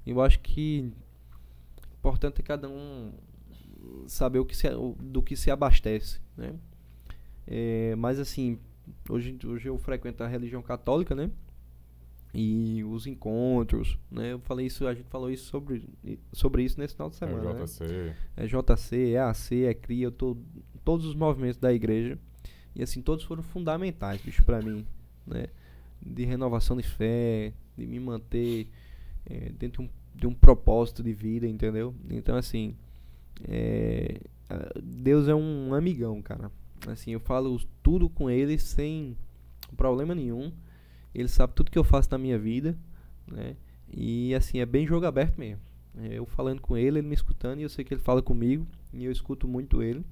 eu 0.06 0.20
acho 0.20 0.40
que 0.40 0.92
importante 1.98 2.40
é 2.40 2.42
cada 2.42 2.68
um 2.68 3.12
saber 4.06 4.38
o 4.38 4.44
que 4.44 4.54
se, 4.54 4.68
do 5.00 5.22
que 5.22 5.36
se 5.36 5.50
abastece, 5.50 6.20
né? 6.36 6.54
É, 7.46 7.94
mas 7.96 8.18
assim, 8.18 8.58
hoje, 9.08 9.36
hoje 9.44 9.68
eu 9.68 9.78
frequento 9.78 10.22
a 10.22 10.26
religião 10.26 10.62
católica, 10.62 11.14
né? 11.14 11.30
E 12.34 12.82
os 12.84 13.06
encontros, 13.06 13.98
né? 14.10 14.32
Eu 14.32 14.40
falei 14.40 14.66
isso, 14.66 14.86
a 14.86 14.94
gente 14.94 15.08
falou 15.08 15.30
isso 15.30 15.44
sobre, 15.46 15.88
sobre 16.32 16.64
isso 16.64 16.78
nesse 16.78 16.94
final 16.94 17.08
de 17.08 17.16
semana. 17.16 17.50
É 17.50 17.64
JC. 17.64 17.84
Né? 17.84 18.16
É 18.36 18.46
JC, 18.46 19.12
é 19.12 19.20
AC, 19.20 19.52
é 19.64 19.74
CRIA, 19.74 20.06
eu 20.06 20.12
tô 20.12 20.36
todos 20.84 21.06
os 21.06 21.14
movimentos 21.14 21.58
da 21.58 21.72
igreja. 21.72 22.18
E 22.74 22.82
assim, 22.82 23.00
todos 23.00 23.24
foram 23.24 23.42
fundamentais, 23.42 24.20
bicho, 24.20 24.42
pra 24.42 24.60
mim, 24.60 24.84
né? 25.26 25.46
De 26.00 26.24
renovação 26.24 26.76
de 26.76 26.82
fé, 26.82 27.52
de 27.76 27.86
me 27.86 28.00
manter 28.00 28.68
é, 29.26 29.50
dentro 29.50 29.82
de 29.82 29.88
um, 29.88 29.90
de 30.14 30.26
um 30.26 30.34
propósito 30.34 31.02
de 31.02 31.12
vida, 31.12 31.46
entendeu? 31.46 31.94
Então, 32.10 32.36
assim, 32.36 32.76
é, 33.48 34.20
Deus 34.82 35.28
é 35.28 35.34
um 35.34 35.74
amigão, 35.74 36.20
cara. 36.20 36.50
Assim, 36.86 37.12
eu 37.12 37.20
falo 37.20 37.60
tudo 37.82 38.08
com 38.08 38.28
ele 38.28 38.58
sem 38.58 39.16
problema 39.76 40.14
nenhum. 40.14 40.52
Ele 41.14 41.28
sabe 41.28 41.54
tudo 41.54 41.70
que 41.70 41.78
eu 41.78 41.84
faço 41.84 42.10
na 42.10 42.18
minha 42.18 42.38
vida, 42.38 42.76
né? 43.26 43.56
E 43.90 44.34
assim, 44.34 44.58
é 44.58 44.66
bem 44.66 44.86
jogo 44.86 45.06
aberto 45.06 45.38
mesmo. 45.38 45.60
É, 45.96 46.18
eu 46.18 46.26
falando 46.26 46.60
com 46.60 46.76
ele, 46.76 46.98
ele 46.98 47.08
me 47.08 47.14
escutando, 47.14 47.60
e 47.60 47.62
eu 47.62 47.68
sei 47.68 47.84
que 47.84 47.94
ele 47.94 48.00
fala 48.00 48.20
comigo, 48.20 48.66
e 48.92 49.04
eu 49.04 49.12
escuto 49.12 49.46
muito 49.46 49.82
ele. 49.82 50.04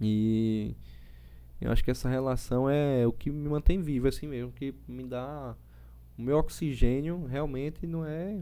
E 0.00 0.74
eu 1.60 1.70
acho 1.72 1.82
que 1.82 1.90
essa 1.90 2.08
relação 2.08 2.68
é 2.68 3.06
o 3.06 3.12
que 3.12 3.30
me 3.30 3.48
mantém 3.48 3.80
vivo, 3.80 4.08
assim 4.08 4.26
mesmo, 4.26 4.52
que 4.52 4.74
me 4.86 5.04
dá 5.04 5.56
o 6.18 6.22
meu 6.22 6.38
oxigênio 6.38 7.26
realmente 7.26 7.86
não 7.86 8.04
é, 8.04 8.40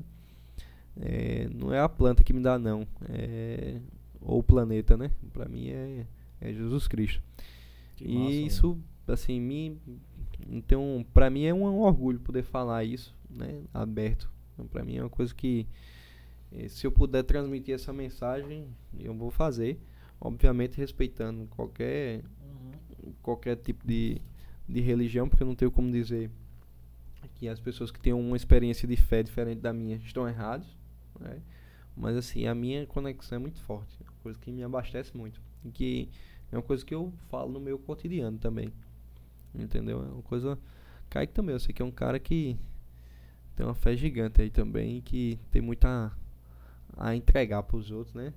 é 1.00 1.48
não 1.52 1.72
é 1.72 1.80
a 1.80 1.88
planta 1.88 2.22
que 2.22 2.32
me 2.32 2.40
dá 2.40 2.58
não, 2.58 2.86
é 3.08 3.80
ou 4.24 4.38
o 4.38 4.42
planeta, 4.42 4.96
né? 4.96 5.10
Para 5.32 5.46
mim 5.46 5.68
é, 5.68 6.06
é 6.40 6.52
Jesus 6.52 6.88
Cristo. 6.88 7.22
Que 7.96 8.06
e 8.06 8.18
massa, 8.18 8.32
isso 8.32 8.78
assim 9.06 9.38
me 9.38 9.78
então 10.48 11.04
para 11.12 11.28
mim 11.28 11.44
é 11.44 11.52
um, 11.52 11.66
um, 11.66 11.80
orgulho 11.80 12.18
poder 12.18 12.42
falar 12.42 12.84
isso, 12.84 13.14
né? 13.28 13.62
Aberto. 13.72 14.30
Então, 14.54 14.66
para 14.66 14.84
mim 14.84 14.96
é 14.96 15.02
uma 15.02 15.10
coisa 15.10 15.34
que 15.34 15.66
eh, 16.52 16.68
se 16.68 16.86
eu 16.86 16.92
puder 16.92 17.22
transmitir 17.24 17.74
essa 17.74 17.92
mensagem, 17.92 18.68
eu 18.98 19.12
vou 19.14 19.30
fazer, 19.30 19.78
obviamente 20.20 20.78
respeitando 20.78 21.46
qualquer. 21.48 22.22
Qualquer 23.22 23.56
tipo 23.56 23.86
de, 23.86 24.20
de 24.68 24.80
religião, 24.80 25.28
porque 25.28 25.42
eu 25.42 25.46
não 25.46 25.54
tenho 25.54 25.70
como 25.70 25.90
dizer 25.90 26.30
que 27.36 27.48
as 27.48 27.58
pessoas 27.58 27.90
que 27.90 27.98
têm 27.98 28.12
uma 28.12 28.36
experiência 28.36 28.86
de 28.86 28.96
fé 28.96 29.22
diferente 29.22 29.60
da 29.60 29.72
minha 29.72 29.96
estão 29.96 30.28
erradas, 30.28 30.66
né? 31.18 31.40
Mas 31.96 32.16
assim, 32.16 32.46
a 32.46 32.54
minha 32.54 32.86
conexão 32.86 33.36
é 33.36 33.38
muito 33.38 33.60
forte, 33.60 33.96
é 34.00 34.10
uma 34.10 34.18
coisa 34.22 34.38
que 34.38 34.50
me 34.50 34.62
abastece 34.62 35.16
muito, 35.16 35.40
e 35.64 35.70
que 35.70 36.08
é 36.50 36.56
uma 36.56 36.62
coisa 36.62 36.84
que 36.84 36.94
eu 36.94 37.12
falo 37.30 37.52
no 37.52 37.60
meu 37.60 37.78
cotidiano 37.78 38.38
também. 38.38 38.72
Entendeu? 39.54 40.00
É 40.00 40.08
uma 40.10 40.22
coisa 40.22 40.58
Kaique 41.08 41.32
também, 41.32 41.54
eu 41.54 41.60
sei 41.60 41.72
que 41.72 41.80
é 41.80 41.84
um 41.84 41.92
cara 41.92 42.18
que 42.18 42.56
tem 43.54 43.64
uma 43.64 43.74
fé 43.74 43.96
gigante 43.96 44.42
aí 44.42 44.50
também, 44.50 45.00
que 45.00 45.38
tem 45.50 45.62
muito 45.62 45.84
a, 45.84 46.12
a 46.96 47.14
entregar 47.14 47.62
para 47.62 47.76
os 47.76 47.90
outros, 47.90 48.14
né? 48.14 48.32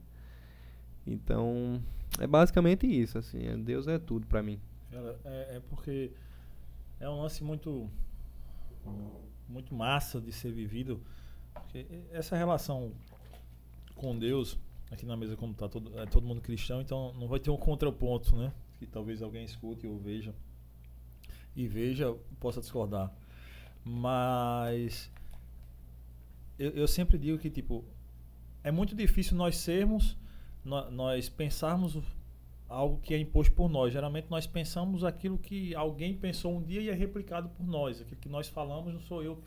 Então, 1.07 1.81
é 2.19 2.27
basicamente 2.27 2.85
isso, 2.85 3.17
assim, 3.17 3.45
é, 3.47 3.55
Deus 3.55 3.87
é 3.87 3.97
tudo 3.97 4.27
para 4.27 4.43
mim. 4.43 4.59
É, 4.91 5.55
é, 5.55 5.61
porque 5.69 6.11
é 6.99 7.09
um 7.09 7.21
lance 7.21 7.43
muito 7.43 7.89
muito 9.49 9.73
massa 9.73 10.19
de 10.21 10.31
ser 10.31 10.51
vivido. 10.51 11.01
essa 12.11 12.35
relação 12.35 12.91
com 13.95 14.17
Deus, 14.17 14.57
aqui 14.91 15.05
na 15.05 15.15
mesa 15.17 15.35
como 15.35 15.53
tá 15.53 15.67
todo, 15.67 15.97
é 15.99 16.05
todo 16.05 16.25
mundo 16.25 16.41
cristão, 16.41 16.81
então 16.81 17.13
não 17.13 17.27
vai 17.27 17.39
ter 17.39 17.49
um 17.49 17.57
contraponto, 17.57 18.35
né? 18.35 18.53
Que 18.77 18.85
talvez 18.85 19.21
alguém 19.21 19.43
escute 19.43 19.87
ou 19.87 19.97
veja 19.97 20.33
e 21.55 21.67
veja, 21.67 22.15
possa 22.39 22.59
discordar. 22.61 23.11
Mas 23.83 25.09
eu, 26.59 26.71
eu 26.71 26.87
sempre 26.87 27.17
digo 27.17 27.37
que 27.39 27.49
tipo 27.49 27.83
é 28.63 28.71
muito 28.71 28.95
difícil 28.95 29.37
nós 29.37 29.57
sermos, 29.57 30.17
nós, 30.67 31.29
pensarmos 31.29 31.97
algo 32.67 32.99
que 33.01 33.13
é 33.13 33.17
imposto 33.17 33.53
por 33.53 33.69
nós. 33.69 33.93
Geralmente 33.93 34.27
nós 34.29 34.45
pensamos 34.45 35.03
aquilo 35.03 35.37
que 35.37 35.73
alguém 35.73 36.13
pensou 36.13 36.57
um 36.57 36.61
dia 36.61 36.81
e 36.81 36.89
é 36.89 36.93
replicado 36.93 37.49
por 37.49 37.65
nós. 37.65 38.01
Aquilo 38.01 38.17
que 38.17 38.29
nós 38.29 38.47
falamos 38.47 38.93
não 38.93 39.01
sou 39.01 39.23
eu 39.23 39.41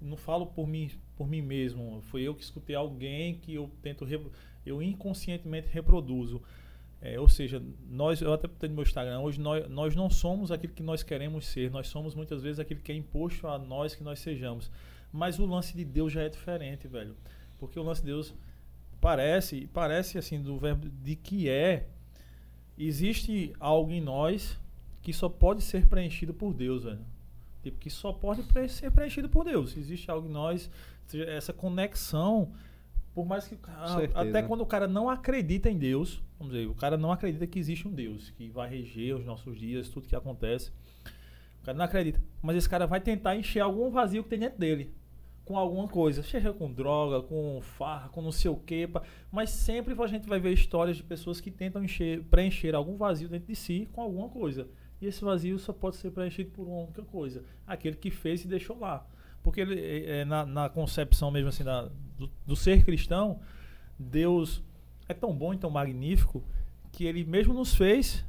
não 0.00 0.16
falo 0.16 0.46
por 0.46 0.66
mim 0.66 0.90
por 1.16 1.28
mim 1.28 1.42
mesmo. 1.42 2.00
Foi 2.02 2.22
eu 2.22 2.34
que 2.34 2.42
escutei 2.42 2.74
alguém 2.74 3.34
que 3.34 3.54
eu 3.54 3.70
tento 3.82 4.06
eu 4.64 4.82
inconscientemente 4.82 5.68
reproduzo. 5.68 6.42
É, 7.02 7.18
ou 7.18 7.28
seja, 7.28 7.62
nós, 7.88 8.20
eu 8.20 8.32
até 8.32 8.46
botei 8.46 8.68
no 8.68 8.74
meu 8.74 8.82
Instagram, 8.82 9.20
hoje 9.20 9.40
nós, 9.40 9.66
nós 9.70 9.96
não 9.96 10.10
somos 10.10 10.52
aquilo 10.52 10.74
que 10.74 10.82
nós 10.82 11.02
queremos 11.02 11.46
ser, 11.46 11.70
nós 11.70 11.88
somos 11.88 12.14
muitas 12.14 12.42
vezes 12.42 12.60
aquilo 12.60 12.80
que 12.80 12.92
é 12.92 12.94
imposto 12.94 13.46
a 13.46 13.58
nós 13.58 13.94
que 13.94 14.04
nós 14.04 14.18
sejamos. 14.18 14.70
Mas 15.10 15.38
o 15.38 15.46
lance 15.46 15.74
de 15.74 15.82
Deus 15.82 16.12
já 16.12 16.22
é 16.22 16.28
diferente, 16.28 16.86
velho. 16.86 17.16
Porque 17.58 17.78
o 17.78 17.82
lance 17.82 18.02
de 18.02 18.08
Deus 18.08 18.34
parece, 19.00 19.68
parece 19.72 20.18
assim, 20.18 20.40
do 20.40 20.58
verbo 20.58 20.88
de 20.88 21.16
que 21.16 21.48
é, 21.48 21.88
existe 22.76 23.52
algo 23.58 23.90
em 23.90 24.00
nós 24.00 24.58
que 25.02 25.12
só 25.12 25.28
pode 25.28 25.62
ser 25.62 25.86
preenchido 25.86 26.34
por 26.34 26.52
Deus, 26.52 26.84
velho. 26.84 27.04
Tipo, 27.62 27.78
que 27.78 27.90
só 27.90 28.12
pode 28.12 28.42
ser 28.68 28.90
preenchido 28.90 29.28
por 29.28 29.44
Deus. 29.44 29.76
Existe 29.76 30.10
algo 30.10 30.28
em 30.28 30.32
nós, 30.32 30.70
essa 31.28 31.52
conexão 31.52 32.52
por 33.14 33.26
mais 33.26 33.46
que 33.46 33.58
até 34.14 34.42
quando 34.42 34.60
o 34.60 34.66
cara 34.66 34.86
não 34.86 35.10
acredita 35.10 35.68
em 35.68 35.76
Deus, 35.76 36.22
vamos 36.38 36.54
dizer, 36.54 36.66
o 36.68 36.74
cara 36.74 36.96
não 36.96 37.10
acredita 37.10 37.46
que 37.46 37.58
existe 37.58 37.88
um 37.88 37.92
Deus 37.92 38.30
que 38.30 38.48
vai 38.48 38.68
reger 38.68 39.16
os 39.16 39.24
nossos 39.24 39.58
dias, 39.58 39.88
tudo 39.88 40.06
que 40.06 40.14
acontece. 40.14 40.70
O 41.60 41.64
cara 41.64 41.76
não 41.76 41.84
acredita, 41.84 42.22
mas 42.40 42.56
esse 42.56 42.68
cara 42.68 42.86
vai 42.86 43.00
tentar 43.00 43.36
encher 43.36 43.60
algum 43.60 43.90
vazio 43.90 44.22
que 44.22 44.30
tem 44.30 44.38
dentro 44.38 44.58
dele 44.58 44.94
com 45.50 45.58
alguma 45.58 45.88
coisa, 45.88 46.22
seja 46.22 46.52
com 46.52 46.70
droga, 46.70 47.20
com 47.22 47.60
farra, 47.60 48.08
com 48.10 48.22
não 48.22 48.30
sei 48.30 48.48
o 48.48 48.54
que, 48.54 48.88
mas 49.32 49.50
sempre 49.50 50.00
a 50.00 50.06
gente 50.06 50.28
vai 50.28 50.38
ver 50.38 50.52
histórias 50.52 50.96
de 50.96 51.02
pessoas 51.02 51.40
que 51.40 51.50
tentam 51.50 51.82
encher, 51.82 52.22
preencher 52.30 52.72
algum 52.72 52.96
vazio 52.96 53.28
dentro 53.28 53.48
de 53.48 53.56
si 53.56 53.88
com 53.92 54.00
alguma 54.00 54.28
coisa. 54.28 54.68
E 55.00 55.06
esse 55.08 55.24
vazio 55.24 55.58
só 55.58 55.72
pode 55.72 55.96
ser 55.96 56.12
preenchido 56.12 56.52
por 56.52 56.68
uma 56.68 56.84
única 56.84 57.02
coisa, 57.02 57.42
aquele 57.66 57.96
que 57.96 58.12
fez 58.12 58.44
e 58.44 58.46
deixou 58.46 58.78
lá. 58.78 59.04
Porque 59.42 59.60
ele, 59.60 59.80
é, 59.80 60.20
é, 60.20 60.24
na, 60.24 60.46
na, 60.46 60.68
concepção 60.68 61.32
mesmo 61.32 61.48
assim 61.48 61.64
da, 61.64 61.90
do, 62.16 62.30
do, 62.46 62.54
ser 62.54 62.84
cristão, 62.84 63.40
Deus 63.98 64.62
é 65.08 65.14
tão 65.14 65.36
bom 65.36 65.52
e 65.52 65.58
tão 65.58 65.68
magnífico 65.68 66.44
que 66.92 67.06
ele 67.06 67.24
mesmo 67.24 67.52
nos 67.52 67.74
fez, 67.74 68.24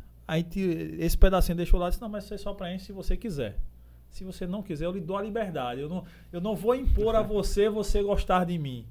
esse 0.98 1.18
pedacinho 1.20 1.56
deixou 1.56 1.80
lá 1.80 1.86
e 1.86 1.90
disse, 1.92 2.02
não, 2.02 2.10
mas 2.10 2.32
é 2.32 2.38
só 2.40 2.52
para 2.52 2.80
se 2.80 2.92
você 2.92 3.16
quiser. 3.16 3.60
Se 4.12 4.24
você 4.24 4.46
não 4.46 4.62
quiser, 4.62 4.86
eu 4.86 4.92
lhe 4.92 5.00
dou 5.00 5.18
a 5.18 5.22
liberdade. 5.22 5.82
Eu 5.82 5.90
não, 5.90 6.04
eu 6.32 6.40
não 6.40 6.56
vou 6.56 6.76
impor 6.76 7.16
a 7.16 7.22
você 7.22 7.70
você 7.70 8.04
gostar 8.04 8.46
de 8.46 8.58
mim. 8.58 8.86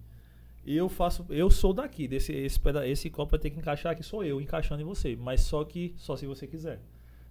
Eu 0.67 0.89
faço, 0.89 1.25
eu 1.31 1.51
sou 1.51 1.73
daqui, 1.73 2.09
desse 2.09 2.33
esse, 2.33 2.61
esse 2.87 3.11
copo 3.11 3.31
vai 3.31 3.41
ter 3.41 3.51
que 3.51 3.59
encaixar 3.59 3.93
aqui, 3.93 4.03
sou 4.03 4.25
eu 4.25 4.41
encaixando 4.41 4.83
em 4.83 4.85
você, 4.85 5.17
mas 5.17 5.41
só 5.43 5.65
que 5.65 5.95
só 5.97 6.17
se 6.17 6.27
você 6.27 6.47
quiser. 6.47 6.81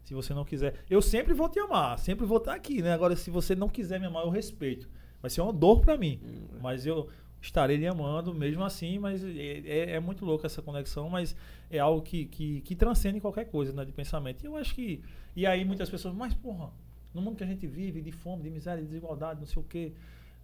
Se 0.03 0.14
você 0.14 0.34
não 0.34 0.44
quiser, 0.44 0.74
eu 0.90 1.02
sempre 1.02 1.34
vou 1.34 1.48
te 1.48 1.60
amar, 1.60 1.99
sempre 1.99 2.26
vou 2.26 2.38
estar 2.38 2.53
aqui, 2.53 2.82
né? 2.82 2.94
Agora, 2.94 3.16
se 3.16 3.30
você 3.30 3.56
não 3.56 3.70
quiser 3.70 3.99
me 3.99 4.07
amar, 4.07 4.24
eu 4.24 4.30
respeito. 4.30 4.90
Vai 5.22 5.30
ser 5.30 5.41
uma 5.41 5.53
dor 5.53 5.82
para 5.82 5.98
mim, 5.98 6.20
hum. 6.24 6.57
mas 6.61 6.86
eu 6.86 7.10
estarei 7.41 7.78
lhe 7.78 7.88
amando 7.88 8.34
mesmo 8.34 8.64
assim. 8.64 8.98
Mas 8.98 9.24
é, 9.24 9.61
é, 9.66 9.91
é, 9.91 9.99
muito 9.99 10.26
louco 10.26 10.45
essa 10.45 10.61
conexão, 10.61 11.10
mas 11.10 11.36
é 11.70 11.80
algo 11.80 12.02
que, 12.02 12.26
que, 12.26 12.61
que 12.61 12.76
transcende 12.76 13.20
qualquer 13.20 13.45
coisa 13.45 13.74
né, 13.74 13.86
de 13.86 13.91
pensamento. 13.91 14.44
E 14.44 14.48
eu 14.48 14.56
acho 14.56 14.74
que. 14.74 15.02
E 15.36 15.45
aí 15.45 15.64
muitas 15.64 15.90
pessoas, 15.90 16.14
mas 16.16 16.34
porra, 16.34 16.72
no 17.14 17.22
mundo 17.22 17.36
que 17.36 17.44
a 17.44 17.48
gente 17.48 17.65
vive, 17.65 18.02
de 18.02 18.11
fome, 18.11 18.44
de 18.44 18.49
miséria, 18.49 18.81
de 18.81 18.88
desigualdade, 18.88 19.40
não 19.40 19.48
sei 19.48 19.61
o 19.61 19.65
quê, 19.65 19.94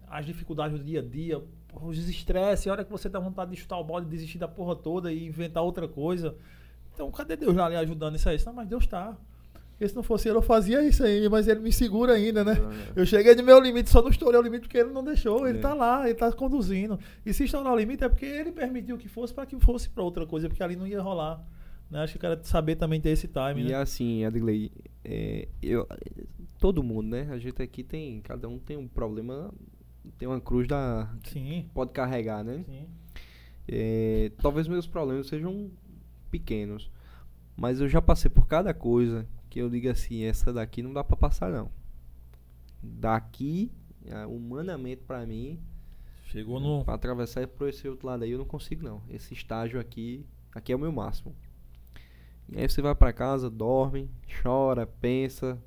as 0.08 0.26
dificuldades 0.26 0.78
do 0.78 0.84
dia 0.84 1.00
a 1.00 1.04
dia, 1.04 1.42
os 1.74 1.98
estresses, 2.10 2.68
a 2.68 2.72
hora 2.72 2.86
que 2.86 2.92
você 2.92 3.10
dá 3.10 3.20
vontade 3.20 3.52
de 3.52 3.58
chutar 3.58 3.78
o 3.78 3.84
bode, 3.84 4.08
desistir 4.08 4.38
da 4.38 4.48
porra 4.48 4.76
toda 4.76 5.12
e 5.12 5.28
inventar 5.28 5.64
outra 5.64 5.88
coisa. 5.88 6.36
Então, 6.94 7.12
cadê 7.12 7.36
Deus 7.36 7.56
lá 7.56 7.66
ali 7.66 7.76
ajudando 7.76 8.16
isso 8.16 8.30
aí? 8.30 8.38
Não, 8.46 8.54
mas 8.54 8.68
Deus 8.68 8.84
está. 8.84 9.18
Porque 9.72 9.90
se 9.90 9.96
não 9.96 10.04
fosse 10.04 10.30
ele, 10.30 10.38
eu 10.38 10.42
fazia 10.42 10.82
isso 10.88 11.04
aí, 11.04 11.28
mas 11.28 11.50
ele 11.50 11.60
me 11.60 11.72
segura 11.72 12.14
ainda, 12.14 12.46
né? 12.46 12.54
É. 12.96 13.02
Eu 13.02 13.06
cheguei 13.06 13.36
no 13.36 13.44
meu 13.44 13.60
limite, 13.60 13.90
só 13.90 14.02
não 14.02 14.10
estourei 14.10 14.40
o 14.40 14.44
limite 14.44 14.62
porque 14.62 14.78
ele 14.78 14.92
não 14.92 15.04
deixou. 15.04 15.46
Ele 15.46 15.58
é. 15.58 15.62
tá 15.62 15.74
lá, 15.74 16.06
ele 16.06 16.16
tá 16.16 16.32
conduzindo. 16.32 16.98
E 17.26 17.34
se 17.34 17.44
estourar 17.44 17.74
o 17.74 17.78
limite 17.78 18.02
é 18.02 18.08
porque 18.08 18.26
ele 18.26 18.54
permitiu 18.54 18.98
que 18.98 19.10
fosse 19.10 19.34
para 19.34 19.46
que 19.46 19.60
fosse 19.60 19.90
para 19.90 20.02
outra 20.02 20.26
coisa, 20.26 20.48
porque 20.48 20.64
ali 20.64 20.78
não 20.78 20.88
ia 20.88 21.02
rolar. 21.02 21.46
Né? 21.92 22.02
Acho 22.02 22.14
que 22.14 22.18
o 22.18 22.22
cara 22.22 22.40
saber 22.44 22.78
também 22.78 23.02
ter 23.02 23.10
esse 23.10 23.28
time. 23.28 23.64
E 23.64 23.68
né? 23.68 23.76
assim, 23.76 24.24
Adley, 24.24 24.72
é, 25.04 25.50
eu, 25.62 25.86
todo 26.66 26.82
mundo, 26.82 27.10
né? 27.10 27.28
A 27.30 27.38
gente 27.38 27.62
aqui 27.62 27.84
tem, 27.84 28.20
cada 28.22 28.50
um 28.50 28.58
tem 28.58 28.76
um 28.76 28.88
problema, 28.88 29.54
tem 30.18 30.28
uma 30.28 30.42
cruz 30.42 30.68
da 30.68 31.16
Sim. 31.26 31.70
pode 31.76 31.92
carregar, 31.92 32.44
né? 32.44 32.64
Sim. 32.66 32.88
É, 33.68 34.32
talvez 34.42 34.68
meus 34.68 34.88
problemas 34.88 35.28
sejam 35.28 35.70
pequenos, 36.32 36.90
mas 37.56 37.80
eu 37.80 37.88
já 37.88 38.02
passei 38.02 38.32
por 38.32 38.48
cada 38.48 38.74
coisa 38.74 39.28
que 39.48 39.62
eu 39.62 39.70
digo 39.70 39.88
assim, 39.90 40.24
essa 40.24 40.52
daqui 40.52 40.82
não 40.82 40.92
dá 40.92 41.04
para 41.04 41.16
passar 41.16 41.52
não. 41.52 41.70
Daqui, 42.82 43.72
ah, 44.10 44.26
humanamente 44.26 45.04
para 45.04 45.24
mim, 45.24 45.60
chegou 46.24 46.60
no 46.60 46.84
para 46.84 46.96
atravessar 46.96 47.48
por 47.48 47.70
esse 47.70 47.88
outro 47.88 48.08
lado 48.08 48.24
aí 48.24 48.32
eu 48.32 48.40
não 48.40 48.46
consigo 48.46 48.84
não. 48.84 49.04
Esse 49.08 49.36
estágio 49.36 49.80
aqui, 49.80 50.26
aqui 50.52 50.74
é 50.74 50.76
o 50.76 50.80
meu 50.80 50.92
máximo. 50.92 51.36
E 52.50 52.58
aí 52.58 52.68
você 52.68 52.82
vai 52.82 52.96
para 52.96 53.14
casa, 53.14 53.52
dorme, 53.52 54.10
chora, 54.42 54.88
pensa, 54.88 55.62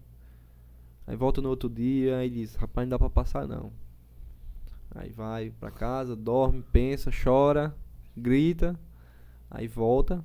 aí 1.08 1.16
volta 1.16 1.40
no 1.40 1.48
outro 1.48 1.70
dia 1.70 2.22
e 2.24 2.28
diz, 2.28 2.54
rapaz, 2.54 2.86
não 2.86 2.90
dá 2.90 2.98
para 2.98 3.08
passar 3.08 3.48
não. 3.48 3.72
Aí 4.94 5.10
vai 5.10 5.50
para 5.58 5.70
casa, 5.70 6.14
dorme, 6.14 6.62
pensa, 6.70 7.10
chora, 7.10 7.74
grita, 8.14 8.78
aí 9.50 9.66
volta, 9.66 10.22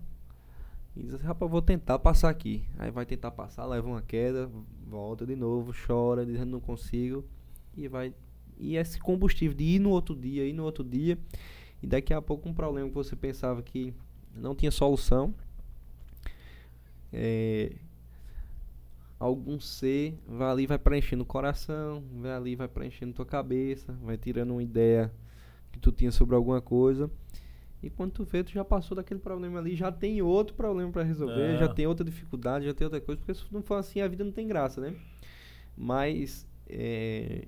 e 0.96 1.02
diz 1.02 1.14
assim, 1.14 1.26
rapaz, 1.26 1.50
vou 1.50 1.62
tentar 1.62 1.98
passar 2.00 2.30
aqui. 2.30 2.64
Aí 2.78 2.92
vai 2.92 3.06
tentar 3.06 3.32
passar, 3.32 3.66
leva 3.66 3.88
uma 3.88 4.02
queda, 4.02 4.50
volta 4.86 5.26
de 5.26 5.36
novo, 5.36 5.74
chora, 5.88 6.26
dizendo 6.26 6.52
não 6.52 6.60
consigo. 6.60 7.26
E 7.76 7.88
vai. 7.88 8.14
E 8.60 8.76
esse 8.76 9.00
combustível 9.00 9.58
de 9.58 9.64
ir 9.64 9.80
no 9.80 9.90
outro 9.90 10.16
dia, 10.16 10.46
ir 10.46 10.54
no 10.54 10.64
outro 10.64 10.84
dia. 10.84 11.18
E 11.82 11.88
daqui 11.88 12.14
a 12.14 12.22
pouco 12.22 12.48
um 12.48 12.54
problema 12.54 12.88
que 12.88 12.94
você 12.94 13.16
pensava 13.16 13.64
que 13.64 13.94
não 14.36 14.54
tinha 14.54 14.70
solução. 14.70 15.34
É, 17.12 17.76
algum 19.24 19.58
ser 19.58 20.20
vai 20.28 20.52
ali 20.52 20.68
vai 20.68 20.78
preenchendo 20.78 21.24
o 21.24 21.26
coração, 21.26 22.04
vai 22.20 22.32
ali 22.32 22.56
vai 22.56 22.68
preenchendo 22.68 23.14
tua 23.14 23.26
cabeça, 23.26 23.94
vai 24.04 24.18
tirando 24.18 24.52
uma 24.52 24.62
ideia 24.62 25.12
que 25.72 25.80
tu 25.80 25.92
tinha 25.92 26.12
sobre 26.12 26.36
alguma 26.36 26.62
coisa. 26.62 27.10
E 27.82 27.90
quando 27.90 28.12
tu 28.12 28.24
vê, 28.24 28.44
tu 28.44 28.52
já 28.52 28.64
passou 28.64 28.96
daquele 28.96 29.20
problema 29.20 29.60
ali, 29.60 29.76
já 29.76 29.92
tem 29.92 30.22
outro 30.22 30.56
problema 30.56 30.92
para 30.92 31.04
resolver, 31.04 31.56
é. 31.56 31.58
já 31.58 31.68
tem 31.68 31.88
outra 31.88 32.06
dificuldade, 32.06 32.66
já 32.66 32.74
tem 32.74 32.86
outra 32.86 33.02
coisa, 33.02 33.20
porque 33.20 33.34
se 33.34 33.46
não 33.52 33.62
for 33.62 33.76
assim, 33.76 34.00
a 34.02 34.08
vida 34.08 34.24
não 34.24 34.32
tem 34.32 34.48
graça, 34.48 34.80
né? 34.80 34.96
Mas, 35.76 36.48
é, 36.68 37.48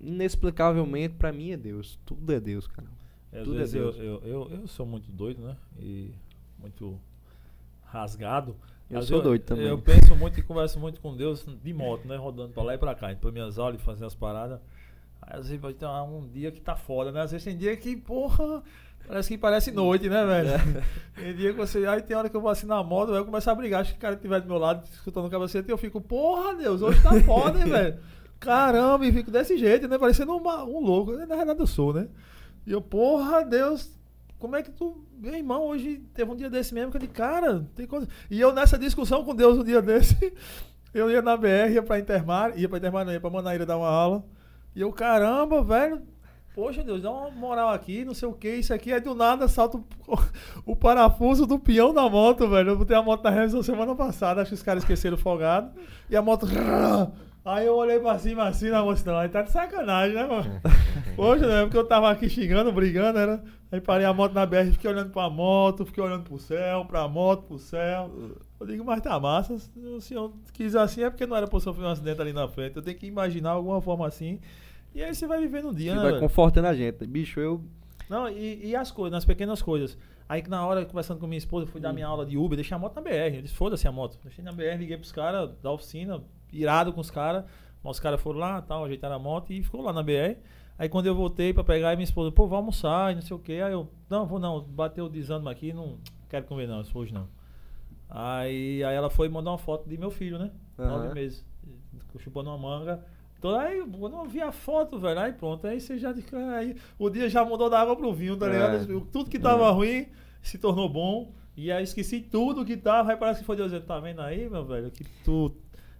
inexplicavelmente, 0.00 1.14
para 1.14 1.32
mim 1.32 1.50
é 1.50 1.56
Deus. 1.56 1.98
Tudo 2.04 2.32
é 2.32 2.40
Deus, 2.40 2.66
cara. 2.66 2.88
É, 3.30 3.42
Tudo 3.42 3.60
é 3.60 3.66
Deus. 3.66 3.96
Eu, 3.96 4.02
eu, 4.02 4.20
eu, 4.24 4.50
eu, 4.50 4.66
sou 4.66 4.86
muito 4.86 5.12
doido, 5.12 5.42
né? 5.42 5.56
E 5.78 6.12
muito 6.58 6.98
rasgado. 7.84 8.56
Eu 8.90 9.02
sou 9.02 9.20
doido 9.20 9.42
também. 9.42 9.66
Eu 9.66 9.78
penso 9.78 10.16
muito 10.16 10.40
e 10.40 10.42
converso 10.42 10.78
muito 10.80 11.00
com 11.00 11.16
Deus 11.16 11.44
de 11.62 11.74
moto, 11.74 12.06
né? 12.08 12.16
Rodando 12.16 12.52
pra 12.52 12.62
lá 12.62 12.74
e 12.74 12.78
pra 12.78 12.94
cá, 12.94 13.12
indo 13.12 13.20
pra 13.20 13.30
minhas 13.30 13.58
aulas, 13.58 13.80
fazendo 13.82 14.06
as 14.06 14.14
paradas. 14.14 14.60
Aí 15.20 15.38
às 15.38 15.46
vezes 15.48 15.60
vai 15.60 15.74
ter 15.74 15.86
um 15.86 16.26
dia 16.28 16.50
que 16.50 16.60
tá 16.60 16.74
foda, 16.74 17.12
né? 17.12 17.22
Às 17.22 17.32
vezes 17.32 17.44
tem 17.44 17.56
dia 17.56 17.76
que, 17.76 17.96
porra 17.96 18.62
Parece 19.08 19.28
que 19.30 19.38
parece 19.38 19.72
noite, 19.72 20.06
né, 20.06 20.24
velho? 20.26 20.48
É. 20.50 20.82
Tem 21.16 21.34
dia 21.34 21.52
que 21.52 21.58
você. 21.58 21.86
Aí 21.86 22.02
tem 22.02 22.14
hora 22.14 22.28
que 22.28 22.36
eu 22.36 22.42
vou 22.42 22.50
assinar 22.50 22.78
a 22.78 22.84
moto, 22.84 23.14
eu 23.14 23.24
começo 23.24 23.50
a 23.50 23.54
brigar. 23.54 23.80
Acho 23.80 23.92
que 23.92 23.98
o 23.98 24.00
cara 24.00 24.14
estiver 24.14 24.38
do 24.42 24.46
meu 24.46 24.58
lado, 24.58 24.86
escutando 24.92 25.26
o 25.26 25.30
cabecete, 25.30 25.70
eu 25.70 25.78
fico, 25.78 25.98
porra, 25.98 26.54
Deus, 26.54 26.82
hoje 26.82 27.02
tá 27.02 27.18
foda, 27.22 27.58
hein, 27.58 27.64
velho? 27.64 27.98
Caramba, 28.38 29.06
e 29.06 29.12
fico 29.12 29.30
desse 29.30 29.56
jeito, 29.56 29.88
né? 29.88 29.98
Parecendo 29.98 30.36
uma, 30.36 30.62
um 30.62 30.80
louco. 30.80 31.12
Na 31.12 31.24
verdade, 31.24 31.58
eu 31.58 31.66
sou, 31.66 31.94
né? 31.94 32.06
E 32.66 32.70
eu, 32.70 32.82
porra, 32.82 33.42
Deus, 33.44 33.97
como 34.38 34.56
é 34.56 34.62
que 34.62 34.70
tu. 34.70 35.04
Meu 35.18 35.34
irmão, 35.34 35.64
hoje 35.64 35.98
teve 36.14 36.30
um 36.30 36.36
dia 36.36 36.48
desse 36.48 36.74
mesmo 36.74 36.90
que 36.90 36.96
eu 36.96 37.00
disse, 37.00 37.12
cara, 37.12 37.66
tem 37.74 37.86
coisa. 37.86 38.08
E 38.30 38.40
eu 38.40 38.52
nessa 38.52 38.78
discussão 38.78 39.24
com 39.24 39.34
Deus 39.34 39.58
um 39.58 39.64
dia 39.64 39.82
desse, 39.82 40.32
eu 40.94 41.10
ia 41.10 41.22
na 41.22 41.36
BR, 41.36 41.72
ia 41.72 41.82
pra 41.82 41.98
Intermar, 41.98 42.58
ia 42.58 42.68
pra 42.68 42.78
Intermar, 42.78 43.04
não, 43.04 43.12
ia 43.12 43.20
pra 43.20 43.30
Manaíra 43.30 43.66
dar 43.66 43.76
uma 43.78 43.88
aula. 43.88 44.24
E 44.74 44.80
eu, 44.80 44.92
caramba, 44.92 45.62
velho, 45.62 46.02
Poxa, 46.58 46.82
Deus, 46.82 47.02
dá 47.02 47.12
uma 47.12 47.30
moral 47.30 47.68
aqui, 47.68 48.04
não 48.04 48.12
sei 48.12 48.26
o 48.26 48.32
que, 48.32 48.56
isso 48.56 48.74
aqui. 48.74 48.92
Aí 48.92 49.00
do 49.00 49.14
nada 49.14 49.46
salta 49.46 49.80
o, 50.66 50.74
parafuso 50.74 51.46
do 51.46 51.56
peão 51.56 51.94
da 51.94 52.10
moto, 52.10 52.48
velho. 52.48 52.70
Eu 52.70 52.76
botei 52.76 52.96
a 52.96 53.02
moto 53.02 53.22
na 53.22 53.30
revisão 53.30 53.62
semana 53.62 53.94
passada, 53.94 54.42
acho 54.42 54.48
que 54.48 54.56
os 54.56 54.62
caras 54.64 54.82
esqueceram 54.82 55.16
o 55.16 55.20
folgado. 55.20 55.70
E 56.10 56.16
a 56.16 56.20
moto. 56.20 56.48
Aí 57.48 57.66
eu 57.66 57.76
olhei 57.76 57.98
pra 57.98 58.18
cima 58.18 58.46
assim 58.46 58.68
na 58.68 58.82
moça, 58.82 59.10
não, 59.10 59.18
aí 59.18 59.28
tá 59.28 59.40
de 59.40 59.50
sacanagem, 59.50 60.14
né, 60.14 60.26
mano? 60.26 60.60
Poxa, 61.16 61.46
né? 61.46 61.62
Porque 61.62 61.78
eu 61.78 61.86
tava 61.86 62.10
aqui 62.10 62.28
xingando, 62.28 62.70
brigando, 62.70 63.18
era. 63.18 63.42
Aí 63.72 63.80
parei 63.80 64.04
a 64.04 64.12
moto 64.12 64.34
na 64.34 64.44
BR, 64.44 64.70
fiquei 64.72 64.90
olhando 64.90 65.10
pra 65.10 65.30
moto, 65.30 65.86
fiquei 65.86 66.02
olhando 66.02 66.24
pro 66.24 66.38
céu, 66.38 66.84
pra 66.84 67.08
moto, 67.08 67.46
pro 67.46 67.58
céu. 67.58 68.10
Eu 68.60 68.66
digo, 68.66 68.84
mas 68.84 69.00
tá 69.00 69.18
massa. 69.18 69.58
Se 69.58 69.78
o 69.78 69.98
senhor 69.98 70.34
quis 70.52 70.76
assim 70.76 71.02
é 71.02 71.08
porque 71.08 71.24
não 71.24 71.34
era 71.34 71.46
pra 71.46 71.58
sofrer 71.58 71.86
um 71.86 71.88
acidente 71.88 72.20
ali 72.20 72.34
na 72.34 72.46
frente. 72.48 72.76
Eu 72.76 72.82
tenho 72.82 72.98
que 72.98 73.06
imaginar 73.06 73.52
alguma 73.52 73.80
forma 73.80 74.06
assim. 74.06 74.40
E 74.94 75.02
aí 75.02 75.14
você 75.14 75.26
vai 75.26 75.40
vivendo 75.40 75.68
um 75.68 75.74
dia, 75.74 75.94
né? 75.94 76.02
Vai 76.02 76.10
velho? 76.10 76.22
confortando 76.22 76.66
a 76.66 76.74
gente. 76.74 77.06
Bicho, 77.06 77.40
eu. 77.40 77.64
Não, 78.10 78.28
e, 78.28 78.66
e, 78.66 78.76
as 78.76 78.90
coisas, 78.90 79.12
nas 79.12 79.24
pequenas 79.24 79.62
coisas. 79.62 79.96
Aí 80.28 80.42
que 80.42 80.50
na 80.50 80.66
hora, 80.66 80.84
conversando 80.84 81.18
com 81.18 81.26
minha 81.26 81.38
esposa, 81.38 81.64
eu 81.64 81.70
fui 81.70 81.80
dar 81.80 81.94
minha 81.94 82.06
aula 82.06 82.26
de 82.26 82.36
Uber, 82.36 82.56
deixei 82.56 82.74
a 82.74 82.78
moto 82.78 82.94
na 82.94 83.00
BR. 83.00 83.36
Eles 83.36 83.52
foda-se 83.52 83.88
a 83.88 83.92
moto. 83.92 84.18
Deixei 84.22 84.44
na 84.44 84.52
BR, 84.52 84.76
liguei 84.78 84.98
pros 84.98 85.12
caras 85.12 85.50
da 85.62 85.70
oficina, 85.72 86.22
irado 86.52 86.92
com 86.92 87.00
os 87.00 87.10
caras. 87.10 87.44
Os 87.82 88.00
caras 88.00 88.20
foram 88.20 88.38
lá, 88.38 88.60
tal, 88.60 88.84
ajeitaram 88.84 89.16
a 89.16 89.18
moto 89.18 89.52
e 89.52 89.62
ficou 89.62 89.82
lá 89.82 89.92
na 89.92 90.02
BR. 90.02 90.36
Aí 90.78 90.88
quando 90.88 91.06
eu 91.06 91.14
voltei 91.14 91.52
pra 91.52 91.64
pegar, 91.64 91.96
minha 91.96 92.04
esposa, 92.04 92.30
pô, 92.30 92.46
vou 92.46 92.56
almoçar, 92.56 93.14
não 93.14 93.22
sei 93.22 93.36
o 93.36 93.40
que. 93.40 93.60
Aí 93.60 93.72
eu, 93.72 93.88
não, 94.08 94.26
vou 94.26 94.38
não, 94.38 94.60
bateu 94.60 95.06
o 95.06 95.08
desânimo 95.08 95.48
aqui, 95.48 95.72
não 95.72 95.98
quero 96.28 96.46
comer 96.46 96.68
não, 96.68 96.82
hoje 96.94 97.12
não. 97.12 97.28
Aí, 98.08 98.82
aí 98.84 98.94
ela 98.94 99.10
foi 99.10 99.28
mandar 99.28 99.50
uma 99.50 99.58
foto 99.58 99.88
de 99.88 99.98
meu 99.98 100.10
filho, 100.10 100.38
né? 100.38 100.50
Uhum. 100.78 100.86
Nove 100.86 101.14
meses. 101.14 101.44
Chupando 102.18 102.50
uma 102.50 102.58
manga. 102.58 103.04
Então 103.38 103.54
aí, 103.54 103.84
quando 103.98 104.16
eu 104.16 104.24
vi 104.24 104.40
a 104.40 104.50
foto, 104.50 104.98
velho, 104.98 105.20
aí 105.20 105.32
pronto, 105.32 105.66
aí 105.66 105.80
você 105.80 105.98
já. 105.98 106.12
Aí, 106.56 106.76
o 106.98 107.08
dia 107.08 107.28
já 107.28 107.44
mudou 107.44 107.70
da 107.70 107.80
água 107.80 107.94
pro 107.94 108.12
vinho, 108.12 108.36
tá 108.36 108.48
ligado? 108.48 108.76
É. 108.76 109.00
Tudo 109.12 109.30
que 109.30 109.38
tava 109.38 109.66
é. 109.66 109.70
ruim 109.70 110.06
se 110.42 110.58
tornou 110.58 110.88
bom. 110.88 111.32
E 111.56 111.72
aí 111.72 111.82
esqueci 111.82 112.20
tudo 112.20 112.64
que 112.64 112.76
tava. 112.76 113.10
Aí 113.10 113.16
parece 113.16 113.40
que 113.40 113.46
foi 113.46 113.56
Deus 113.56 113.72
tá 113.84 114.00
vendo 114.00 114.20
aí, 114.20 114.48
meu 114.48 114.64
velho? 114.64 114.90
Que 114.90 115.04
tu 115.24 115.54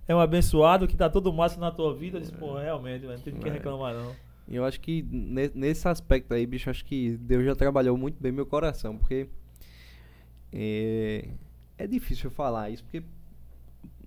é 0.09 0.15
um 0.15 0.21
abençoado, 0.21 0.89
que 0.89 0.97
tá 0.97 1.11
tudo 1.11 1.31
massa 1.31 1.61
na 1.61 1.71
tua 1.71 1.95
vida. 1.95 2.17
Eu 2.17 2.23
disse, 2.23 2.33
pô, 2.33 2.59
realmente, 2.59 3.03
velho, 3.03 3.19
não 3.19 3.23
tem 3.23 3.35
que 3.35 3.47
é. 3.47 3.53
reclamar, 3.53 3.95
não. 3.95 4.17
E 4.49 4.57
eu 4.57 4.65
acho 4.65 4.81
que 4.81 5.03
nesse 5.03 5.87
aspecto 5.87 6.33
aí, 6.33 6.47
bicho, 6.47 6.71
acho 6.71 6.83
que 6.83 7.19
Deus 7.19 7.45
já 7.45 7.55
trabalhou 7.55 7.99
muito 7.99 8.21
bem 8.21 8.33
meu 8.33 8.47
coração, 8.47 8.97
porque 8.97 9.29
é, 10.51 11.29
é 11.77 11.87
difícil 11.87 12.31
falar 12.31 12.71
isso, 12.71 12.83
porque. 12.83 13.03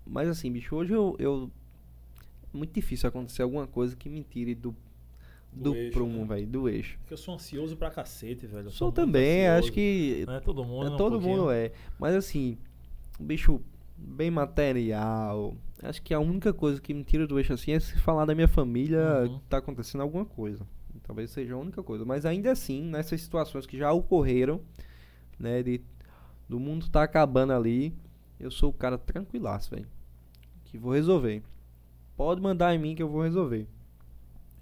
Mas 0.04 0.28
assim, 0.28 0.52
bicho, 0.52 0.76
hoje 0.76 0.94
eu, 0.94 1.16
eu 1.20 1.52
muito 2.52 2.74
difícil 2.74 3.08
acontecer 3.08 3.44
alguma 3.44 3.68
coisa 3.68 3.96
que 3.96 4.10
me 4.10 4.24
tire 4.24 4.56
do, 4.56 4.76
do, 5.54 5.72
do 5.72 5.76
eixo, 5.76 5.92
prumo, 5.94 6.22
né? 6.22 6.36
velho, 6.36 6.48
do 6.48 6.68
eixo. 6.68 6.98
Porque 6.98 7.14
eu 7.14 7.18
sou 7.18 7.36
ansioso 7.36 7.78
pra 7.78 7.92
cacete, 7.92 8.48
velho. 8.48 8.66
Eu 8.66 8.72
sou, 8.72 8.88
sou 8.88 8.92
também, 8.92 9.46
ansioso. 9.46 9.60
acho 9.60 9.72
que. 9.72 10.24
Não 10.26 10.34
é 10.34 10.40
todo 10.40 10.66
mundo, 10.66 10.96
é, 10.96 10.98
Todo 10.98 11.20
um 11.20 11.22
mundo 11.22 11.52
é. 11.52 11.72
Mas 12.00 12.16
assim, 12.16 12.58
bicho 13.20 13.62
bem 14.02 14.32
material. 14.32 15.56
Acho 15.82 16.02
que 16.02 16.14
a 16.14 16.20
única 16.20 16.54
coisa 16.54 16.82
que 16.82 16.94
me 16.94 17.04
tira 17.04 17.28
do 17.28 17.40
eixo 17.40 17.54
assim 17.54 17.72
é 17.72 17.80
se 17.80 17.98
falar 18.00 18.26
da 18.26 18.36
minha 18.36 18.48
família 18.48 19.24
uhum. 19.24 19.40
que 19.40 19.46
tá 19.46 19.58
acontecendo 19.58 20.02
alguma 20.02 20.26
coisa. 20.26 20.66
Talvez 21.04 21.32
seja 21.32 21.56
a 21.56 21.58
única 21.58 21.82
coisa. 21.84 22.06
Mas 22.06 22.26
ainda 22.26 22.52
assim, 22.52 22.84
nessas 22.84 23.22
situações 23.22 23.66
que 23.66 23.78
já 23.78 23.92
ocorreram, 23.92 24.62
né, 25.40 25.64
de 25.64 25.82
do 26.48 26.60
mundo 26.60 26.90
tá 26.90 27.04
acabando 27.04 27.54
ali, 27.54 27.96
eu 28.40 28.52
sou 28.52 28.72
o 28.72 28.74
cara 28.74 28.98
tranquilaço, 28.98 29.72
velho. 29.72 29.88
Que 30.66 30.78
vou 30.78 30.92
resolver. 30.92 31.44
Pode 32.18 32.42
mandar 32.42 32.76
em 32.76 32.78
mim 32.78 32.94
que 32.94 33.02
eu 33.02 33.10
vou 33.10 33.24
resolver. 33.24 33.68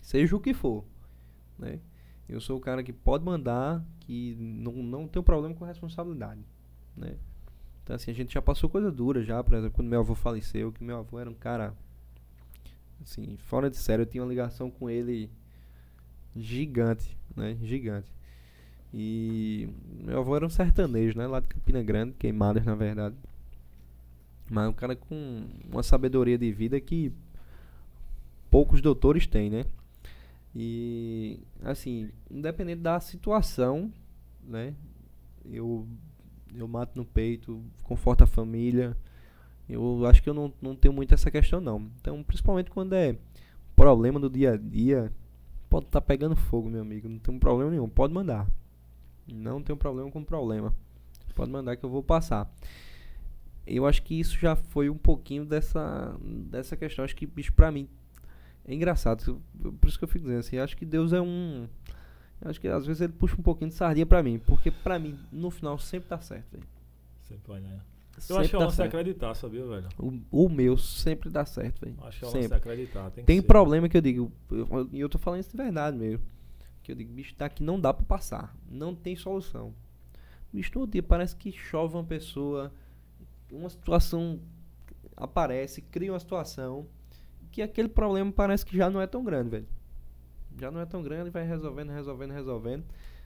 Seja 0.03 0.36
o 0.36 0.40
que 0.40 0.53
for. 0.53 0.86
Né? 1.57 1.80
Eu 2.28 2.40
sou 2.40 2.57
o 2.57 2.61
cara 2.61 2.84
que 2.84 2.94
pode 2.94 3.26
mandar, 3.26 3.84
que 4.02 4.36
não, 4.40 4.72
não 4.72 5.07
tem 5.07 5.22
problema 5.22 5.56
com 5.56 5.66
responsabilidade. 5.66 6.45
Né? 6.95 7.16
Então 7.90 7.95
assim, 7.95 8.11
a 8.11 8.14
gente 8.14 8.32
já 8.32 8.40
passou 8.40 8.70
coisa 8.70 8.91
dura 8.91 9.24
já, 9.24 9.44
por 9.44 9.56
exemplo, 9.56 9.78
quando 9.78 9.88
meu 9.88 10.02
avô 10.02 10.14
faleceu, 10.14 10.72
que 10.72 10.84
meu 10.84 10.99
avô 10.99 11.18
era 11.18 11.28
um 11.28 11.34
cara 11.34 11.74
assim, 13.02 13.36
fora 13.38 13.68
de 13.68 13.78
sério, 13.78 14.03
eu 14.03 14.06
tinha 14.06 14.22
uma 14.22 14.30
ligação 14.30 14.70
com 14.70 14.88
ele 14.88 15.28
gigante, 16.36 17.18
né? 17.36 17.57
Gigante. 17.64 18.14
E 18.94 19.68
meu 20.03 20.20
avô 20.20 20.36
era 20.36 20.45
um 20.45 20.52
sertanejo, 20.52 21.18
né? 21.18 21.26
Lá 21.26 21.40
de 21.40 21.48
Campina 21.48 21.82
Grande, 21.82 22.14
Queimadas, 22.14 22.64
na 22.64 22.76
verdade. 22.76 23.16
Mas 24.52 24.70
um 24.70 24.74
cara 24.74 24.95
com 24.95 25.48
uma 25.68 25.82
sabedoria 25.82 26.38
de 26.38 26.52
vida 26.52 26.80
que 26.80 27.11
poucos 28.52 28.82
doutores 28.82 29.26
têm, 29.26 29.49
né? 29.49 29.66
E 30.56 31.40
assim, 31.64 32.11
independente 32.30 32.82
da 32.82 32.99
situação, 32.99 33.91
né? 34.44 34.76
Eu 35.44 35.88
eu 36.53 36.67
mato 36.67 36.97
no 36.97 37.05
peito, 37.05 37.63
conforto 37.84 38.23
a 38.23 38.27
família. 38.27 38.95
Eu 39.67 40.05
acho 40.05 40.21
que 40.23 40.30
eu 40.30 40.34
não, 40.34 40.53
não 40.61 40.76
tenho 40.76 40.93
muito 40.93 41.13
essa 41.13 41.30
questão 41.30 41.61
não. 41.61 41.89
Então, 41.99 42.23
principalmente 42.23 42.71
quando 42.71 42.93
é 42.93 43.15
problema 43.76 44.19
do 44.19 44.30
dia 44.30 44.53
a 44.53 44.57
dia, 44.57 45.11
pode 45.69 45.85
estar 45.85 46.01
tá 46.01 46.05
pegando 46.05 46.35
fogo, 46.35 46.69
meu 46.69 46.81
amigo. 46.81 47.07
Não 47.07 47.19
tem 47.19 47.38
problema 47.39 47.71
nenhum, 47.71 47.88
pode 47.88 48.13
mandar. 48.13 48.47
Não 49.27 49.61
tem 49.61 49.76
problema 49.76 50.09
com 50.09 50.23
problema. 50.23 50.73
Pode 51.35 51.51
mandar 51.51 51.77
que 51.77 51.85
eu 51.85 51.89
vou 51.89 52.03
passar. 52.03 52.51
Eu 53.65 53.85
acho 53.85 54.01
que 54.01 54.19
isso 54.19 54.38
já 54.39 54.55
foi 54.55 54.89
um 54.89 54.97
pouquinho 54.97 55.45
dessa 55.45 56.17
dessa 56.49 56.76
questão. 56.76 57.05
Acho 57.05 57.15
que 57.15 57.26
bicho 57.26 57.53
para 57.53 57.71
mim 57.71 57.88
é 58.65 58.73
engraçado. 58.73 59.41
Por 59.80 59.88
isso 59.88 59.97
que 59.97 60.03
eu 60.03 60.07
fico 60.07 60.26
dizendo 60.26 60.39
assim, 60.39 60.57
acho 60.57 60.77
que 60.77 60.85
Deus 60.85 61.13
é 61.13 61.21
um. 61.21 61.67
Acho 62.41 62.60
que 62.61 62.68
às 62.68 62.86
vezes 62.86 63.02
ele 63.02 63.14
puxa 63.14 63.36
um 63.38 63.44
pouquinho 63.44 63.70
de 63.70 63.76
sardinha 63.76 64.06
pra 64.06 64.24
mim, 64.24 64.40
porque 64.40 64.72
pra 64.72 64.98
mim, 64.98 65.18
no 65.32 65.52
final, 65.52 65.78
sempre 65.78 66.10
dá 66.10 66.20
certo, 66.20 66.52
velho. 66.53 66.64
Sempre 67.22 67.48
vai, 67.52 67.60
né? 67.60 67.80
Eu 68.16 68.22
Sempre 68.22 68.41
acho 68.41 68.49
que 68.49 68.56
é 68.56 68.57
o 68.57 68.60
dá 68.61 68.66
lance 68.66 68.82
acreditar, 68.82 69.34
sabia, 69.36 69.66
velho? 69.66 69.88
O, 69.98 70.45
o 70.45 70.49
meu 70.49 70.78
sempre 70.78 71.30
dá 71.30 71.45
certo, 71.45 71.82
velho. 71.82 71.95
Acho 72.03 72.20
que 72.20 72.26
é 72.26 72.28
o 72.28 72.34
lance 72.34 72.53
acreditar. 72.53 73.11
Tem, 73.11 73.24
Tem 73.24 73.38
ser. 73.41 73.48
problema 73.48 73.88
que 73.88 73.95
eu 73.98 74.02
digo, 74.02 74.32
eu- 74.52 74.90
e 74.91 74.99
eu, 74.99 75.07
tô 75.10 75.18
falando 75.18 75.40
isso 75.41 75.52
de 75.52 75.57
verdade 75.57 75.98
mesmo. 75.98 76.24
Que 76.84 76.91
eu 76.91 76.95
digo, 76.95 77.14
bicho, 77.14 77.34
daqui 77.38 77.61
não 77.64 77.80
dá 77.80 77.94
pra 77.94 78.06
passar. 78.06 78.56
Não 78.70 78.94
tem 78.95 79.16
solução. 79.16 79.74
Bicho, 80.52 80.72
outro 80.80 80.94
dia 80.94 81.03
parece 81.03 81.36
que 81.36 81.52
chove 81.52 81.95
uma 81.95 82.03
pessoa, 82.03 82.74
uma 83.52 83.70
situação 83.70 84.40
aparece, 85.16 85.82
cria 85.82 86.11
uma 86.11 86.20
situação 86.20 86.88
que 87.52 87.61
aquele 87.61 87.88
problema 87.90 88.32
parece 88.32 88.66
que 88.66 88.76
já 88.76 88.90
não 88.90 88.99
é 89.02 89.07
tão 89.07 89.24
grande, 89.24 89.49
velho. 89.49 89.68
Já 90.60 90.69
não 90.69 90.81
é 90.81 90.86
tão 90.86 91.02
grande, 91.02 91.30
vai 91.30 91.45
resolvendo, 91.45 91.90
resolvendo, 91.91 92.31
resolvendo. 92.31 92.86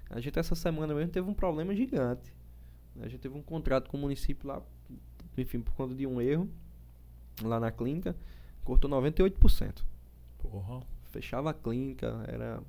A 0.09 0.19
gente 0.19 0.37
essa 0.37 0.55
semana 0.55 0.93
mesmo 0.93 1.11
teve 1.11 1.29
um 1.29 1.33
problema 1.33 1.75
gigante. 1.75 2.33
A 2.99 3.07
gente 3.07 3.21
teve 3.21 3.35
um 3.35 3.41
contrato 3.41 3.89
com 3.89 3.97
o 3.97 3.99
município 3.99 4.47
lá, 4.47 4.61
enfim, 5.37 5.59
por 5.59 5.73
conta 5.73 5.95
de 5.95 6.05
um 6.05 6.21
erro 6.21 6.47
lá 7.41 7.59
na 7.59 7.71
clínica, 7.71 8.15
cortou 8.63 8.89
98% 8.89 9.83
Porra. 10.37 10.85
fechava 11.05 11.49
a 11.49 11.53
clínica, 11.53 12.23
era 12.27 12.61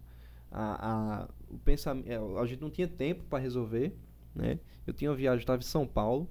a, 0.51 1.23
a, 1.23 1.29
o 1.51 1.59
pensamento, 1.59 2.39
a 2.39 2.47
gente 2.47 2.63
não 2.63 2.71
tinha 2.71 2.89
tempo 2.89 3.25
para 3.25 3.39
resolver, 3.39 3.95
né? 4.35 4.59
Eu 4.87 4.95
tinha 4.95 5.11
uma 5.11 5.17
viagem, 5.17 5.41
estava 5.41 5.61
em 5.61 5.67
São 5.67 5.87
Paulo, 5.87 6.29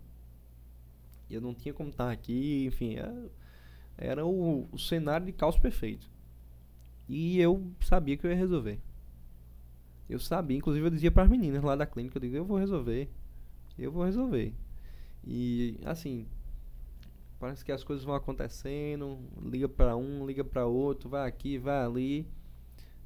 e 1.29 1.35
eu 1.35 1.41
não 1.41 1.53
tinha 1.53 1.73
como 1.73 1.89
estar 1.89 2.11
aqui, 2.11 2.65
enfim, 2.65 2.95
era, 2.95 3.31
era 3.97 4.25
o, 4.25 4.67
o 4.71 4.79
cenário 4.79 5.25
de 5.25 5.31
caos 5.31 5.57
perfeito. 5.57 6.09
E 7.07 7.39
eu 7.39 7.71
sabia 7.81 8.17
que 8.17 8.25
eu 8.25 8.31
ia 8.31 8.37
resolver. 8.37 8.79
Eu 10.09 10.19
sabia, 10.19 10.57
inclusive 10.57 10.85
eu 10.85 10.89
dizia 10.91 11.11
para 11.11 11.23
as 11.23 11.29
meninas 11.29 11.63
lá 11.63 11.75
da 11.75 11.85
clínica, 11.85 12.17
eu 12.17 12.21
digo, 12.21 12.35
eu 12.35 12.45
vou 12.45 12.57
resolver. 12.57 13.09
Eu 13.77 13.91
vou 13.91 14.03
resolver. 14.03 14.53
E 15.23 15.79
assim, 15.85 16.27
parece 17.39 17.63
que 17.63 17.71
as 17.71 17.83
coisas 17.83 18.05
vão 18.05 18.15
acontecendo, 18.15 19.19
liga 19.41 19.67
para 19.67 19.95
um, 19.95 20.25
liga 20.25 20.43
para 20.43 20.65
outro, 20.65 21.09
vai 21.09 21.27
aqui, 21.27 21.57
vai 21.57 21.83
ali, 21.83 22.27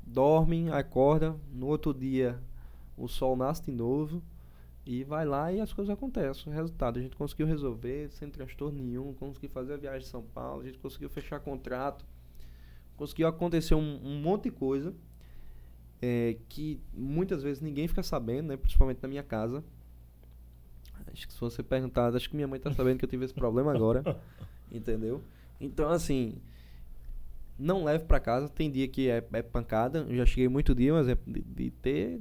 dorme, 0.06 0.70
acorda, 0.72 1.36
no 1.52 1.68
outro 1.68 1.94
dia 1.94 2.40
o 2.98 3.08
sol 3.08 3.36
nasce 3.36 3.64
de 3.64 3.72
novo 3.72 4.24
e 4.86 5.04
vai 5.04 5.26
lá 5.26 5.52
e 5.52 5.60
as 5.60 5.72
coisas 5.72 5.94
acontecem. 5.94 6.52
O 6.52 6.56
resultado, 6.56 6.98
a 6.98 7.02
gente 7.02 7.16
conseguiu 7.16 7.46
resolver 7.46 8.10
sem 8.10 8.30
transtorno 8.30 8.82
nenhum, 8.82 9.14
conseguiu 9.14 9.50
fazer 9.50 9.74
a 9.74 9.78
viagem 9.78 10.02
de 10.02 10.08
São 10.08 10.24
Paulo, 10.24 10.62
a 10.62 10.66
gente 10.66 10.80
conseguiu 10.80 11.10
fechar 11.10 11.40
contrato, 11.40 12.06
conseguiu 12.98 13.28
acontecer 13.28 13.76
um, 13.76 14.00
um 14.04 14.20
monte 14.22 14.44
de 14.46 14.52
coisa 14.52 14.94
é, 16.02 16.36
que 16.50 16.80
muitas 16.94 17.42
vezes 17.44 17.62
ninguém 17.62 17.88
fica 17.88 18.04
sabendo, 18.04 18.48
né? 18.48 18.58
Principalmente 18.58 19.00
na 19.02 19.08
minha 19.08 19.24
casa. 19.24 19.64
Acho 21.14 21.26
que 21.28 21.34
se 21.34 21.40
você 21.40 21.64
perguntar, 21.64 22.14
acho 22.16 22.30
que 22.30 22.36
minha 22.36 22.48
mãe 22.48 22.60
tá 22.60 22.72
sabendo 22.74 22.98
que 23.00 23.06
eu 23.06 23.10
tive 23.10 23.24
esse 23.26 23.34
problema 23.34 23.74
agora. 23.74 24.04
entendeu? 24.72 25.24
Então, 25.60 25.90
assim, 25.90 26.36
não 27.58 27.84
leve 27.84 28.04
pra 28.06 28.20
casa. 28.20 28.50
Tem 28.50 28.70
dia 28.70 28.88
que 28.88 29.10
é, 29.10 29.26
é 29.34 29.42
pancada. 29.42 30.00
Eu 30.10 30.16
já 30.18 30.26
cheguei 30.26 30.48
muito 30.48 30.76
dia, 30.76 30.94
mas 30.94 31.08
é 31.08 31.16
de, 31.26 31.42
de 31.42 31.72
ter, 31.72 32.20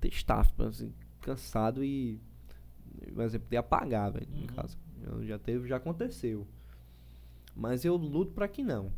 ter 0.00 0.08
staff, 0.08 0.50
assim, 0.62 0.92
cansado 1.20 1.84
e. 1.84 2.18
Por 3.14 3.22
exemplo, 3.22 3.46
de 3.48 3.56
apagar, 3.56 4.10
velho, 4.12 4.26
em 4.34 4.40
Uhum. 4.40 4.46
casa. 4.48 4.76
Eu 5.04 5.24
já 5.24 5.38
teve, 5.38 5.68
já 5.68 5.76
aconteceu. 5.76 6.46
Mas 7.54 7.84
eu 7.84 7.94
luto 7.96 8.32
pra 8.32 8.48
que 8.48 8.62
não. 8.64 8.90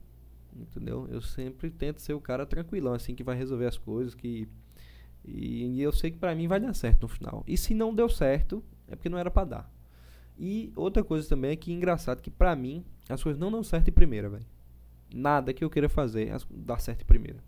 Entendeu? 0.55 1.07
Eu 1.11 1.21
sempre 1.21 1.71
tento 1.71 2.01
ser 2.01 2.15
o 2.15 2.21
cara 2.21 2.45
tranquilão, 2.47 2.93
assim, 2.95 3.15
que 3.15 3.23
vai 3.23 3.37
resolver 3.37 3.67
as 3.67 3.79
coisas, 3.79 4.15
que. 4.15 4.49
E, 5.25 5.67
e 5.77 5.83
eu 5.83 5.93
sei 5.93 6.11
que 6.11 6.19
pra 6.19 6.35
mim 6.35 6.49
vai 6.49 6.59
dar 6.61 6.75
certo 6.75 7.03
no 7.03 7.09
final. 7.09 7.45
E 7.47 7.57
se 7.57 7.75
não 7.75 7.95
deu 7.95 8.09
certo, 8.09 8.63
é 8.89 8.97
porque 8.97 9.09
não 9.09 9.19
era 9.19 9.31
pra 9.31 9.45
dar. 9.45 9.73
E 10.39 10.73
outra 10.75 11.05
coisa 11.05 11.29
também 11.29 11.51
é 11.53 11.57
que 11.57 11.73
engraçado 11.73 12.23
que 12.23 12.31
pra 12.31 12.57
mim 12.57 12.85
as 13.09 13.23
coisas 13.23 13.39
não 13.39 13.51
dão 13.53 13.63
certo 13.63 13.87
de 13.87 13.93
primeira, 13.93 14.29
velho. 14.29 14.47
Nada 15.15 15.53
que 15.53 15.63
eu 15.63 15.71
queira 15.71 15.89
fazer 15.89 16.31
as- 16.33 16.47
dá 16.51 16.79
certo 16.79 17.01
de 17.01 17.05
primeira, 17.05 17.43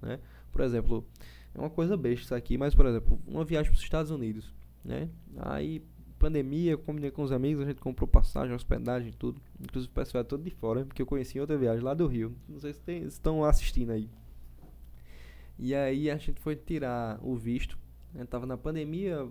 né? 0.00 0.18
Por 0.50 0.62
exemplo, 0.62 1.06
é 1.54 1.58
uma 1.58 1.68
coisa 1.70 1.96
besta 1.96 2.24
isso 2.24 2.34
aqui, 2.34 2.56
mas 2.56 2.74
por 2.74 2.86
exemplo, 2.86 3.20
uma 3.26 3.44
viagem 3.44 3.70
para 3.70 3.76
os 3.76 3.82
Estados 3.82 4.10
Unidos, 4.10 4.52
né? 4.84 5.08
Aí 5.36 5.82
pandemia, 6.22 6.70
eu 6.70 6.78
combinei 6.78 7.10
com 7.10 7.22
os 7.22 7.32
amigos, 7.32 7.64
a 7.64 7.66
gente 7.68 7.80
comprou 7.80 8.06
passagem, 8.06 8.54
hospedagem, 8.54 9.12
tudo. 9.12 9.40
Inclusive 9.60 9.90
o 9.90 9.94
pessoal 9.94 10.20
é 10.20 10.24
todo 10.24 10.42
de 10.42 10.50
fora, 10.50 10.84
porque 10.84 11.02
eu 11.02 11.06
conheci 11.06 11.36
em 11.36 11.40
outra 11.40 11.58
viagem 11.58 11.82
lá 11.82 11.92
do 11.94 12.06
Rio. 12.06 12.34
Não 12.48 12.60
sei 12.60 12.72
se 12.72 12.80
tem- 12.80 13.02
estão 13.02 13.44
assistindo 13.44 13.90
aí. 13.90 14.08
E 15.58 15.74
aí 15.74 16.10
a 16.10 16.16
gente 16.16 16.40
foi 16.40 16.54
tirar 16.56 17.18
o 17.22 17.34
visto. 17.34 17.76
A 18.14 18.18
gente 18.18 18.28
tava 18.28 18.46
na 18.46 18.56
pandemia, 18.56 19.26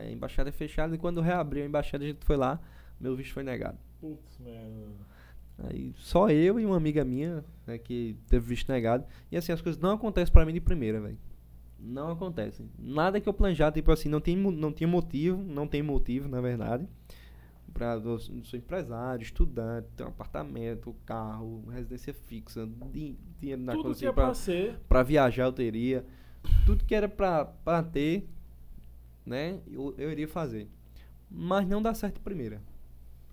a 0.00 0.10
embaixada 0.10 0.48
é 0.48 0.52
fechada, 0.52 0.94
e 0.94 0.98
quando 0.98 1.20
reabriu 1.20 1.62
a 1.64 1.66
embaixada 1.66 2.04
a 2.04 2.06
gente 2.06 2.24
foi 2.24 2.36
lá, 2.36 2.60
meu 3.00 3.16
visto 3.16 3.32
foi 3.32 3.42
negado. 3.42 3.78
Putz, 4.00 4.38
mano. 4.38 4.94
Aí 5.58 5.92
só 5.96 6.30
eu 6.30 6.60
e 6.60 6.64
uma 6.64 6.76
amiga 6.76 7.04
minha, 7.04 7.44
né, 7.66 7.78
que 7.78 8.16
teve 8.28 8.46
visto 8.46 8.70
negado. 8.70 9.04
E 9.30 9.36
assim, 9.36 9.50
as 9.50 9.60
coisas 9.60 9.80
não 9.80 9.90
acontecem 9.92 10.32
pra 10.32 10.44
mim 10.46 10.52
de 10.52 10.60
primeira, 10.60 11.00
velho. 11.00 11.18
Não 11.78 12.10
acontecem. 12.10 12.68
Nada 12.78 13.20
que 13.20 13.28
eu 13.28 13.32
planejar, 13.32 13.70
tipo 13.72 13.90
assim, 13.92 14.08
não 14.08 14.20
tem, 14.20 14.36
não 14.36 14.72
tinha 14.72 14.88
motivo, 14.88 15.42
não 15.42 15.66
tem 15.66 15.82
motivo, 15.82 16.28
na 16.28 16.40
verdade. 16.40 16.86
Eu 18.04 18.18
sou 18.18 18.58
empresário, 18.58 19.22
estudante, 19.22 19.86
tenho 19.96 20.08
um 20.08 20.12
apartamento, 20.12 20.96
carro, 21.06 21.64
residência 21.70 22.12
fixa, 22.12 22.66
di- 22.92 23.16
dinheiro 23.38 23.62
na 23.62 23.72
Tudo 23.72 23.84
conta 23.84 23.94
que 23.94 23.98
assim, 23.98 24.06
é 24.06 24.12
pra, 24.12 24.24
pra 24.24 24.34
ser. 24.34 24.78
pra 24.88 25.02
viajar 25.04 25.44
eu 25.44 25.52
teria. 25.52 26.04
Tudo 26.66 26.84
que 26.84 26.92
era 26.94 27.08
pra, 27.08 27.44
pra 27.44 27.82
ter, 27.84 28.28
né, 29.24 29.60
eu, 29.70 29.94
eu 29.96 30.10
iria 30.10 30.26
fazer. 30.26 30.68
Mas 31.30 31.68
não 31.68 31.80
dá 31.80 31.94
certo 31.94 32.20
primeira. 32.20 32.60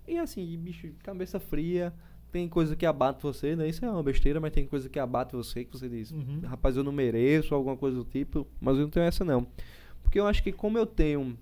E 0.06 0.16
assim, 0.18 0.56
bicho, 0.56 0.92
cabeça 1.02 1.40
fria, 1.40 1.92
tem 2.32 2.48
coisa 2.48 2.76
que 2.76 2.84
abate 2.84 3.22
você, 3.22 3.56
né? 3.56 3.68
Isso 3.68 3.84
é 3.84 3.90
uma 3.90 4.02
besteira, 4.02 4.38
mas 4.40 4.52
tem 4.52 4.66
coisa 4.66 4.88
que 4.88 4.98
abate 4.98 5.34
você, 5.34 5.64
que 5.64 5.72
você 5.76 5.88
diz, 5.88 6.10
Uhum. 6.12 6.40
rapaz, 6.44 6.76
eu 6.76 6.84
não 6.84 6.92
mereço, 6.92 7.54
alguma 7.54 7.76
coisa 7.76 7.96
do 7.96 8.04
tipo, 8.04 8.46
mas 8.60 8.76
eu 8.76 8.82
não 8.82 8.90
tenho 8.90 9.04
essa 9.06 9.24
não. 9.24 9.46
Porque 10.02 10.18
eu 10.20 10.26
acho 10.26 10.42
que 10.42 10.52
como 10.52 10.76
eu 10.78 10.84
tenho, 10.86 11.36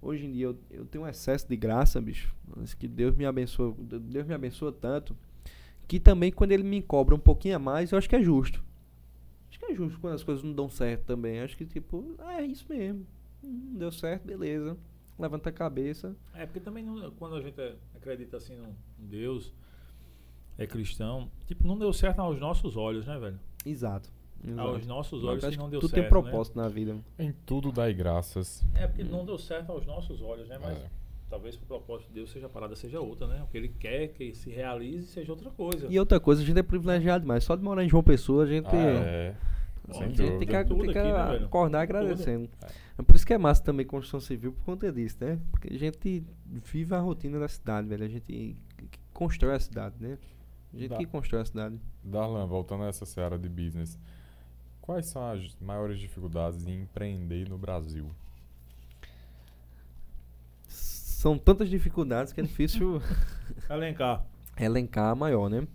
hoje 0.00 0.24
em 0.26 0.32
dia, 0.32 0.46
eu, 0.46 0.58
eu 0.70 0.84
tenho 0.86 1.04
um 1.04 1.08
excesso 1.08 1.46
de 1.48 1.56
graça, 1.56 2.00
bicho, 2.00 2.34
que 2.78 2.88
Deus 2.88 3.14
me 3.14 3.26
abençoa, 3.26 3.74
Deus 3.78 4.26
me 4.26 4.34
abençoa 4.34 4.72
tanto, 4.72 5.16
que 5.86 5.98
também 6.00 6.30
quando 6.32 6.52
ele 6.52 6.62
me 6.62 6.80
cobra 6.82 7.14
um 7.14 7.18
pouquinho 7.18 7.56
a 7.56 7.58
mais, 7.58 7.92
eu 7.92 7.98
acho 7.98 8.08
que 8.08 8.16
é 8.16 8.22
justo. 8.22 8.62
Acho 9.50 9.58
que 9.58 9.64
é 9.66 9.74
justo 9.74 9.98
quando 10.00 10.14
as 10.14 10.22
coisas 10.24 10.42
não 10.44 10.52
dão 10.52 10.68
certo 10.68 11.04
também. 11.04 11.40
Acho 11.40 11.56
que, 11.56 11.64
tipo, 11.64 12.14
ah, 12.18 12.40
é 12.42 12.44
isso 12.46 12.66
mesmo. 12.68 13.06
Hum, 13.42 13.74
deu 13.78 13.90
certo, 13.90 14.26
beleza. 14.26 14.76
Levanta 15.18 15.48
a 15.48 15.52
cabeça. 15.52 16.14
É, 16.34 16.44
porque 16.46 16.60
também 16.60 16.84
não- 16.84 17.10
quando 17.12 17.34
a 17.36 17.40
gente 17.40 17.58
acredita 17.96 18.36
assim 18.36 18.54
no 18.56 18.64
em 18.68 19.06
Deus, 19.06 19.52
é 20.58 20.66
cristão, 20.66 21.30
tipo, 21.46 21.66
não 21.66 21.78
deu 21.78 21.92
certo 21.92 22.18
aos 22.20 22.38
nossos 22.38 22.76
olhos, 22.76 23.06
né, 23.06 23.18
velho? 23.18 23.38
Exato. 23.64 24.10
Aos 24.56 24.76
exato. 24.78 24.86
nossos 24.86 25.22
Mas 25.22 25.30
olhos 25.44 25.46
que 25.48 25.56
não 25.56 25.64
que 25.66 25.70
deu 25.72 25.80
tudo 25.80 25.90
certo. 25.90 26.02
tem 26.02 26.08
propósito 26.10 26.56
na 26.58 26.68
vida. 26.68 26.96
Em 27.18 27.32
tudo 27.46 27.72
dai 27.72 27.92
graças. 27.94 28.64
Né? 28.72 28.84
É, 28.84 28.86
porque 28.86 29.02
não 29.04 29.24
deu 29.24 29.36
certo 29.38 29.72
aos 29.72 29.84
nossos 29.86 30.20
olhos, 30.22 30.48
né? 30.48 30.58
Mas 30.60 30.78
É. 30.78 30.90
talvez 31.28 31.56
o 31.56 31.60
propósito 31.60 32.08
de 32.08 32.14
Deus 32.14 32.30
seja 32.30 32.46
a 32.46 32.48
parada 32.48 32.76
seja 32.76 33.00
outra, 33.00 33.26
né? 33.26 33.42
O 33.42 33.46
que 33.48 33.56
ele 33.58 33.68
quer 33.68 34.08
que 34.08 34.32
se 34.34 34.48
realize 34.50 35.08
seja 35.08 35.32
outra 35.32 35.50
coisa. 35.50 35.86
E 35.90 35.98
outra 35.98 36.20
coisa, 36.20 36.42
a 36.42 36.44
gente 36.44 36.58
é 36.58 36.62
privilegiado 36.62 37.22
demais. 37.22 37.42
Só 37.44 37.56
de 37.56 37.62
morar 37.64 37.82
em 37.84 37.88
João 37.88 38.02
Pessoa, 38.02 38.44
a 38.44 38.46
gente, 38.46 38.68
Ah, 38.68 38.76
é. 38.76 39.34
a 39.88 39.92
gente 39.94 40.16
tem 40.16 40.38
que. 40.46 40.64
Tudo 40.64 40.82
tem 40.84 40.92
que 40.92 40.98
aqui, 40.98 41.08
né, 41.12 41.44
acordar 41.44 41.86
Tudo. 41.86 41.96
agradecendo. 41.96 42.48
É 42.96 43.02
por 43.02 43.16
isso 43.16 43.26
que 43.26 43.32
é 43.34 43.38
massa 43.38 43.62
também 43.64 43.84
construção 43.86 44.20
civil 44.20 44.52
por 44.52 44.62
conta 44.64 44.92
disso, 44.92 45.16
né? 45.20 45.40
Porque 45.50 45.72
a 45.74 45.78
gente 45.78 46.24
vive 46.46 46.94
a 46.94 47.00
rotina 47.00 47.40
da 47.40 47.48
cidade, 47.48 47.88
velho. 47.88 48.04
A 48.04 48.08
gente 48.08 48.56
constrói 49.12 49.56
a 49.56 49.60
cidade, 49.60 49.96
né? 49.98 50.16
A 50.72 50.76
gente 50.76 50.90
Dá. 50.90 50.96
que 50.98 51.06
constrói 51.06 51.42
a 51.42 51.44
cidade. 51.44 51.80
Darlan, 52.04 52.46
voltando 52.46 52.84
a 52.84 52.88
essa 52.88 53.06
seara 53.06 53.38
de 53.38 53.48
business, 53.48 53.98
quais 54.80 55.06
são 55.06 55.26
as 55.30 55.56
maiores 55.60 55.98
dificuldades 55.98 56.66
em 56.66 56.82
empreender 56.82 57.48
no 57.48 57.56
Brasil? 57.58 58.10
São 60.66 61.36
tantas 61.38 61.68
dificuldades 61.68 62.32
que 62.32 62.40
é 62.40 62.44
difícil 62.44 63.00
Elencar. 63.68 64.24
elencar 64.56 65.10
a 65.10 65.14
maior, 65.14 65.48
né? 65.48 65.66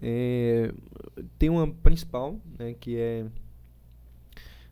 É, 0.00 0.72
tem 1.38 1.48
uma 1.48 1.72
principal, 1.72 2.38
né, 2.58 2.74
que 2.74 2.96
é 2.98 3.24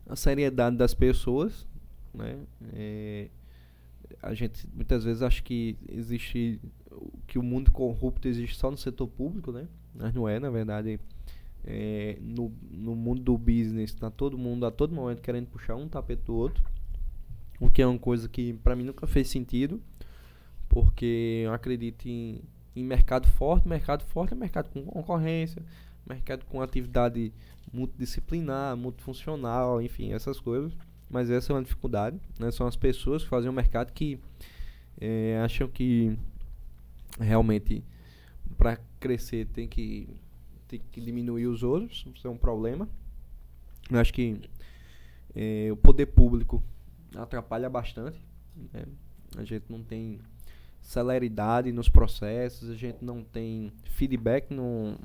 a 0.07 0.15
seriedade 0.15 0.75
das 0.75 0.93
pessoas, 0.93 1.65
né? 2.13 2.37
É, 2.73 3.29
a 4.21 4.33
gente 4.33 4.67
muitas 4.73 5.03
vezes 5.03 5.21
acha 5.21 5.41
que 5.41 5.77
existe 5.89 6.59
que 7.27 7.39
o 7.39 7.43
mundo 7.43 7.71
corrupto 7.71 8.27
existe 8.27 8.57
só 8.57 8.69
no 8.69 8.77
setor 8.77 9.07
público, 9.07 9.51
né? 9.51 9.67
Mas 9.93 10.13
não 10.13 10.27
é, 10.27 10.39
na 10.39 10.49
verdade. 10.49 10.99
É, 11.63 12.17
no, 12.19 12.51
no 12.71 12.95
mundo 12.95 13.21
do 13.21 13.37
business, 13.37 13.93
tá 13.93 14.09
todo 14.09 14.35
mundo 14.35 14.65
a 14.65 14.71
todo 14.71 14.95
momento 14.95 15.21
querendo 15.21 15.45
puxar 15.45 15.75
um 15.75 15.87
tapete 15.87 16.23
do 16.23 16.33
outro, 16.33 16.63
o 17.59 17.69
que 17.69 17.83
é 17.83 17.85
uma 17.85 17.99
coisa 17.99 18.27
que 18.27 18.53
pra 18.53 18.75
mim 18.75 18.83
nunca 18.83 19.05
fez 19.05 19.29
sentido, 19.29 19.79
porque 20.67 21.43
eu 21.45 21.53
acredito 21.53 22.07
em, 22.07 22.41
em 22.75 22.83
mercado 22.83 23.27
forte. 23.27 23.67
Mercado 23.67 24.03
forte 24.05 24.33
é 24.33 24.35
mercado 24.35 24.71
com 24.71 24.83
concorrência, 24.85 25.61
mercado 26.09 26.45
com 26.45 26.61
atividade 26.61 27.31
multidisciplinar, 27.71 28.75
multifuncional, 28.75 29.79
enfim, 29.81 30.13
essas 30.13 30.39
coisas. 30.39 30.73
Mas 31.09 31.29
essa 31.29 31.51
é 31.51 31.55
uma 31.55 31.63
dificuldade, 31.63 32.19
né? 32.39 32.49
São 32.51 32.65
as 32.65 32.75
pessoas 32.75 33.23
que 33.23 33.29
fazem 33.29 33.49
o 33.49 33.53
mercado 33.53 33.91
que 33.93 34.19
é, 34.99 35.39
acham 35.43 35.67
que 35.67 36.17
realmente 37.19 37.83
para 38.57 38.77
crescer 38.99 39.47
tem 39.47 39.67
que, 39.67 40.07
tem 40.67 40.81
que 40.91 41.01
diminuir 41.01 41.47
os 41.47 41.63
outros, 41.63 42.05
isso 42.15 42.27
é 42.27 42.31
um 42.31 42.37
problema. 42.37 42.87
Eu 43.89 43.99
acho 43.99 44.13
que 44.13 44.39
é, 45.35 45.69
o 45.71 45.77
poder 45.77 46.07
público 46.07 46.63
atrapalha 47.15 47.69
bastante. 47.69 48.21
Né? 48.73 48.85
A 49.37 49.43
gente 49.43 49.65
não 49.69 49.83
tem 49.83 50.19
celeridade 50.81 51.71
nos 51.71 51.89
processos, 51.89 52.69
a 52.69 52.75
gente 52.75 53.03
não 53.03 53.23
tem 53.23 53.71
feedback 53.83 54.51
no, 54.53 54.97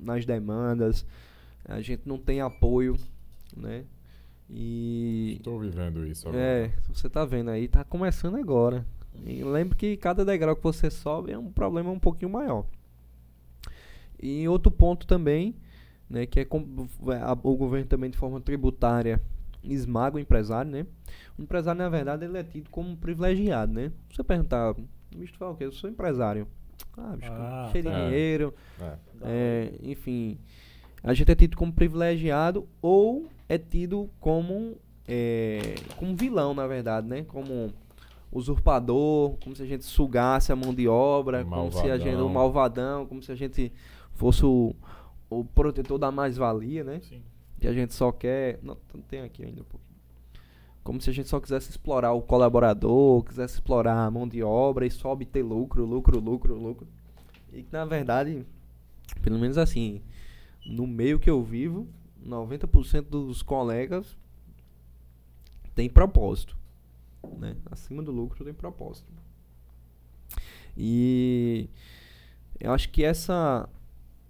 nas 0.00 0.24
demandas, 0.24 1.04
a 1.64 1.80
gente 1.80 2.02
não 2.06 2.18
tem 2.18 2.40
apoio, 2.40 2.96
né? 3.56 3.84
E 4.48 5.34
estou 5.36 5.60
vivendo 5.60 6.06
isso 6.06 6.28
agora. 6.28 6.42
É, 6.42 6.72
você 6.88 7.06
está 7.06 7.24
vendo 7.24 7.50
aí, 7.50 7.64
está 7.64 7.84
começando 7.84 8.36
agora. 8.36 8.86
E 9.24 9.42
lembre 9.44 9.76
que 9.76 9.96
cada 9.96 10.24
degrau 10.24 10.56
que 10.56 10.62
você 10.62 10.90
sobe 10.90 11.32
é 11.32 11.38
um 11.38 11.50
problema 11.52 11.90
um 11.90 11.98
pouquinho 11.98 12.30
maior. 12.30 12.64
E 14.20 14.48
outro 14.48 14.70
ponto 14.70 15.06
também, 15.06 15.54
né, 16.08 16.26
que 16.26 16.40
é 16.40 16.44
com, 16.44 16.86
a, 17.20 17.32
o 17.32 17.56
governo 17.56 17.86
também 17.86 18.10
de 18.10 18.16
forma 18.16 18.40
tributária 18.40 19.20
esmaga 19.64 20.16
o 20.16 20.20
empresário, 20.20 20.70
né? 20.70 20.86
O 21.38 21.42
empresário, 21.42 21.78
na 21.78 21.88
verdade, 21.88 22.24
ele 22.24 22.38
é 22.38 22.42
tido 22.42 22.68
como 22.70 22.96
privilegiado, 22.96 23.72
né? 23.72 23.92
Você 24.10 24.22
perguntar, 24.22 24.74
bicho, 25.14 25.34
fala 25.38 25.52
o 25.52 25.56
quê? 25.56 25.64
Eu 25.64 25.72
sou 25.72 25.88
empresário. 25.88 26.46
Ah, 26.96 27.16
bicho, 27.16 27.32
ah, 27.32 27.68
cheio 27.70 27.84
de 27.84 27.90
é. 27.90 28.04
dinheiro. 28.04 28.54
É. 28.80 28.94
É, 29.22 29.72
enfim, 29.82 30.38
a 31.02 31.14
gente 31.14 31.30
é 31.30 31.34
tido 31.34 31.56
como 31.56 31.72
privilegiado 31.72 32.66
ou 32.80 33.28
é 33.48 33.58
tido 33.58 34.10
como, 34.20 34.76
é, 35.06 35.74
como 35.96 36.16
vilão, 36.16 36.54
na 36.54 36.66
verdade, 36.66 37.06
né? 37.06 37.24
Como 37.24 37.72
usurpador, 38.32 39.36
como 39.44 39.54
se 39.54 39.62
a 39.62 39.66
gente 39.66 39.84
sugasse 39.84 40.50
a 40.50 40.56
mão 40.56 40.74
de 40.74 40.88
obra, 40.88 41.44
malvadão. 41.44 41.70
como 41.70 41.82
se 41.84 41.90
a 41.90 41.98
gente, 41.98 42.16
o 42.16 42.28
malvadão, 42.28 43.06
como 43.06 43.22
se 43.22 43.30
a 43.30 43.34
gente 43.34 43.70
fosse 44.14 44.44
o, 44.44 44.74
o 45.28 45.44
protetor 45.44 45.98
da 45.98 46.10
mais-valia, 46.10 46.82
né? 46.82 47.00
Sim. 47.00 47.22
Que 47.60 47.68
a 47.68 47.72
gente 47.72 47.94
só 47.94 48.10
quer. 48.10 48.58
Não, 48.62 48.76
tem 49.08 49.20
aqui 49.20 49.44
ainda 49.44 49.60
um 49.60 49.64
pouquinho. 49.64 49.92
Como 50.82 51.00
se 51.00 51.10
a 51.10 51.12
gente 51.12 51.28
só 51.28 51.38
quisesse 51.38 51.70
explorar 51.70 52.12
o 52.12 52.22
colaborador, 52.22 53.22
quisesse 53.22 53.54
explorar 53.54 54.04
a 54.04 54.10
mão 54.10 54.26
de 54.26 54.42
obra 54.42 54.84
e 54.84 54.90
só 54.90 55.12
obter 55.12 55.42
lucro, 55.42 55.84
lucro, 55.84 56.18
lucro, 56.18 56.54
lucro. 56.56 56.88
E 57.52 57.62
que 57.62 57.72
na 57.72 57.84
verdade, 57.84 58.44
pelo 59.20 59.38
menos 59.38 59.58
assim, 59.58 60.00
no 60.66 60.86
meio 60.86 61.20
que 61.20 61.30
eu 61.30 61.40
vivo, 61.40 61.86
90% 62.26 63.02
dos 63.02 63.42
colegas 63.42 64.16
tem 65.74 65.88
propósito. 65.88 66.56
Né? 67.38 67.56
Acima 67.70 68.02
do 68.02 68.10
lucro 68.10 68.44
tem 68.44 68.54
propósito. 68.54 69.12
E 70.76 71.68
eu 72.58 72.72
acho 72.72 72.88
que 72.90 73.04
essa 73.04 73.68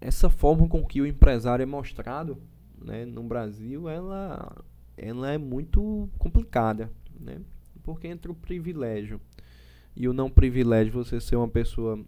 essa 0.03 0.29
forma 0.29 0.69
com 0.69 0.85
que 0.85 1.01
o 1.01 1.07
empresário 1.07 1.63
é 1.63 1.67
mostrado 1.67 2.37
né, 2.85 3.05
no 3.05 3.23
Brasil, 3.23 3.89
ela, 3.89 4.65
ela 4.97 5.31
é 5.31 5.39
muito 5.39 6.09
complicada. 6.19 6.91
Né? 7.21 7.41
Porque 7.85 8.09
entre 8.09 8.31
o 8.31 8.35
privilégio 8.35 9.21
e 9.95 10.09
o 10.09 10.13
não 10.13 10.29
privilégio, 10.29 10.93
você 10.93 11.21
ser 11.21 11.37
uma 11.37 11.49
pessoa 11.49 12.05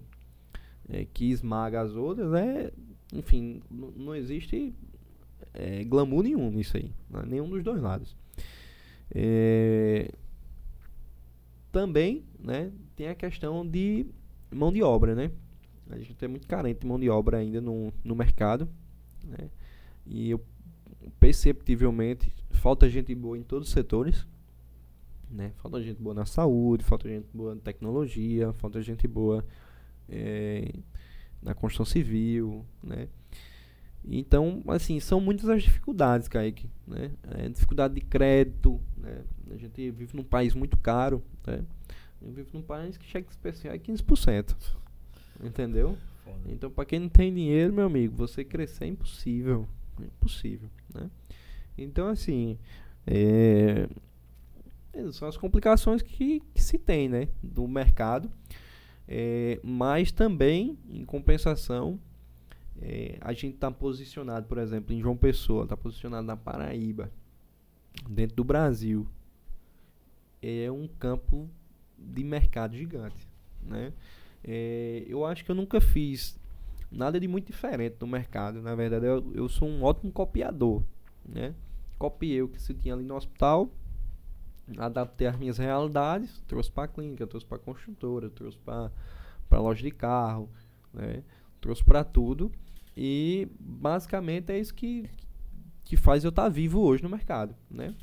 é, 0.88 1.04
que 1.04 1.30
esmaga 1.30 1.80
as 1.82 1.94
outras, 1.94 2.32
é, 2.34 2.72
enfim, 3.12 3.62
não 3.70 4.14
existe 4.14 4.74
é, 5.52 5.84
glamour 5.84 6.24
nenhum 6.24 6.50
nisso 6.50 6.76
aí. 6.76 6.90
Né? 7.08 7.22
Nenhum 7.28 7.48
dos 7.48 7.62
dois 7.62 7.80
lados. 7.80 8.16
É, 9.14 10.10
também 11.74 12.24
né, 12.38 12.70
tem 12.94 13.08
a 13.08 13.16
questão 13.16 13.66
de 13.66 14.06
mão 14.48 14.72
de 14.72 14.80
obra, 14.80 15.12
né? 15.12 15.32
A 15.90 15.98
gente 15.98 16.24
é 16.24 16.28
muito 16.28 16.46
carente 16.46 16.80
de 16.80 16.86
mão 16.86 17.00
de 17.00 17.10
obra 17.10 17.38
ainda 17.38 17.60
no, 17.60 17.92
no 18.04 18.14
mercado. 18.14 18.68
Né? 19.24 19.50
E 20.06 20.30
eu, 20.30 20.40
perceptivelmente 21.18 22.32
falta 22.52 22.88
gente 22.88 23.12
boa 23.12 23.36
em 23.36 23.42
todos 23.42 23.66
os 23.68 23.74
setores. 23.74 24.24
Né? 25.28 25.52
Falta 25.56 25.82
gente 25.82 26.00
boa 26.00 26.14
na 26.14 26.24
saúde, 26.24 26.84
falta 26.84 27.08
gente 27.08 27.26
boa 27.34 27.56
na 27.56 27.60
tecnologia, 27.60 28.52
falta 28.52 28.80
gente 28.80 29.08
boa 29.08 29.44
é, 30.08 30.72
na 31.42 31.54
construção 31.54 31.84
civil, 31.84 32.64
né? 32.82 33.08
Então, 34.06 34.62
assim, 34.68 35.00
são 35.00 35.20
muitas 35.20 35.48
as 35.48 35.62
dificuldades, 35.62 36.28
Kaique, 36.28 36.68
né? 36.86 37.10
É, 37.30 37.48
dificuldade 37.48 37.94
de 37.94 38.02
crédito, 38.02 38.80
né? 38.96 39.22
A 39.50 39.56
gente 39.56 39.90
vive 39.90 40.16
num 40.16 40.24
país 40.24 40.54
muito 40.54 40.76
caro, 40.76 41.22
né? 41.46 41.64
Gente 42.22 42.34
vive 42.34 42.50
num 42.52 42.62
país 42.62 42.96
que 42.96 43.06
cheque 43.06 43.30
especial 43.30 43.74
é 43.74 43.78
15%. 43.78 44.54
Entendeu? 45.42 45.96
Foda. 46.24 46.38
Então, 46.46 46.70
para 46.70 46.84
quem 46.84 47.00
não 47.00 47.08
tem 47.08 47.32
dinheiro, 47.32 47.72
meu 47.72 47.86
amigo, 47.86 48.14
você 48.14 48.44
crescer 48.44 48.84
é 48.84 48.88
impossível. 48.88 49.66
É 50.00 50.04
impossível, 50.04 50.68
né? 50.94 51.10
Então, 51.76 52.08
assim, 52.08 52.58
é, 53.06 53.88
são 55.12 55.28
as 55.28 55.36
complicações 55.36 56.02
que, 56.02 56.40
que 56.54 56.62
se 56.62 56.78
tem, 56.78 57.08
né? 57.08 57.28
Do 57.42 57.66
mercado. 57.66 58.30
É, 59.06 59.60
mas 59.62 60.12
também, 60.12 60.78
em 60.88 61.04
compensação, 61.04 61.98
é, 62.86 63.16
a 63.22 63.32
gente 63.32 63.54
está 63.54 63.70
posicionado, 63.70 64.46
por 64.46 64.58
exemplo, 64.58 64.94
em 64.94 65.00
João 65.00 65.16
Pessoa, 65.16 65.62
está 65.62 65.74
posicionado 65.74 66.26
na 66.26 66.36
Paraíba, 66.36 67.10
dentro 68.06 68.36
do 68.36 68.44
Brasil. 68.44 69.06
É 70.42 70.70
um 70.70 70.86
campo 70.86 71.48
de 71.98 72.22
mercado 72.22 72.76
gigante, 72.76 73.26
né? 73.62 73.90
É, 74.46 75.02
eu 75.08 75.24
acho 75.24 75.42
que 75.42 75.50
eu 75.50 75.54
nunca 75.54 75.80
fiz 75.80 76.38
nada 76.92 77.18
de 77.18 77.26
muito 77.26 77.46
diferente 77.46 77.96
no 78.00 78.06
mercado. 78.06 78.60
Na 78.60 78.74
verdade, 78.74 79.06
eu, 79.06 79.32
eu 79.34 79.48
sou 79.48 79.66
um 79.66 79.82
ótimo 79.82 80.12
copiador, 80.12 80.82
né? 81.26 81.54
Copiei 81.98 82.42
o 82.42 82.48
que 82.48 82.60
se 82.60 82.74
tinha 82.74 82.92
ali 82.92 83.04
no 83.04 83.16
hospital, 83.16 83.70
adaptei 84.76 85.26
as 85.26 85.38
minhas 85.38 85.56
realidades, 85.56 86.42
trouxe 86.46 86.70
para 86.70 86.84
a 86.84 86.88
clínica, 86.88 87.26
trouxe 87.26 87.46
para 87.46 87.56
a 87.56 87.60
construtora, 87.60 88.28
trouxe 88.28 88.58
para 88.58 88.90
a 89.50 89.58
loja 89.58 89.82
de 89.82 89.90
carro, 89.90 90.50
né? 90.92 91.22
Trouxe 91.62 91.82
para 91.82 92.04
tudo 92.04 92.52
e 92.96 93.48
basicamente 93.58 94.52
é 94.52 94.58
isso 94.58 94.74
que, 94.74 95.08
que 95.84 95.96
faz 95.96 96.24
eu 96.24 96.30
estar 96.30 96.44
tá 96.44 96.48
vivo 96.48 96.80
hoje 96.80 97.02
no 97.02 97.08
mercado, 97.08 97.54
né? 97.70 97.94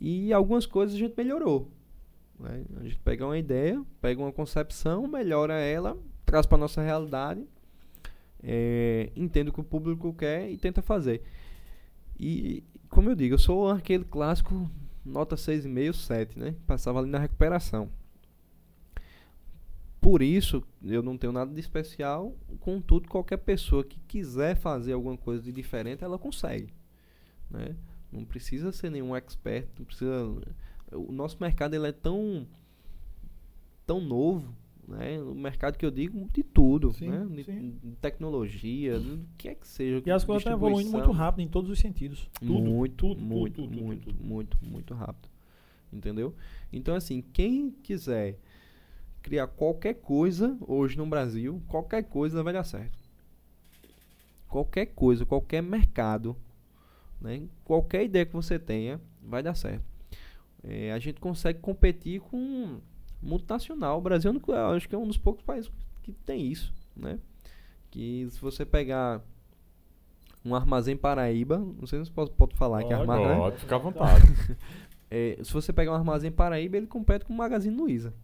E 0.00 0.32
algumas 0.32 0.66
coisas 0.66 0.94
a 0.94 0.98
gente 0.98 1.14
melhorou, 1.16 1.70
né? 2.38 2.64
A 2.78 2.82
gente 2.84 2.98
pega 2.98 3.24
uma 3.24 3.38
ideia, 3.38 3.82
pega 4.00 4.20
uma 4.20 4.32
concepção, 4.32 5.06
melhora 5.06 5.54
ela, 5.54 5.96
traz 6.24 6.46
para 6.46 6.58
nossa 6.58 6.82
realidade, 6.82 7.44
é, 8.42 9.10
entende 9.16 9.50
o 9.50 9.52
que 9.52 9.60
o 9.60 9.64
público 9.64 10.12
quer 10.12 10.50
e 10.50 10.56
tenta 10.56 10.82
fazer. 10.82 11.22
E, 12.18 12.62
como 12.88 13.10
eu 13.10 13.14
digo, 13.14 13.34
eu 13.34 13.38
sou 13.38 13.70
aquele 13.70 14.04
clássico 14.04 14.70
nota 15.04 15.36
6,5, 15.36 15.92
7, 15.94 16.38
né? 16.38 16.54
Passava 16.66 17.00
ali 17.00 17.10
na 17.10 17.18
recuperação. 17.18 17.90
Por 20.04 20.20
isso, 20.20 20.62
eu 20.84 21.02
não 21.02 21.16
tenho 21.16 21.32
nada 21.32 21.50
de 21.50 21.58
especial. 21.58 22.36
Contudo, 22.60 23.08
qualquer 23.08 23.38
pessoa 23.38 23.82
que 23.82 23.98
quiser 24.00 24.54
fazer 24.54 24.92
alguma 24.92 25.16
coisa 25.16 25.42
de 25.42 25.50
diferente, 25.50 26.04
ela 26.04 26.18
consegue. 26.18 26.74
Né? 27.50 27.74
Não 28.12 28.22
precisa 28.22 28.70
ser 28.70 28.90
nenhum 28.90 29.16
expert, 29.16 29.66
não 29.78 29.86
precisa 29.86 30.12
o 30.92 31.10
nosso 31.10 31.38
mercado 31.40 31.72
ele 31.72 31.88
é 31.88 31.92
tão 31.92 32.46
tão 33.86 33.98
novo, 33.98 34.54
né? 34.86 35.18
O 35.22 35.34
mercado 35.34 35.78
que 35.78 35.86
eu 35.86 35.90
digo 35.90 36.28
de 36.34 36.42
tudo, 36.42 36.92
sim, 36.92 37.08
né? 37.08 37.24
De, 37.24 37.42
de 37.42 37.96
tecnologia, 37.96 38.98
o 38.98 39.20
que 39.38 39.48
é 39.48 39.54
que 39.54 39.66
seja. 39.66 40.02
E 40.04 40.10
as 40.10 40.22
coisas 40.22 40.42
estão 40.42 40.52
evoluindo 40.52 40.90
muito 40.90 41.12
rápido 41.12 41.46
em 41.46 41.48
todos 41.48 41.70
os 41.70 41.78
sentidos. 41.78 42.30
Tudo, 42.40 42.60
muito, 42.60 43.08
tudo, 43.08 43.22
muito, 43.22 43.62
tudo, 43.62 43.82
muito, 43.82 44.12
tudo, 44.12 44.22
muito, 44.22 44.58
muito 44.62 44.92
rápido. 44.92 45.30
Entendeu? 45.90 46.34
Então 46.70 46.94
assim, 46.94 47.22
quem 47.32 47.70
quiser 47.70 48.38
criar 49.24 49.48
qualquer 49.48 49.94
coisa 49.94 50.56
hoje 50.60 50.96
no 50.96 51.06
Brasil, 51.06 51.60
qualquer 51.66 52.04
coisa 52.04 52.44
vai 52.44 52.52
dar 52.52 52.62
certo. 52.62 52.96
Qualquer 54.46 54.86
coisa, 54.86 55.26
qualquer 55.26 55.60
mercado, 55.60 56.36
né? 57.20 57.48
Qualquer 57.64 58.04
ideia 58.04 58.24
que 58.24 58.32
você 58.32 58.56
tenha, 58.56 59.00
vai 59.20 59.42
dar 59.42 59.56
certo 59.56 59.94
é, 60.66 60.92
a 60.92 60.98
gente 60.98 61.20
consegue 61.20 61.58
competir 61.60 62.20
com 62.20 62.78
multinacional. 63.22 63.98
O 63.98 64.00
Brasil 64.00 64.32
é 64.48 64.76
acho 64.76 64.88
que 64.88 64.94
é 64.94 64.98
um 64.98 65.06
dos 65.06 65.18
poucos 65.18 65.44
países 65.44 65.70
que 66.02 66.12
tem 66.12 66.46
isso, 66.46 66.72
né? 66.96 67.18
Que 67.90 68.26
se 68.30 68.40
você 68.40 68.64
pegar 68.64 69.22
um 70.44 70.54
armazém 70.54 70.96
Paraíba, 70.96 71.58
não 71.58 71.86
sei 71.86 72.04
se 72.04 72.10
pode, 72.10 72.30
pode 72.32 72.56
falar 72.56 72.78
pode, 72.78 72.88
que 72.88 72.94
é 72.94 72.96
armazém. 72.96 73.28
Né? 73.28 73.36
Pode, 73.36 73.58
ficar 73.58 73.76
à 73.76 73.78
vontade. 73.78 74.26
é, 75.10 75.38
se 75.42 75.52
você 75.52 75.72
pegar 75.72 75.92
um 75.92 75.96
armazém 75.96 76.32
Paraíba, 76.32 76.76
ele 76.76 76.86
compete 76.86 77.24
com 77.24 77.32
o 77.32 77.36
Magazine 77.36 77.76
Luiza. 77.76 78.14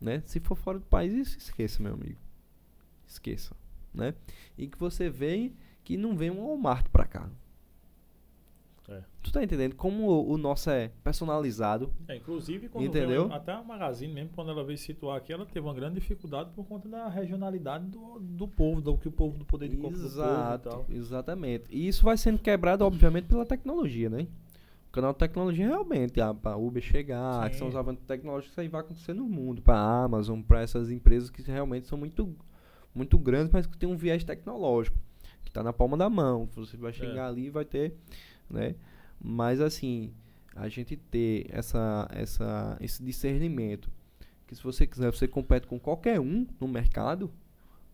Né? 0.00 0.22
Se 0.26 0.40
for 0.40 0.54
fora 0.56 0.78
do 0.78 0.84
país, 0.86 1.36
esqueça, 1.36 1.82
meu 1.82 1.94
amigo. 1.94 2.18
Esqueça. 3.06 3.54
Né? 3.92 4.14
E 4.56 4.66
que 4.68 4.78
você 4.78 5.10
vê 5.10 5.52
que 5.84 5.96
não 5.96 6.16
vem 6.16 6.30
um 6.30 6.46
Walmart 6.46 6.86
pra 6.88 7.04
cá. 7.04 7.28
É. 8.88 9.02
Tu 9.22 9.30
tá 9.30 9.42
entendendo 9.44 9.76
como 9.76 10.08
o, 10.08 10.32
o 10.32 10.36
nosso 10.36 10.68
é 10.68 10.90
personalizado? 11.04 11.92
É, 12.08 12.16
inclusive, 12.16 12.68
quando 12.68 12.86
Entendeu? 12.86 13.24
veio- 13.28 13.32
até 13.32 13.52
a 13.52 13.62
Magazine 13.62 14.12
mesmo, 14.12 14.30
quando 14.34 14.50
ela 14.50 14.64
veio 14.64 14.78
situar 14.78 15.16
aqui, 15.16 15.32
ela 15.32 15.46
teve 15.46 15.60
uma 15.60 15.74
grande 15.74 15.94
dificuldade 16.00 16.50
por 16.56 16.64
conta 16.66 16.88
da 16.88 17.08
regionalidade 17.08 17.86
do, 17.86 18.18
do 18.18 18.48
povo, 18.48 18.80
do 18.80 18.96
que 18.98 19.06
o 19.06 19.12
povo, 19.12 19.38
do 19.38 19.44
poder 19.44 19.68
de 19.68 19.76
compra 19.76 19.96
do 19.98 20.02
povo 20.02 20.08
e 20.08 20.24
Exato, 20.24 20.68
tal. 20.70 20.86
exatamente. 20.90 21.64
E 21.70 21.86
isso 21.86 22.02
vai 22.04 22.16
sendo 22.16 22.40
quebrado, 22.40 22.84
obviamente, 22.84 23.26
pela 23.26 23.46
tecnologia, 23.46 24.10
né? 24.10 24.26
Canal 24.92 25.12
de 25.12 25.18
tecnologia 25.18 25.66
realmente, 25.66 26.20
a, 26.20 26.34
pra 26.34 26.56
Uber 26.56 26.82
chegar, 26.82 27.48
que 27.48 27.54
Sim. 27.54 27.60
são 27.60 27.68
os 27.68 27.76
avanços 27.76 28.04
tecnológicos, 28.04 28.50
isso 28.50 28.60
aí 28.60 28.68
vai 28.68 28.80
acontecer 28.80 29.14
no 29.14 29.24
mundo, 29.24 29.62
pra 29.62 29.78
Amazon, 29.78 30.40
pra 30.42 30.62
essas 30.62 30.90
empresas 30.90 31.30
que 31.30 31.42
realmente 31.42 31.86
são 31.86 31.96
muito, 31.96 32.34
muito 32.92 33.16
grandes, 33.16 33.52
mas 33.52 33.66
que 33.66 33.78
tem 33.78 33.88
um 33.88 33.96
viés 33.96 34.24
tecnológico, 34.24 34.98
que 35.44 35.50
tá 35.52 35.62
na 35.62 35.72
palma 35.72 35.96
da 35.96 36.10
mão. 36.10 36.48
Você 36.56 36.76
vai 36.76 36.92
chegar 36.92 37.28
ali 37.28 37.46
e 37.46 37.50
vai 37.50 37.64
ter, 37.64 37.94
né? 38.48 38.74
Mas 39.20 39.60
assim, 39.60 40.12
a 40.56 40.68
gente 40.68 40.96
ter 40.96 41.46
essa, 41.50 42.08
essa, 42.10 42.76
esse 42.80 43.02
discernimento, 43.02 43.88
que 44.46 44.56
se 44.56 44.62
você 44.62 44.86
quiser, 44.86 45.12
você 45.12 45.28
compete 45.28 45.68
com 45.68 45.78
qualquer 45.78 46.18
um 46.18 46.44
no 46.58 46.66
mercado, 46.66 47.30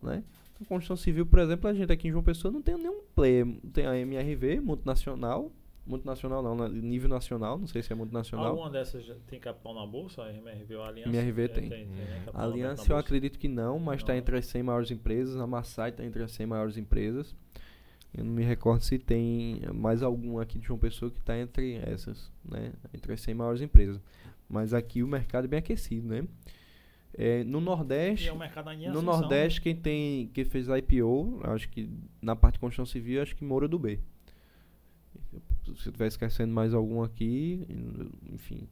né? 0.01 0.23
Na 0.59 0.65
construção 0.65 0.97
civil, 0.97 1.25
por 1.25 1.37
exemplo, 1.37 1.69
a 1.69 1.73
gente 1.73 1.91
aqui 1.91 2.07
em 2.07 2.11
João 2.11 2.23
Pessoa 2.23 2.51
não 2.51 2.61
tem 2.61 2.75
nenhum 2.75 3.01
player. 3.15 3.45
Tem 3.71 3.85
a 3.85 3.95
MRV, 3.95 4.59
multinacional. 4.59 5.51
Multinacional 5.87 6.43
não, 6.43 6.53
na- 6.55 6.67
nível 6.67 7.09
nacional, 7.09 7.57
não 7.57 7.65
sei 7.67 7.81
se 7.81 7.93
é 7.93 7.95
multinacional. 7.95 8.47
Alguma 8.47 8.69
dessas 8.69 9.05
tem 9.27 9.39
capital 9.39 9.73
na 9.73 9.85
bolsa? 9.85 10.23
A 10.23 10.33
MRV 10.33 10.75
ou 10.75 10.83
a 10.83 10.87
Aliança? 10.89 11.09
MRV 11.09 11.47
tem. 11.49 11.69
né? 11.69 11.85
A 12.21 12.25
Capital 12.25 12.41
Aliança 12.51 12.81
eu 12.83 12.87
bolsa. 12.89 12.99
acredito 12.99 13.39
que 13.39 13.47
não, 13.47 13.79
mas 13.79 14.01
está 14.01 14.15
entre 14.17 14.37
as 14.37 14.45
100 14.47 14.63
maiores 14.63 14.91
empresas. 14.91 15.37
A 15.39 15.47
Massai 15.47 15.89
está 15.91 16.03
entre 16.03 16.21
as 16.23 16.31
100 16.33 16.45
maiores 16.45 16.77
empresas. 16.77 17.33
Eu 18.13 18.23
não 18.25 18.33
me 18.33 18.43
recordo 18.43 18.81
se 18.83 18.97
tem 18.99 19.61
mais 19.73 20.01
algum 20.03 20.39
aqui 20.39 20.57
de 20.59 20.65
João 20.67 20.79
Pessoa 20.79 21.09
que 21.11 21.19
está 21.19 21.37
entre 21.39 21.75
essas, 21.75 22.31
né? 22.43 22.73
Entre 22.93 23.13
as 23.13 23.21
100 23.21 23.33
maiores 23.35 23.61
empresas. 23.61 23.99
Mas 24.49 24.73
aqui 24.73 25.03
o 25.03 25.07
mercado 25.07 25.45
é 25.45 25.47
bem 25.47 25.59
aquecido, 25.59 26.07
né? 26.07 26.27
É, 27.13 27.43
no 27.45 27.59
Nordeste, 27.59 28.29
é 28.29 28.91
no 28.91 29.01
Nordeste 29.01 29.61
quem 29.61 29.75
tem 29.75 30.27
quem 30.33 30.45
fez 30.45 30.67
IPO, 30.67 31.39
acho 31.45 31.67
que 31.69 31.89
na 32.21 32.35
parte 32.35 32.55
de 32.55 32.59
construção 32.59 32.85
civil, 32.85 33.21
acho 33.21 33.35
que 33.35 33.43
Moura 33.43 33.67
do 33.67 33.79
B. 33.79 33.99
Se 35.75 35.87
eu 35.87 35.91
estiver 35.91 36.07
esquecendo 36.07 36.53
mais 36.53 36.73
algum 36.73 37.01
aqui, 37.03 37.65
enfim, 38.31 38.67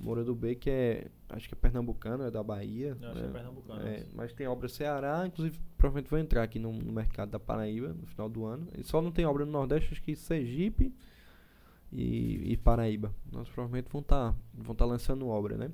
Moura 0.00 0.24
do 0.24 0.34
B 0.34 0.54
que 0.54 0.70
é, 0.70 1.06
acho 1.28 1.48
que 1.48 1.54
é 1.54 1.58
pernambucano, 1.58 2.24
é 2.24 2.30
da 2.30 2.42
Bahia, 2.42 2.96
Eu 3.00 3.10
acho 3.10 3.20
que 3.20 3.26
é 3.26 3.28
pernambucano, 3.28 3.86
É, 3.86 4.06
mas 4.14 4.32
tem 4.32 4.46
obra 4.46 4.68
Ceará, 4.68 5.26
inclusive 5.26 5.58
provavelmente 5.76 6.10
vai 6.10 6.20
entrar 6.20 6.42
aqui 6.42 6.58
no, 6.58 6.72
no 6.72 6.92
mercado 6.92 7.30
da 7.30 7.38
Paraíba 7.38 7.88
no 7.88 8.06
final 8.06 8.28
do 8.28 8.44
ano. 8.44 8.66
E 8.76 8.82
só 8.84 9.02
não 9.02 9.12
tem 9.12 9.26
obra 9.26 9.44
no 9.44 9.52
Nordeste, 9.52 9.92
acho 9.92 10.02
que 10.02 10.16
Sergipe 10.16 10.92
e, 11.92 12.52
e 12.52 12.56
Paraíba. 12.56 13.14
Nós 13.30 13.48
provavelmente 13.48 13.90
vão 13.90 14.00
estar 14.00 14.34
vão 14.54 14.74
tá 14.74 14.84
lançando 14.84 15.28
obra, 15.28 15.56
né? 15.56 15.70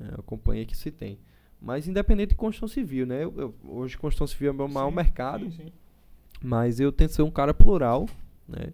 É, 0.00 0.64
que 0.64 0.76
se 0.76 0.90
tem. 0.90 1.18
Mas 1.60 1.88
independente 1.88 2.30
de 2.30 2.36
construção 2.36 2.68
civil, 2.68 3.06
né? 3.06 3.24
Eu- 3.24 3.34
eu- 3.36 3.54
hoje 3.64 3.96
construção 3.96 4.26
civil 4.26 4.48
é 4.48 4.52
o 4.52 4.54
meu 4.54 4.68
maior 4.68 4.90
Sim, 4.90 4.96
mercado, 4.96 5.44
Sim, 5.50 5.64
sim. 5.64 5.72
mas 6.42 6.78
eu 6.78 6.92
tento 6.92 7.12
ser 7.14 7.22
um 7.22 7.30
cara 7.30 7.52
plural, 7.52 8.08
né? 8.46 8.72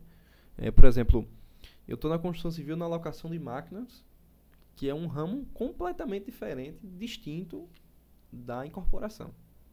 É, 0.56 0.70
por 0.70 0.84
exemplo, 0.84 1.26
eu 1.86 1.94
estou 1.94 2.10
na 2.10 2.18
construção 2.18 2.50
civil 2.50 2.76
na 2.76 2.86
locação 2.86 3.30
de 3.30 3.38
máquinas, 3.38 4.04
que 4.76 4.88
é 4.88 4.94
um 4.94 5.06
ramo 5.06 5.46
completamente 5.54 6.26
diferente, 6.26 6.78
distinto 6.82 7.68
da 8.32 8.66
incorporação. 8.66 9.30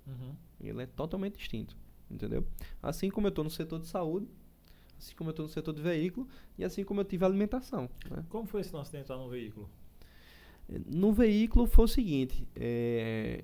Uhum. 0.08 0.36
Ele 0.60 0.84
é 0.84 0.86
totalmente 0.86 1.38
distinto, 1.38 1.76
entendeu? 2.10 2.46
Assim 2.82 3.10
como 3.10 3.28
eu 3.28 3.30
estou 3.30 3.44
no 3.44 3.50
setor 3.50 3.80
de 3.80 3.88
saúde, 3.88 4.28
assim 4.98 5.16
como 5.16 5.30
eu 5.30 5.32
estou 5.32 5.46
no 5.46 5.52
setor 5.52 5.74
de 5.74 5.82
veículo 5.82 6.28
e 6.58 6.64
assim 6.64 6.84
como 6.84 7.00
eu 7.02 7.06
tive 7.06 7.26
alimentação. 7.26 7.90
né? 8.10 8.24
Como 8.30 8.46
foi 8.46 8.62
esse 8.62 8.74
lance 8.76 8.92
de 8.92 8.98
entrar 8.98 9.18
no 9.18 9.28
veículo? 9.30 9.70
No 10.86 11.12
veículo 11.12 11.66
foi 11.66 11.86
o 11.86 11.88
seguinte, 11.88 12.48
é, 12.56 13.44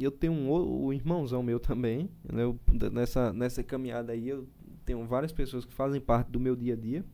eu 0.00 0.10
tenho 0.10 0.32
um, 0.32 0.48
o- 0.50 0.84
o 0.86 0.92
irmãozão 0.92 1.42
meu 1.42 1.60
também, 1.60 2.08
né, 2.32 2.42
eu- 2.44 2.58
nessa, 2.90 3.32
nessa 3.32 3.62
caminhada 3.62 4.12
aí 4.12 4.28
eu 4.28 4.48
tenho 4.84 5.04
várias 5.06 5.32
pessoas 5.32 5.64
que 5.64 5.72
fazem 5.72 6.00
parte 6.00 6.30
do 6.30 6.38
meu 6.40 6.54
dia 6.56 6.74
a 6.74 6.76
dia. 6.76 7.04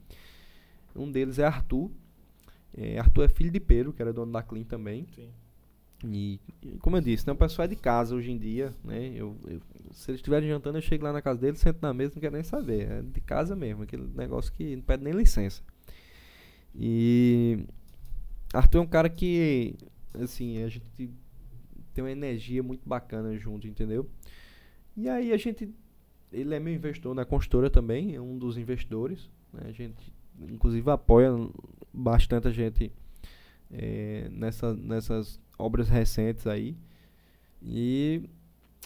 Um 0.94 1.10
deles 1.10 1.38
é 1.38 1.44
Arthur. 1.44 1.90
É, 2.76 2.98
Arthur 2.98 3.24
é 3.24 3.28
filho 3.28 3.50
de 3.50 3.60
Pedro, 3.60 3.92
que 3.92 4.02
era 4.02 4.12
dono 4.12 4.32
da 4.32 4.42
Clean 4.42 4.64
também. 4.64 5.06
Sim. 5.14 5.28
E, 6.04 6.40
como 6.80 6.96
eu 6.96 7.00
disse, 7.02 7.26
né, 7.26 7.32
o 7.32 7.36
pessoal 7.36 7.66
é 7.66 7.68
de 7.68 7.76
casa 7.76 8.14
hoje 8.14 8.30
em 8.30 8.38
dia, 8.38 8.74
né? 8.82 9.08
Eu, 9.14 9.36
eu- 9.46 9.60
se 9.92 10.10
eles 10.10 10.18
estiverem 10.20 10.48
jantando, 10.48 10.78
eu 10.78 10.82
chego 10.82 11.04
lá 11.04 11.12
na 11.12 11.20
casa 11.20 11.40
deles, 11.40 11.60
sento 11.60 11.80
na 11.82 11.92
mesa, 11.92 12.14
não 12.14 12.20
quero 12.20 12.34
nem 12.34 12.42
saber. 12.42 12.90
É 12.90 13.02
de 13.02 13.20
casa 13.20 13.54
mesmo, 13.54 13.82
aquele 13.82 14.06
negócio 14.14 14.50
que 14.52 14.74
não 14.76 14.82
pede 14.82 15.04
nem 15.04 15.12
licença. 15.12 15.62
E 16.74 17.64
Arthur 18.52 18.78
é 18.78 18.80
um 18.82 18.86
cara 18.86 19.08
que, 19.08 19.74
assim, 20.14 20.62
a 20.62 20.68
gente 20.68 20.90
tem 21.92 22.04
uma 22.04 22.10
energia 22.10 22.62
muito 22.62 22.88
bacana 22.88 23.36
junto, 23.36 23.66
entendeu? 23.66 24.08
E 24.96 25.08
aí 25.08 25.32
a 25.32 25.36
gente, 25.36 25.68
ele 26.32 26.54
é 26.54 26.60
meu 26.60 26.74
investidor 26.74 27.14
na 27.14 27.24
construtora 27.24 27.70
também, 27.70 28.14
é 28.14 28.20
um 28.20 28.38
dos 28.38 28.56
investidores. 28.56 29.28
né? 29.52 29.62
A 29.66 29.72
gente, 29.72 30.12
inclusive, 30.40 30.88
apoia 30.90 31.30
bastante 31.92 32.48
a 32.48 32.50
gente 32.50 32.92
eh, 33.70 34.28
nessa, 34.30 34.74
nessas 34.74 35.40
obras 35.58 35.88
recentes 35.88 36.46
aí. 36.46 36.76
E 37.62 38.28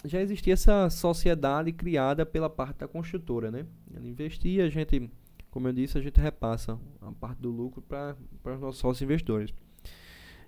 já 0.03 0.21
existia 0.21 0.53
essa 0.53 0.89
sociedade 0.89 1.71
criada 1.71 2.25
pela 2.25 2.49
parte 2.49 2.79
da 2.79 2.87
construtora, 2.87 3.49
né? 3.49 3.65
Ela 3.93 4.07
investia, 4.07 4.65
a 4.65 4.69
gente, 4.69 5.09
como 5.49 5.67
eu 5.67 5.73
disse, 5.73 5.97
a 5.97 6.01
gente 6.01 6.19
repassa 6.19 6.79
a 7.01 7.11
parte 7.11 7.39
do 7.39 7.49
lucro 7.49 7.81
para 7.81 8.15
os 8.43 8.59
nossos 8.59 8.81
sócios 8.81 9.01
investidores. 9.01 9.53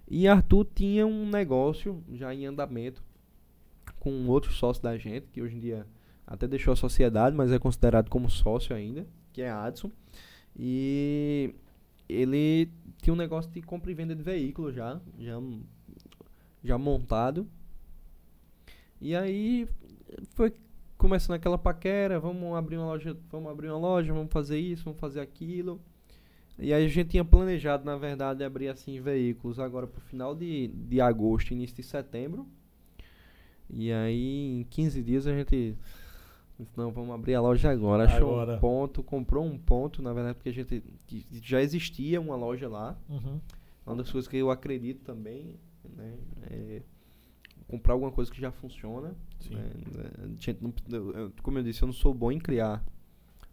E 0.10 0.28
Arthur 0.28 0.66
tinha 0.74 1.06
um 1.06 1.30
negócio 1.30 2.04
já 2.14 2.34
em 2.34 2.46
andamento 2.46 3.04
com 4.00 4.28
outro 4.28 4.52
sócio 4.52 4.82
da 4.82 4.98
gente, 4.98 5.28
que 5.28 5.42
hoje 5.42 5.56
em 5.56 5.60
dia 5.60 5.86
até 6.28 6.46
deixou 6.46 6.74
a 6.74 6.76
sociedade, 6.76 7.36
mas 7.36 7.52
é 7.54 7.58
considerado 7.58 8.10
como 8.10 8.30
sócio 8.30 8.76
ainda, 8.76 9.08
que 9.32 9.42
é 9.42 9.50
Adson. 9.50 9.90
E 10.54 11.56
ele 12.10 12.70
tinha 13.02 13.14
um 13.14 13.18
negócio 13.18 13.50
de 13.50 13.62
compra 13.62 13.90
e 13.90 13.94
venda 13.94 14.14
de 14.14 14.22
veículo 14.22 14.74
já, 14.74 15.00
já, 15.18 15.40
já 16.62 16.78
montado. 16.78 17.48
E 19.00 19.16
aí 19.16 19.70
foi 20.32 20.54
começando 20.98 21.36
aquela 21.36 21.58
paquera, 21.58 22.20
vamos 22.20 22.58
abrir 22.58 22.78
uma 22.78 22.88
loja, 22.88 23.16
vamos 23.32 23.50
abrir 23.50 23.70
uma 23.70 23.78
loja, 23.78 24.14
vamos 24.14 24.32
fazer 24.32 24.60
isso, 24.60 24.84
vamos 24.84 25.00
fazer 25.00 25.22
aquilo. 25.22 25.80
E 26.60 26.74
aí 26.74 26.86
a 26.86 26.90
gente 26.90 27.12
tinha 27.12 27.24
planejado, 27.24 27.86
na 27.86 27.96
verdade, 27.96 28.44
abrir 28.44 28.68
assim 28.68 29.00
veículos 29.00 29.60
agora 29.60 29.88
pro 29.88 30.02
final 30.02 30.36
de, 30.36 30.68
de 30.68 31.00
agosto, 31.00 31.52
início 31.52 31.76
de 31.76 31.84
setembro. 31.84 32.48
E 33.70 33.92
aí 33.92 34.60
em 34.60 34.64
15 34.64 35.04
dias 35.04 35.28
a 35.28 35.34
gente 35.34 35.78
disse, 36.66 36.78
não, 36.78 36.92
vamos 36.92 37.14
abrir 37.14 37.36
a 37.36 37.42
loja 37.42 37.70
agora. 37.70 38.06
Achou 38.06 38.32
Agora. 38.32 38.56
um 38.56 38.60
ponto, 38.60 39.04
comprou 39.04 39.46
um 39.46 39.58
ponto, 39.58 40.02
na 40.02 40.12
verdade, 40.14 40.36
porque 40.36 40.50
a 40.50 40.54
gente 40.54 40.84
já 41.44 41.62
existia 41.62 42.20
uma 42.20 42.36
loja 42.36 42.68
lá. 42.68 42.98
Uhum. 43.10 43.40
Uma 43.86 43.96
das 43.98 44.12
coisas 44.12 44.28
que 44.28 44.38
eu 44.38 44.50
acredito 44.52 45.04
também, 45.04 45.56
né, 45.96 46.18
é 46.50 46.82
comprar 47.68 47.94
alguma 47.94 48.12
coisa 48.12 48.32
que 48.32 48.40
já 48.42 48.52
funciona. 48.52 49.16
Sim. 49.40 49.54
né, 49.56 49.72
a 50.24 50.28
gente 50.28 50.58
não- 50.62 50.74
eu- 50.90 51.12
eu- 51.14 51.32
como 51.44 51.60
eu 51.60 51.64
disse, 51.64 51.82
eu 51.84 51.86
não 51.86 51.94
sou 51.94 52.14
bom 52.14 52.32
em 52.32 52.40
criar 52.40 52.84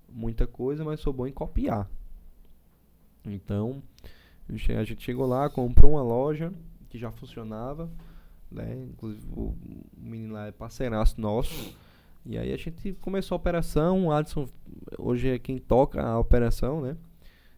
muita 0.08 0.46
coisa, 0.46 0.82
mas 0.84 1.00
sou 1.00 1.12
bom 1.12 1.26
em 1.26 1.32
copiar. 1.32 1.88
Então, 3.24 3.82
a 4.48 4.84
gente 4.84 5.02
chegou 5.02 5.26
lá, 5.26 5.48
comprou 5.48 5.92
uma 5.92 6.02
loja 6.02 6.52
que 6.88 6.98
já 6.98 7.10
funcionava, 7.10 7.90
né? 8.50 8.84
Inclusive 8.90 9.26
o 9.36 9.54
menino 9.96 10.32
lá 10.34 10.46
é 10.46 10.52
parceiraço 10.52 11.20
nosso. 11.20 11.76
E 12.26 12.38
aí 12.38 12.52
a 12.52 12.56
gente 12.56 12.92
começou 13.00 13.34
a 13.34 13.38
operação, 13.38 14.06
o 14.06 14.12
Adson 14.12 14.48
hoje 14.98 15.28
é 15.28 15.38
quem 15.38 15.58
toca 15.58 16.02
a 16.02 16.18
operação, 16.18 16.80
né? 16.80 16.96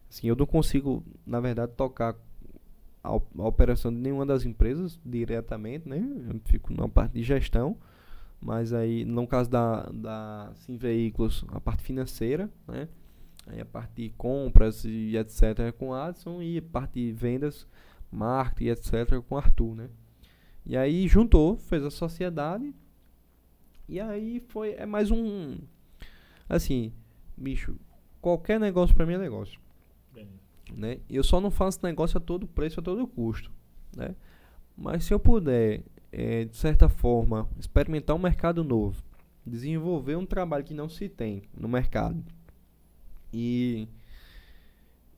Assim, 0.09 0.27
eu 0.27 0.35
não 0.35 0.45
consigo, 0.45 1.03
na 1.25 1.39
verdade, 1.39 1.71
tocar 1.73 2.15
a, 3.03 3.09
a 3.09 3.47
operação 3.47 3.91
de 3.93 3.97
nenhuma 3.97 4.25
das 4.25 4.45
empresas 4.45 4.99
diretamente, 5.05 5.87
né? 5.87 5.97
Eu 6.29 6.39
fico 6.45 6.73
na 6.73 6.87
parte 6.89 7.13
de 7.13 7.23
gestão, 7.23 7.77
mas 8.41 8.73
aí 8.73 9.05
no 9.05 9.25
caso 9.25 9.49
da, 9.49 9.83
da 9.83 10.51
Sim 10.55 10.75
Veículos, 10.77 11.45
a 11.49 11.61
parte 11.61 11.83
financeira, 11.83 12.49
né? 12.67 12.89
Aí 13.47 13.61
a 13.61 13.65
parte 13.65 14.03
de 14.03 14.09
compras 14.17 14.83
e 14.83 15.15
etc 15.15 15.59
é 15.59 15.71
com 15.71 15.89
o 15.89 15.93
Adson 15.93 16.41
e 16.41 16.57
a 16.57 16.61
parte 16.61 16.93
de 16.95 17.13
vendas, 17.13 17.65
marketing 18.11 18.71
etc 18.71 19.21
com 19.27 19.35
o 19.35 19.37
Arthur, 19.37 19.75
né? 19.75 19.89
E 20.65 20.75
aí 20.75 21.07
juntou, 21.07 21.55
fez 21.57 21.83
a 21.83 21.89
sociedade 21.89 22.73
e 23.87 23.99
aí 23.99 24.39
foi 24.49 24.73
é 24.73 24.85
mais 24.85 25.11
um 25.11 25.57
assim, 26.49 26.93
bicho, 27.35 27.75
qualquer 28.21 28.59
negócio 28.59 28.95
pra 28.95 29.05
mim 29.05 29.13
é 29.13 29.17
negócio 29.17 29.59
Bem, 30.13 30.27
né? 30.75 30.99
Eu 31.09 31.23
só 31.23 31.39
não 31.39 31.51
faço 31.51 31.79
negócio 31.83 32.17
a 32.17 32.21
todo 32.21 32.47
preço, 32.47 32.79
a 32.79 32.83
todo 32.83 33.07
custo, 33.07 33.51
né? 33.95 34.15
Mas 34.75 35.05
se 35.05 35.13
eu 35.13 35.19
puder, 35.19 35.83
eh, 36.11 36.45
de 36.45 36.55
certa 36.55 36.87
forma, 36.87 37.49
experimentar 37.59 38.15
um 38.15 38.19
mercado 38.19 38.63
novo, 38.63 39.03
desenvolver 39.45 40.15
um 40.15 40.25
trabalho 40.25 40.63
que 40.63 40.73
não 40.73 40.89
se 40.89 41.09
tem 41.09 41.41
no 41.57 41.67
mercado 41.67 42.23
e 43.33 43.87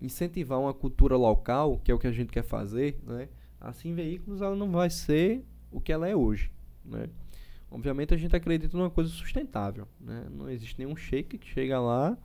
incentivar 0.01 0.59
uma 0.59 0.73
cultura 0.73 1.17
local, 1.17 1.79
que 1.83 1.91
é 1.91 1.93
o 1.93 1.99
que 1.99 2.07
a 2.07 2.11
gente 2.11 2.31
quer 2.31 2.43
fazer, 2.43 2.99
né? 3.05 3.27
Assim, 3.59 3.93
veículos 3.93 4.41
ela 4.41 4.55
não 4.55 4.71
vai 4.71 4.89
ser 4.89 5.43
o 5.71 5.81
que 5.81 5.91
ela 5.91 6.07
é 6.07 6.15
hoje, 6.15 6.51
né? 6.85 7.09
Obviamente 7.71 8.13
a 8.13 8.17
gente 8.17 8.35
acredita 8.35 8.75
numa 8.75 8.89
coisa 8.89 9.09
sustentável, 9.09 9.87
né? 9.99 10.25
Não 10.31 10.49
existe 10.49 10.77
nenhum 10.79 10.95
shake 10.95 11.37
que 11.37 11.47
chega 11.47 11.79
lá, 11.79 12.17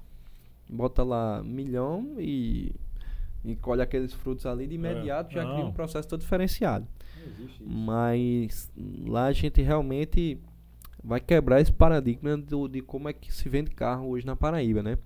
bota 0.69 1.03
lá 1.03 1.43
milhão 1.43 2.17
e, 2.19 2.75
e 3.45 3.55
colhe 3.57 3.83
aqueles 3.83 4.15
frutos 4.15 4.47
ali 4.47 4.67
de 4.67 4.73
é. 4.73 4.77
imediato, 4.77 5.31
é, 5.33 5.43
já 5.43 5.53
cria 5.53 5.65
um 5.65 5.73
processo 5.73 6.09
todo 6.09 6.21
diferenciado. 6.21 6.87
Mas 7.61 8.71
lá 9.07 9.27
a 9.27 9.33
gente 9.33 9.61
realmente 9.61 10.39
vai 11.03 11.21
quebrar 11.21 11.61
esse 11.61 11.73
paradigma 11.73 12.37
do, 12.37 12.67
de 12.67 12.81
como 12.81 13.09
é 13.09 13.13
que 13.13 13.33
se 13.33 13.49
vende 13.49 13.71
carro 13.71 14.09
hoje 14.09 14.25
na 14.25 14.35
Paraíba, 14.35 14.83
né? 14.83 14.97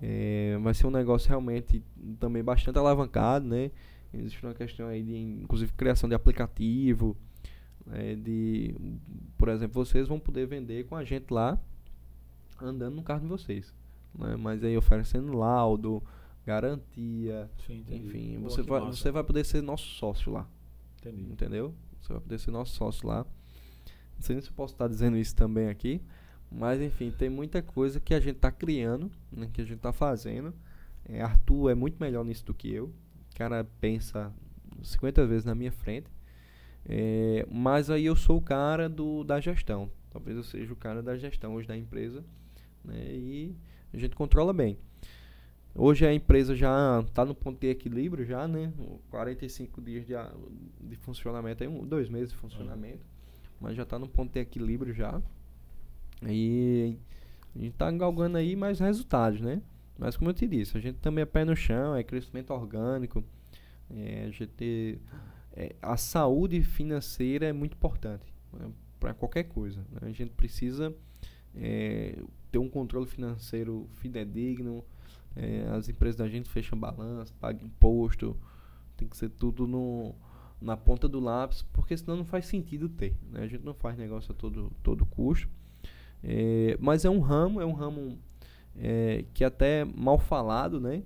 É, 0.00 0.58
vai 0.62 0.74
ser 0.74 0.86
um 0.86 0.90
negócio 0.90 1.28
realmente 1.28 1.82
também 2.18 2.42
bastante 2.42 2.78
alavancado, 2.78 3.46
né? 3.46 3.70
Existe 4.12 4.44
uma 4.44 4.54
questão 4.54 4.88
aí 4.88 5.02
de, 5.02 5.16
inclusive, 5.16 5.72
criação 5.72 6.08
de 6.08 6.14
aplicativo, 6.14 7.16
é, 7.90 8.14
de, 8.14 8.74
por 9.36 9.48
exemplo, 9.48 9.84
vocês 9.84 10.06
vão 10.06 10.20
poder 10.20 10.46
vender 10.46 10.86
com 10.86 10.94
a 10.94 11.04
gente 11.04 11.32
lá, 11.32 11.58
andando 12.60 12.96
no 12.96 13.02
carro 13.02 13.20
de 13.20 13.26
vocês, 13.26 13.74
né? 14.14 14.36
Mas 14.36 14.62
aí 14.62 14.76
oferecendo 14.76 15.36
laudo, 15.36 16.02
garantia, 16.46 17.50
Sim, 17.66 17.84
enfim, 17.88 18.38
Pô, 18.40 18.50
você 18.50 18.62
vai, 18.62 18.80
você 18.80 19.10
vai 19.10 19.24
poder 19.24 19.44
ser 19.44 19.62
nosso 19.62 19.86
sócio 19.86 20.32
lá, 20.32 20.48
Entendi. 21.00 21.32
entendeu? 21.32 21.74
Você 22.00 22.12
vai 22.12 22.22
poder 22.22 22.38
ser 22.38 22.50
nosso 22.50 22.74
sócio 22.74 23.06
lá. 23.06 23.24
Não 24.14 24.22
sei 24.22 24.40
se 24.40 24.48
eu 24.48 24.54
posso 24.54 24.74
estar 24.74 24.88
dizendo 24.88 25.16
isso 25.16 25.34
também 25.34 25.68
aqui, 25.68 26.00
mas 26.50 26.80
enfim, 26.80 27.10
tem 27.10 27.28
muita 27.28 27.62
coisa 27.62 27.98
que 27.98 28.14
a 28.14 28.20
gente 28.20 28.36
está 28.36 28.52
criando, 28.52 29.10
né, 29.30 29.48
que 29.52 29.60
a 29.60 29.64
gente 29.64 29.76
está 29.76 29.92
fazendo. 29.92 30.54
É, 31.04 31.20
Arthur 31.20 31.70
é 31.70 31.74
muito 31.74 31.96
melhor 31.98 32.24
nisso 32.24 32.44
do 32.44 32.54
que 32.54 32.72
eu. 32.72 32.86
O 32.86 33.36
cara 33.36 33.64
pensa 33.80 34.32
50 34.82 35.26
vezes 35.26 35.44
na 35.44 35.54
minha 35.54 35.72
frente. 35.72 36.08
É, 36.88 37.46
mas 37.50 37.90
aí 37.90 38.04
eu 38.04 38.16
sou 38.16 38.38
o 38.38 38.42
cara 38.42 38.88
do, 38.88 39.24
da 39.24 39.40
gestão. 39.40 39.90
Talvez 40.10 40.36
eu 40.36 40.42
seja 40.42 40.72
o 40.72 40.76
cara 40.76 41.02
da 41.02 41.16
gestão 41.16 41.54
hoje 41.54 41.68
da 41.68 41.76
empresa. 41.76 42.24
Né, 42.84 43.04
e 43.08 43.56
a 43.92 43.98
gente 43.98 44.14
controla 44.16 44.52
bem. 44.52 44.78
Hoje 45.74 46.06
a 46.06 46.12
empresa 46.12 46.54
já 46.54 47.02
está 47.06 47.24
no 47.24 47.34
ponto 47.34 47.58
de 47.58 47.68
equilíbrio 47.68 48.26
já, 48.26 48.46
né? 48.46 48.70
45 49.10 49.80
dias 49.80 50.06
de, 50.06 50.12
de 50.82 50.96
funcionamento, 50.96 51.62
aí 51.62 51.68
um, 51.68 51.86
dois 51.86 52.10
meses 52.10 52.30
de 52.30 52.36
funcionamento. 52.36 53.06
Mas 53.58 53.74
já 53.74 53.82
está 53.82 53.98
no 53.98 54.06
ponto 54.06 54.32
de 54.32 54.40
equilíbrio 54.40 54.92
já. 54.92 55.22
E 56.28 56.98
a 57.54 57.58
gente 57.58 57.72
está 57.72 57.90
galgando 57.90 58.36
aí 58.36 58.54
mais 58.54 58.80
resultados, 58.80 59.40
né? 59.40 59.62
Mas 59.98 60.16
como 60.16 60.28
eu 60.30 60.34
te 60.34 60.46
disse, 60.46 60.76
a 60.76 60.80
gente 60.80 60.98
também 60.98 61.22
é 61.22 61.26
pé 61.26 61.44
no 61.44 61.56
chão, 61.56 61.94
é 61.94 62.02
crescimento 62.02 62.52
orgânico. 62.52 63.24
É, 63.90 64.24
a 64.26 64.30
gente 64.30 64.98
é, 65.54 65.74
a 65.82 65.96
saúde 65.96 66.62
financeira 66.62 67.46
é 67.46 67.52
muito 67.52 67.74
importante 67.74 68.32
né? 68.52 68.70
para 68.98 69.14
qualquer 69.14 69.44
coisa. 69.44 69.80
Né? 69.90 69.98
A 70.02 70.12
gente 70.12 70.30
precisa 70.30 70.94
é, 71.54 72.18
ter 72.50 72.58
um 72.58 72.68
controle 72.68 73.06
financeiro 73.06 73.88
fidedigno. 73.94 74.84
É, 75.34 75.66
as 75.70 75.88
empresas 75.88 76.16
da 76.16 76.28
gente 76.28 76.48
fecham 76.48 76.78
balanço, 76.78 77.32
pagam 77.34 77.66
imposto. 77.66 78.36
Tem 78.96 79.08
que 79.08 79.16
ser 79.16 79.30
tudo 79.30 79.66
no, 79.66 80.14
na 80.60 80.76
ponta 80.76 81.08
do 81.08 81.20
lápis, 81.20 81.62
porque 81.72 81.96
senão 81.96 82.16
não 82.16 82.24
faz 82.24 82.46
sentido 82.46 82.88
ter. 82.88 83.16
Né? 83.30 83.42
A 83.42 83.46
gente 83.46 83.64
não 83.64 83.74
faz 83.74 83.96
negócio 83.96 84.32
a 84.32 84.34
todo, 84.34 84.72
todo 84.82 85.04
custo. 85.04 85.48
É, 86.22 86.76
mas 86.80 87.04
é 87.04 87.10
um 87.10 87.18
ramo, 87.18 87.60
é 87.60 87.66
um 87.66 87.72
ramo 87.72 88.18
é, 88.76 89.24
que 89.34 89.44
até 89.44 89.84
mal 89.84 90.18
falado, 90.18 90.80
né? 90.80 91.02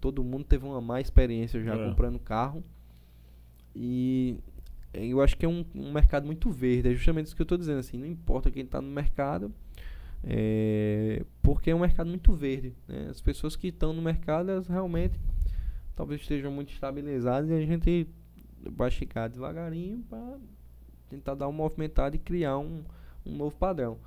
Todo 0.00 0.22
mundo 0.22 0.44
teve 0.44 0.64
uma 0.64 0.80
má 0.80 1.00
experiência 1.00 1.62
já 1.62 1.74
é. 1.74 1.88
comprando 1.88 2.18
carro. 2.18 2.64
E 3.74 4.38
eu 4.92 5.20
acho 5.20 5.36
que 5.36 5.44
é 5.44 5.48
um, 5.48 5.64
um, 5.74 5.92
mercado 5.92 6.26
muito 6.26 6.50
verde. 6.50 6.88
É 6.88 6.94
justamente 6.94 7.26
isso 7.26 7.36
que 7.36 7.42
eu 7.42 7.44
estou 7.44 7.58
dizendo. 7.58 7.78
Assim, 7.78 7.98
não 7.98 8.06
importa 8.06 8.50
quem 8.50 8.62
está 8.62 8.80
no 8.80 8.90
mercado, 8.90 9.52
é, 10.22 11.24
porque 11.42 11.70
é 11.70 11.74
um 11.74 11.80
mercado 11.80 12.08
muito 12.08 12.32
verde. 12.32 12.74
Né? 12.86 13.08
As 13.10 13.20
pessoas 13.20 13.56
que 13.56 13.68
estão 13.68 13.92
no 13.92 14.00
mercado, 14.00 14.50
elas 14.50 14.68
realmente 14.68 15.18
talvez 15.96 16.20
estejam 16.20 16.50
muito 16.50 16.72
estabilizadas 16.72 17.50
e 17.50 17.54
a 17.54 17.64
gente 17.64 18.08
vai 18.70 18.90
chegar 18.90 19.28
devagarinho 19.28 20.02
para 20.08 20.38
tentar 21.08 21.34
dar 21.34 21.46
uma 21.46 21.56
movimentada 21.56 22.16
e 22.16 22.18
criar 22.18 22.58
um, 22.58 22.82
um 23.24 23.36
novo 23.36 23.56
padrão. 23.56 23.98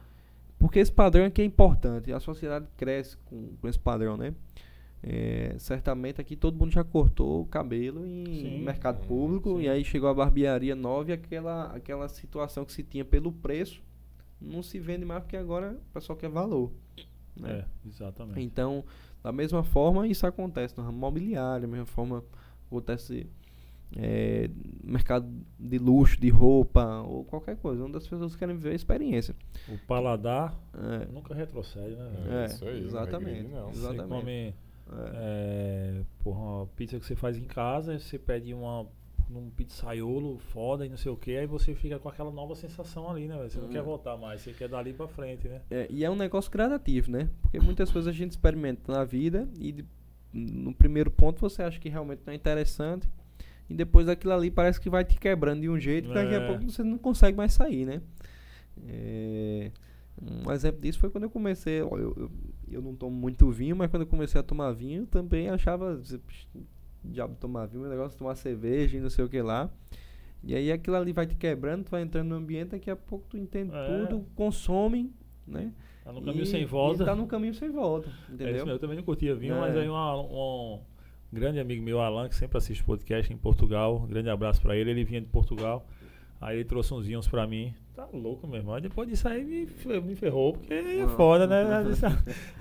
Porque 0.59 0.79
esse 0.79 0.91
padrão 0.91 1.25
é 1.25 1.29
que 1.29 1.41
é 1.41 1.45
importante. 1.45 2.11
A 2.11 2.19
sociedade 2.19 2.67
cresce 2.75 3.15
com, 3.25 3.55
com 3.61 3.67
esse 3.67 3.79
padrão, 3.79 4.17
né? 4.17 4.33
É, 5.03 5.55
certamente 5.59 6.19
aqui 6.19 6.35
todo 6.35 6.57
mundo 6.57 6.71
já 6.71 6.83
cortou 6.83 7.41
o 7.41 7.45
cabelo 7.45 8.05
em 8.05 8.25
sim, 8.25 8.63
mercado 8.63 9.05
público 9.05 9.57
sim. 9.57 9.63
e 9.63 9.69
aí 9.69 9.85
chegou 9.85 10.09
a 10.09 10.13
barbearia 10.13 10.75
nova 10.75 11.11
e 11.11 11.13
aquela, 11.13 11.65
aquela 11.65 12.09
situação 12.09 12.65
que 12.65 12.73
se 12.73 12.81
tinha 12.83 13.05
pelo 13.05 13.31
preço 13.31 13.81
não 14.41 14.63
se 14.63 14.79
vende 14.79 15.05
mais 15.05 15.21
porque 15.21 15.37
agora 15.37 15.79
o 15.89 15.93
pessoal 15.93 16.17
quer 16.17 16.29
valor. 16.29 16.71
Né? 17.35 17.59
É, 17.59 17.87
exatamente. 17.87 18.41
Então, 18.41 18.83
da 19.23 19.31
mesma 19.31 19.63
forma, 19.63 20.07
isso 20.07 20.25
acontece 20.25 20.75
no 20.77 20.83
ramo 20.83 20.97
imobiliário, 20.97 21.61
da 21.61 21.67
mesma 21.67 21.85
forma 21.85 22.23
acontece 22.65 23.27
é, 23.95 24.49
mercado 24.83 25.27
de 25.59 25.77
luxo, 25.77 26.19
de 26.19 26.29
roupa 26.29 27.01
ou 27.01 27.23
qualquer 27.23 27.55
coisa, 27.57 27.83
onde 27.83 27.97
as 27.97 28.07
pessoas 28.07 28.35
querem 28.35 28.55
viver 28.55 28.71
a 28.71 28.75
experiência. 28.75 29.35
O 29.69 29.77
paladar 29.87 30.57
é. 30.73 31.05
nunca 31.11 31.33
retrocede, 31.33 31.95
né? 31.95 32.11
É, 32.29 32.45
isso 32.45 32.65
aí, 32.65 32.83
exatamente. 32.83 33.47
Não. 33.49 33.69
exatamente. 33.69 34.55
É. 34.91 35.99
é. 35.99 36.03
porra, 36.23 36.39
uma 36.39 36.67
pizza 36.67 36.99
que 36.99 37.05
você 37.05 37.15
faz 37.15 37.37
em 37.37 37.43
casa, 37.43 37.99
você 37.99 38.17
pede 38.17 38.53
uma 38.53 38.87
num 39.29 39.49
pizzaiolo 39.49 40.37
foda 40.37 40.85
e 40.85 40.89
não 40.89 40.95
sei 40.95 41.11
o 41.11 41.17
que, 41.17 41.35
aí 41.35 41.45
você 41.45 41.75
fica 41.75 41.99
com 41.99 42.07
aquela 42.07 42.31
nova 42.31 42.55
sensação 42.55 43.09
ali, 43.09 43.27
né? 43.27 43.37
Você 43.43 43.59
não 43.59 43.67
quer 43.67 43.81
hum. 43.81 43.85
voltar 43.85 44.15
mais, 44.15 44.41
você 44.41 44.53
quer 44.53 44.69
dali 44.69 44.93
pra 44.93 45.07
frente, 45.07 45.47
né? 45.49 45.61
É, 45.69 45.87
e 45.89 46.05
é 46.05 46.09
um 46.09 46.15
negócio 46.15 46.49
gradativo, 46.49 47.11
né? 47.11 47.29
Porque 47.41 47.59
muitas 47.59 47.91
coisas 47.91 48.07
a 48.07 48.17
gente 48.17 48.31
experimenta 48.31 48.89
na 48.91 49.03
vida 49.03 49.47
e 49.59 49.71
de, 49.73 49.85
no 50.31 50.73
primeiro 50.73 51.11
ponto 51.11 51.41
você 51.41 51.61
acha 51.61 51.79
que 51.79 51.89
realmente 51.89 52.21
não 52.25 52.31
é 52.31 52.35
interessante 52.35 53.09
e 53.69 53.73
depois 53.73 54.07
aquilo 54.07 54.33
ali 54.33 54.49
parece 54.49 54.79
que 54.79 54.89
vai 54.89 55.03
te 55.03 55.19
quebrando 55.19 55.61
de 55.61 55.69
um 55.69 55.77
jeito, 55.77 56.09
é. 56.11 56.13
daqui 56.13 56.35
a 56.35 56.41
é. 56.41 56.47
pouco 56.47 56.71
você 56.71 56.83
não 56.83 56.97
consegue 56.97 57.35
mais 57.35 57.53
sair, 57.53 57.85
né? 57.85 58.01
É, 58.87 59.71
um 60.21 60.51
exemplo 60.51 60.81
disso 60.81 60.99
foi 60.99 61.09
quando 61.09 61.25
eu 61.25 61.29
comecei. 61.29 61.81
Eu, 61.81 61.89
eu, 61.97 62.31
eu, 62.71 62.81
não 62.81 62.95
tomo 62.95 63.15
muito 63.15 63.49
vinho, 63.49 63.75
mas 63.75 63.89
quando 63.89 64.03
eu 64.03 64.07
comecei 64.07 64.39
a 64.39 64.43
tomar 64.43 64.71
vinho, 64.71 65.05
também 65.05 65.49
achava. 65.49 65.99
Diabo 67.03 67.35
tomar 67.39 67.67
vinho, 67.67 67.85
o 67.85 67.89
negócio 67.89 68.11
de 68.11 68.17
tomar 68.17 68.35
cerveja 68.35 68.97
e 68.97 68.99
não 68.99 69.09
sei 69.09 69.23
o 69.23 69.29
que 69.29 69.41
lá. 69.41 69.69
E 70.43 70.53
aí 70.53 70.71
aquilo 70.71 70.95
ali 70.95 71.13
vai 71.13 71.25
te 71.25 71.35
quebrando, 71.35 71.85
tu 71.85 71.91
vai 71.91 72.01
entrando 72.01 72.27
no 72.29 72.35
ambiente, 72.35 72.69
daqui 72.69 72.89
a 72.89 72.95
pouco 72.95 73.25
tu 73.29 73.37
entende 73.37 73.71
é. 73.73 73.85
tudo, 73.85 74.25
consome, 74.35 75.11
né? 75.45 75.71
Tá 76.03 76.11
no 76.11 76.21
caminho 76.21 76.43
e, 76.43 76.47
sem 76.47 76.65
volta. 76.65 77.05
tá 77.05 77.15
no 77.15 77.27
caminho 77.27 77.53
sem 77.53 77.69
volta, 77.69 78.09
entendeu? 78.29 78.47
É 78.47 78.51
isso 78.51 78.65
mesmo, 78.65 78.71
eu 78.71 78.79
também 78.79 78.97
não 78.97 79.03
curtia 79.03 79.35
vinho, 79.35 79.55
é. 79.55 79.59
mas 79.59 79.75
aí 79.75 79.87
uma, 79.87 80.15
uma 80.15 80.79
grande 81.31 81.59
amigo 81.59 81.83
meu, 81.83 81.99
Alan, 81.99 82.29
que 82.29 82.35
sempre 82.35 82.57
assiste 82.57 82.83
podcast 82.83 83.31
em 83.31 83.37
Portugal. 83.37 84.03
Um 84.03 84.07
grande 84.07 84.29
abraço 84.29 84.61
para 84.61 84.75
ele. 84.75 84.91
Ele 84.91 85.03
vinha 85.03 85.21
de 85.21 85.27
Portugal. 85.27 85.85
Aí 86.39 86.57
ele 86.57 86.65
trouxe 86.65 86.93
uns 86.93 87.05
vinhos 87.05 87.27
pra 87.27 87.47
mim. 87.47 87.73
Tá 87.95 88.07
louco, 88.13 88.45
meu 88.45 88.59
irmão. 88.59 88.79
Depois 88.79 89.09
disso 89.09 89.27
aí 89.27 89.43
me, 89.43 89.67
me 90.01 90.15
ferrou, 90.15 90.53
porque 90.53 90.71
é 90.71 91.07
foda, 91.15 91.47
né? 91.47 91.63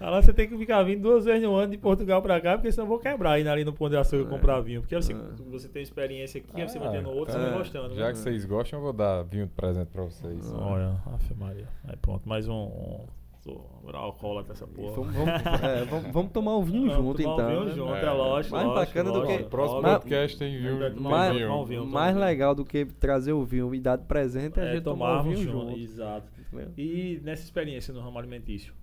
Lá 0.01 0.17
você 0.23 0.33
tem 0.33 0.49
que 0.49 0.57
ficar 0.57 0.83
vindo 0.83 1.03
duas 1.03 1.27
vezes 1.27 1.43
no 1.43 1.55
ano 1.55 1.73
de 1.73 1.77
Portugal 1.77 2.23
pra 2.23 2.41
cá, 2.41 2.57
porque 2.57 2.73
senão 2.73 2.87
eu 2.87 2.89
vou 2.89 2.99
quebrar 2.99 3.39
indo 3.39 3.51
ali 3.51 3.63
no 3.63 3.73
Pão 3.73 3.91
de 3.91 3.99
Açúcar 3.99 4.27
é. 4.27 4.31
comprar 4.31 4.61
vinho. 4.61 4.81
Porque 4.81 4.95
assim, 4.95 5.13
é. 5.13 5.51
você 5.51 5.69
tem 5.69 5.83
experiência 5.83 6.41
aqui, 6.41 6.63
ah, 6.63 6.67
você 6.67 6.79
vai 6.79 6.91
tendo 6.91 7.11
outro, 7.11 7.37
é. 7.37 7.39
você 7.39 7.45
vai 7.51 7.59
gostando. 7.59 7.95
Já 7.95 8.07
né? 8.07 8.13
que 8.13 8.19
vocês 8.19 8.47
gostam, 8.47 8.79
eu 8.79 8.83
vou 8.83 8.95
dar 8.95 9.23
vinho 9.25 9.45
de 9.45 9.53
presente 9.53 9.89
pra 9.89 10.05
vocês. 10.05 10.51
Olha, 10.55 10.97
Afe 11.15 11.35
Maria. 11.35 11.69
Aí 11.85 11.97
pronto, 11.97 12.27
mais 12.27 12.49
um, 12.49 12.55
um 12.55 13.07
sou 13.47 13.65
alcoólatra 13.95 14.53
essa 14.53 14.67
porra. 14.67 14.97
Vamos, 14.97 15.15
vamos, 15.15 15.29
é, 15.63 15.85
vamos, 15.85 16.13
vamos, 16.13 16.33
tomar 16.33 16.57
um 16.59 16.65
vinho 16.65 16.91
vamos 16.91 16.97
junto, 16.97 17.23
então. 17.23 17.35
Um 17.35 17.49
vinho 17.49 17.65
né? 17.65 17.73
junto, 17.73 17.95
é, 17.95 18.05
é 18.05 18.11
lógico. 18.11 18.55
Mais 18.55 18.67
lógico, 18.67 18.87
bacana 18.87 19.11
lógico, 19.11 19.33
do 19.33 19.45
que. 19.45 19.51
Próximo 19.51 19.83
podcast 19.83 20.39
tem 20.39 20.59
vinho. 20.59 21.01
Mais, 21.01 21.33
vinho. 21.69 21.87
mais 21.87 22.17
legal 22.17 22.55
do 22.55 22.65
que 22.65 22.85
trazer 22.85 23.33
o 23.33 23.45
vinho 23.45 23.73
e 23.75 23.81
dar 23.81 23.97
de 23.97 24.05
presente 24.05 24.59
é 24.59 24.63
a 24.63 24.73
gente 24.73 24.83
tomar 24.83 25.21
um 25.21 25.23
vinho 25.23 25.37
junto. 25.37 25.69
junto. 25.71 25.79
Exato. 25.79 26.29
E 26.77 27.21
nessa 27.23 27.45
experiência 27.45 27.95
no 27.95 28.01
ramo 28.01 28.19
alimentício? 28.19 28.75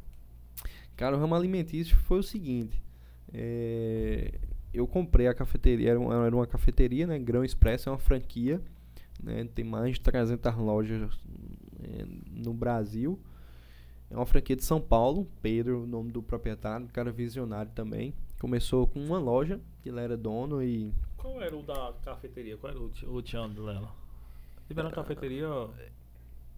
Cara, 0.96 1.16
o 1.16 1.20
ramo 1.20 1.36
alimentício 1.36 1.96
foi 1.98 2.20
o 2.20 2.24
seguinte. 2.24 2.82
É, 3.34 4.32
eu 4.74 4.88
comprei 4.88 5.28
a 5.28 5.34
cafeteria, 5.34 5.92
era 5.92 6.00
uma, 6.00 6.26
era 6.26 6.36
uma 6.36 6.48
cafeteria, 6.48 7.06
né? 7.06 7.20
Grão 7.20 7.44
Expresso, 7.44 7.90
é 7.90 7.92
uma 7.92 7.98
franquia. 7.98 8.62
Né, 9.22 9.48
tem 9.56 9.64
mais 9.64 9.94
de 9.94 10.02
300 10.02 10.56
lojas 10.56 11.10
é, 11.82 12.06
no 12.32 12.54
Brasil. 12.54 13.20
É 14.14 14.16
uma 14.16 14.28
franquia 14.28 14.56
de 14.56 14.64
São 14.64 14.80
Paulo, 14.80 15.28
Pedro, 15.42 15.86
o 15.86 15.88
nome 15.88 16.12
do 16.12 16.22
proprietário, 16.22 16.86
um 16.86 16.90
cara 16.90 17.12
visionário 17.12 17.72
também. 17.74 18.14
Começou 18.40 18.86
com 18.86 19.00
uma 19.00 19.18
loja, 19.18 19.60
que 19.82 19.90
ele 19.90 20.00
era 20.00 20.16
dono 20.16 20.62
e. 20.62 20.94
Qual 21.18 21.42
era 21.42 21.58
o 21.58 21.64
da 21.64 21.96
cafeteria? 22.06 22.56
Qual 22.56 22.72
era 22.72 22.80
o, 22.80 22.92
o 23.08 23.22
tchan 23.24 23.50
dela? 23.50 23.92
Teve 24.68 24.82
uma 24.82 24.92
cafeteria. 24.92 25.48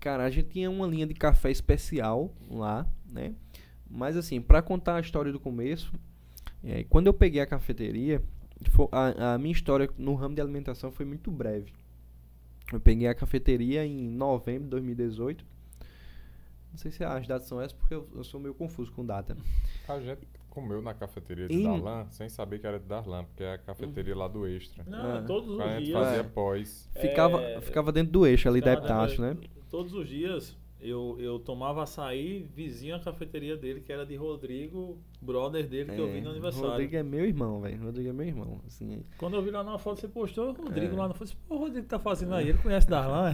Cara, 0.02 0.26
a 0.26 0.30
gente 0.30 0.50
tinha 0.50 0.70
uma 0.70 0.86
linha 0.86 1.08
de 1.08 1.14
café 1.14 1.50
especial 1.50 2.30
lá, 2.52 2.86
né? 3.10 3.34
Mas 3.90 4.18
assim, 4.18 4.42
para 4.42 4.62
contar 4.62 4.98
a 4.98 5.00
história 5.00 5.32
do 5.32 5.40
começo, 5.40 5.94
é, 6.62 6.84
quando 6.84 7.08
eu 7.08 7.14
peguei 7.14 7.40
a 7.40 7.48
cafeteria, 7.48 8.22
a, 8.92 9.36
a 9.36 9.38
minha 9.38 9.54
história 9.54 9.90
no 9.98 10.14
ramo 10.16 10.36
de 10.36 10.42
alimentação 10.42 10.92
foi 10.92 11.06
muito 11.06 11.32
breve. 11.32 11.72
Eu 12.74 12.82
peguei 12.82 13.08
a 13.08 13.16
cafeteria 13.16 13.86
em 13.86 14.10
novembro 14.10 14.66
de 14.66 14.72
2018. 14.72 15.55
Não 16.76 16.80
sei 16.80 16.92
se 16.92 17.06
as 17.06 17.26
datas 17.26 17.48
são 17.48 17.62
essas, 17.62 17.72
porque 17.72 17.96
eu, 17.96 18.06
eu 18.14 18.24
sou 18.26 18.38
meio 18.38 18.54
confuso 18.54 18.92
com 18.92 19.06
data. 19.06 19.38
A 19.88 19.98
gente 19.98 20.28
comeu 20.50 20.82
na 20.82 20.94
cafeteria 20.94 21.48
de 21.48 21.56
em... 21.56 21.64
Darlan 21.64 22.06
sem 22.10 22.28
saber 22.28 22.60
que 22.60 22.68
era 22.68 22.78
de 22.78 22.86
Darlan, 22.86 23.24
porque 23.24 23.44
é 23.44 23.54
a 23.54 23.58
cafeteria 23.58 24.14
lá 24.14 24.28
do 24.28 24.46
Extra. 24.46 24.84
Não, 24.86 25.20
ah. 25.20 25.24
todos 25.26 25.52
os 25.52 25.56
dias. 25.56 25.70
A 25.70 25.80
gente 25.80 25.94
fazia 25.94 26.20
é. 26.20 26.24
pós. 26.24 26.90
Ficava, 27.00 27.42
é... 27.42 27.62
ficava 27.62 27.94
dentro 27.94 28.12
do 28.12 28.28
eixo 28.28 28.50
ali 28.50 28.60
da 28.60 28.74
Epitácio, 28.74 29.22
né? 29.22 29.38
Todos 29.70 29.94
os 29.94 30.06
dias 30.06 30.58
eu, 30.82 31.16
eu 31.18 31.40
tomava 31.40 31.84
açaí 31.84 32.46
vizinho 32.54 32.94
à 32.98 33.00
cafeteria 33.00 33.56
dele, 33.56 33.80
que 33.80 33.94
era 33.94 34.06
de 34.06 34.18
Rodrigo, 34.18 34.98
brother 35.22 35.66
dele, 35.66 35.94
que 35.94 35.96
é, 35.96 36.00
eu 36.02 36.12
vi 36.12 36.20
no 36.20 36.32
aniversário. 36.32 36.72
Rodrigo 36.72 36.96
é 36.98 37.04
meu 37.04 37.26
irmão, 37.26 37.62
velho. 37.62 37.82
Rodrigo 37.82 38.10
é 38.10 38.14
meu 38.14 38.28
irmão. 38.28 38.60
Assim. 38.68 39.02
Quando 39.18 39.38
eu 39.38 39.42
vi 39.42 39.50
lá 39.50 39.64
na 39.64 39.78
foto, 39.78 40.02
você 40.02 40.10
postou, 40.10 40.52
Rodrigo 40.52 40.94
é. 40.94 40.98
lá 40.98 41.08
na 41.08 41.14
foto. 41.14 41.32
Pô, 41.48 41.56
o 41.56 41.60
Rodrigo 41.60 41.88
tá 41.88 41.98
fazendo 41.98 42.36
aí, 42.36 42.50
ele 42.50 42.58
conhece 42.58 42.90
Darlan. 42.90 43.34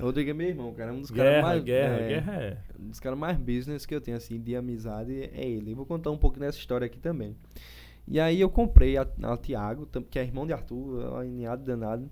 Rodrigo 0.00 0.30
é 0.30 0.34
meu 0.34 0.48
irmão, 0.48 0.72
cara. 0.72 0.92
Um 0.92 1.00
dos 1.00 1.10
caras 1.10 1.42
mais. 1.42 1.62
Guerra, 1.62 1.96
é, 1.96 2.08
guerra 2.08 2.42
é. 2.42 2.58
Um 2.78 2.88
dos 2.88 3.00
caras 3.00 3.18
mais 3.18 3.36
business 3.38 3.86
que 3.86 3.94
eu 3.94 4.00
tenho, 4.00 4.16
assim, 4.16 4.40
de 4.40 4.56
amizade 4.56 5.30
é 5.32 5.48
ele. 5.48 5.72
Eu 5.72 5.76
vou 5.76 5.86
contar 5.86 6.10
um 6.10 6.18
pouco 6.18 6.38
dessa 6.38 6.58
história 6.58 6.86
aqui 6.86 6.98
também. 6.98 7.36
E 8.06 8.18
aí 8.18 8.40
eu 8.40 8.50
comprei 8.50 8.96
a, 8.96 9.06
a 9.22 9.36
Tiago, 9.36 9.88
que 10.10 10.18
é 10.18 10.22
irmão 10.22 10.46
de 10.46 10.52
Arthur, 10.52 11.16
alinhado 11.16 11.64
danado 11.64 12.10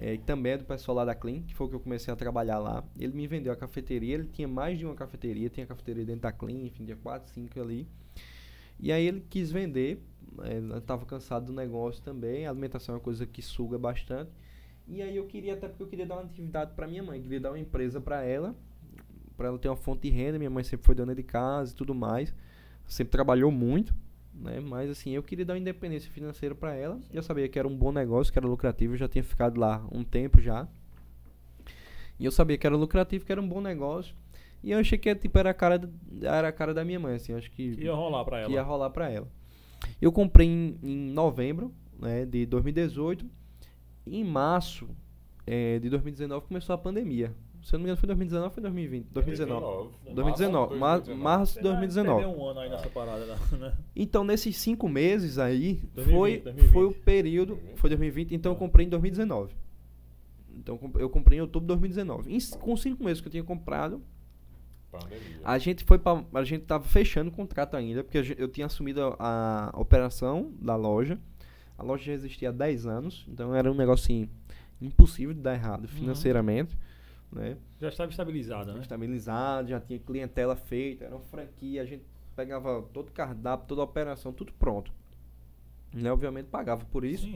é, 0.00 0.16
também 0.18 0.52
é 0.52 0.58
do 0.58 0.64
pessoal 0.64 0.96
lá 0.96 1.04
da 1.04 1.14
Clean, 1.14 1.42
que 1.42 1.54
foi 1.54 1.66
o 1.66 1.70
que 1.70 1.76
eu 1.76 1.80
comecei 1.80 2.12
a 2.12 2.16
trabalhar 2.16 2.58
lá. 2.58 2.84
Ele 2.98 3.12
me 3.12 3.26
vendeu 3.26 3.52
a 3.52 3.56
cafeteria, 3.56 4.14
ele 4.14 4.28
tinha 4.28 4.46
mais 4.46 4.78
de 4.78 4.86
uma 4.86 4.94
cafeteria, 4.94 5.48
tinha 5.50 5.66
cafeteria 5.66 6.04
dentro 6.04 6.22
da 6.22 6.32
Clean, 6.32 6.66
enfim, 6.66 6.84
tinha 6.84 6.96
quatro, 6.96 7.28
cinco 7.32 7.60
ali. 7.60 7.86
E 8.78 8.92
aí 8.92 9.04
ele 9.04 9.24
quis 9.28 9.50
vender, 9.50 10.00
é, 10.42 10.78
estava 10.78 11.04
cansado 11.04 11.46
do 11.46 11.52
negócio 11.52 12.00
também, 12.00 12.46
a 12.46 12.50
alimentação 12.50 12.94
é 12.94 12.98
uma 12.98 13.02
coisa 13.02 13.26
que 13.26 13.42
suga 13.42 13.76
bastante. 13.76 14.30
E 14.88 15.02
aí 15.02 15.16
eu 15.16 15.26
queria, 15.26 15.54
até 15.54 15.68
porque 15.68 15.82
eu 15.82 15.86
queria 15.86 16.06
dar 16.06 16.16
uma 16.16 16.24
atividade 16.24 16.72
para 16.74 16.86
minha 16.86 17.02
mãe, 17.02 17.20
queria 17.20 17.40
dar 17.40 17.50
uma 17.50 17.58
empresa 17.58 18.00
para 18.00 18.22
ela, 18.24 18.56
para 19.36 19.48
ela 19.48 19.58
ter 19.58 19.68
uma 19.68 19.76
fonte 19.76 20.02
de 20.02 20.10
renda, 20.10 20.38
minha 20.38 20.50
mãe 20.50 20.64
sempre 20.64 20.86
foi 20.86 20.94
dona 20.94 21.14
de 21.14 21.22
casa 21.22 21.72
e 21.72 21.76
tudo 21.76 21.94
mais, 21.94 22.34
sempre 22.86 23.10
trabalhou 23.10 23.50
muito 23.50 23.94
né? 24.38 24.60
Mas 24.60 24.90
assim, 24.90 25.10
eu 25.10 25.22
queria 25.22 25.44
dar 25.44 25.54
uma 25.54 25.58
independência 25.58 26.10
financeira 26.10 26.54
para 26.54 26.74
ela. 26.74 27.00
Já 27.12 27.22
sabia 27.22 27.48
que 27.48 27.58
era 27.58 27.66
um 27.66 27.76
bom 27.76 27.92
negócio, 27.92 28.32
que 28.32 28.38
era 28.38 28.46
lucrativo, 28.46 28.94
eu 28.94 28.98
já 28.98 29.08
tinha 29.08 29.24
ficado 29.24 29.58
lá 29.58 29.86
um 29.90 30.04
tempo 30.04 30.40
já. 30.40 30.68
E 32.18 32.24
eu 32.24 32.30
sabia 32.30 32.56
que 32.56 32.66
era 32.66 32.76
lucrativo, 32.76 33.24
que 33.24 33.32
era 33.32 33.40
um 33.40 33.48
bom 33.48 33.60
negócio. 33.60 34.14
E 34.62 34.72
eu 34.72 34.78
achei 34.78 34.98
que 34.98 35.14
tipo, 35.14 35.38
era, 35.38 35.50
a 35.50 35.54
cara, 35.54 35.80
era 36.22 36.48
a 36.48 36.52
cara 36.52 36.74
da 36.74 36.84
minha 36.84 36.98
mãe, 36.98 37.14
assim, 37.14 37.32
acho 37.32 37.50
que, 37.50 37.76
que 37.76 37.84
ia 37.84 37.94
rolar 37.94 38.24
para 38.24 38.40
ela. 38.40 38.52
ia 38.52 38.62
rolar 38.62 38.90
para 38.90 39.10
ela. 39.10 39.28
Eu 40.00 40.10
comprei 40.10 40.48
em, 40.48 40.78
em 40.82 41.10
novembro 41.12 41.72
né, 41.98 42.24
de 42.24 42.44
2018. 42.46 43.37
Em 44.10 44.24
março 44.24 44.88
é, 45.46 45.78
de 45.78 45.88
2019 45.88 46.46
começou 46.46 46.74
a 46.74 46.78
pandemia. 46.78 47.34
Se 47.62 47.74
eu 47.74 47.78
não 47.78 47.84
me 47.84 47.86
engano, 47.86 47.98
foi 47.98 48.06
2019 48.06 48.46
ou 48.46 48.50
foi 48.52 48.62
2020? 48.62 49.06
2019. 49.10 49.90
2019. 50.14 50.76
Março, 50.76 51.14
março 51.16 51.54
de 51.54 51.62
2019. 51.62 52.24
um 52.26 52.44
ano 52.46 52.60
aí 52.60 52.70
nessa 52.70 52.88
parada, 52.88 53.26
né? 53.26 53.76
Então, 53.94 54.24
nesses 54.24 54.56
cinco 54.56 54.88
meses 54.88 55.38
aí, 55.38 55.82
2020, 55.94 56.14
foi, 56.14 56.38
2020. 56.38 56.72
foi 56.72 56.84
o 56.84 56.92
período. 56.92 57.58
Foi 57.76 57.90
2020, 57.90 58.34
então 58.34 58.52
eu 58.52 58.56
comprei 58.56 58.86
em 58.86 58.88
2019. 58.88 59.54
Então, 60.56 60.78
eu 60.98 61.10
comprei 61.10 61.38
em 61.38 61.40
outubro 61.40 61.64
de 61.64 61.68
2019. 61.68 62.32
Em, 62.32 62.38
com 62.58 62.76
cinco 62.76 63.04
meses 63.04 63.20
que 63.20 63.28
eu 63.28 63.32
tinha 63.32 63.44
comprado, 63.44 64.02
Pandemia. 64.90 65.40
A 65.44 65.58
gente 65.58 65.84
foi 65.84 65.98
para 65.98 66.24
a 66.32 66.44
gente 66.44 66.64
tava 66.64 66.84
fechando 66.84 67.30
o 67.30 67.32
contrato 67.32 67.76
ainda, 67.76 68.02
porque 68.02 68.34
eu 68.38 68.48
tinha 68.48 68.66
assumido 68.66 69.02
a, 69.18 69.70
a, 69.74 69.80
operação 69.80 70.52
da 70.60 70.76
loja. 70.76 71.18
A 71.78 71.82
loja 71.84 72.04
já 72.04 72.12
existia 72.12 72.48
há 72.48 72.52
10 72.52 72.86
anos, 72.86 73.24
então 73.28 73.54
era 73.54 73.70
um 73.70 73.74
negócio 73.74 74.04
assim, 74.04 74.28
impossível 74.80 75.32
de 75.32 75.40
dar 75.40 75.54
errado 75.54 75.82
uhum. 75.82 75.88
financeiramente. 75.88 76.76
Uhum. 77.32 77.40
Né? 77.40 77.56
Já 77.80 77.88
estava 77.88 78.10
estabilizada, 78.10 78.72
né? 78.72 78.80
Estabilizado, 78.80 79.68
já 79.68 79.80
tinha 79.80 79.98
clientela 80.00 80.56
feita, 80.56 81.04
era 81.04 81.14
uma 81.14 81.24
franquia, 81.24 81.80
a 81.80 81.84
gente 81.84 82.02
pegava 82.34 82.82
todo 82.92 83.10
o 83.10 83.12
cardápio, 83.12 83.68
toda 83.68 83.80
a 83.80 83.84
operação, 83.84 84.32
tudo 84.32 84.52
pronto. 84.52 84.92
Né? 85.94 86.10
Obviamente 86.10 86.46
pagava 86.46 86.84
por 86.84 87.04
isso, 87.04 87.28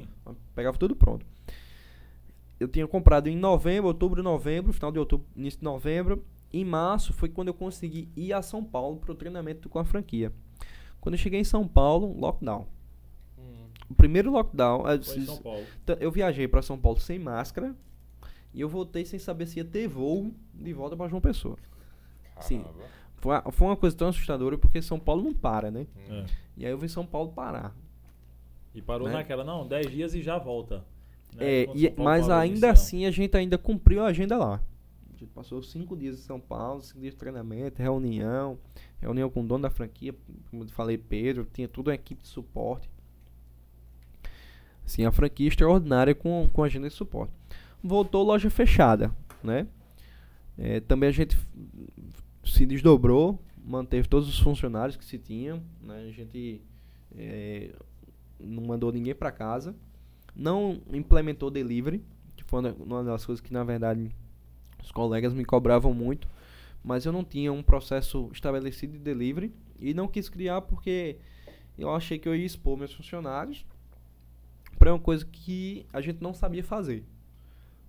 pegava 0.55 0.77
tudo 0.77 0.97
pronto. 0.97 1.25
Eu 2.59 2.69
tinha 2.69 2.87
comprado 2.87 3.29
em 3.29 3.37
novembro, 3.37 3.89
outubro, 3.89 4.23
novembro, 4.23 4.73
final 4.73 4.91
de 4.91 4.99
outubro, 4.99 5.27
início 5.37 5.59
de 5.59 5.65
novembro. 5.65 6.25
Em 6.53 6.65
março 6.65 7.13
foi 7.13 7.29
quando 7.29 7.49
eu 7.49 7.55
consegui 7.55 8.09
ir 8.17 8.33
a 8.33 8.43
São 8.43 8.63
Paulo 8.63 8.99
para 8.99 9.13
o 9.13 9.15
treinamento 9.15 9.69
com 9.69 9.79
a 9.79 9.85
franquia. 9.85 10.33
Quando 11.01 11.15
eu 11.15 11.19
cheguei 11.19 11.41
em 11.41 11.45
São 11.45 11.67
Paulo, 11.67 12.17
lockdown. 12.19 12.67
O 13.93 13.95
primeiro 13.95 14.31
lockdown. 14.31 14.85
Eu, 15.87 15.97
eu 16.01 16.11
viajei 16.11 16.49
para 16.49 16.63
São 16.63 16.79
Paulo 16.79 16.99
sem 16.99 17.19
máscara, 17.19 17.77
e 18.55 18.61
eu 18.61 18.69
voltei 18.69 19.05
sem 19.05 19.19
saber 19.19 19.47
se 19.47 19.59
ia 19.59 19.65
ter 19.65 19.87
voo 19.87 20.33
de 20.55 20.73
volta 20.73 20.97
para 20.97 21.09
João 21.09 21.21
Pessoa. 21.21 21.57
Sim. 22.41 22.65
Foi, 23.17 23.35
foi 23.53 23.69
uma 23.69 23.77
coisa 23.77 23.97
tão 23.97 24.09
assustadora 24.09 24.59
porque 24.59 24.83
São 24.83 24.99
Paulo 24.99 25.23
não 25.23 25.33
para, 25.33 25.71
né? 25.71 25.87
É. 26.09 26.25
E 26.57 26.67
aí 26.67 26.73
eu 26.73 26.79
vi 26.79 26.89
São 26.89 27.07
Paulo 27.07 27.33
parar. 27.33 27.75
E 28.75 28.81
parou 28.83 29.09
né? 29.09 29.15
naquela, 29.15 29.45
não, 29.45 29.67
10 29.67 29.91
dias 29.91 30.15
e 30.15 30.23
já 30.23 30.39
volta. 30.39 30.85
Né? 31.35 31.63
É, 31.63 31.69
e, 31.75 31.93
mas 31.97 32.29
ainda 32.29 32.71
assim 32.71 33.07
a 33.07 33.11
gente 33.11 33.37
ainda 33.37 33.57
cumpriu 33.57 34.03
a 34.03 34.07
agenda 34.07 34.37
lá. 34.37 34.61
A 35.09 35.13
gente 35.13 35.27
passou 35.27 35.63
cinco 35.63 35.97
dias 35.97 36.19
em 36.19 36.23
São 36.23 36.41
Paulo, 36.41 36.83
cinco 36.83 37.01
dias 37.01 37.15
de 37.15 37.19
treinamento, 37.19 37.81
reunião, 37.81 38.59
reunião 39.01 39.31
com 39.31 39.43
o 39.43 39.47
dono 39.47 39.63
da 39.63 39.71
franquia, 39.71 40.15
como 40.51 40.65
eu 40.65 40.69
falei, 40.69 40.99
Pedro, 40.99 41.47
tinha 41.53 41.69
toda 41.69 41.91
uma 41.91 41.95
equipe 41.95 42.23
de 42.23 42.29
suporte. 42.29 42.91
Assim, 44.85 45.05
a 45.05 45.13
franquia 45.13 45.49
extraordinária 45.49 46.15
com, 46.15 46.49
com 46.53 46.65
agenda 46.65 46.89
de 46.89 46.95
suporte 46.95 47.33
voltou 47.83 48.23
loja 48.23 48.49
fechada, 48.49 49.11
né? 49.43 49.67
É, 50.57 50.81
também 50.81 51.09
a 51.09 51.13
gente 51.13 51.37
se 52.45 52.65
desdobrou, 52.67 53.39
manteve 53.65 54.07
todos 54.07 54.29
os 54.29 54.39
funcionários 54.39 54.97
que 54.97 55.05
se 55.05 55.19
tinham, 55.19 55.63
né? 55.83 56.07
A 56.09 56.13
gente 56.13 56.61
é, 57.17 57.71
não 58.39 58.63
mandou 58.63 58.93
ninguém 58.93 59.15
para 59.15 59.33
casa, 59.33 59.75
não 60.37 60.81
implementou 60.93 61.51
delivery, 61.51 62.03
que 62.37 62.45
foi 62.45 62.61
uma 62.73 63.03
das 63.03 63.27
coisas 63.27 63.41
que 63.41 63.53
na 63.53 63.65
verdade 63.65 64.11
os 64.83 64.93
colegas 64.93 65.33
me 65.33 65.45
cobravam 65.45 65.93
muito, 65.93 66.29
mas 66.85 67.05
eu 67.05 67.13
não 67.13 67.25
tinha 67.25 67.53
um 67.53 67.63
processo 67.63 68.29
estabelecido 68.33 68.93
de 68.93 68.99
delivery 68.99 69.53
e 69.79 69.95
não 69.95 70.09
quis 70.09 70.29
criar 70.29 70.63
porque 70.63 71.17
eu 71.79 71.91
achei 71.95 72.19
que 72.19 72.29
eu 72.29 72.35
ia 72.35 72.45
expor 72.45 72.77
meus 72.77 72.93
funcionários 72.93 73.65
para 74.83 74.93
uma 74.93 74.99
coisa 74.99 75.25
que 75.25 75.87
a 75.93 76.01
gente 76.01 76.21
não 76.21 76.35
sabia 76.35 76.65
fazer. 76.65 77.05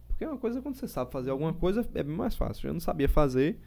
Porque 0.08 0.24
é 0.24 0.28
uma 0.28 0.38
coisa 0.38 0.62
quando 0.62 0.76
você 0.76 0.88
sabe 0.88 1.12
fazer 1.12 1.32
alguma 1.32 1.52
coisa 1.52 1.82
é 1.96 2.04
bem 2.04 2.16
mais 2.16 2.36
fácil. 2.36 2.68
Eu 2.68 2.74
não 2.74 2.80
sabia 2.80 3.10
fazer. 3.10 3.60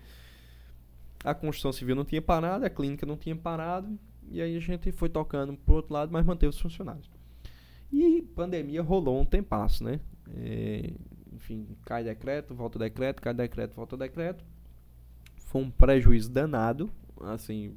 A 1.25 1.35
construção 1.35 1.73
civil 1.73 1.97
não 1.97 2.05
tinha 2.05 2.23
parado, 2.23 2.65
a 2.65 2.71
clínica 2.71 3.05
não 3.05 3.17
tinha 3.17 3.35
parado. 3.35 3.99
E 4.31 4.41
aí 4.41 4.57
a 4.57 4.61
gente 4.61 4.93
foi 4.93 5.09
tocando 5.09 5.57
pro 5.57 5.75
outro 5.75 5.93
lado, 5.93 6.13
mas 6.13 6.25
manteve 6.25 6.51
os 6.51 6.61
funcionários. 6.61 7.11
E 7.93 8.23
pandemia 8.23 8.81
rolou 8.81 9.21
um 9.21 9.25
tempasso, 9.25 9.83
né? 9.83 9.99
É, 10.33 10.93
enfim, 11.33 11.67
cai 11.85 12.05
decreto, 12.05 12.55
volta 12.55 12.79
decreto, 12.79 13.21
cai 13.21 13.35
decreto, 13.35 13.75
volta 13.75 13.97
decreto. 13.97 14.45
Foi 15.47 15.63
um 15.63 15.71
prejuízo 15.71 16.31
danado. 16.31 16.89
Assim, 17.23 17.77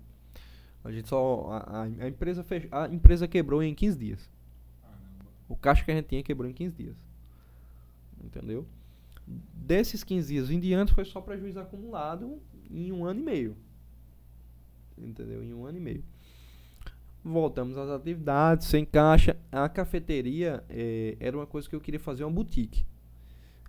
a 0.84 0.92
gente 0.92 1.10
só. 1.10 1.48
A, 1.50 1.82
a 2.02 2.08
empresa 2.08 2.44
fech, 2.44 2.68
a 2.72 2.88
empresa 2.88 3.28
quebrou 3.28 3.64
em 3.64 3.74
15 3.74 3.98
dias. 3.98 4.39
O 5.50 5.56
caixa 5.58 5.84
que 5.84 5.92
a 5.92 5.96
gente 5.96 6.08
tinha 6.08 6.24
quebrou 6.24 6.50
em 6.50 6.54
15 6.54 6.76
dias 6.78 7.10
entendeu? 8.24 8.66
Desses 9.26 10.04
15 10.04 10.34
dias 10.34 10.50
em 10.50 10.60
diante 10.60 10.94
foi 10.94 11.06
só 11.06 11.22
prejuízo 11.22 11.60
acumulado 11.60 12.42
em 12.70 12.92
um 12.92 13.06
ano 13.06 13.20
e 13.20 13.24
meio. 13.24 13.58
Entendeu? 14.98 15.44
Em 15.44 15.54
um 15.54 15.66
ano 15.66 15.78
e 15.78 15.82
meio. 15.82 16.04
Voltamos 17.24 17.78
às 17.78 17.90
atividades, 17.90 18.68
sem 18.68 18.86
caixa. 18.86 19.38
A 19.52 19.70
cafeteria 19.70 20.64
eh, 20.70 21.16
era 21.20 21.38
uma 21.38 21.46
coisa 21.46 21.70
que 21.70 21.76
eu 21.76 21.82
queria 21.82 22.00
fazer 22.00 22.24
uma 22.24 22.32
boutique. 22.32 22.86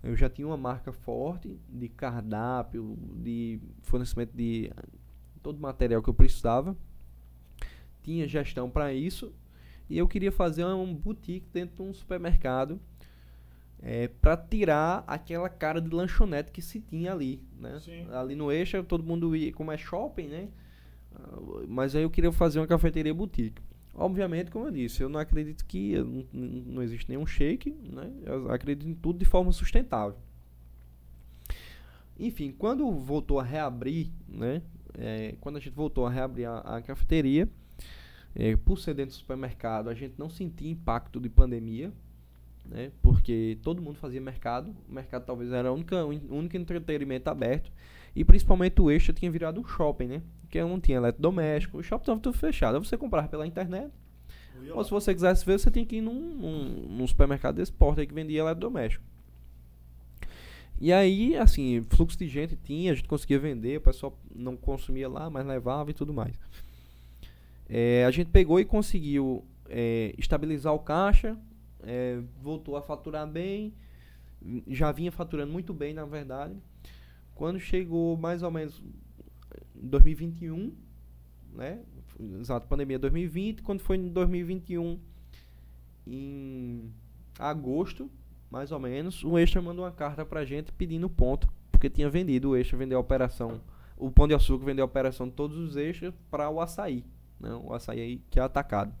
Eu 0.03 0.15
já 0.15 0.29
tinha 0.29 0.47
uma 0.47 0.57
marca 0.57 0.91
forte 0.91 1.59
de 1.69 1.87
cardápio, 1.87 2.97
de 3.17 3.59
fornecimento 3.83 4.35
de 4.35 4.71
todo 5.43 5.57
o 5.57 5.61
material 5.61 6.01
que 6.01 6.09
eu 6.09 6.13
precisava. 6.13 6.75
Tinha 8.01 8.27
gestão 8.27 8.67
para 8.69 8.93
isso. 8.93 9.31
E 9.91 9.97
eu 9.97 10.07
queria 10.07 10.31
fazer 10.31 10.63
uma 10.63 10.93
boutique 10.93 11.45
dentro 11.51 11.83
de 11.83 11.89
um 11.89 11.93
supermercado 11.93 12.79
é, 13.81 14.07
para 14.07 14.37
tirar 14.37 15.03
aquela 15.05 15.49
cara 15.49 15.81
de 15.81 15.93
lanchonete 15.93 16.49
que 16.49 16.61
se 16.61 16.79
tinha 16.79 17.11
ali, 17.11 17.43
né? 17.59 17.77
Sim. 17.81 18.07
Ali 18.09 18.33
no 18.33 18.49
eixo 18.49 18.81
todo 18.83 19.03
mundo 19.03 19.35
ia, 19.35 19.51
como 19.51 19.69
é 19.69 19.77
shopping, 19.77 20.27
né? 20.27 20.47
Uh, 21.13 21.65
mas 21.67 21.93
aí 21.93 22.03
eu 22.03 22.09
queria 22.09 22.31
fazer 22.31 22.61
uma 22.61 22.67
cafeteria 22.67 23.13
boutique. 23.13 23.61
Obviamente, 23.93 24.49
como 24.49 24.67
eu 24.67 24.71
disse, 24.71 25.03
eu 25.03 25.09
não 25.09 25.19
acredito 25.19 25.65
que 25.65 25.97
não, 25.97 26.25
não 26.31 26.81
existe 26.81 27.09
nenhum 27.09 27.27
shake, 27.27 27.71
né? 27.83 28.09
Eu 28.23 28.49
acredito 28.49 28.87
em 28.87 28.95
tudo 28.95 29.19
de 29.19 29.25
forma 29.25 29.51
sustentável. 29.51 30.15
Enfim, 32.17 32.55
quando 32.57 32.89
voltou 32.93 33.41
a 33.41 33.43
reabrir, 33.43 34.09
né? 34.25 34.61
É, 34.97 35.35
quando 35.41 35.57
a 35.57 35.59
gente 35.59 35.73
voltou 35.73 36.05
a 36.05 36.09
reabrir 36.09 36.45
a, 36.45 36.59
a 36.59 36.81
cafeteria, 36.81 37.49
é, 38.35 38.55
por 38.55 38.79
ser 38.79 38.93
dentro 38.93 39.15
do 39.15 39.19
supermercado, 39.19 39.89
a 39.89 39.93
gente 39.93 40.15
não 40.17 40.29
sentia 40.29 40.69
impacto 40.69 41.19
de 41.19 41.29
pandemia, 41.29 41.91
né? 42.65 42.91
Porque 43.01 43.57
todo 43.61 43.81
mundo 43.81 43.97
fazia 43.97 44.21
mercado, 44.21 44.75
o 44.87 44.93
mercado 44.93 45.25
talvez 45.25 45.51
era 45.51 45.71
o 45.71 45.75
único, 45.75 45.95
o 45.95 46.35
único 46.35 46.57
entretenimento 46.57 47.29
aberto, 47.29 47.71
e 48.15 48.23
principalmente 48.23 48.81
o 48.81 48.91
eixo 48.91 49.13
tinha 49.13 49.31
virado 49.31 49.59
um 49.59 49.65
shopping, 49.65 50.07
né? 50.07 50.21
Que 50.49 50.61
não 50.61 50.79
tinha 50.79 50.97
eletrodoméstico, 50.97 51.77
o 51.77 51.83
shopping 51.83 52.03
estava 52.03 52.19
tudo 52.19 52.37
fechado. 52.37 52.83
Você 52.83 52.97
comprava 52.97 53.27
pela 53.27 53.47
internet, 53.47 53.91
ou 54.73 54.83
se 54.83 54.91
você 54.91 55.13
quisesse 55.13 55.45
ver, 55.45 55.59
você 55.59 55.71
tinha 55.71 55.85
que 55.85 55.97
ir 55.97 56.01
num, 56.01 56.35
num, 56.35 56.63
num 56.97 57.07
supermercado 57.07 57.55
desse 57.55 57.71
porte 57.71 58.01
aí 58.01 58.07
que 58.07 58.13
vendia 58.13 58.41
eletrodoméstico. 58.41 59.03
E 60.79 60.91
aí, 60.91 61.37
assim, 61.37 61.85
fluxo 61.89 62.17
de 62.17 62.27
gente 62.27 62.55
tinha, 62.55 62.91
a 62.91 62.95
gente 62.95 63.07
conseguia 63.07 63.37
vender, 63.37 63.77
o 63.77 63.81
pessoal 63.81 64.17
não 64.33 64.57
consumia 64.57 65.07
lá, 65.07 65.29
mas 65.29 65.45
levava 65.45 65.91
e 65.91 65.93
tudo 65.93 66.13
mais. 66.13 66.33
É, 67.73 68.03
a 68.03 68.11
gente 68.11 68.29
pegou 68.29 68.59
e 68.59 68.65
conseguiu 68.65 69.45
é, 69.69 70.13
estabilizar 70.17 70.73
o 70.73 70.79
caixa, 70.79 71.37
é, 71.79 72.21
voltou 72.41 72.75
a 72.75 72.81
faturar 72.81 73.25
bem, 73.25 73.73
já 74.67 74.91
vinha 74.91 75.09
faturando 75.09 75.53
muito 75.53 75.73
bem, 75.73 75.93
na 75.93 76.03
verdade. 76.03 76.53
Quando 77.33 77.61
chegou 77.61 78.17
mais 78.17 78.43
ou 78.43 78.51
menos 78.51 78.83
2021, 79.73 80.75
né? 81.53 81.79
Exato, 82.41 82.67
pandemia 82.67 82.99
2020, 82.99 83.63
quando 83.63 83.79
foi 83.79 83.95
em 83.95 84.09
2021, 84.09 84.99
em 86.05 86.91
agosto, 87.39 88.11
mais 88.49 88.73
ou 88.73 88.79
menos, 88.79 89.23
o 89.23 89.39
Extra 89.39 89.61
mandou 89.61 89.85
uma 89.85 89.93
carta 89.93 90.25
pra 90.25 90.43
gente 90.43 90.73
pedindo 90.73 91.09
ponto, 91.09 91.47
porque 91.71 91.89
tinha 91.89 92.09
vendido 92.09 92.49
o 92.49 92.55
Extra, 92.57 92.77
vendeu 92.77 92.97
a 92.97 93.01
operação, 93.01 93.61
o 93.95 94.11
Pão 94.11 94.27
de 94.27 94.33
Açúcar 94.33 94.65
vendeu 94.65 94.83
a 94.83 94.85
operação 94.85 95.25
de 95.25 95.33
todos 95.33 95.57
os 95.57 95.77
Extras 95.77 96.13
para 96.29 96.49
o 96.49 96.59
Açaí, 96.59 97.05
né, 97.41 97.53
o 97.53 97.73
Açaí 97.73 98.21
que 98.29 98.39
é 98.39 98.43
atacado. 98.43 98.93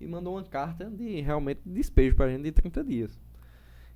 E 0.00 0.06
mandou 0.06 0.34
uma 0.34 0.44
carta 0.44 0.90
de 0.90 1.20
realmente 1.20 1.60
despejo 1.64 2.16
pra 2.16 2.28
gente 2.28 2.42
de 2.42 2.52
30 2.52 2.84
dias. 2.84 3.20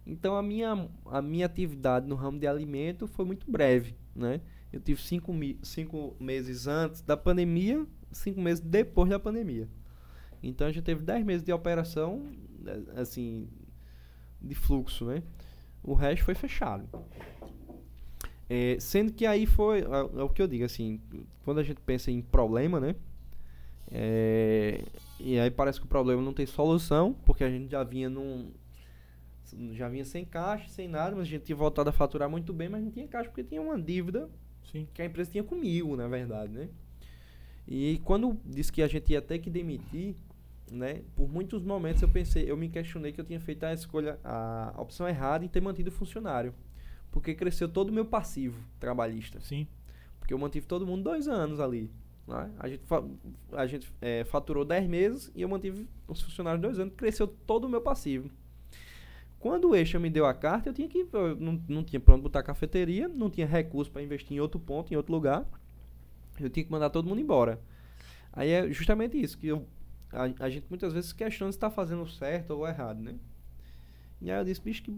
Então 0.07 0.37
a 0.37 0.43
minha, 0.43 0.89
a 1.07 1.21
minha 1.21 1.47
atividade 1.47 2.07
no 2.07 2.15
ramo 2.15 2.39
de 2.39 2.47
alimento 2.47 3.09
foi 3.09 3.25
muito 3.25 3.51
breve, 3.51 3.97
né? 4.15 4.41
Eu 4.73 4.81
tive 4.81 5.01
cinco, 5.01 5.33
cinco 5.63 6.15
meses 6.21 6.67
antes 6.67 7.01
da 7.03 7.17
pandemia, 7.17 7.85
cinco 8.13 8.41
meses 8.41 8.61
depois 8.61 9.11
da 9.11 9.19
pandemia. 9.19 9.69
Então 10.43 10.67
a 10.67 10.73
gente 10.73 10.85
teve 10.85 11.03
10 11.03 11.25
meses 11.25 11.43
de 11.43 11.53
operação, 11.53 12.25
né, 12.61 12.83
assim, 12.97 13.49
de 14.41 14.55
fluxo, 14.55 15.07
né? 15.07 15.23
O 15.83 15.95
resto 15.95 16.25
foi 16.25 16.35
fechado. 16.35 16.89
É, 18.49 18.77
sendo 18.79 19.13
que 19.13 19.27
aí 19.27 19.45
foi, 19.45 19.81
é, 19.81 20.21
é, 20.21 20.23
o 20.23 20.29
que 20.29 20.41
eu 20.41 20.47
digo, 20.47 20.65
assim, 20.65 21.01
quando 21.45 21.59
a 21.59 21.63
gente 21.63 21.81
pensa 21.81 22.11
em 22.11 22.23
problema, 22.23 22.79
né? 22.79 22.95
É, 23.91 24.83
e 25.19 25.39
aí 25.39 25.51
parece 25.51 25.81
que 25.81 25.87
o 25.87 25.89
problema 25.89 26.23
não 26.23 26.33
tem 26.33 26.47
solução, 26.47 27.15
porque 27.25 27.45
a 27.45 27.51
gente 27.51 27.71
já 27.71 27.83
vinha 27.83 28.09
num. 28.09 28.53
Já 29.73 29.89
vinha 29.89 30.05
sem 30.05 30.25
caixa, 30.25 30.69
sem 30.69 30.89
nada, 30.89 31.15
mas 31.15 31.23
a 31.23 31.31
gente 31.31 31.45
tinha 31.45 31.57
voltado 31.57 31.89
a 31.89 31.93
faturar 31.93 32.29
muito 32.29 32.53
bem, 32.53 32.69
mas 32.69 32.83
não 32.83 32.91
tinha 32.91 33.07
caixa 33.07 33.31
porque 33.31 33.45
tinha 33.45 33.63
uma 33.63 33.81
dívida 33.81 34.29
Sim. 34.73 34.89
que 34.93 35.01
a 35.01 35.05
empresa 35.05 35.31
tinha 35.31 35.45
comigo, 35.45 35.97
na 35.97 36.09
verdade, 36.09 36.53
né? 36.53 36.69
E 37.67 38.01
quando 38.05 38.37
disse 38.45 38.73
que 38.73 38.83
a 38.83 38.89
gente 38.89 39.13
ia 39.13 39.23
ter 39.23 39.39
que 39.39 39.49
demitir, 39.49 40.17
né? 40.71 41.03
Por 41.15 41.29
muitos 41.29 41.63
momentos 41.63 42.03
eu 42.03 42.09
pensei, 42.09 42.51
eu 42.51 42.57
me 42.57 42.69
questionei 42.69 43.13
que 43.13 43.21
eu 43.21 43.25
tinha 43.25 43.41
feito 43.41 43.65
a 43.65 43.73
escolha, 43.73 44.19
a 44.25 44.75
opção 44.79 45.09
errada 45.09 45.45
em 45.45 45.49
ter 45.49 45.61
mantido 45.61 45.91
o 45.91 45.93
funcionário. 45.93 46.53
Porque 47.17 47.35
cresceu 47.35 47.67
todo 47.67 47.89
o 47.89 47.93
meu 47.95 48.05
passivo 48.05 48.63
trabalhista. 48.79 49.41
Sim. 49.41 49.67
Porque 50.19 50.35
eu 50.35 50.39
mantive 50.39 50.67
todo 50.67 50.87
mundo 50.87 51.03
dois 51.03 51.27
anos 51.27 51.61
ali. 51.61 51.91
Né? 52.29 52.51
A 52.59 52.69
gente, 52.69 52.83
a 53.53 53.67
gente 53.67 53.91
é, 54.03 54.23
faturou 54.25 54.67
10 54.67 54.87
meses 54.87 55.33
e 55.35 55.41
eu 55.41 55.49
mantive 55.49 55.89
os 56.07 56.21
funcionários 56.21 56.61
dois 56.61 56.79
anos. 56.79 56.93
Cresceu 56.95 57.27
todo 57.27 57.65
o 57.65 57.71
meu 57.71 57.81
passivo. 57.81 58.31
Quando 59.39 59.71
o 59.71 59.75
Eixo 59.75 59.99
me 59.99 60.11
deu 60.11 60.27
a 60.27 60.35
carta, 60.35 60.69
eu 60.69 60.75
tinha 60.75 60.87
que. 60.87 61.09
Eu 61.11 61.35
não, 61.37 61.59
não 61.67 61.83
tinha 61.83 61.99
pra 61.99 62.13
onde 62.13 62.23
botar 62.23 62.43
cafeteria, 62.43 63.09
não 63.09 63.31
tinha 63.31 63.47
recurso 63.47 63.91
para 63.91 64.03
investir 64.03 64.37
em 64.37 64.41
outro 64.41 64.61
ponto, 64.61 64.93
em 64.93 64.97
outro 64.97 65.11
lugar. 65.11 65.47
Eu 66.39 66.51
tinha 66.51 66.65
que 66.65 66.71
mandar 66.71 66.91
todo 66.91 67.09
mundo 67.09 67.23
embora. 67.23 67.59
Aí 68.31 68.51
é 68.51 68.71
justamente 68.71 69.19
isso, 69.19 69.39
que 69.39 69.47
eu 69.47 69.67
a, 70.13 70.45
a 70.45 70.51
gente 70.51 70.67
muitas 70.69 70.93
vezes 70.93 71.15
questiona 71.15 71.51
se 71.51 71.57
está 71.57 71.71
fazendo 71.71 72.07
certo 72.07 72.51
ou 72.51 72.69
errado, 72.69 73.01
né? 73.01 73.15
E 74.21 74.31
aí 74.31 74.39
eu 74.39 74.45
disse, 74.45 74.61
bicho, 74.61 74.83
que 74.83 74.93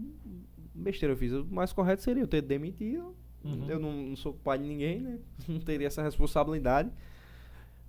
besteira 0.73 1.13
eu 1.13 1.17
fiz. 1.17 1.31
O 1.33 1.45
mais 1.45 1.73
correto 1.73 2.01
seria 2.01 2.23
eu 2.23 2.27
ter 2.27 2.41
demitido. 2.41 3.15
Uhum. 3.43 3.69
Eu 3.69 3.79
não, 3.79 3.91
não, 3.91 4.15
sou 4.15 4.33
pai 4.33 4.57
de 4.57 4.65
ninguém, 4.65 4.99
né? 4.99 5.19
Não 5.47 5.59
teria 5.59 5.87
essa 5.87 6.03
responsabilidade. 6.03 6.91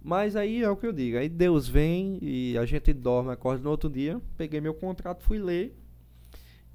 Mas 0.03 0.37
aí 0.37 0.63
é 0.63 0.71
o 0.71 0.77
que 0.77 0.87
eu 0.87 0.93
digo. 0.93 1.19
Aí 1.19 1.29
Deus 1.29 1.69
vem 1.69 2.19
e 2.23 2.57
a 2.57 2.65
gente 2.65 2.93
dorme, 2.93 3.31
acorda 3.31 3.63
no 3.63 3.71
outro 3.71 3.91
dia. 3.91 4.21
Peguei 4.37 4.61
meu 4.61 4.75
contrato, 4.75 5.23
fui 5.23 5.39
ler. 5.39 5.77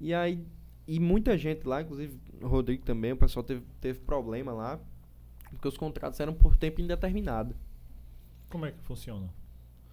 E 0.00 0.12
aí, 0.12 0.44
e 0.86 1.00
muita 1.00 1.36
gente 1.36 1.66
lá, 1.66 1.82
inclusive 1.82 2.18
o 2.40 2.46
Rodrigo 2.46 2.84
também, 2.84 3.12
o 3.12 3.16
pessoal 3.16 3.42
teve, 3.42 3.62
teve 3.80 3.98
problema 4.00 4.52
lá. 4.52 4.78
Porque 5.50 5.66
os 5.66 5.76
contratos 5.76 6.20
eram 6.20 6.34
por 6.34 6.56
tempo 6.56 6.80
indeterminado. 6.80 7.56
Como 8.50 8.66
é 8.66 8.72
que 8.72 8.80
funciona? 8.82 9.28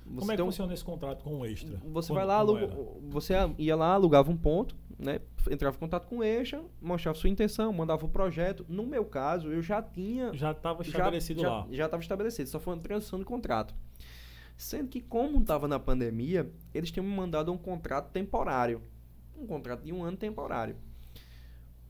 Você 0.06 0.20
como 0.20 0.32
é 0.32 0.36
que 0.36 0.42
um, 0.42 0.46
funciona 0.46 0.74
esse 0.74 0.84
contrato 0.84 1.24
com 1.24 1.40
o 1.40 1.46
Extra? 1.46 1.80
Você 1.86 2.10
Quando, 2.10 2.18
vai 2.18 2.26
lá, 2.26 2.36
aluga, 2.36 2.70
você 3.10 3.34
ia 3.58 3.76
lá, 3.76 3.94
alugava 3.94 4.30
um 4.30 4.38
ponto, 4.38 4.76
né? 5.00 5.22
Entrava 5.50 5.76
em 5.76 5.80
contato 5.80 6.08
com 6.08 6.18
o 6.18 6.24
Extra, 6.24 6.62
mostrava 6.82 7.18
sua 7.18 7.30
intenção, 7.30 7.72
mandava 7.72 8.06
o 8.06 8.10
projeto. 8.10 8.66
No 8.68 8.86
meu 8.86 9.06
caso, 9.06 9.48
eu 9.52 9.62
já 9.62 9.82
tinha. 9.82 10.34
Já 10.34 10.52
estava 10.52 10.82
estabelecido 10.82 11.42
já, 11.42 11.50
lá. 11.50 11.68
Já 11.72 11.86
estava 11.86 12.04
estabelecido, 12.04 12.50
só 12.50 12.60
foi 12.60 12.74
uma 12.74 12.82
transição 12.82 13.18
de 13.18 13.26
contrato. 13.26 13.74
Sendo 14.58 14.90
que, 14.90 15.02
como 15.02 15.40
estava 15.40 15.68
na 15.68 15.80
pandemia, 15.80 16.52
eles 16.74 16.92
tinham 16.92 17.06
me 17.06 17.16
mandado 17.16 17.52
um 17.52 17.58
contrato 17.58 18.12
temporário. 18.12 18.82
Um 19.38 19.48
contrato 19.48 19.84
de 19.84 19.94
um 19.94 20.04
ano 20.04 20.18
temporário. 20.18 20.76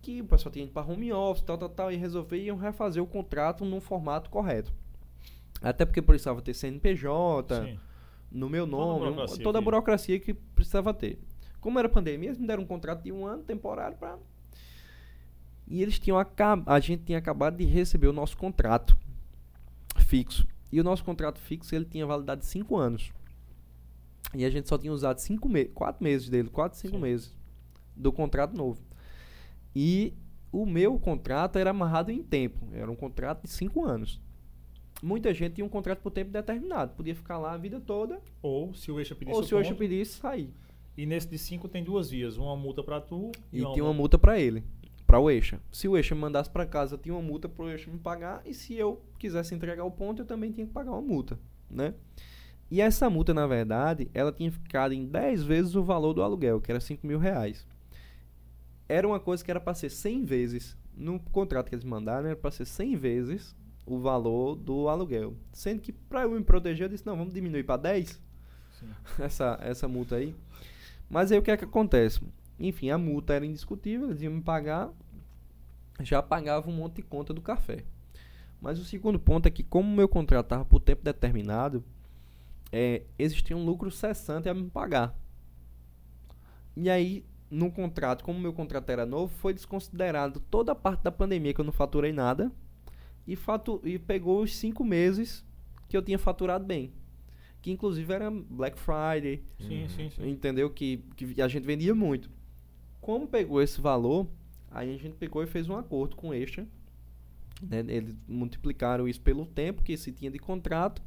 Que 0.01 0.21
o 0.21 0.25
pessoal 0.25 0.51
tinha 0.51 0.65
ido 0.65 0.71
para 0.71 0.89
home 0.89 1.11
office, 1.11 1.43
tal, 1.43 1.57
tal, 1.57 1.69
tal, 1.69 1.91
e 1.91 1.95
resolviam 1.95 2.57
refazer 2.57 3.01
o 3.01 3.07
contrato 3.07 3.65
num 3.65 3.81
formato 3.81 4.29
correto. 4.29 4.71
Até 5.61 5.85
porque 5.85 6.01
precisava 6.01 6.41
ter 6.41 6.53
CNPJ. 6.53 7.65
Sim 7.65 7.79
no 8.33 8.49
meu 8.49 8.65
nome, 8.65 8.99
toda 8.99 9.07
a 9.07 9.11
burocracia, 9.11 9.43
toda 9.43 9.59
a 9.59 9.61
burocracia 9.61 10.19
que 10.19 10.33
precisava 10.33 10.93
ter. 10.93 11.19
Como 11.61 11.79
era 11.79 11.87
pandemia, 11.87 12.29
eles 12.29 12.39
me 12.39 12.47
deram 12.47 12.63
um 12.63 12.65
contrato 12.65 13.03
de 13.03 13.11
um 13.11 13.25
ano 13.25 13.43
temporário 13.43 13.95
para 13.97 14.17
e 15.65 15.81
eles 15.81 15.97
tinham 15.97 16.19
acabado, 16.19 16.69
a 16.69 16.79
gente 16.79 17.03
tinha 17.03 17.17
acabado 17.17 17.57
de 17.57 17.63
receber 17.63 18.07
o 18.07 18.13
nosso 18.13 18.35
contrato 18.37 18.97
fixo. 19.97 20.45
E 20.71 20.79
o 20.81 20.83
nosso 20.83 21.03
contrato 21.03 21.39
fixo 21.39 21.73
ele 21.73 21.85
tinha 21.85 22.05
validade 22.05 22.41
de 22.41 22.47
5 22.47 22.75
anos. 22.75 23.13
E 24.33 24.43
a 24.43 24.49
gente 24.49 24.67
só 24.67 24.77
tinha 24.77 24.91
usado 24.91 25.19
5 25.19 25.47
meses, 25.47 25.71
4 25.73 26.03
meses 26.03 26.29
dele, 26.29 26.49
4, 26.49 26.77
5 26.77 26.97
meses 26.97 27.37
do 27.95 28.11
contrato 28.11 28.57
novo. 28.57 28.81
E 29.75 30.13
o 30.51 30.65
meu 30.65 30.99
contrato 30.99 31.57
era 31.57 31.69
amarrado 31.69 32.11
em 32.11 32.21
tempo, 32.21 32.67
era 32.73 32.91
um 32.91 32.95
contrato 32.95 33.43
de 33.43 33.49
5 33.49 33.85
anos 33.85 34.19
muita 35.03 35.33
gente 35.33 35.55
tinha 35.55 35.65
um 35.65 35.69
contrato 35.69 35.99
por 35.99 36.11
tempo 36.11 36.31
determinado. 36.31 36.93
Podia 36.95 37.13
ficar 37.13 37.37
lá 37.37 37.53
a 37.53 37.57
vida 37.57 37.79
toda. 37.79 38.21
Ou 38.41 38.73
se 38.73 38.91
o 38.91 38.99
Eixa 38.99 39.13
pedisse. 39.13 39.37
Ou 39.37 39.43
se 39.43 39.53
o 39.53 39.59
Eixa 39.59 39.75
pedisse, 39.75 40.17
sair. 40.17 40.49
E 40.97 41.05
nesse 41.05 41.27
de 41.27 41.37
5 41.37 41.67
tem 41.67 41.83
duas 41.83 42.09
vias. 42.09 42.37
Uma 42.37 42.55
multa 42.55 42.81
para 42.81 43.01
tu 43.01 43.31
e, 43.51 43.59
e 43.59 43.61
uma 43.61 43.73
tinha 43.73 43.83
uma 43.83 43.93
multa 43.93 44.17
para 44.17 44.39
ele. 44.39 44.63
Para 45.05 45.19
o 45.19 45.29
Eixa. 45.29 45.59
Se 45.71 45.87
o 45.87 45.97
Eixa 45.97 46.15
me 46.15 46.21
mandasse 46.21 46.49
para 46.49 46.65
casa, 46.65 46.97
tinha 46.97 47.13
uma 47.13 47.21
multa 47.21 47.49
para 47.49 47.65
o 47.65 47.69
Eixa 47.69 47.91
me 47.91 47.99
pagar. 47.99 48.41
E 48.45 48.53
se 48.53 48.73
eu 48.75 49.01
quisesse 49.19 49.53
entregar 49.53 49.83
o 49.83 49.91
ponto, 49.91 50.21
eu 50.21 50.25
também 50.25 50.51
tinha 50.51 50.65
que 50.65 50.71
pagar 50.71 50.91
uma 50.91 51.01
multa. 51.01 51.37
Né? 51.69 51.93
E 52.71 52.79
essa 52.79 53.09
multa, 53.09 53.33
na 53.33 53.45
verdade, 53.45 54.09
ela 54.13 54.31
tinha 54.31 54.51
ficado 54.51 54.93
em 54.93 55.05
10 55.05 55.43
vezes 55.43 55.75
o 55.75 55.83
valor 55.83 56.13
do 56.13 56.23
aluguel, 56.23 56.61
que 56.61 56.71
era 56.71 56.79
5 56.79 57.05
mil 57.05 57.19
reais. 57.19 57.67
Era 58.87 59.05
uma 59.05 59.19
coisa 59.19 59.43
que 59.43 59.51
era 59.51 59.59
para 59.59 59.73
ser 59.73 59.89
100 59.89 60.23
vezes. 60.23 60.77
No 60.95 61.19
contrato 61.19 61.67
que 61.67 61.75
eles 61.75 61.83
mandaram, 61.83 62.27
era 62.27 62.35
para 62.35 62.51
ser 62.51 62.65
100 62.65 62.95
vezes 62.95 63.55
o 63.85 63.99
valor 63.99 64.55
do 64.55 64.87
aluguel. 64.87 65.35
Sendo 65.51 65.81
que 65.81 65.91
para 65.91 66.23
eu 66.23 66.31
me 66.31 66.43
proteger, 66.43 66.85
eu 66.85 66.89
disse, 66.89 67.05
não, 67.05 67.17
vamos 67.17 67.33
diminuir 67.33 67.63
para 67.63 67.77
10 67.77 68.21
essa, 69.19 69.57
essa 69.61 69.87
multa 69.87 70.15
aí. 70.15 70.35
Mas 71.09 71.31
aí 71.31 71.37
o 71.37 71.41
que 71.41 71.51
é 71.51 71.57
que 71.57 71.65
acontece? 71.65 72.21
Enfim, 72.59 72.89
a 72.89 72.97
multa 72.97 73.33
era 73.33 73.45
indiscutível, 73.45 74.09
eles 74.09 74.21
iam 74.21 74.33
me 74.33 74.41
pagar, 74.41 74.91
já 75.99 76.21
pagava 76.21 76.69
um 76.69 76.73
monte 76.73 76.97
de 76.97 77.01
conta 77.03 77.33
do 77.33 77.41
café. 77.41 77.83
Mas 78.61 78.79
o 78.79 78.85
segundo 78.85 79.19
ponto 79.19 79.45
é 79.45 79.51
que, 79.51 79.63
como 79.63 79.91
o 79.91 79.95
meu 79.95 80.07
contrato 80.07 80.45
estava 80.45 80.63
por 80.63 80.79
tempo 80.79 81.03
determinado, 81.03 81.83
é, 82.71 83.03
existia 83.19 83.57
um 83.57 83.65
lucro 83.65 83.91
cessante 83.91 84.47
a 84.47 84.53
me 84.53 84.69
pagar. 84.69 85.13
E 86.75 86.89
aí, 86.89 87.25
no 87.51 87.69
contrato, 87.71 88.23
como 88.23 88.39
o 88.39 88.41
meu 88.41 88.53
contrato 88.53 88.89
era 88.89 89.05
novo, 89.05 89.35
foi 89.35 89.53
desconsiderado 89.53 90.39
toda 90.39 90.71
a 90.71 90.75
parte 90.75 91.03
da 91.03 91.11
pandemia 91.11 91.53
que 91.53 91.59
eu 91.59 91.65
não 91.65 91.73
faturei 91.73 92.13
nada 92.13 92.51
e, 93.27 93.35
fatu 93.35 93.81
e 93.83 93.97
pegou 93.97 94.41
os 94.41 94.55
cinco 94.55 94.83
meses 94.83 95.45
que 95.87 95.95
eu 95.95 96.01
tinha 96.01 96.19
faturado 96.19 96.65
bem. 96.65 96.91
Que 97.61 97.71
inclusive 97.71 98.11
era 98.11 98.29
Black 98.29 98.77
Friday. 98.77 99.41
Sim, 99.59 99.87
sim, 99.87 100.09
sim. 100.09 100.29
Entendeu? 100.29 100.69
Que, 100.69 100.97
que 101.15 101.41
a 101.41 101.47
gente 101.47 101.65
vendia 101.65 101.95
muito. 101.95 102.29
Como 102.99 103.27
pegou 103.27 103.61
esse 103.61 103.79
valor, 103.79 104.27
Aí 104.73 104.95
a 104.95 104.97
gente 104.97 105.15
pegou 105.15 105.43
e 105.43 105.47
fez 105.47 105.69
um 105.69 105.77
acordo 105.77 106.15
com 106.15 106.29
o 106.29 106.33
Extra. 106.33 106.67
Né? 107.61 107.85
Eles 107.87 108.17
multiplicaram 108.27 109.07
isso 109.07 109.21
pelo 109.21 109.45
tempo 109.45 109.83
que 109.83 109.95
se 109.95 110.11
tinha 110.11 110.31
de 110.31 110.39
contrato. 110.39 111.01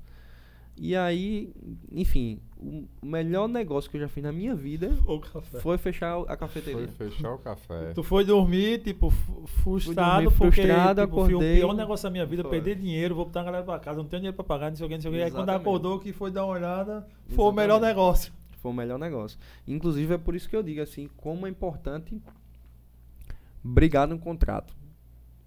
E 0.79 0.95
aí, 0.95 1.53
enfim, 1.91 2.39
o 2.59 2.87
melhor 3.03 3.49
negócio 3.49 3.91
que 3.91 3.97
eu 3.97 4.01
já 4.03 4.09
fiz 4.09 4.23
na 4.23 4.31
minha 4.31 4.55
vida 4.55 4.91
O 5.07 5.19
café. 5.21 5.59
foi 5.61 5.79
fechar 5.79 6.17
a 6.19 6.25
Foi 6.27 6.37
cafeteria. 6.37 6.89
fechar 6.89 7.33
o 7.33 7.39
café. 7.39 7.93
Tu 7.95 8.03
foi 8.03 8.25
dormir, 8.25 8.83
tipo, 8.83 9.09
frustrado, 9.11 10.25
dormir 10.25 10.37
porque 10.39 10.63
frustrado, 10.63 11.01
tipo, 11.03 11.15
foi 11.15 11.25
o 11.25 11.37
acordei. 11.39 11.57
pior 11.57 11.73
negócio 11.75 12.05
da 12.05 12.11
minha 12.11 12.27
vida, 12.27 12.43
Foi. 12.43 12.51
perder 12.51 12.77
dinheiro, 12.77 13.15
vou 13.15 13.25
botar 13.25 13.41
a 13.41 13.45
galera 13.45 13.65
pra 13.65 13.79
casa, 13.79 13.99
não 14.03 14.09
tenho 14.09 14.21
dinheiro 14.21 14.37
pra 14.37 14.45
pagar, 14.45 14.69
não 14.71 14.77
sei 14.77 14.85
o 14.85 14.89
que, 14.89 14.95
não 14.97 15.01
sei 15.03 15.11
o 15.11 15.15
que. 15.15 15.23
Aí 15.23 15.31
quando 15.31 15.45
Exatamente. 15.45 15.63
acordou 15.63 15.99
que 15.99 16.13
foi 16.13 16.31
dar 16.31 16.45
uma 16.45 16.53
olhada, 16.55 17.07
foi 17.29 17.45
o 17.47 17.53
melhor 17.53 17.77
Exatamente. 17.77 17.89
negócio. 17.97 18.33
Foi 18.59 18.71
o 18.71 18.75
melhor 18.75 18.99
negócio. 18.99 19.39
Inclusive 19.67 20.15
é 20.15 20.19
por 20.19 20.35
isso 20.35 20.49
que 20.49 20.57
eu 20.57 20.63
digo 20.63 20.83
assim, 20.83 21.09
como 21.17 21.47
é 21.47 21.51
importante 21.51 22.21
brigar 23.65 24.07
no 24.07 24.19
contrato, 24.19 24.75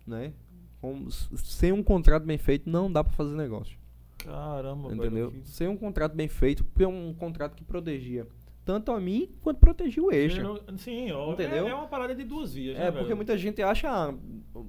né? 0.06 0.34
Como, 0.82 1.10
sem 1.12 1.72
um 1.72 1.84
contrato 1.84 2.24
bem 2.26 2.38
feito 2.38 2.70
não 2.70 2.92
dá 2.92 3.04
pra 3.04 3.14
fazer 3.14 3.36
negócio, 3.36 3.78
Caramba, 4.24 4.88
entendeu? 4.94 5.30
velho. 5.30 5.42
que- 5.44 5.50
Sem 5.50 5.68
um 5.68 5.78
contrato 5.78 6.16
bem 6.16 6.28
feito, 6.28 6.64
porque 6.64 6.84
é 6.84 6.88
um 6.88 7.14
contrato 7.14 7.56
que 7.56 7.64
protegia 7.64 8.28
tanto 8.66 8.92
a 8.92 9.00
mim 9.00 9.32
quanto 9.42 9.58
protegia 9.60 10.04
o 10.04 10.12
extra. 10.12 10.44
Dinheiro- 10.44 10.64
Sim, 10.78 11.12
ó, 11.12 11.34
Entendeu? 11.34 11.66
É, 11.68 11.72
é 11.72 11.74
uma 11.74 11.88
parada 11.88 12.14
de 12.14 12.24
duas 12.24 12.54
vias, 12.54 12.78
né, 12.78 12.84
É, 12.88 12.92
porque 12.92 13.06
velho? 13.06 13.16
muita 13.16 13.36
gente 13.36 13.64
acha, 13.64 13.90
ah, 13.90 14.14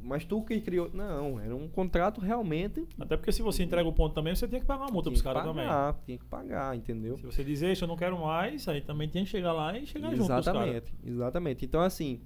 mas 0.02 0.24
tu 0.24 0.42
que 0.42 0.58
criou. 0.62 0.88
Não, 0.94 1.38
era 1.38 1.54
um 1.54 1.68
contrato 1.68 2.18
realmente. 2.18 2.86
Até 2.98 3.14
porque 3.16 3.30
se 3.30 3.42
você 3.42 3.62
entrega 3.62 3.86
o 3.86 3.92
ponto 3.92 4.14
também, 4.14 4.34
você 4.34 4.48
tem 4.48 4.58
que 4.60 4.64
pagar 4.64 4.84
uma 4.84 4.90
multa 4.92 5.10
pros 5.10 5.20
caras 5.20 5.42
também. 5.42 5.66
Tinha 6.06 6.16
que 6.16 6.24
pagar, 6.24 6.74
entendeu? 6.74 7.18
Se 7.18 7.26
você 7.26 7.44
dizer 7.44 7.72
isso, 7.72 7.84
eu 7.84 7.88
não 7.88 7.96
quero 7.96 8.18
mais, 8.18 8.66
aí 8.68 8.80
também 8.80 9.06
tem 9.06 9.24
que 9.24 9.30
chegar 9.30 9.52
lá 9.52 9.76
e 9.76 9.84
chegar 9.86 10.08
junto 10.16 10.22
os 10.22 10.28
caras. 10.28 10.46
Exatamente, 10.46 10.94
exatamente. 11.04 11.64
Então, 11.66 11.82
assim, 11.82 12.22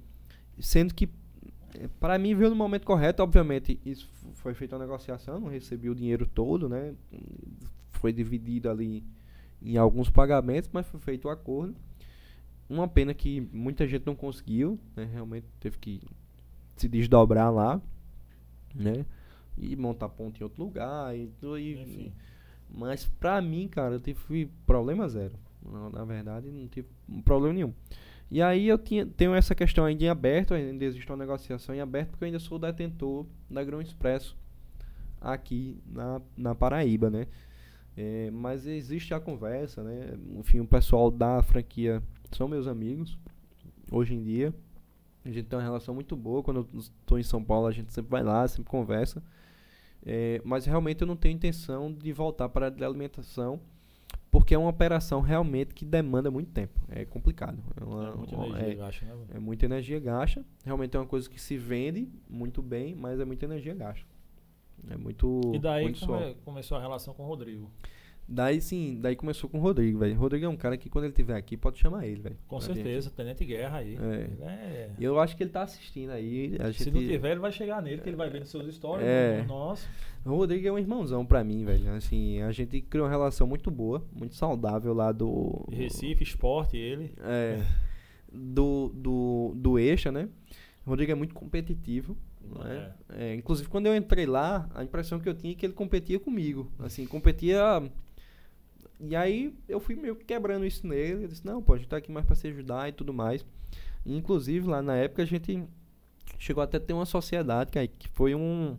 sendo 0.60 0.94
que 0.94 1.08
para 2.00 2.18
mim 2.18 2.34
veio 2.34 2.50
no 2.50 2.56
momento 2.56 2.84
correto, 2.84 3.22
obviamente, 3.22 3.80
isso 3.84 4.08
foi 4.34 4.54
feita 4.54 4.76
uma 4.76 4.84
negociação, 4.84 5.40
não 5.40 5.48
recebi 5.48 5.88
o 5.90 5.94
dinheiro 5.94 6.26
todo, 6.26 6.68
né? 6.68 6.94
Foi 7.90 8.12
dividido 8.12 8.70
ali 8.70 9.02
em 9.62 9.76
alguns 9.76 10.10
pagamentos, 10.10 10.70
mas 10.72 10.86
foi 10.86 11.00
feito 11.00 11.26
o 11.26 11.30
acordo. 11.30 11.74
Uma 12.68 12.88
pena 12.88 13.12
que 13.12 13.40
muita 13.52 13.86
gente 13.86 14.06
não 14.06 14.14
conseguiu, 14.14 14.78
né? 14.96 15.08
Realmente 15.12 15.46
teve 15.60 15.78
que 15.78 16.00
se 16.76 16.88
desdobrar 16.88 17.52
lá, 17.52 17.80
né? 18.74 19.04
E 19.56 19.76
montar 19.76 20.08
ponto 20.08 20.40
em 20.40 20.44
outro 20.44 20.62
lugar 20.62 21.16
e, 21.16 21.28
tudo, 21.40 21.58
e 21.58 21.80
Enfim. 21.80 22.12
mas 22.68 23.06
pra 23.06 23.40
mim, 23.40 23.68
cara, 23.68 23.94
eu 23.94 24.00
tive 24.00 24.46
problema 24.66 25.08
zero. 25.08 25.38
Na, 25.64 25.90
na 25.90 26.04
verdade, 26.04 26.50
não 26.50 26.66
tive 26.68 26.88
problema 27.24 27.54
nenhum. 27.54 27.72
E 28.30 28.42
aí 28.42 28.66
eu 28.66 28.78
tinha, 28.78 29.06
tenho 29.06 29.34
essa 29.34 29.54
questão 29.54 29.84
ainda 29.84 30.04
em 30.04 30.08
aberto, 30.08 30.54
ainda 30.54 30.84
existe 30.84 31.10
uma 31.10 31.18
negociação 31.18 31.74
em 31.74 31.80
aberto, 31.80 32.10
porque 32.10 32.24
eu 32.24 32.26
ainda 32.26 32.38
sou 32.38 32.58
detentor 32.58 33.26
da 33.48 33.62
Grão 33.62 33.80
Expresso 33.80 34.36
aqui 35.20 35.80
na, 35.86 36.20
na 36.36 36.54
Paraíba, 36.54 37.10
né? 37.10 37.26
É, 37.96 38.30
mas 38.30 38.66
existe 38.66 39.14
a 39.14 39.20
conversa, 39.20 39.82
né? 39.82 40.18
Enfim, 40.38 40.60
o 40.60 40.66
pessoal 40.66 41.10
da 41.10 41.42
franquia 41.42 42.02
são 42.32 42.48
meus 42.48 42.66
amigos, 42.66 43.16
hoje 43.90 44.14
em 44.14 44.22
dia. 44.22 44.52
A 45.24 45.30
gente 45.30 45.44
tem 45.44 45.58
uma 45.58 45.64
relação 45.64 45.94
muito 45.94 46.16
boa. 46.16 46.42
Quando 46.42 46.68
eu 46.72 46.80
estou 46.80 47.18
em 47.18 47.22
São 47.22 47.42
Paulo, 47.42 47.66
a 47.66 47.72
gente 47.72 47.92
sempre 47.92 48.10
vai 48.10 48.22
lá, 48.22 48.46
sempre 48.46 48.70
conversa. 48.70 49.22
É, 50.04 50.40
mas 50.44 50.66
realmente 50.66 51.00
eu 51.00 51.06
não 51.06 51.16
tenho 51.16 51.34
intenção 51.34 51.92
de 51.92 52.12
voltar 52.12 52.48
para 52.48 52.66
a 52.66 52.86
alimentação, 52.86 53.58
porque 54.38 54.54
é 54.54 54.58
uma 54.58 54.68
operação 54.70 55.20
realmente 55.20 55.72
que 55.74 55.84
demanda 55.84 56.30
muito 56.30 56.50
tempo. 56.50 56.78
É 56.90 57.04
complicado. 57.04 57.58
É, 57.80 57.84
uma- 57.84 58.08
É 58.08 58.14
muita 58.16 58.34
uma- 58.36 58.46
energia, 58.58 58.82
é- 58.82 58.86
acho, 58.86 59.04
né, 59.04 59.14
é 59.34 59.38
muita 59.38 59.64
energia 59.64 60.00
gasta. 60.00 60.44
Realmente 60.64 60.96
é 60.96 61.00
uma 61.00 61.06
coisa 61.06 61.30
que 61.30 61.40
se 61.40 61.56
vende 61.56 62.08
muito 62.28 62.60
bem, 62.60 62.94
mas 62.94 63.20
é 63.20 63.24
muita 63.24 63.44
energia 63.44 63.74
gasta. 63.74 64.04
É 64.90 64.96
muito. 64.96 65.40
E 65.54 65.58
daí 65.58 65.84
muito 65.84 66.04
come- 66.06 66.34
começou 66.44 66.76
a 66.76 66.80
relação 66.80 67.14
com 67.14 67.22
o 67.22 67.26
Rodrigo. 67.26 67.70
Daí 68.26 68.60
sim, 68.60 68.98
daí 69.00 69.14
começou 69.14 69.50
com 69.50 69.58
o 69.58 69.60
Rodrigo, 69.60 69.98
velho. 69.98 70.16
Rodrigo 70.16 70.46
é 70.46 70.48
um 70.48 70.56
cara 70.56 70.78
que 70.78 70.88
quando 70.88 71.04
ele 71.04 71.12
estiver 71.12 71.36
aqui, 71.36 71.56
pode 71.56 71.78
chamar 71.78 72.06
ele, 72.06 72.22
velho. 72.22 72.38
Com 72.48 72.58
certeza, 72.58 73.10
Tenente 73.10 73.44
Guerra 73.44 73.78
aí. 73.78 73.96
É. 73.96 74.46
É-. 74.46 74.90
Eu 74.98 75.20
acho 75.20 75.36
que 75.36 75.42
ele 75.42 75.50
tá 75.50 75.62
assistindo 75.62 76.10
aí. 76.10 76.56
A 76.58 76.72
Se 76.72 76.84
gente... 76.84 76.90
não 76.90 77.00
tiver, 77.00 77.32
ele 77.32 77.40
vai 77.40 77.52
chegar 77.52 77.82
nele, 77.82 78.00
que 78.00 78.08
ele 78.08 78.16
vai 78.16 78.30
ver 78.30 78.40
nos 78.40 78.48
seus 78.48 78.74
stories. 78.74 79.06
É. 79.06 79.42
no 79.42 79.48
nosso. 79.48 79.86
O 80.24 80.30
Rodrigo 80.30 80.66
é 80.66 80.72
um 80.72 80.78
irmãozão 80.78 81.26
pra 81.26 81.44
mim, 81.44 81.66
velho. 81.66 81.92
Assim, 81.92 82.40
a 82.40 82.50
gente 82.50 82.80
criou 82.80 83.04
uma 83.06 83.10
relação 83.10 83.46
muito 83.46 83.70
boa, 83.70 84.02
muito 84.10 84.34
saudável 84.34 84.94
lá 84.94 85.12
do. 85.12 85.66
Recife, 85.70 86.22
esporte, 86.22 86.78
ele. 86.78 87.12
É. 87.20 87.62
Do, 88.32 88.88
do, 88.94 89.52
do 89.54 89.78
Eixa, 89.78 90.10
né? 90.10 90.28
O 90.86 90.90
Rodrigo 90.90 91.12
é 91.12 91.14
muito 91.14 91.34
competitivo. 91.34 92.16
Né? 92.42 92.92
É, 93.16 93.34
inclusive, 93.34 93.68
quando 93.68 93.86
eu 93.86 93.96
entrei 93.96 94.26
lá, 94.26 94.68
a 94.74 94.82
impressão 94.82 95.18
que 95.18 95.28
eu 95.28 95.34
tinha 95.34 95.52
é 95.52 95.56
que 95.56 95.64
ele 95.64 95.72
competia 95.72 96.18
comigo. 96.18 96.70
Assim, 96.78 97.06
competia. 97.06 97.82
E 99.00 99.14
aí 99.16 99.54
eu 99.68 99.80
fui 99.80 99.96
meio 99.96 100.16
que 100.16 100.24
quebrando 100.24 100.64
isso 100.64 100.86
nele. 100.86 101.24
Eu 101.24 101.28
disse: 101.28 101.44
não, 101.44 101.62
pô, 101.62 101.74
a 101.74 101.78
gente 101.78 101.88
tá 101.88 101.96
aqui 101.96 102.10
mais 102.10 102.26
pra 102.26 102.34
se 102.36 102.46
ajudar 102.48 102.88
e 102.88 102.92
tudo 102.92 103.12
mais. 103.12 103.44
E, 104.04 104.16
inclusive, 104.16 104.66
lá 104.68 104.82
na 104.82 104.96
época 104.96 105.22
a 105.22 105.26
gente 105.26 105.64
chegou 106.38 106.62
até 106.62 106.76
a 106.76 106.80
ter 106.80 106.92
uma 106.92 107.06
sociedade, 107.06 107.70
que, 107.70 107.86
que 107.88 108.08
foi 108.08 108.34
um. 108.34 108.76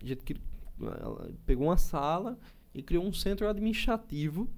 A 0.00 0.06
gente 0.06 0.36
ela 0.80 1.30
pegou 1.46 1.66
uma 1.68 1.76
sala 1.76 2.38
e 2.74 2.82
criou 2.82 3.04
um 3.04 3.12
centro 3.12 3.48
administrativo 3.48 4.48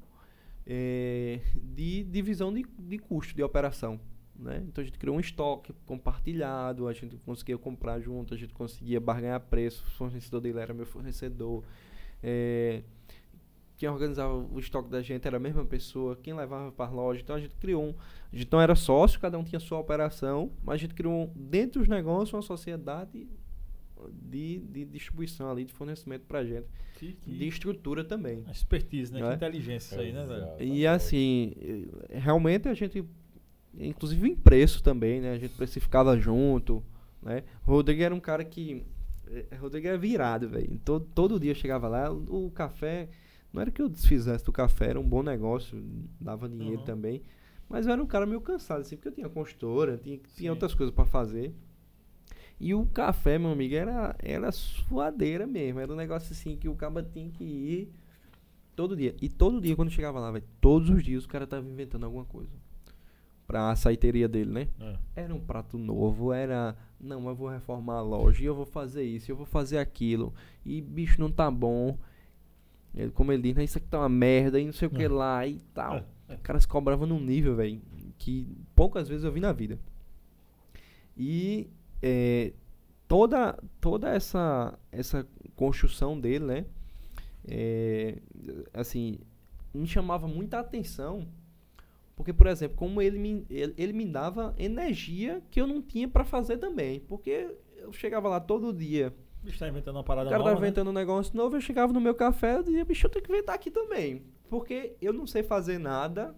eh, 0.67 1.41
de 1.63 2.05
divisão 2.05 2.53
de, 2.53 2.65
de 2.79 2.99
custo 2.99 3.35
de 3.35 3.43
operação. 3.43 4.01
Né? 4.37 4.65
Então 4.67 4.83
a 4.83 4.85
gente 4.85 4.99
criou 4.99 5.17
um 5.17 5.21
estoque 5.21 5.73
compartilhado, 5.87 6.89
a 6.89 6.93
gente 6.93 7.17
conseguia 7.19 7.57
comprar 7.57 8.01
junto, 8.01 8.35
a 8.35 8.37
gente 8.37 8.53
conseguia 8.53 9.01
barganhar 9.01 9.41
preço, 9.41 9.85
o 9.87 9.91
fornecedor 9.93 10.41
dele 10.41 10.59
era 10.59 10.75
meu 10.75 10.87
fornecedor. 10.87 11.63
eh, 12.23 12.83
quem 13.85 13.91
organizava 13.91 14.35
o 14.35 14.59
estoque 14.59 14.89
da 14.89 15.03
gente 15.03 15.27
era 15.27 15.37
a 15.37 15.41
mesma 15.41 15.65
pessoa, 15.65 16.17
quem 16.17 16.33
levava 16.33 16.73
para 16.73 16.87
a 16.91 16.95
loja. 16.95 17.21
Então 17.21 17.37
a 17.37 17.41
gente 17.41 17.55
criou 17.61 17.85
um. 17.85 17.95
A 18.33 18.37
gente 18.37 18.51
não 18.51 18.61
era 18.61 18.75
sócio, 18.75 19.21
cada 19.21 19.39
um 19.39 19.45
tinha 19.45 19.61
sua 19.61 19.79
operação, 19.79 20.51
mas 20.63 20.77
a 20.77 20.79
gente 20.79 20.95
criou 20.95 21.31
dentro 21.37 21.81
dos 21.81 21.89
negócios 21.89 22.33
uma 22.33 22.41
sociedade 22.41 23.29
de, 24.11 24.59
de 24.61 24.85
distribuição 24.87 25.51
ali, 25.51 25.65
de 25.67 25.73
fornecimento 25.75 26.25
para 26.27 26.45
gente, 26.45 26.67
Que, 26.95 27.13
que 27.13 27.31
de 27.31 27.47
estrutura 27.47 28.03
também. 28.03 28.43
expertise, 28.51 29.13
né? 29.13 29.21
Que 29.21 29.27
é? 29.27 29.35
inteligência 29.35 29.95
isso 29.95 30.01
aí, 30.01 30.13
né, 30.13 30.25
velho? 30.25 30.49
E 30.61 30.87
assim, 30.87 31.53
realmente 32.11 32.67
a 32.69 32.75
gente, 32.75 33.05
inclusive 33.79 34.27
em 34.27 34.35
preço 34.35 34.83
também, 34.83 35.21
né? 35.21 35.33
A 35.33 35.39
gente 35.39 35.55
precificava 35.55 36.19
junto, 36.19 36.83
né? 37.23 37.45
O 37.67 37.71
Rodrigo 37.73 38.03
era 38.03 38.15
um 38.15 38.21
cara 38.21 38.45
que, 38.45 38.83
eh, 39.29 39.57
Rodrigo 39.57 39.87
era 39.89 39.99
virado, 39.99 40.49
velho. 40.49 40.81
Todo, 40.85 41.07
todo 41.15 41.39
dia 41.41 41.51
eu 41.51 41.55
chegava 41.55 41.87
lá, 41.87 42.11
o, 42.11 42.47
o 42.47 42.51
café, 42.51 43.09
não 43.55 43.63
era 43.63 43.71
que 43.71 43.81
eu 43.81 43.89
desfizesse 43.89 44.45
do 44.45 44.53
café, 44.53 44.91
era 44.91 45.01
um 45.01 45.09
bom 45.09 45.23
negócio, 45.23 45.83
dava 46.21 46.49
dinheiro 46.49 46.81
Uhum. 46.81 46.85
também. 46.85 47.23
Mas 47.69 47.87
eu 47.87 47.93
era 47.95 48.03
um 48.03 48.07
cara 48.07 48.27
meio 48.27 48.41
cansado, 48.41 48.83
assim, 48.83 48.97
porque 48.97 49.09
eu 49.09 49.13
tinha 49.13 49.29
consultora, 49.29 49.97
tinha, 49.97 50.19
tinha 50.37 50.51
outras 50.51 50.75
coisas 50.75 50.95
para 50.95 51.07
fazer. 51.07 51.55
E 52.61 52.75
o 52.75 52.85
café, 52.87 53.39
meu 53.39 53.51
amigo, 53.51 53.75
era, 53.75 54.15
era 54.21 54.53
suadeira 54.53 55.47
mesmo. 55.47 55.81
Era 55.81 55.93
um 55.93 55.97
negócio 55.97 56.33
assim 56.33 56.57
que 56.57 56.69
o 56.69 56.75
cara 56.75 57.03
tinha 57.03 57.29
que 57.31 57.43
ir 57.45 57.93
todo 58.77 58.97
dia. 58.97 59.15
E 59.21 59.29
todo 59.29 59.61
dia, 59.61 59.75
quando 59.75 59.91
chegava 59.91 60.21
lá, 60.21 60.31
velho, 60.31 60.45
todos 60.61 60.91
os 60.91 61.03
dias 61.03 61.25
o 61.25 61.29
cara 61.29 61.47
tava 61.47 61.67
inventando 61.67 62.05
alguma 62.05 62.25
coisa. 62.25 62.53
Pra 63.47 63.75
saiteria 63.77 64.27
dele, 64.29 64.51
né? 64.51 64.69
É. 64.81 65.23
Era 65.23 65.35
um 65.35 65.41
prato 65.41 65.77
novo, 65.77 66.33
era. 66.33 66.77
Não, 66.99 67.29
eu 67.29 67.35
vou 67.35 67.49
reformar 67.49 67.97
a 67.97 68.03
loja, 68.03 68.43
eu 68.43 68.55
vou 68.55 68.65
fazer 68.65 69.05
isso, 69.05 69.31
eu 69.31 69.37
vou 69.37 69.45
fazer 69.47 69.79
aquilo. 69.79 70.33
E 70.65 70.81
bicho, 70.81 71.21
não 71.21 71.31
tá 71.31 71.51
bom. 71.51 71.99
Ele, 72.97 73.11
como 73.11 73.33
ele 73.33 73.43
diz, 73.43 73.57
né? 73.57 73.65
Isso 73.65 73.79
aqui 73.79 73.89
tá 73.89 73.99
uma 73.99 74.09
merda, 74.09 74.61
e 74.61 74.65
não 74.67 74.73
sei 74.73 74.87
o 74.89 74.91
que 74.91 75.03
É. 75.05 75.09
lá 75.09 75.47
e 75.47 75.59
tal. 75.73 76.05
É. 76.29 76.35
O 76.35 76.39
cara 76.39 76.59
se 76.61 76.67
cobrava 76.69 77.07
num 77.07 77.21
nível, 77.21 77.55
velho, 77.57 77.81
que 78.19 78.47
poucas 78.75 79.09
vezes 79.09 79.25
eu 79.25 79.33
vi 79.33 79.41
na 79.41 79.53
vida. 79.53 79.79
E 81.17 81.69
eh, 82.03 82.53
toda, 83.07 83.59
toda 83.81 84.09
essa, 84.11 84.79
essa 84.91 85.27
construção 85.55 86.19
dele, 86.19 86.45
né? 86.45 86.65
eh, 87.47 88.19
assim, 88.73 89.19
me 89.73 89.87
chamava 89.87 90.27
muita 90.27 90.59
atenção. 90.59 91.27
Porque, 92.17 92.33
por 92.33 92.47
exemplo, 92.47 92.77
como 92.77 93.03
ele 93.03 93.19
me, 93.19 93.45
ele, 93.51 93.75
ele 93.77 93.93
me 93.93 94.07
dava 94.07 94.55
energia 94.57 95.43
que 95.51 95.61
eu 95.61 95.67
não 95.67 95.83
tinha 95.83 96.09
pra 96.09 96.25
fazer 96.25 96.59
também. 96.59 97.01
Porque 97.01 97.55
eu 97.77 97.93
chegava 97.93 98.29
lá 98.29 98.41
todo 98.41 98.73
dia, 98.73 99.13
O 99.45 99.47
bicho 99.47 99.59
tá 99.59 99.69
inventando 99.69 99.97
uma 99.97 100.01
o 100.01 100.05
parada 100.05 100.31
cara 100.31 100.39
nova, 100.39 100.51
tava 100.53 100.61
né? 100.63 100.67
inventando 100.67 100.89
um 100.89 100.93
negócio 100.95 101.37
novo, 101.37 101.55
eu 101.55 101.61
chegava 101.61 101.93
no 101.93 102.01
meu 102.01 102.15
café, 102.15 102.57
eu 102.57 102.63
dizia, 102.63 102.83
bicho, 102.83 103.05
eu 103.07 103.11
tenho 103.11 103.23
que 103.23 103.31
inventar 103.31 103.55
aqui 103.55 103.71
também. 103.71 104.23
Porque 104.49 104.97
eu 105.03 105.13
não 105.13 105.27
sei 105.27 105.43
fazer 105.43 105.77
nada 105.77 106.35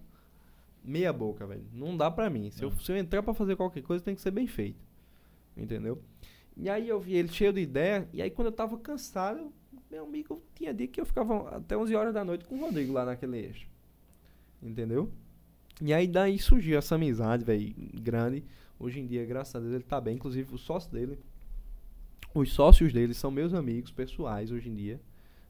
meia 0.83 1.13
boca, 1.13 1.47
velho. 1.47 1.65
Não 1.73 1.97
dá 1.97 2.11
pra 2.11 2.29
mim. 2.29 2.51
Se 2.51 2.65
eu, 2.65 2.71
Não. 2.71 2.79
se 2.81 2.91
eu 2.91 2.97
entrar 2.97 3.23
pra 3.23 3.33
fazer 3.33 3.55
qualquer 3.55 3.83
coisa, 3.83 4.03
tem 4.03 4.17
que 4.17 4.21
ser 4.21 4.33
bem 4.33 4.49
feito. 4.49 4.85
Entendeu? 5.57 6.03
E 6.57 6.69
aí 6.69 6.89
eu 6.89 6.99
vi 6.99 7.15
ele 7.15 7.29
cheio 7.29 7.53
de 7.53 7.61
ideia, 7.61 8.09
e 8.13 8.21
aí 8.21 8.29
quando 8.29 8.47
eu 8.47 8.53
tava 8.53 8.77
cansado, 8.77 9.53
meu 9.89 10.03
amigo, 10.03 10.43
tinha 10.57 10.75
dia 10.75 10.89
que 10.89 11.01
eu 11.01 11.07
ficava 11.07 11.59
até 11.59 11.77
11 11.77 11.95
horas 11.95 12.13
da 12.13 12.25
noite 12.25 12.45
com 12.45 12.57
o 12.57 12.61
Rodrigo 12.61 12.93
lá 12.93 13.05
naquele 13.05 13.39
eixo. 13.39 13.69
Entendeu? 14.61 15.13
E 15.81 15.95
aí 15.95 16.09
daí 16.09 16.41
surgiu 16.41 16.77
essa 16.77 16.97
amizade, 16.97 17.45
velho, 17.45 17.73
grande. 18.01 18.45
Hoje 18.81 18.99
em 18.99 19.07
dia, 19.07 19.25
graças 19.25 19.55
a 19.55 19.61
Deus, 19.61 19.73
ele 19.75 19.85
tá 19.85 20.01
bem. 20.01 20.17
Inclusive, 20.17 20.53
o 20.53 20.59
sócio 20.59 20.91
dele, 20.91 21.21
os 22.39 22.53
sócios 22.53 22.93
dele 22.93 23.15
são 23.15 23.31
meus 23.31 23.55
amigos 23.55 23.91
pessoais 23.91 24.51
hoje 24.51 24.69
em 24.69 24.75
dia, 24.75 25.01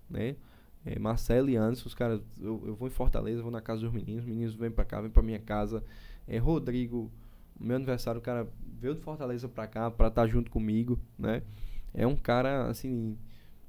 né? 0.08 0.36
É, 0.84 0.98
Marcelo 0.98 1.50
e 1.50 1.56
Anderson, 1.56 1.88
os 1.88 1.94
caras, 1.94 2.20
eu, 2.40 2.62
eu 2.64 2.74
vou 2.76 2.86
em 2.86 2.90
Fortaleza, 2.92 3.42
vou 3.42 3.50
na 3.50 3.60
casa 3.60 3.80
dos 3.80 3.92
meninos, 3.92 4.22
os 4.22 4.28
meninos 4.28 4.54
vêm 4.54 4.70
pra 4.70 4.84
cá, 4.84 5.00
vêm 5.00 5.10
pra 5.10 5.22
minha 5.22 5.40
casa. 5.40 5.82
É, 6.28 6.38
Rodrigo, 6.38 7.10
meu 7.58 7.74
aniversário, 7.74 8.20
o 8.20 8.22
cara 8.22 8.46
veio 8.80 8.94
de 8.94 9.00
Fortaleza 9.00 9.48
pra 9.48 9.66
cá 9.66 9.90
pra 9.90 10.06
estar 10.06 10.22
tá 10.22 10.28
junto 10.28 10.48
comigo, 10.48 10.98
né? 11.18 11.42
É 11.92 12.06
um 12.06 12.14
cara, 12.14 12.68
assim, 12.68 13.16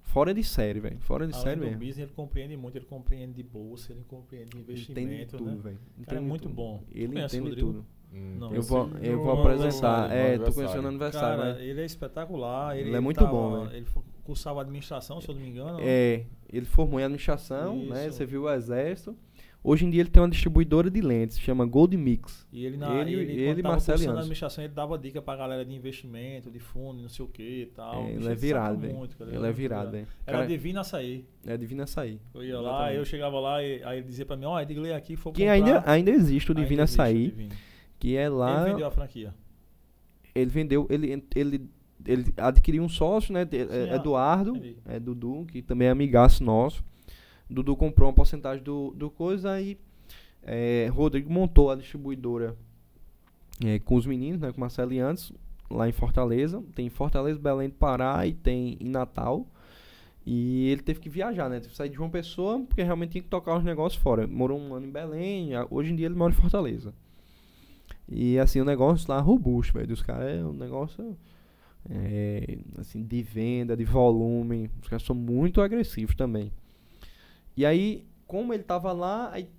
fora 0.03 0.31
de 0.31 0.43
série, 0.43 0.79
velho. 0.79 0.99
Fora 0.99 1.25
de 1.25 1.33
Além 1.33 1.43
série 1.43 1.59
mesmo. 1.59 1.77
business, 1.77 1.97
ele 1.99 2.11
compreende 2.15 2.55
muito, 2.55 2.77
ele 2.77 2.85
compreende 2.85 3.33
de 3.33 3.43
bolsa, 3.43 3.93
ele 3.93 4.03
compreende 4.07 4.49
de 4.51 4.57
investimento, 4.59 5.01
Entende 5.01 5.25
de 5.25 5.31
tudo, 5.31 5.51
né? 5.51 5.57
velho. 5.63 5.79
Cara, 6.05 6.17
é 6.17 6.21
muito 6.21 6.43
tudo. 6.43 6.53
bom. 6.53 6.83
Ele 6.91 7.19
entende 7.19 7.55
tudo. 7.55 7.85
Hum, 8.13 8.37
Não, 8.39 8.53
Eu 8.53 8.61
vou, 8.61 8.89
eu 9.01 9.21
vou 9.21 9.39
apresentar. 9.41 10.11
É, 10.11 10.37
no 10.37 10.45
tu 10.45 10.53
conheceu 10.53 10.81
no 10.81 10.87
aniversário. 10.87 11.37
Cara, 11.39 11.53
né? 11.55 11.65
ele 11.65 11.81
é 11.81 11.85
espetacular. 11.85 12.77
Ele, 12.77 12.89
Ele 12.89 12.97
é 12.97 12.99
muito 12.99 13.17
tava- 13.17 13.31
bom, 13.31 13.65
velho. 13.65 13.75
Ele 13.77 13.85
cursava 14.23 14.61
administração, 14.61 15.19
se 15.21 15.29
eu 15.29 15.35
não 15.35 15.41
me 15.41 15.49
engano. 15.49 15.77
né? 15.77 15.83
É, 15.85 16.25
ele 16.51 16.65
formou 16.65 16.99
em 16.99 17.03
administração, 17.03 17.75
né? 17.85 18.07
Isso. 18.07 18.17
Você 18.17 18.25
viu 18.25 18.43
o 18.43 18.49
exército. 18.51 19.15
Hoje 19.63 19.85
em 19.85 19.89
dia 19.89 20.01
ele 20.01 20.09
tem 20.09 20.21
uma 20.21 20.29
distribuidora 20.29 20.89
de 20.89 21.01
lentes, 21.01 21.37
chama 21.39 21.65
Gold 21.65 21.97
Mix. 21.97 22.47
E 22.53 22.65
ele, 22.65 22.77
na, 22.77 23.01
Ele- 23.01 23.13
ele, 23.13 23.31
ele 23.33 23.45
quando 23.47 23.59
e 23.59 23.63
tava 23.63 24.19
administração, 24.19 24.63
ele 24.63 24.73
dava 24.73 24.97
dica 24.97 25.21
pra 25.21 25.35
galera 25.35 25.65
de 25.65 25.73
investimento, 25.75 26.49
de 26.49 26.59
fundo, 26.59 27.01
não 27.01 27.09
sei 27.09 27.25
o 27.25 27.27
que 27.27 27.63
e 27.63 27.65
tal. 27.65 28.03
É, 28.05 28.11
ele 28.13 28.27
é 28.29 28.35
virado, 28.35 28.77
velho. 28.79 28.91
Ele 28.91 28.95
é 28.95 29.39
muito 29.39 29.53
virado, 29.53 29.91
velho. 29.91 30.07
Era 30.25 30.37
Cara, 30.37 30.47
divino 30.47 30.79
açaí. 30.79 31.25
É 31.45 31.57
Divina 31.57 31.83
Açaí. 31.83 32.21
Eu 32.33 32.43
ia 32.45 32.59
lá, 32.61 32.69
Exatamente. 32.69 32.97
eu 32.97 33.05
chegava 33.05 33.39
lá 33.41 33.61
e 33.61 33.83
aí 33.83 33.97
ele 33.97 34.07
dizia 34.07 34.25
pra 34.25 34.37
mim, 34.37 34.45
ó, 34.45 34.61
Edgley 34.61 34.93
aqui, 34.93 35.17
for 35.17 35.33
Que 35.33 35.43
ainda, 35.47 35.83
ainda 35.85 36.11
existe 36.11 36.49
o 36.49 36.53
Ainda 36.53 36.61
Divina 36.61 36.81
o 36.81 36.85
Açaí. 36.85 37.49
Que 37.99 38.15
é 38.15 38.29
lá. 38.29 38.61
Ele 38.61 38.71
vendeu 38.71 38.87
a 38.87 38.91
franquia. 38.91 39.33
ele 40.35 40.49
vendeu, 40.49 40.87
ele, 40.89 41.23
ele, 41.35 41.69
ele 42.05 42.33
adquiriu 42.37 42.83
um 42.83 42.89
sócio, 42.89 43.33
né? 43.33 43.45
Sim, 43.45 43.57
é, 43.57 43.95
Eduardo, 43.95 44.51
entendi. 44.51 44.77
é 44.85 44.99
Dudu, 44.99 45.45
que 45.51 45.61
também 45.61 45.87
é 45.87 45.91
amigaço 45.91 46.43
nosso. 46.43 46.83
Dudu 47.49 47.75
comprou 47.75 48.09
uma 48.09 48.13
porcentagem 48.13 48.63
do, 48.63 48.91
do 48.91 49.09
coisa 49.09 49.51
aí. 49.51 49.77
é, 50.43 50.87
Rodrigo 50.91 51.31
montou 51.31 51.71
a 51.71 51.75
distribuidora 51.75 52.55
é, 53.65 53.79
com 53.79 53.95
os 53.95 54.05
meninos, 54.05 54.39
né? 54.39 54.51
Com 54.51 54.61
Marcelo 54.61 54.93
e 54.93 54.99
Antes, 54.99 55.31
lá 55.69 55.87
em 55.89 55.91
Fortaleza. 55.91 56.63
Tem 56.75 56.85
em 56.85 56.89
Fortaleza, 56.89 57.39
Belém 57.39 57.69
do 57.69 57.75
Pará 57.75 58.25
e 58.27 58.33
tem 58.33 58.77
em 58.79 58.89
Natal. 58.89 59.47
E 60.25 60.67
ele 60.69 60.81
teve 60.81 60.99
que 60.99 61.09
viajar, 61.09 61.49
né? 61.49 61.59
Teve 61.59 61.71
que 61.71 61.77
sair 61.77 61.89
de 61.89 61.95
João 61.95 62.09
Pessoa, 62.09 62.59
porque 62.59 62.83
realmente 62.83 63.11
tinha 63.11 63.21
que 63.21 63.29
tocar 63.29 63.57
os 63.57 63.63
negócios 63.63 64.01
fora. 64.01 64.27
Morou 64.27 64.59
um 64.59 64.73
ano 64.75 64.85
em 64.85 64.91
Belém, 64.91 65.51
hoje 65.71 65.93
em 65.93 65.95
dia 65.95 66.05
ele 66.05 66.15
mora 66.15 66.33
em 66.33 66.35
Fortaleza. 66.35 66.93
E 68.09 68.39
assim, 68.39 68.61
o 68.61 68.65
negócio 68.65 69.09
lá 69.09 69.19
robusto, 69.19 69.73
velho. 69.73 69.87
Dos 69.87 70.01
caras 70.01 70.39
é 70.39 70.43
um 70.43 70.53
negócio 70.53 71.17
é, 71.89 72.57
assim, 72.77 73.03
de 73.03 73.21
venda, 73.21 73.75
de 73.75 73.83
volume. 73.83 74.69
Os 74.81 74.87
caras 74.87 75.03
são 75.03 75.15
muito 75.15 75.61
agressivos 75.61 76.15
também. 76.15 76.51
E 77.55 77.65
aí, 77.65 78.05
como 78.25 78.53
ele 78.53 78.63
tava 78.63 78.91
lá, 78.91 79.31
aí, 79.31 79.49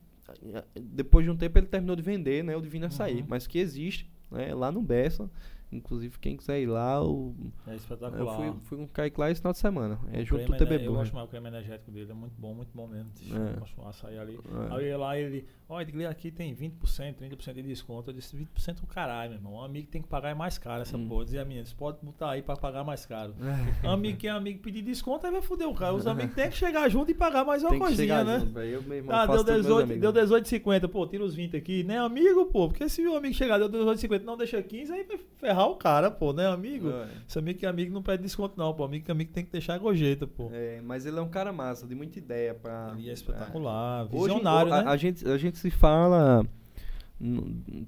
depois 0.80 1.24
de 1.24 1.30
um 1.30 1.36
tempo 1.36 1.58
ele 1.58 1.66
terminou 1.66 1.96
de 1.96 2.02
vender, 2.02 2.44
né? 2.44 2.56
O 2.56 2.60
Divino 2.60 2.86
Açaí. 2.86 3.20
Uhum. 3.20 3.26
Mas 3.28 3.46
que 3.46 3.58
existe, 3.58 4.10
né? 4.30 4.54
Lá 4.54 4.70
no 4.70 4.82
Bessa. 4.82 5.30
Inclusive, 5.70 6.18
quem 6.18 6.36
quiser 6.36 6.60
ir 6.62 6.66
lá, 6.66 7.04
o, 7.04 7.34
É 7.66 7.72
eu 7.72 7.76
espetacular. 7.76 8.36
fui, 8.36 8.54
fui 8.64 8.78
com 8.78 8.84
o 8.84 8.88
Kaique 8.88 9.20
lá 9.20 9.30
esse 9.30 9.40
final 9.40 9.52
de 9.52 9.58
semana. 9.58 9.98
É 10.12 10.20
O 10.20 10.24
junto 10.24 10.40
do 10.44 10.52
creme, 10.52 10.58
TB 10.64 10.78
né, 10.78 10.86
Eu 10.86 10.92
gosto 10.94 11.14
mais 11.14 11.26
do 11.26 11.30
creme 11.30 11.48
energético 11.48 11.90
dele, 11.90 12.10
é 12.10 12.14
muito 12.14 12.32
bom, 12.38 12.54
muito 12.54 12.70
bom 12.74 12.86
mesmo. 12.86 13.10
É. 13.30 13.56
Eu 13.58 13.82
do 13.82 13.88
açaí 13.88 14.18
ali. 14.18 14.38
É. 14.70 14.74
Aí 14.74 14.86
eu 14.88 14.98
lá 14.98 15.18
ele, 15.18 15.44
ó, 15.68 15.78
Edgley, 15.80 16.06
aqui 16.06 16.30
tem 16.30 16.54
20%, 16.54 17.16
30% 17.16 17.52
de 17.54 17.62
desconto. 17.64 18.10
Eu 18.10 18.14
disse, 18.14 18.34
20% 18.34 18.80
do 18.80 18.86
caralho, 18.86 19.30
meu 19.32 19.38
irmão. 19.40 19.54
Um 19.56 19.62
amigo 19.62 19.88
tem 19.88 20.00
que 20.00 20.08
pagar 20.08 20.30
é 20.30 20.34
mais 20.34 20.56
caro 20.56 20.80
essa 20.82 20.96
Hum. 20.96 21.06
porra. 21.06 21.24
Dizia 21.26 21.42
a 21.42 21.44
minha, 21.44 21.62
você 21.64 21.74
pode 21.74 21.98
botar 22.02 22.30
aí 22.30 22.40
pra 22.42 22.56
pagar 22.56 22.82
mais 22.82 23.04
caro. 23.04 23.34
É. 23.84 23.88
amigo 23.88 24.16
que 24.18 24.26
é 24.26 24.30
amigo 24.30 24.60
pedir 24.60 24.80
desconto, 24.82 25.26
aí 25.26 25.32
vai 25.32 25.42
foder 25.42 25.68
o 25.68 25.74
cara. 25.74 25.94
Os 25.94 26.06
amigos 26.06 26.34
têm 26.34 26.48
que 26.48 26.56
chegar 26.56 26.88
junto 26.88 27.10
e 27.10 27.14
pagar 27.14 27.44
mais 27.44 27.62
uma 27.62 27.70
Tem 27.70 27.78
coisinha, 27.78 28.24
né? 28.24 28.40
junto. 28.40 28.58
Eu 28.58 28.82
mesmo 28.82 29.12
Ah, 29.12 29.26
deu 29.26 29.36
tudo 29.36 29.46
com 29.46 29.52
meus 29.52 29.62
18, 29.66 29.82
amigos. 29.84 30.00
deu 30.00 30.12
18,50. 30.12 30.88
Pô, 30.88 31.06
tira 31.06 31.22
os 31.24 31.34
20 31.34 31.56
aqui. 31.56 31.84
Nem 31.84 31.98
amigo, 31.98 32.46
pô. 32.46 32.68
Porque 32.68 32.88
se 32.88 33.06
o 33.06 33.14
amigo 33.16 33.34
chegar, 33.34 33.58
deu 33.58 33.68
18,50, 33.68 34.24
não 34.24 34.36
deixa 34.36 34.62
15, 34.62 34.92
aí 34.92 35.06
vai 35.40 35.50
ferrar 35.58 35.68
o 35.68 35.76
cara, 35.76 36.10
pô, 36.10 36.32
né, 36.32 36.46
amigo? 36.46 36.90
É. 36.90 37.08
Esse 37.28 37.38
amigo 37.38 37.58
que 37.58 37.66
é 37.66 37.68
amigo 37.68 37.92
não 37.92 38.02
pede 38.02 38.22
desconto, 38.22 38.54
não, 38.56 38.72
pô. 38.72 38.84
Amigo 38.84 39.04
que 39.04 39.10
é 39.10 39.12
amigo 39.12 39.32
tem 39.32 39.44
que 39.44 39.50
deixar 39.50 39.78
gojeta, 39.78 40.26
pô. 40.26 40.48
É, 40.52 40.80
mas 40.82 41.04
ele 41.04 41.18
é 41.18 41.22
um 41.22 41.28
cara 41.28 41.52
massa, 41.52 41.86
de 41.86 41.94
muita 41.94 42.18
ideia 42.18 42.54
pra. 42.54 42.94
Ele 42.96 43.10
é 43.10 43.12
espetacular, 43.12 44.06
Hoje, 44.12 44.34
visionário, 44.34 44.72
a, 44.72 44.84
né? 44.84 44.90
a 44.90 44.96
gente, 44.96 45.28
a 45.28 45.36
gente 45.36 45.58
se 45.58 45.70
fala 45.70 46.46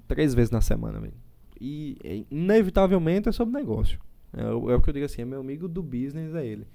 três 0.07 0.33
vezes 0.33 0.51
na 0.51 0.61
semana, 0.61 0.99
velho. 0.99 1.13
E 1.59 1.97
é, 2.03 2.23
inevitavelmente 2.29 3.29
é 3.29 3.31
sobre 3.31 3.53
negócio. 3.53 3.99
É, 4.33 4.41
é 4.41 4.75
o 4.75 4.81
que 4.81 4.89
eu 4.89 4.93
digo 4.93 5.05
assim, 5.05 5.21
é 5.21 5.25
meu 5.25 5.39
amigo 5.39 5.67
do 5.67 5.81
business, 5.81 6.35
é 6.35 6.45
ele. 6.45 6.67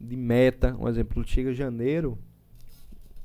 De 0.00 0.16
meta, 0.16 0.74
um 0.78 0.88
exemplo, 0.88 1.22
chega 1.26 1.52
janeiro, 1.52 2.18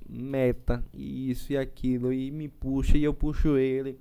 meta, 0.07 0.83
isso 0.93 1.53
e 1.53 1.57
aquilo, 1.57 2.11
e 2.11 2.29
me 2.31 2.49
puxa, 2.49 2.97
e 2.97 3.03
eu 3.03 3.13
puxo 3.13 3.57
ele. 3.57 3.97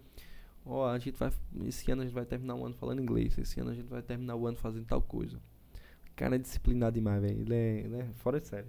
Ó, 0.67 0.87
a 0.89 0.99
gente 0.99 1.17
vai. 1.19 1.31
Esse 1.67 1.91
ano 1.93 2.03
a 2.03 2.05
gente 2.07 2.15
vai 2.15 2.25
terminar 2.25 2.55
o 2.55 2.65
ano 2.65 2.75
falando 2.75 3.01
inglês. 3.03 3.37
Esse 3.39 3.61
ano 3.61 3.71
a 3.71 3.75
gente 3.75 3.89
vai 3.89 4.03
terminar 4.03 4.35
o 4.37 4.47
ano 4.47 4.57
fazendo 4.57 4.87
tal 4.87 5.03
coisa. 5.03 5.37
O 5.37 6.15
cara 6.17 6.37
é 6.37 6.39
disciplinado 6.39 6.95
demais, 6.95 7.21
velho. 7.21 7.41
Ele 7.41 7.55
é, 7.55 7.81
ele 7.81 7.97
é 7.97 8.05
fora 8.15 8.41
de 8.41 8.47
série. 8.49 8.69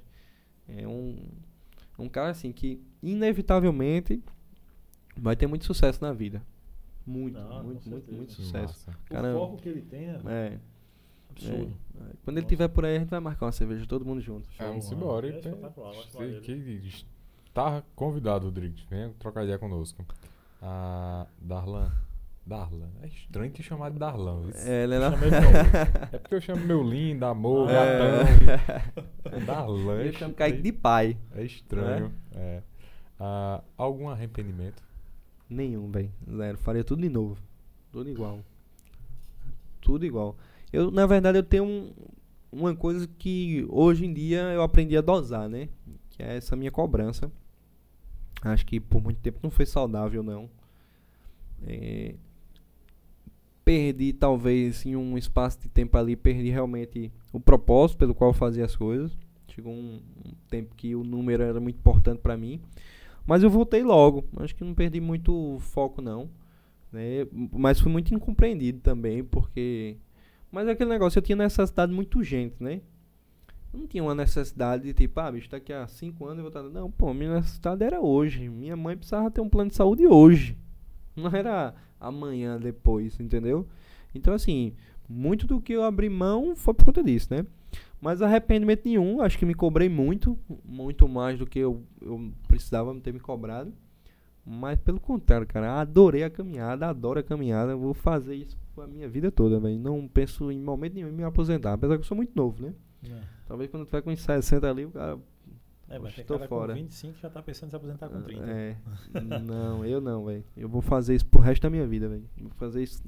É 0.67 0.87
um, 0.87 1.17
um 1.97 2.09
cara 2.09 2.31
assim 2.31 2.51
que 2.51 2.81
inevitavelmente 3.01 4.21
vai 5.15 5.35
ter 5.35 5.47
muito 5.47 5.63
sucesso 5.65 6.01
na 6.03 6.11
vida. 6.11 6.41
Muito, 7.05 7.37
Ah, 7.37 7.43
com 7.43 7.63
muito, 7.63 7.67
muito, 7.67 7.89
certeza. 7.89 8.17
muito 8.17 8.33
sucesso. 8.33 8.87
massa. 8.89 8.99
Cara, 9.05 9.35
o 9.35 9.39
foco 9.39 9.57
que 9.57 9.69
ele 9.69 9.81
tem 9.83 10.05
é 10.09 10.19
É, 10.25 10.59
absurdo. 11.29 11.77
é. 11.95 11.99
Quando 11.99 12.01
ele 12.03 12.13
Nossa. 12.25 12.39
estiver 12.39 12.67
por 12.67 12.83
aí, 12.83 12.95
a 12.97 12.99
gente 12.99 13.09
vai 13.09 13.19
marcar 13.19 13.45
uma 13.45 13.51
cerveja 13.51 13.85
todo 13.85 14.03
mundo 14.03 14.19
junto. 14.21 14.49
É, 14.57 14.67
vamos 14.67 14.91
embora. 14.91 15.27
é 15.29 15.39
Tá 17.53 17.83
convidado, 17.95 18.45
Rodrigo. 18.45 18.75
Venha 18.89 19.13
trocar 19.19 19.43
ideia 19.43 19.57
conosco. 19.59 20.03
Ah, 20.67 21.27
Darlan. 21.39 21.91
Darlan. 22.45 22.89
É 23.03 23.07
estranho 23.07 23.51
te 23.51 23.61
chamar 23.61 23.91
de 23.91 23.99
Darlan. 23.99 24.49
Isso. 24.49 24.67
É, 24.67 24.83
ele 24.83 24.95
é 24.95 24.99
novo. 24.99 25.15
É 26.11 26.17
porque 26.17 26.35
eu 26.35 26.41
chamo 26.41 26.65
meu 26.65 26.81
lindo, 26.83 27.23
amor, 27.25 27.69
É. 27.69 28.23
gatão. 28.23 29.45
Darlan. 29.45 30.01
é 30.01 30.07
Eu 30.07 30.13
chamo 30.13 30.33
Kaique 30.33 30.61
de 30.63 30.71
pai. 30.71 31.17
É 31.35 31.43
estranho. 31.43 32.11
É. 32.33 32.61
Ah, 33.19 33.61
algum 33.77 34.09
arrependimento? 34.09 34.83
Nenhum, 35.49 35.89
velho. 35.91 36.11
Zero. 36.35 36.57
Faria 36.57 36.83
tudo 36.83 37.01
de 37.03 37.09
novo. 37.09 37.37
Tudo 37.91 38.09
igual. 38.09 38.39
Tudo 39.81 40.03
igual. 40.05 40.35
Eu, 40.73 40.89
na 40.89 41.05
verdade, 41.05 41.37
eu 41.37 41.43
tenho 41.43 41.63
um- 41.63 41.93
uma 42.51 42.75
coisa 42.75 43.07
que 43.19 43.65
hoje 43.69 44.05
em 44.05 44.13
dia 44.13 44.41
eu 44.53 44.61
aprendi 44.63 44.97
a 44.97 45.01
dosar, 45.01 45.47
né? 45.47 45.69
Que 46.09 46.23
é 46.23 46.37
essa 46.37 46.55
minha 46.55 46.71
cobrança. 46.71 47.31
Acho 48.41 48.65
que 48.65 48.79
por 48.79 49.01
muito 49.01 49.19
tempo 49.21 49.39
não 49.43 49.49
foi 49.51 49.65
saudável, 49.65 50.21
não. 50.23 50.49
É, 51.63 52.15
perdi, 53.63 54.13
talvez, 54.13 54.85
em 54.85 54.95
um 54.95 55.17
espaço 55.17 55.59
de 55.59 55.69
tempo 55.69 55.97
ali, 55.97 56.15
perdi 56.15 56.49
realmente 56.49 57.11
o 57.33 57.39
propósito 57.39 57.97
pelo 57.97 58.13
qual 58.13 58.31
fazia 58.31 58.63
as 58.63 58.75
coisas. 58.75 59.17
Chegou 59.47 59.73
um, 59.73 59.99
um 60.25 60.31
tempo 60.49 60.75
que 60.75 60.95
o 60.95 61.03
número 61.03 61.41
era 61.41 61.59
muito 61.59 61.77
importante 61.77 62.19
pra 62.19 62.37
mim. 62.37 62.61
Mas 63.25 63.41
eu 63.41 63.49
voltei 63.49 63.83
logo. 63.83 64.23
Acho 64.37 64.55
que 64.55 64.63
não 64.63 64.75
perdi 64.75 65.01
muito 65.01 65.57
foco, 65.59 66.01
não. 66.01 66.29
Né? 66.91 67.27
Mas 67.51 67.79
fui 67.79 67.91
muito 67.91 68.13
incompreendido 68.13 68.79
também, 68.79 69.23
porque. 69.23 69.97
Mas 70.51 70.67
é 70.67 70.71
aquele 70.71 70.89
negócio, 70.89 71.17
eu 71.17 71.23
tinha 71.23 71.35
necessidade 71.35 71.91
muito 71.91 72.19
urgente, 72.19 72.55
né? 72.59 72.81
Não 73.73 73.85
tinha 73.85 74.01
uma 74.01 74.15
necessidade 74.15 74.83
de 74.83 74.93
tipo, 74.93 75.19
ah, 75.19 75.29
bicho, 75.29 75.49
daqui 75.49 75.73
a 75.73 75.85
5 75.85 76.25
anos 76.25 76.37
eu 76.37 76.43
vou 76.43 76.61
estar. 76.61 76.63
Não, 76.63 76.89
pô, 76.89 77.13
minha 77.13 77.35
necessidade 77.35 77.83
era 77.83 77.99
hoje. 77.99 78.47
Minha 78.47 78.77
mãe 78.77 78.95
precisava 78.95 79.29
ter 79.29 79.41
um 79.41 79.49
plano 79.49 79.69
de 79.69 79.75
saúde 79.75 80.07
hoje. 80.07 80.57
Não 81.29 81.29
era 81.29 81.73
amanhã, 81.99 82.59
depois, 82.59 83.19
entendeu? 83.19 83.67
Então, 84.13 84.33
assim, 84.33 84.73
muito 85.07 85.47
do 85.47 85.61
que 85.61 85.73
eu 85.73 85.83
abri 85.83 86.09
mão 86.09 86.55
foi 86.55 86.73
por 86.73 86.85
conta 86.85 87.03
disso, 87.03 87.33
né? 87.33 87.45
Mas 88.01 88.21
arrependimento 88.21 88.85
nenhum, 88.85 89.21
acho 89.21 89.37
que 89.37 89.45
me 89.45 89.53
cobrei 89.53 89.89
muito, 89.89 90.37
muito 90.63 91.07
mais 91.07 91.39
do 91.39 91.45
que 91.45 91.59
eu, 91.59 91.83
eu 92.01 92.31
precisava 92.47 92.93
ter 92.99 93.13
me 93.13 93.19
cobrado. 93.19 93.73
Mas 94.45 94.79
pelo 94.79 94.99
contrário, 94.99 95.47
cara, 95.47 95.81
adorei 95.81 96.23
a 96.23 96.29
caminhada, 96.29 96.87
adoro 96.87 97.19
a 97.19 97.23
caminhada, 97.23 97.75
vou 97.75 97.95
fazer 97.95 98.35
isso 98.35 98.57
a 98.77 98.85
minha 98.85 99.09
vida 99.09 99.31
toda, 99.31 99.59
velho. 99.59 99.79
Não 99.79 100.07
penso 100.07 100.51
em 100.51 100.59
momento 100.59 100.93
nenhum 100.93 101.09
em 101.09 101.13
me 101.13 101.23
aposentar, 101.23 101.73
apesar 101.73 101.95
que 101.95 102.01
eu 102.01 102.07
sou 102.07 102.15
muito 102.15 102.31
novo, 102.35 102.61
né? 102.61 102.73
Talvez 103.47 103.71
quando 103.71 103.85
tiver 103.85 104.01
com 104.01 104.11
uns 104.11 104.21
60 104.21 104.69
ali, 104.69 104.85
o 104.85 104.91
cara. 104.91 105.17
É, 105.87 105.99
tô 106.23 106.33
cara 106.37 106.47
fora. 106.47 106.73
com 106.73 106.79
25 106.79 107.19
já 107.19 107.29
tá 107.29 107.43
pensando 107.43 107.67
em 107.67 107.69
se 107.69 107.75
aposentar 107.75 108.09
com 108.09 108.19
30. 108.19 108.43
É. 108.43 108.75
não, 109.45 109.85
eu 109.85 110.01
não, 110.01 110.25
velho. 110.25 110.43
Eu 110.57 110.67
vou 110.67 110.81
fazer 110.81 111.13
isso 111.13 111.25
pro 111.27 111.39
resto 111.39 111.61
da 111.61 111.69
minha 111.69 111.85
vida, 111.85 112.09
velho. 112.09 112.23
Vou 112.41 112.49
fazer 112.51 112.81
isso. 112.81 113.03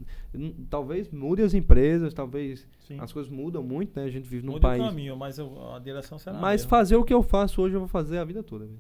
Talvez 0.70 1.10
mude 1.10 1.42
as 1.42 1.56
empresas, 1.56 2.14
talvez 2.14 2.68
Sim. 2.88 3.00
as 3.00 3.12
coisas 3.12 3.32
mudam 3.32 3.64
muito, 3.64 4.00
né? 4.00 4.06
A 4.06 4.10
gente 4.12 4.30
vive 4.30 4.46
num 4.46 4.54
Muda 4.54 4.68
país. 4.68 4.84
o 4.84 4.86
caminho, 4.86 5.18
mas 5.18 5.40
eu- 5.40 5.74
a 5.74 5.80
direção 5.80 6.20
será 6.20 6.38
Mas 6.40 6.62
mesma. 6.62 6.70
fazer 6.70 6.96
o 6.98 7.04
que 7.04 7.14
eu 7.14 7.24
faço 7.24 7.62
hoje, 7.64 7.76
eu 7.76 7.80
vou 7.80 7.90
fazer 7.90 8.20
a 8.20 8.24
vida 8.24 8.44
toda, 8.44 8.66
velho. 8.66 8.80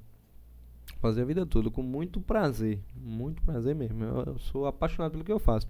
Fazer 1.00 1.22
a 1.24 1.26
vida 1.26 1.46
toda, 1.46 1.72
com 1.72 1.82
muito 1.82 2.22
prazer. 2.22 2.80
Muito 2.96 3.42
prazer 3.42 3.74
mesmo. 3.76 4.04
Eu, 4.04 4.24
eu 4.26 4.38
sou 4.38 4.68
apaixonado 4.68 5.14
pelo 5.14 5.24
que 5.24 5.32
eu 5.32 5.40
faço. 5.40 5.68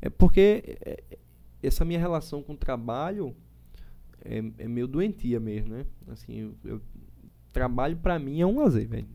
É 0.00 0.08
porque 0.08 0.78
é, 0.80 1.02
essa 1.60 1.84
minha 1.84 1.98
relação 1.98 2.40
com 2.40 2.52
o 2.52 2.56
trabalho 2.56 3.34
é, 4.24 4.38
é 4.58 4.68
meio 4.68 4.86
doentia 4.86 5.40
mesmo, 5.40 5.74
né? 5.74 5.84
Assim, 6.08 6.34
eu, 6.40 6.54
eu 6.64 6.80
trabalho 7.52 7.96
para 7.96 8.18
mim 8.18 8.40
é 8.40 8.46
um 8.46 8.58
lazer, 8.58 8.88
velho. 8.88 9.08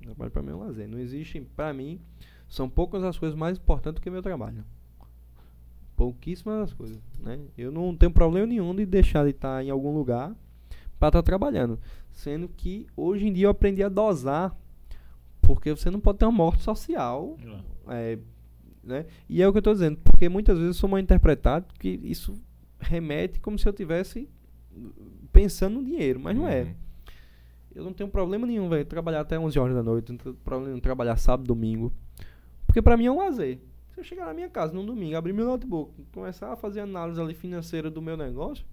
Trabalho 0.00 0.30
para 0.30 0.42
mim 0.42 0.50
é 0.50 0.54
um 0.54 0.60
lazer. 0.60 0.88
Não 0.88 0.98
existe, 0.98 1.40
para 1.56 1.72
mim, 1.72 2.00
são 2.48 2.68
poucas 2.68 3.02
as 3.02 3.18
coisas 3.18 3.36
mais 3.36 3.58
importantes 3.58 4.00
do 4.00 4.02
que 4.02 4.10
meu 4.10 4.22
trabalho. 4.22 4.64
Pouquíssimas 5.96 6.62
as 6.62 6.72
coisas, 6.72 6.98
né? 7.20 7.40
Eu 7.56 7.72
não 7.72 7.96
tenho 7.96 8.12
problema 8.12 8.46
nenhum 8.46 8.74
de 8.74 8.84
deixar 8.84 9.24
de 9.24 9.30
estar 9.30 9.64
em 9.64 9.70
algum 9.70 9.94
lugar 9.94 10.34
para 10.98 11.08
estar 11.08 11.22
trabalhando, 11.22 11.78
sendo 12.10 12.48
que 12.48 12.86
hoje 12.96 13.26
em 13.26 13.32
dia 13.32 13.46
eu 13.46 13.50
aprendi 13.50 13.82
a 13.82 13.88
dosar, 13.88 14.56
porque 15.40 15.70
você 15.70 15.90
não 15.90 16.00
pode 16.00 16.18
ter 16.18 16.24
uma 16.24 16.32
morte 16.32 16.62
social, 16.62 17.36
é. 17.88 18.12
É, 18.12 18.18
né? 18.82 19.06
E 19.28 19.42
é 19.42 19.48
o 19.48 19.52
que 19.52 19.58
eu 19.58 19.60
estou 19.60 19.74
dizendo, 19.74 19.98
porque 19.98 20.28
muitas 20.28 20.56
vezes 20.58 20.76
eu 20.76 20.80
sou 20.80 20.88
mal 20.88 20.98
interpretado 20.98 21.66
que 21.78 22.00
isso 22.02 22.38
remete 22.78 23.40
como 23.40 23.58
se 23.58 23.68
eu 23.68 23.72
tivesse 23.72 24.28
pensando 25.32 25.80
no 25.80 25.84
dinheiro, 25.84 26.20
mas 26.20 26.36
uhum. 26.36 26.42
não 26.42 26.48
é. 26.48 26.74
Eu 27.76 27.84
não 27.84 27.92
tenho 27.92 28.08
problema 28.08 28.46
nenhum, 28.46 28.70
velho, 28.70 28.86
trabalhar 28.86 29.20
até 29.20 29.38
11 29.38 29.58
horas 29.58 29.76
da 29.76 29.82
noite, 29.82 30.10
não 30.10 30.16
tenho 30.16 30.34
problema 30.36 30.70
nenhum 30.70 30.80
trabalhar 30.80 31.14
sábado, 31.18 31.46
domingo. 31.46 31.92
Porque 32.66 32.80
pra 32.80 32.96
mim 32.96 33.04
é 33.04 33.12
um 33.12 33.18
lazer. 33.18 33.58
Se 33.90 34.00
eu 34.00 34.04
chegar 34.04 34.24
na 34.24 34.32
minha 34.32 34.48
casa 34.48 34.72
num 34.72 34.84
domingo, 34.84 35.14
abrir 35.14 35.34
meu 35.34 35.44
notebook, 35.44 35.92
começar 36.10 36.50
a 36.50 36.56
fazer 36.56 36.80
análise 36.80 37.20
ali 37.20 37.34
financeira 37.34 37.90
do 37.90 38.00
meu 38.00 38.16
negócio, 38.16 38.64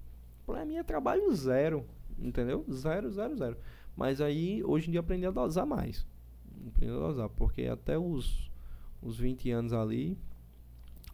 pra 0.45 0.63
mim 0.63 0.77
é 0.77 0.83
trabalho 0.83 1.35
zero. 1.35 1.85
Entendeu? 2.17 2.65
Zero, 2.71 3.11
zero, 3.11 3.35
zero. 3.35 3.57
Mas 3.93 4.21
aí, 4.21 4.63
hoje 4.63 4.87
em 4.87 4.91
dia, 4.91 5.01
aprendi 5.01 5.25
a 5.25 5.31
dosar 5.31 5.65
mais. 5.65 6.07
Aprendi 6.69 6.93
a 6.93 6.97
dosar, 6.97 7.27
porque 7.27 7.63
até 7.63 7.97
os, 7.97 8.49
os 9.01 9.17
20 9.17 9.51
anos 9.51 9.73
ali, 9.73 10.17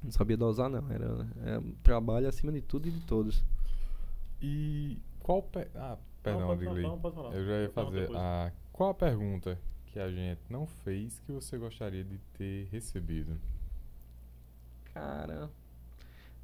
não 0.03 0.11
sabia 0.11 0.37
dosar, 0.37 0.69
não. 0.69 0.91
Era, 0.91 1.27
era 1.43 1.63
trabalho 1.81 2.27
acima 2.27 2.51
de 2.51 2.61
tudo 2.61 2.87
e 2.87 2.91
de 2.91 3.01
todos. 3.01 3.43
E 4.39 4.99
qual. 5.23 5.41
Pe 5.41 5.67
ah, 5.73 5.97
Perdão, 6.21 6.41
não, 6.41 6.47
pode, 6.47 6.65
não, 6.65 6.99
falar. 6.99 7.33
Eu 7.33 7.45
já 7.45 7.61
ia 7.61 7.69
fazer. 7.69 8.09
A, 8.15 8.51
qual 8.71 8.89
a 8.89 8.93
pergunta 8.93 9.59
que 9.85 9.99
a 9.99 10.11
gente 10.11 10.41
não 10.49 10.67
fez 10.67 11.19
que 11.19 11.31
você 11.31 11.57
gostaria 11.57 12.03
de 12.03 12.17
ter 12.37 12.67
recebido? 12.71 13.39
Cara, 14.93 15.49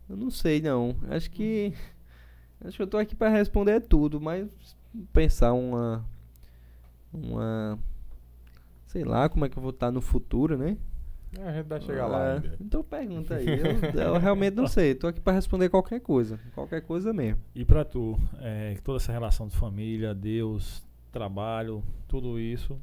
eu 0.09 0.15
não 0.15 0.31
sei 0.31 0.61
não. 0.61 0.95
Acho 1.09 1.29
que 1.29 1.73
acho 2.63 2.77
que 2.77 2.83
eu 2.83 2.87
tô 2.87 2.97
aqui 2.97 3.15
para 3.15 3.29
responder 3.29 3.81
tudo, 3.81 4.21
mas 4.21 4.47
pensar 5.11 5.53
uma 5.53 6.05
uma 7.13 7.77
sei 8.87 9.03
lá 9.03 9.27
como 9.27 9.45
é 9.45 9.49
que 9.49 9.57
eu 9.57 9.61
vou 9.61 9.71
estar 9.71 9.91
no 9.91 10.01
futuro, 10.01 10.57
né? 10.57 10.77
É, 11.39 11.49
a 11.49 11.53
gente 11.53 11.67
vai 11.67 11.81
chegar 11.81 12.07
lá. 12.07 12.33
Ainda. 12.33 12.57
Então 12.59 12.83
pergunta 12.83 13.35
aí. 13.35 13.45
Eu, 13.47 14.01
eu, 14.01 14.17
realmente 14.17 14.55
não 14.55 14.67
sei. 14.67 14.95
Tô 14.95 15.07
aqui 15.07 15.19
para 15.19 15.33
responder 15.33 15.69
qualquer 15.69 15.99
coisa. 15.99 16.39
Qualquer 16.53 16.81
coisa 16.81 17.11
mesmo. 17.11 17.41
E 17.53 17.65
para 17.65 17.83
tu, 17.83 18.17
é, 18.39 18.77
toda 18.83 18.97
essa 18.97 19.11
relação 19.11 19.47
de 19.47 19.55
família, 19.57 20.13
Deus, 20.13 20.83
trabalho, 21.11 21.83
tudo 22.07 22.39
isso, 22.39 22.79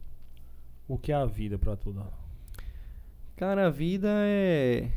o 0.88 0.98
que 0.98 1.12
é 1.12 1.14
a 1.14 1.26
vida 1.26 1.58
para 1.58 1.76
tu? 1.76 1.94
Cara, 3.36 3.66
a 3.66 3.70
vida 3.70 4.08
é. 4.10 4.90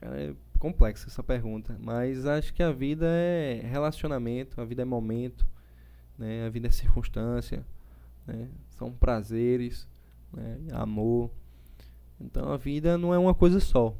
Cara, 0.00 0.20
é 0.20 0.34
complexa 0.58 1.08
essa 1.08 1.22
pergunta. 1.22 1.76
Mas 1.78 2.26
acho 2.26 2.54
que 2.54 2.62
a 2.62 2.72
vida 2.72 3.06
é 3.06 3.60
relacionamento, 3.64 4.60
a 4.60 4.64
vida 4.64 4.82
é 4.82 4.84
momento, 4.84 5.46
né? 6.18 6.46
a 6.46 6.48
vida 6.48 6.68
é 6.68 6.70
circunstância, 6.70 7.64
né? 8.26 8.48
são 8.70 8.90
prazeres 8.90 9.86
né? 10.34 10.58
amor. 10.72 11.30
Então 12.20 12.52
a 12.52 12.56
vida 12.56 12.96
não 12.96 13.12
é 13.12 13.18
uma 13.18 13.34
coisa 13.34 13.60
só, 13.60 13.94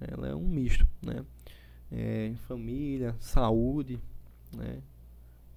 ela 0.00 0.28
é 0.28 0.34
um 0.34 0.48
misto, 0.48 0.86
né? 1.00 1.24
É, 1.90 2.32
família, 2.46 3.14
saúde, 3.20 4.00
né? 4.56 4.82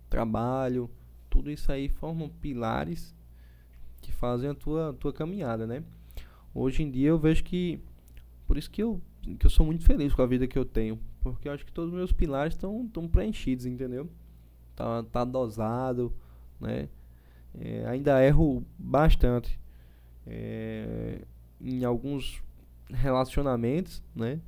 trabalho, 0.10 0.90
tudo 1.30 1.50
isso 1.50 1.72
aí 1.72 1.90
formam 1.90 2.30
pilares 2.30 3.16
que 4.02 4.12
fazem 4.12 4.50
a 4.50 4.54
tua, 4.54 4.94
tua 5.00 5.12
caminhada, 5.12 5.66
né? 5.66 5.84
Hoje 6.54 6.84
em 6.84 6.92
dia 6.92 7.10
eu 7.10 7.20
vejo 7.20 7.44
que 7.44 7.82
por 8.48 8.58
isso 8.58 8.70
que 8.70 8.82
eu, 8.82 9.02
que 9.40 9.46
eu 9.46 9.50
sou 9.50 9.66
muito 9.66 9.84
feliz 9.84 10.14
com 10.14 10.22
a 10.22 10.28
vida 10.28 10.48
que 10.48 10.58
eu 10.58 10.64
tenho, 10.64 11.00
porque 11.22 11.48
eu 11.48 11.54
acho 11.54 11.66
que 11.66 11.72
todos 11.72 11.92
os 11.92 11.98
meus 11.98 12.12
pilares 12.12 12.54
estão 12.54 13.08
preenchidos, 13.12 13.66
entendeu? 13.66 14.10
Tá, 14.76 15.04
tá 15.04 15.26
dosado, 15.26 16.14
né? 16.60 16.88
É, 17.54 17.86
ainda 17.88 18.24
erro 18.24 18.64
bastante, 18.78 19.60
é, 20.26 21.20
em 21.62 21.84
alguns 21.84 22.42
relacionamentos, 22.90 24.04
né, 24.16 24.40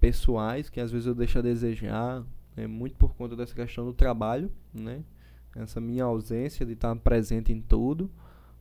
pessoais 0.00 0.68
que 0.68 0.80
às 0.80 0.90
vezes 0.90 1.06
eu 1.06 1.14
deixo 1.14 1.38
a 1.38 1.42
desejar, 1.42 2.24
né, 2.56 2.66
muito 2.66 2.96
por 2.96 3.14
conta 3.14 3.36
dessa 3.36 3.54
questão 3.54 3.84
do 3.84 3.92
trabalho, 3.92 4.50
né, 4.72 5.02
essa 5.56 5.80
minha 5.80 6.04
ausência 6.04 6.64
de 6.64 6.72
estar 6.72 6.94
presente 6.96 7.52
em 7.52 7.60
tudo, 7.60 8.10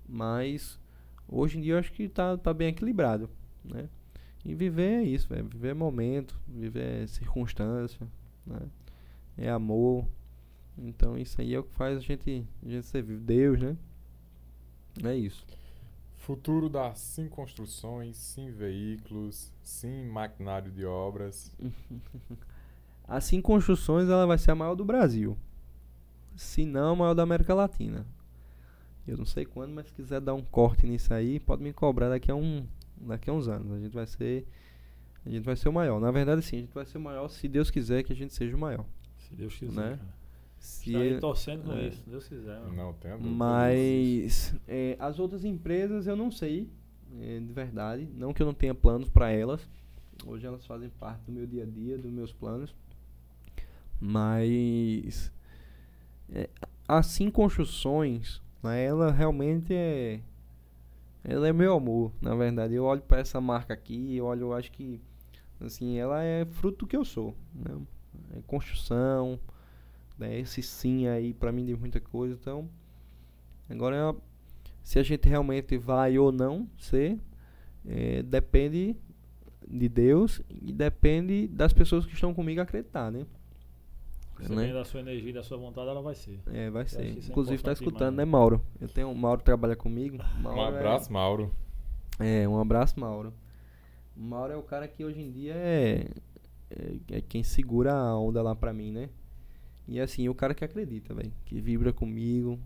mas 0.08 0.80
hoje 1.28 1.58
em 1.58 1.62
dia 1.62 1.74
eu 1.74 1.80
acho 1.80 1.92
que 1.92 2.04
está 2.04 2.38
tá 2.38 2.54
bem 2.54 2.70
equilibrado, 2.70 3.30
né. 3.64 3.90
E 4.46 4.56
viver 4.56 5.02
é 5.02 5.04
isso, 5.04 5.28
véio, 5.28 5.46
viver 5.46 5.70
é 5.70 5.74
momento, 5.74 6.40
viver 6.48 7.04
é 7.04 7.08
circunstância, 7.08 8.08
né, 8.46 8.62
é 9.38 9.50
amor. 9.50 10.08
Então 10.78 11.18
isso 11.18 11.40
aí 11.42 11.54
é 11.54 11.60
o 11.60 11.64
que 11.64 11.74
faz 11.74 11.98
a 11.98 12.02
gente, 12.02 12.46
a 12.66 12.70
gente 12.70 12.86
ser 12.86 13.02
vivo. 13.02 13.22
Deus, 13.22 13.60
né? 13.60 13.78
É 15.04 15.16
isso. 15.16 15.46
Futuro 16.28 16.68
da 16.68 16.94
Sim 16.94 17.30
Construções, 17.30 18.18
Sim 18.18 18.52
Veículos, 18.52 19.50
Sim 19.64 20.04
Maquinário 20.08 20.70
de 20.70 20.84
Obras. 20.84 21.50
a 23.08 23.22
Sim 23.22 23.40
Construções 23.40 24.10
ela 24.10 24.28
vai 24.28 24.38
ser 24.38 24.52
a 24.52 24.56
maior 24.56 24.76
do 24.76 24.84
Brasil. 24.84 25.38
Se 26.36 26.66
não, 26.66 26.92
a 26.92 26.96
maior 26.98 27.14
da 27.14 27.24
América 27.24 27.54
Latina. 27.54 28.06
Eu 29.08 29.16
não 29.16 29.24
sei 29.24 29.46
quando, 29.46 29.72
mas 29.72 29.88
se 29.88 29.94
quiser 29.94 30.20
dar 30.20 30.34
um 30.34 30.44
corte 30.44 30.86
nisso 30.86 31.14
aí, 31.14 31.40
pode 31.40 31.64
me 31.64 31.72
cobrar 31.72 32.10
daqui 32.10 32.30
a, 32.30 32.36
um, 32.36 32.68
daqui 32.98 33.30
a 33.30 33.34
uns 33.34 33.48
anos. 33.48 33.72
A 33.72 33.80
gente 33.80 33.94
vai 33.94 34.06
ser 34.06 34.46
a 35.26 35.30
gente 35.30 35.46
vai 35.46 35.56
ser 35.56 35.70
o 35.70 35.74
maior. 35.74 36.02
Na 36.02 36.12
verdade, 36.12 36.42
sim, 36.42 36.58
a 36.58 36.60
gente 36.60 36.74
vai 36.74 36.86
ser 36.86 36.98
o 36.98 37.02
maior 37.02 37.30
se 37.30 37.48
Deus 37.48 37.72
quiser 37.72 38.04
que 38.04 38.12
a 38.12 38.16
gente 38.18 38.34
seja 38.34 38.54
o 38.54 38.60
maior. 38.60 38.86
Se 39.18 39.34
Deus 39.34 39.56
quiser. 39.56 39.92
Né? 39.92 40.00
Se 40.60 40.90
Está 40.90 41.00
aí 41.00 41.20
torcendo 41.20 41.64
com 41.64 41.74
é, 41.74 41.88
isso, 41.88 42.04
Deus 42.08 42.28
quiser. 42.28 42.60
Não, 42.72 42.94
tem 42.94 43.18
Mas 43.20 44.56
é, 44.68 44.96
as 45.00 45.20
outras 45.20 45.46
empresas 45.46 46.08
eu 46.08 46.16
não 46.16 46.32
sei, 46.32 46.70
é, 47.20 47.40
de 47.40 47.54
verdade. 47.54 48.08
Não 48.16 48.34
que 48.34 48.42
eu 48.42 48.46
não 48.46 48.54
tenha 48.54 48.74
planos 48.74 49.10
para 49.10 49.30
elas. 49.30 49.68
Hoje 50.26 50.46
elas 50.46 50.66
fazem 50.66 50.90
parte 50.90 51.22
do 51.26 51.32
meu 51.32 51.46
dia 51.46 51.64
a 51.64 51.66
dia, 51.66 51.98
dos 51.98 52.12
meus 52.12 52.34
planos. 52.34 52.76
Mas 54.00 55.32
é, 56.30 56.50
assim 56.88 57.30
construções, 57.30 58.42
né, 58.64 58.84
ela 58.84 59.12
realmente 59.12 59.74
é 59.74 60.22
ela 61.24 61.48
é 61.48 61.54
meu 61.54 61.76
amor, 61.76 62.14
na 62.22 62.34
verdade. 62.36 62.74
Eu 62.74 62.86
olho 62.86 63.02
para 63.02 63.20
essa 63.20 63.42
marca 63.42 63.74
aqui, 63.74 64.16
eu 64.16 64.26
olho, 64.26 64.44
eu 64.44 64.54
acho 64.54 64.72
que 64.72 65.02
assim, 65.60 65.98
ela 65.98 66.24
é 66.24 66.46
fruto 66.46 66.80
do 66.80 66.88
que 66.88 66.96
eu 66.96 67.04
sou, 67.04 67.36
né? 67.54 67.78
É 68.36 68.42
construção, 68.48 69.40
né? 70.18 70.40
Esse 70.40 70.62
sim 70.62 71.08
aí 71.08 71.34
para 71.34 71.52
mim 71.52 71.66
diz 71.66 71.78
muita 71.78 72.00
coisa. 72.00 72.38
Então, 72.40 72.70
agora 73.70 74.16
se 74.84 74.98
a 75.00 75.04
gente 75.04 75.28
realmente 75.28 75.78
vai 75.78 76.18
ou 76.18 76.32
não 76.32 76.68
ser, 76.78 77.20
é, 77.86 78.24
depende 78.24 78.96
de 79.68 79.90
Deus 79.90 80.42
e 80.50 80.72
depende 80.72 81.48
das 81.48 81.74
pessoas 81.74 82.06
que 82.06 82.14
estão 82.14 82.34
comigo 82.34 82.62
acreditar, 82.62 83.12
né? 83.12 83.26
Dependendo 84.40 84.68
né? 84.68 84.74
da 84.74 84.86
sua 84.86 85.00
energia 85.00 85.32
e 85.32 85.34
da 85.34 85.44
sua 85.44 85.58
vontade, 85.58 85.90
ela 85.90 86.02
vai 86.02 86.16
ser. 86.16 86.40
É, 86.48 86.70
vai 86.70 86.88
ser. 86.88 87.02
É 87.02 87.10
Inclusive 87.10 87.56
está 87.56 87.74
escutando, 87.74 88.12
demais. 88.12 88.18
né, 88.18 88.26
Mauro? 88.26 88.62
Eu 88.80 88.88
tenho 88.88 89.14
Mauro 89.14 89.40
que 89.40 89.46
trabalha 89.46 89.76
comigo. 89.76 90.20
Mauro 90.40 90.60
um 90.60 90.64
abraço, 90.64 91.10
é, 91.10 91.14
Mauro. 91.14 91.52
É, 92.20 92.48
um 92.48 92.60
abraço, 92.60 93.00
Mauro. 93.00 93.34
Mauro 94.16 94.54
é 94.54 94.56
o 94.56 94.64
cara 94.64 94.88
que 94.88 95.04
hoje 95.04 95.20
em 95.20 95.32
dia 95.32 95.54
é, 95.56 96.08
é, 96.70 97.18
é 97.18 97.22
quem 97.22 97.44
segura 97.44 97.94
a 97.94 98.18
onda 98.18 98.42
lá 98.42 98.56
pra 98.56 98.72
mim, 98.72 98.92
né? 98.92 99.10
E 99.88 100.00
assim, 100.00 100.28
o 100.28 100.36
cara 100.36 100.54
que 100.54 100.66
acredita, 100.66 101.14
velho, 101.14 101.32
que 101.46 101.62
vibra 101.62 101.94
comigo, 101.94 102.60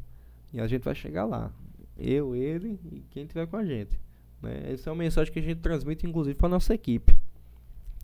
e 0.51 0.59
a 0.59 0.67
gente 0.67 0.83
vai 0.83 0.95
chegar 0.95 1.25
lá. 1.25 1.51
Eu, 1.97 2.35
ele 2.35 2.79
e 2.91 3.01
quem 3.11 3.25
tiver 3.25 3.45
com 3.47 3.57
a 3.57 3.65
gente. 3.65 3.99
Né? 4.41 4.71
Essa 4.73 4.89
é 4.89 4.91
uma 4.91 5.03
mensagem 5.03 5.31
que 5.31 5.39
a 5.39 5.41
gente 5.41 5.59
transmite, 5.59 6.07
inclusive, 6.07 6.35
para 6.35 6.49
nossa 6.49 6.73
equipe. 6.73 7.15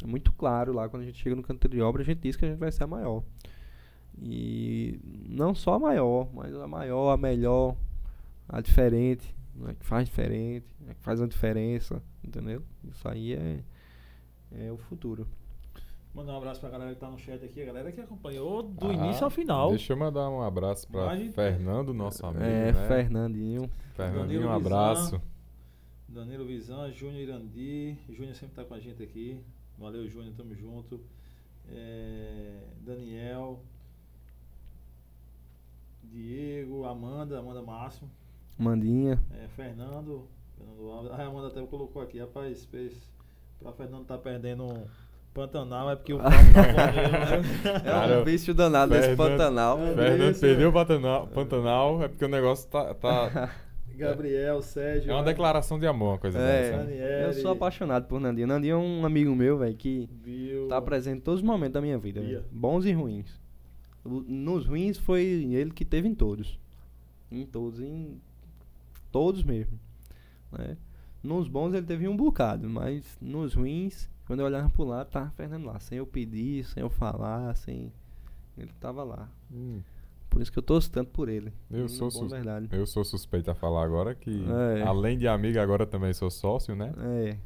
É 0.04 0.06
muito 0.06 0.32
claro 0.32 0.74
lá, 0.74 0.88
quando 0.88 1.04
a 1.04 1.06
gente 1.06 1.18
chega 1.18 1.36
no 1.36 1.42
canto 1.42 1.68
de 1.68 1.82
obra, 1.82 2.04
a 2.04 2.06
gente 2.06 2.20
diz 2.20 2.36
que 2.36 2.46
a 2.46 2.50
gente 2.50 2.60
vai 2.60 2.72
ser 2.72 2.84
a 2.84 2.88
maior. 2.88 3.24
E 4.22 5.00
não 5.28 5.56
só 5.56 5.74
a 5.74 5.80
maior, 5.80 6.30
mas 6.34 6.54
a 6.56 6.68
maior, 6.68 7.12
a 7.12 7.18
melhor, 7.18 7.76
a 8.48 8.62
diferente, 8.62 9.36
né? 9.56 9.76
que 9.80 9.86
faz 9.86 10.06
diferente, 10.06 10.66
que 10.88 11.04
faz 11.04 11.20
uma 11.20 11.28
diferença, 11.28 12.02
entendeu? 12.24 12.64
Isso 12.90 13.08
aí 13.08 13.34
é, 13.34 13.60
é 14.52 14.72
o 14.72 14.78
futuro. 14.78 15.28
Mandar 16.14 16.34
um 16.34 16.38
abraço 16.38 16.60
pra 16.60 16.70
galera 16.70 16.94
que 16.94 17.00
tá 17.00 17.10
no 17.10 17.18
chat 17.18 17.44
aqui, 17.46 17.62
a 17.62 17.66
galera 17.66 17.92
que 17.92 18.02
acompanhou 18.02 18.64
do 18.64 18.88
ah, 18.88 18.94
início 18.94 19.24
ao 19.24 19.30
final. 19.30 19.70
Deixa 19.70 19.94
eu 19.94 19.98
mandar 19.98 20.30
um 20.30 20.42
abraço 20.42 20.88
pra 20.88 21.16
Fernando, 21.32 21.94
nosso 21.94 22.26
amigo. 22.26 22.44
É, 22.44 22.72
né? 22.72 22.88
Fernandinho. 22.88 23.70
Fernandinho, 23.96 24.48
um 24.48 24.52
abraço. 24.52 25.22
Danilo 26.08 26.46
Vizan, 26.46 26.92
Júnior 26.92 27.22
Irandi. 27.22 27.98
Júnior 28.10 28.34
sempre 28.34 28.56
tá 28.56 28.64
com 28.64 28.74
a 28.74 28.80
gente 28.80 29.04
aqui. 29.04 29.40
Valeu, 29.78 30.08
Júnior, 30.10 30.34
tamo 30.36 30.56
junto. 30.56 31.00
É, 31.70 32.64
Daniel. 32.82 33.62
Diego, 36.04 36.86
Amanda, 36.86 37.38
Amanda 37.38 37.62
Máximo. 37.62 38.10
Mandinha. 38.58 39.22
É, 39.32 39.48
Fernando. 39.50 40.28
Fernando 40.58 40.90
Alves. 40.90 41.12
Ah, 41.12 41.24
a 41.24 41.26
Amanda 41.28 41.48
até 41.48 41.64
colocou 41.68 42.02
aqui, 42.02 42.20
rapaz. 42.20 42.68
Pra 43.60 43.72
Fernando 43.74 44.06
tá 44.06 44.18
perdendo 44.18 44.64
um 44.64 44.86
Pantanal, 45.38 45.92
é 45.92 45.96
porque 45.96 46.14
o 46.14 46.18
Papo 46.20 46.32
tá 46.54 46.92
né? 46.92 48.12
É 48.14 48.18
um 48.20 48.24
vício 48.24 48.54
danado 48.54 48.94
esse 48.96 49.10
Fernando- 49.16 49.30
Pantanal. 49.38 49.80
É. 49.80 49.94
Fernando 49.96 50.40
perdeu 50.40 50.70
o 50.70 50.74
Pantanal, 50.74 51.28
Pantanal, 51.28 52.04
é 52.04 52.08
porque 52.08 52.26
o 52.26 52.28
negócio 52.28 52.68
tá. 52.70 52.94
tá- 52.96 53.52
Gabriel, 53.96 54.62
Sérgio. 54.62 55.10
é 55.12 55.14
uma 55.16 55.24
declaração 55.24 55.80
de 55.80 55.88
amor, 55.88 56.10
uma 56.14 56.18
coisa 56.20 56.38
É, 56.38 56.70
dessa. 56.72 56.84
Daniele. 56.84 57.24
eu 57.26 57.34
sou 57.34 57.52
apaixonado 57.52 58.06
por 58.08 58.20
Nandinho. 58.20 58.46
Nandinho 58.48 58.74
é 58.74 58.78
um 58.78 59.06
amigo 59.06 59.36
meu, 59.36 59.58
velho, 59.58 59.76
que 59.76 60.08
Viu? 60.24 60.68
tá 60.68 60.80
presente 60.80 61.18
em 61.18 61.22
todos 61.22 61.40
os 61.40 61.46
momentos 61.46 61.74
da 61.74 61.82
minha 61.82 61.98
vida, 61.98 62.22
bons 62.52 62.86
e 62.86 62.92
ruins. 62.92 63.40
Nos 64.06 64.66
ruins 64.68 64.98
foi 65.00 65.24
ele 65.24 65.72
que 65.72 65.84
teve 65.84 66.08
em 66.08 66.14
todos. 66.14 66.60
Em 67.32 67.44
todos, 67.46 67.80
em 67.82 68.22
todos 69.12 69.44
mesmo. 69.44 69.80
né? 70.52 70.78
Nos 71.24 71.48
bons 71.48 71.74
ele 71.74 71.86
teve 71.86 72.08
um 72.08 72.16
bocado, 72.16 72.70
mas 72.70 73.04
nos 73.20 73.56
ruins, 73.56 74.08
quando 74.28 74.42
eu 74.42 74.46
olhava 74.46 74.70
pro 74.70 74.84
lado, 74.84 75.10
tava 75.10 75.30
Fernando 75.32 75.66
lá, 75.66 75.80
sem 75.80 75.98
eu 75.98 76.06
pedir, 76.06 76.64
sem 76.66 76.82
eu 76.84 76.90
falar, 76.90 77.56
sem. 77.56 77.92
Ele 78.58 78.72
tava 78.80 79.04
lá. 79.04 79.28
Hum, 79.52 79.82
Por 80.30 80.42
isso 80.42 80.52
que 80.52 80.60
eu 80.60 80.64
torço 80.64 80.92
tanto 80.92 81.10
por 81.12 81.30
ele. 81.30 81.54
Eu 81.72 81.86
Hum, 81.86 81.88
sou 81.88 82.12
sus- 82.12 82.30
verdade. 82.32 82.68
Eu 82.72 82.86
sou 82.86 83.04
suspeito 83.06 83.50
a 83.50 83.56
falar 83.56 83.84
agora 83.86 84.14
que, 84.14 84.46
É. 84.78 84.84
além 84.84 85.18
de 85.18 85.26
amigo, 85.28 85.58
agora 85.60 85.86
também 85.86 86.12
sou 86.14 86.30
sócio, 86.30 86.76
né? 86.76 86.94
É. 87.00 87.38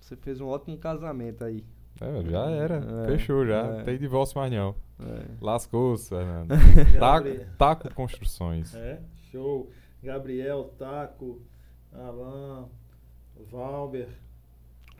Você 0.00 0.14
fez 0.16 0.40
um 0.40 0.46
ótimo 0.46 0.78
casamento 0.78 1.42
aí. 1.44 1.64
É, 2.00 2.22
já 2.30 2.48
era. 2.50 2.76
É, 2.76 3.06
Fechou 3.08 3.44
já. 3.44 3.66
é. 3.66 3.82
Tem 3.82 3.98
divórcio 3.98 4.38
mais 4.38 4.52
não. 4.52 4.76
É. 5.00 5.24
Lascou-se, 5.40 6.08
Fernando. 6.08 6.48
Taco, 7.00 7.28
taco 7.58 7.94
Construções. 7.94 8.72
É, 8.76 9.00
show. 9.32 9.68
Gabriel, 10.00 10.72
Taco, 10.78 11.42
Alan, 11.92 12.68
Valber, 13.50 14.08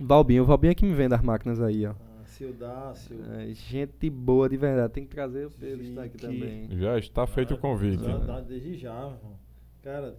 Valbinho, 0.01 0.43
o 0.43 0.47
Valbinho 0.47 0.71
é 0.71 0.75
que 0.75 0.85
me 0.85 0.95
vende 0.95 1.15
as 1.15 1.23
máquinas 1.23 1.61
aí, 1.61 1.87
ó. 1.87 1.91
ah, 1.91 2.25
Sildácio. 2.25 3.17
É, 3.33 3.53
gente 3.53 4.09
boa 4.11 4.49
de 4.49 4.57
verdade. 4.57 4.93
Tem 4.93 5.05
que 5.05 5.11
trazer 5.11 5.49
eles 5.61 5.95
daqui 5.95 6.11
Vicky. 6.11 6.27
também. 6.27 6.69
Já 6.79 6.99
está 6.99 7.27
feito 7.27 7.53
o 7.53 7.57
Ah, 7.57 7.61
convite. 7.61 8.03
Dá, 8.03 8.17
dá 8.19 8.41
desde 8.41 8.77
já, 8.77 8.95
meu 8.95 9.17
irmão. 9.17 9.39
Cara, 9.83 10.17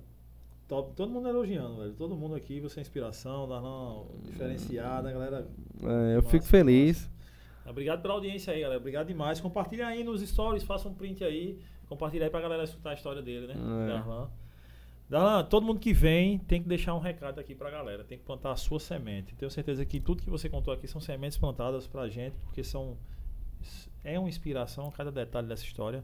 top, 0.67 0.93
todo 0.95 1.11
mundo 1.11 1.29
elogiando, 1.29 1.77
velho. 1.77 1.93
Todo 1.93 2.15
mundo 2.15 2.35
aqui, 2.35 2.59
você 2.59 2.79
é 2.79 2.81
inspiração, 2.81 3.47
Darlan 3.47 4.03
diferenciada, 4.25 5.11
galera. 5.11 5.47
É, 5.81 6.15
eu 6.15 6.21
Massa, 6.21 6.29
fico 6.29 6.45
feliz. 6.45 7.09
Obrigado 7.65 8.01
pela 8.01 8.15
audiência 8.15 8.51
aí, 8.51 8.61
galera. 8.61 8.79
Obrigado 8.79 9.07
demais. 9.07 9.39
Compartilha 9.39 9.87
aí 9.87 10.03
nos 10.03 10.21
stories, 10.27 10.63
faça 10.63 10.89
um 10.89 10.93
print 10.93 11.23
aí. 11.23 11.59
Compartilha 11.87 12.25
aí 12.25 12.29
pra 12.29 12.41
galera 12.41 12.63
escutar 12.63 12.91
a 12.91 12.93
história 12.95 13.21
dele, 13.21 13.47
né? 13.47 13.53
É. 13.53 13.87
Darlan. 13.87 14.29
Darlan, 15.09 15.43
todo 15.45 15.65
mundo 15.65 15.79
que 15.79 15.91
vem 15.91 16.37
tem 16.37 16.61
que 16.61 16.69
deixar 16.69 16.93
um 16.93 16.99
recado 16.99 17.39
aqui 17.39 17.55
pra 17.55 17.71
galera. 17.71 18.03
Tem 18.03 18.17
que 18.17 18.23
plantar 18.23 18.51
a 18.51 18.55
sua 18.55 18.79
semente. 18.79 19.33
Tenho 19.35 19.49
certeza 19.49 19.83
que 19.83 19.99
tudo 19.99 20.21
que 20.21 20.29
você 20.29 20.47
contou 20.47 20.71
aqui 20.73 20.87
são 20.87 21.01
sementes 21.01 21.37
plantadas 21.37 21.87
pra 21.87 22.07
gente, 22.07 22.35
porque 22.43 22.63
são. 22.63 22.95
É 24.03 24.17
uma 24.19 24.29
inspiração 24.29 24.89
cada 24.91 25.11
detalhe 25.11 25.47
dessa 25.47 25.63
história. 25.63 26.03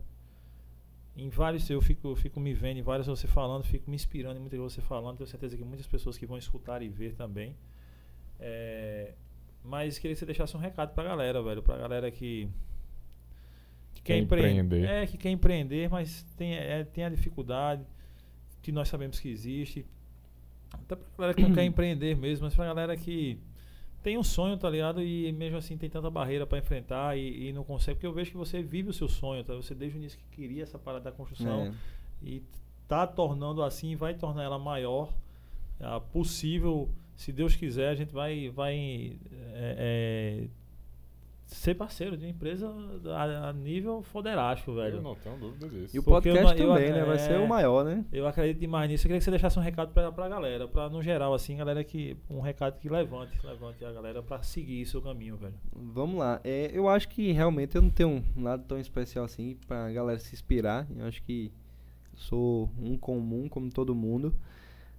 Em 1.16 1.30
vários, 1.30 1.70
eu 1.70 1.82
fico, 1.82 2.14
fico 2.16 2.40
me 2.42 2.54
vendo, 2.54 2.78
em 2.80 2.82
vários 2.82 3.08
você 3.08 3.26
falando, 3.28 3.64
fico 3.64 3.90
me 3.90 3.96
inspirando 3.96 4.38
em 4.38 4.40
muitas 4.42 4.60
você 4.60 4.82
falando. 4.82 5.18
Tenho 5.18 5.28
certeza 5.28 5.56
que 5.56 5.64
muitas 5.64 5.88
pessoas 5.88 6.18
que 6.18 6.26
vão 6.26 6.38
escutar 6.38 6.82
e 6.82 6.90
ver 6.90 7.14
também. 7.14 7.56
É, 8.40 9.14
mas 9.64 9.98
queria 10.00 10.14
que 10.16 10.20
você 10.20 10.26
deixasse 10.26 10.58
um 10.58 10.60
recado 10.60 10.94
pra 10.96 11.04
galera, 11.04 11.42
velho. 11.44 11.62
Pra 11.62 11.78
galera 11.78 12.10
que. 12.12 12.50
que 13.94 14.02
Quer 14.02 14.18
empre- 14.18 14.40
empreender. 14.40 14.84
É, 14.86 15.06
que 15.08 15.16
quer 15.18 15.30
empreender, 15.30 15.90
mas 15.90 16.24
tem, 16.36 16.56
é, 16.56 16.84
tem 16.84 17.06
a 17.06 17.10
dificuldade 17.10 17.86
que 18.66 18.72
nós 18.72 18.88
sabemos 18.88 19.20
que 19.20 19.30
existe. 19.30 19.86
Até 20.74 20.96
pra 20.96 21.06
galera 21.20 21.34
que 21.36 21.44
não 21.44 21.54
quer 21.54 21.64
empreender 21.66 22.16
mesmo, 22.16 22.46
mas 22.46 22.56
pra 22.56 22.66
galera 22.66 22.98
que 22.98 23.38
tem 24.02 24.18
um 24.18 24.24
sonho, 24.24 24.58
tá 24.58 24.68
ligado? 24.68 25.04
E 25.04 25.32
mesmo 25.32 25.60
assim 25.60 25.78
tem 25.78 25.88
tanta 25.88 26.10
barreira 26.10 26.48
pra 26.48 26.58
enfrentar 26.58 27.16
e, 27.16 27.50
e 27.50 27.54
não 27.54 27.64
consegue. 27.64 27.96
Porque 27.96 28.08
eu 28.08 28.14
vejo 28.14 28.32
que 28.32 28.38
você 28.38 28.64
vive 28.64 28.90
o 28.90 28.94
seu 28.94 29.08
sonho, 29.08 29.44
tá? 29.44 29.54
Você 29.54 29.76
desde 29.76 29.98
o 29.98 30.00
início 30.00 30.18
que 30.18 30.36
queria 30.36 30.64
essa 30.64 30.80
parada 30.80 31.06
da 31.06 31.12
construção 31.12 31.68
É. 31.68 31.74
e 32.24 32.44
tá 32.88 33.06
tornando 33.06 33.62
assim, 33.62 33.96
vai 33.96 34.16
tornar 34.16 34.44
ela 34.44 34.58
maior, 34.58 35.14
ah, 35.80 36.00
possível, 36.00 36.90
se 37.16 37.32
Deus 37.32 37.56
quiser, 37.56 37.90
a 37.90 37.96
gente 37.96 38.14
vai, 38.14 38.50
vai 38.50 38.76
é, 39.54 39.76
é, 39.78 40.48
ser 41.48 41.76
parceiro 41.76 42.18
de 42.18 42.26
uma 42.26 42.32
empresa 42.32 42.72
a, 43.16 43.50
a 43.50 43.54
nível 43.54 44.02
foderástico, 44.02 44.74
velho. 44.74 44.98
Eu 44.98 45.02
não 45.02 45.16
tenho 45.16 45.38
dúvida 45.38 45.70
disso. 45.70 45.96
E 45.96 46.00
o 46.00 46.04
podcast 46.04 46.60
eu 46.60 46.68
também, 46.68 46.92
né? 46.92 47.04
Vai 47.04 47.16
é- 47.16 47.20
ser 47.20 47.40
o 47.40 47.48
maior, 47.48 47.86
né? 47.86 48.04
Eu 48.12 48.28
acredito 48.28 48.60
demais 48.60 48.90
nisso. 48.90 49.06
Eu 49.06 49.10
queria 49.10 49.20
que 49.20 49.24
você 49.24 49.32
deixasse 49.32 49.58
um 49.60 49.62
recado 49.62 49.92
pra, 49.94 50.12
pra 50.12 50.28
galera, 50.28 50.68
pra 50.68 50.90
no 50.90 51.02
geral, 51.02 51.34
assim, 51.34 51.58
galera 51.58 51.84
que. 51.84 52.18
Um 52.30 52.40
recado 52.40 52.80
que 52.80 52.90
levante, 52.90 53.38
levante 53.46 53.86
a 53.86 53.92
galera 53.92 54.24
pra 54.24 54.42
seguir 54.42 54.86
seu 54.86 55.02
caminho, 55.02 55.38
velho. 55.38 55.56
Vamos 55.72 56.18
lá. 56.18 56.42
É, 56.44 56.72
eu 56.74 56.90
acho 56.90 57.08
que 57.10 57.32
realmente 57.32 57.76
eu 57.76 57.82
não 57.82 57.90
tenho 57.90 58.24
um 58.36 58.44
lado 58.44 58.64
tão 58.68 58.80
especial 58.80 59.26
assim 59.26 59.58
pra 59.68 59.92
galera 59.92 60.20
se 60.20 60.34
inspirar. 60.34 60.88
Eu 60.96 61.06
acho 61.06 61.22
que 61.22 61.52
sou 62.16 62.70
um 62.80 62.98
comum 62.98 63.48
como 63.48 63.70
todo 63.70 63.94
mundo. 63.94 64.34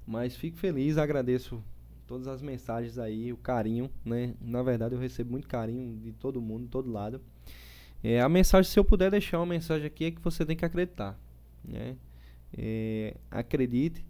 Mas 0.07 0.37
fico 0.37 0.57
feliz, 0.57 0.97
agradeço 0.99 1.61
todas 2.07 2.29
as 2.29 2.41
mensagens 2.41 2.99
aí, 2.99 3.33
o 3.33 3.37
carinho, 3.37 3.91
né? 4.05 4.35
Na 4.41 4.63
verdade 4.63 4.95
eu 4.95 5.01
recebo 5.01 5.31
muito 5.31 5.49
carinho 5.49 5.97
de 5.99 6.13
todo 6.13 6.41
mundo, 6.41 6.65
de 6.65 6.69
todo 6.69 6.91
lado. 6.91 7.21
É, 8.03 8.21
a 8.21 8.29
mensagem, 8.29 8.71
se 8.71 8.79
eu 8.79 8.85
puder 8.85 9.11
deixar 9.11 9.39
uma 9.39 9.47
mensagem 9.47 9.87
aqui, 9.87 10.05
é 10.07 10.11
que 10.11 10.21
você 10.21 10.45
tem 10.45 10.57
que 10.57 10.65
acreditar, 10.65 11.19
né? 11.65 11.97
É, 12.57 13.17
acredite, 13.31 14.05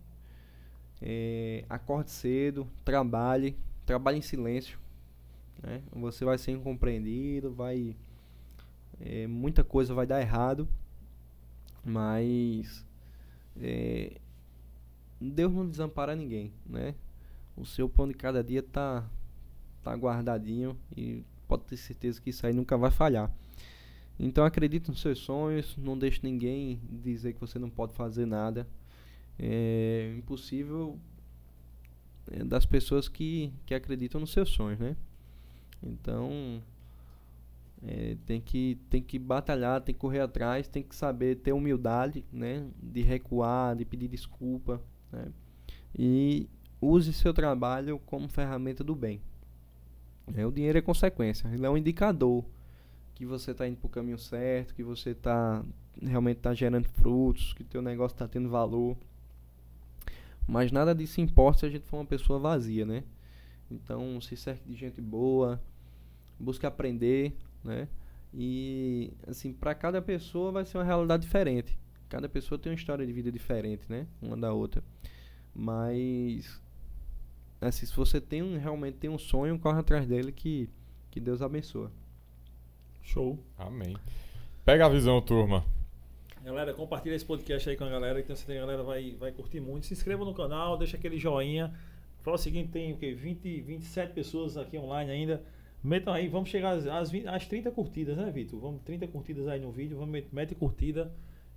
é, 1.01 1.65
acorde 1.69 2.11
cedo, 2.11 2.67
trabalhe, 2.85 3.57
trabalhe 3.85 4.19
em 4.19 4.23
silêncio, 4.23 4.79
né? 5.63 5.83
Você 5.93 6.25
vai 6.25 6.37
ser 6.39 6.53
incompreendido, 6.53 7.53
vai 7.53 7.97
é, 9.01 9.27
muita 9.27 9.63
coisa 9.65 9.95
vai 9.95 10.07
dar 10.07 10.21
errado, 10.21 10.69
mas 11.85 12.85
é, 13.61 14.13
Deus 15.21 15.53
não 15.53 15.69
desampara 15.69 16.15
ninguém, 16.15 16.53
né? 16.67 16.95
O 17.57 17.65
seu 17.65 17.89
pão 17.89 18.07
de 18.07 18.15
cada 18.15 18.43
dia 18.45 18.63
tá 18.63 19.09
tá 19.83 19.95
guardadinho 19.95 20.77
e 20.97 21.23
pode 21.47 21.63
ter 21.65 21.77
certeza 21.77 22.21
que 22.21 22.31
isso 22.31 22.45
aí 22.45 22.53
nunca 22.53 22.77
vai 22.77 22.91
falhar. 22.91 23.31
Então 24.19 24.45
acredite 24.45 24.89
nos 24.89 25.01
seus 25.01 25.19
sonhos, 25.21 25.77
não 25.77 25.97
deixe 25.97 26.21
ninguém 26.23 26.81
dizer 26.91 27.35
que 27.35 27.41
você 27.41 27.59
não 27.59 27.71
pode 27.71 27.93
fazer 27.95 28.27
nada. 28.27 28.67
É 29.39 30.15
impossível 30.19 30.99
é, 32.31 32.43
das 32.43 32.67
pessoas 32.67 33.09
que, 33.09 33.53
que 33.65 33.75
acreditam 33.75 34.21
nos 34.21 34.33
seus 34.33 34.49
sonhos, 34.49 34.81
né? 34.81 34.97
Então 35.83 36.63
é, 37.87 38.17
tem 38.27 38.41
que 38.41 38.79
tem 38.89 39.03
que 39.03 39.19
batalhar, 39.19 39.81
tem 39.83 39.95
que 39.95 40.01
correr 40.01 40.21
atrás, 40.21 40.67
tem 40.67 40.83
que 40.83 40.97
saber 40.97 41.37
ter 41.37 41.53
humildade, 41.53 42.25
né? 42.33 42.67
De 42.83 43.03
recuar, 43.03 43.77
de 43.77 43.85
pedir 43.85 44.09
desculpa, 44.09 44.81
né? 45.13 45.31
E 45.99 46.49
use 46.81 47.13
seu 47.13 47.33
trabalho 47.33 47.99
como 48.07 48.29
ferramenta 48.29 48.85
do 48.85 48.95
bem. 48.95 49.21
É, 50.35 50.45
o 50.45 50.51
dinheiro 50.51 50.79
é 50.79 50.83
consequência, 50.83 51.49
ele 51.49 51.65
é 51.65 51.71
um 51.71 51.77
indicador 51.77 52.45
que 53.15 53.25
você 53.25 53.53
está 53.53 53.67
indo 53.67 53.79
para 53.79 53.87
o 53.87 53.91
caminho 53.91 54.19
certo, 54.19 54.75
que 54.75 54.83
você 54.83 55.11
está 55.11 55.65
realmente 56.03 56.39
está 56.39 56.53
gerando 56.53 56.89
frutos, 56.89 57.55
que 57.55 57.65
teu 57.65 57.81
negócio 57.81 58.15
está 58.15 58.29
tendo 58.29 58.49
valor. 58.49 58.97
Mas 60.47 60.71
nada 60.71 60.95
disso 60.95 61.21
importa 61.21 61.61
se 61.61 61.67
a 61.67 61.71
gente 61.71 61.87
for 61.87 61.97
uma 61.97 62.05
pessoa 62.05 62.39
vazia, 62.39 62.85
né? 62.85 63.03
Então 63.71 64.21
se 64.21 64.37
cerque 64.37 64.69
de 64.69 64.75
gente 64.75 65.01
boa, 65.01 65.61
busque 66.39 66.67
aprender, 66.67 67.35
né? 67.65 67.89
E 68.35 69.13
assim, 69.27 69.53
para 69.53 69.75
cada 69.75 70.03
pessoa 70.03 70.53
vai 70.53 70.67
ser 70.67 70.77
uma 70.77 70.85
realidade 70.85 71.23
diferente. 71.23 71.77
Cada 72.09 72.29
pessoa 72.29 72.59
tem 72.59 72.71
uma 72.71 72.77
história 72.77 73.07
de 73.07 73.13
vida 73.13 73.33
diferente, 73.33 73.85
né? 73.89 74.07
Uma 74.21 74.37
da 74.37 74.53
outra. 74.53 74.85
Mas 75.55 76.61
assim, 77.61 77.87
se 77.87 77.95
você 77.97 78.21
tem 78.21 78.43
um, 78.43 78.59
realmente 78.59 78.99
tem 78.99 79.11
um 79.11 79.19
sonho, 79.19 79.59
corre 79.59 79.81
atrás 79.81 80.07
dele 80.07 80.33
que 80.33 80.69
que 81.11 81.21
Deus 81.21 81.41
abençoa. 81.41 81.91
Show. 83.03 83.39
Amém. 83.57 83.97
Pega 84.65 84.85
a 84.85 84.89
visão, 84.89 85.21
turma. 85.23 85.65
Galera, 86.45 86.75
compartilha 86.75 87.15
esse 87.15 87.25
podcast 87.25 87.71
aí 87.71 87.77
com 87.77 87.85
a 87.85 87.89
galera, 87.89 88.23
que 88.23 88.35
que 88.35 88.53
a 88.53 88.61
galera 88.61 88.83
vai, 88.83 89.13
vai 89.19 89.33
curtir 89.33 89.61
muito. 89.61 89.87
Se 89.87 89.95
inscreva 89.95 90.25
no 90.25 90.35
canal, 90.35 90.77
deixa 90.77 90.97
aquele 90.97 91.19
joinha. 91.19 91.73
Fala 92.23 92.35
o 92.37 92.39
seguinte, 92.39 92.71
tem 92.71 92.93
o 92.93 92.97
quê? 92.99 93.15
20, 93.15 93.63
27 93.63 94.13
pessoas 94.13 94.57
aqui 94.57 94.77
online 94.77 95.11
ainda. 95.11 95.43
Metam 95.83 96.13
aí, 96.13 96.29
vamos 96.29 96.49
chegar 96.51 96.73
às, 96.73 96.87
às, 96.87 97.11
20 97.11 97.27
às 97.29 97.47
30 97.47 97.71
curtidas, 97.71 98.17
né, 98.17 98.31
Vitor? 98.31 98.61
Vamos 98.61 98.83
30 98.83 99.07
curtidas 99.07 99.47
aí 99.49 99.61
no 99.61 99.71
vídeo, 99.71 99.97
vamos 99.97 100.11
met- 100.13 100.29
mete 100.33 100.55
curtida 100.55 101.13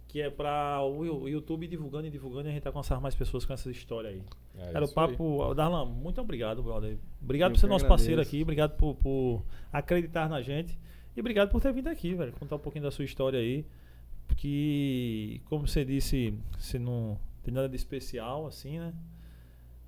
que 0.09 0.19
é 0.19 0.29
para 0.29 0.81
o 0.83 1.27
YouTube 1.27 1.67
divulgando 1.67 2.07
e 2.07 2.09
divulgando 2.09 2.47
e 2.47 2.51
a 2.51 2.53
gente 2.53 2.67
alcançar 2.67 2.99
mais 2.99 3.13
pessoas 3.13 3.45
com 3.45 3.53
essa 3.53 3.69
história 3.69 4.09
aí. 4.09 4.23
É 4.57 4.71
Cara, 4.71 4.81
o 4.81 4.83
isso 4.85 4.99
aí. 4.99 5.07
papo. 5.07 5.53
Darlan, 5.53 5.85
muito 5.85 6.19
obrigado, 6.19 6.63
brother. 6.63 6.97
Obrigado 7.21 7.51
Eu 7.51 7.53
por 7.53 7.59
ser 7.59 7.67
nosso 7.67 7.87
parceiro 7.87 8.13
agradeço. 8.13 8.35
aqui, 8.35 8.41
obrigado 8.41 8.75
por, 8.75 8.95
por 8.95 9.45
acreditar 9.71 10.27
na 10.27 10.41
gente. 10.41 10.77
E 11.15 11.19
obrigado 11.19 11.49
por 11.51 11.61
ter 11.61 11.71
vindo 11.71 11.89
aqui, 11.89 12.15
velho. 12.15 12.33
Contar 12.33 12.55
um 12.55 12.59
pouquinho 12.59 12.85
da 12.85 12.91
sua 12.91 13.05
história 13.05 13.39
aí. 13.39 13.63
Porque, 14.27 15.41
como 15.45 15.67
você 15.67 15.85
disse, 15.85 16.33
você 16.57 16.79
não 16.79 17.19
tem 17.43 17.53
nada 17.53 17.69
de 17.69 17.75
especial, 17.75 18.47
assim, 18.47 18.79
né? 18.79 18.91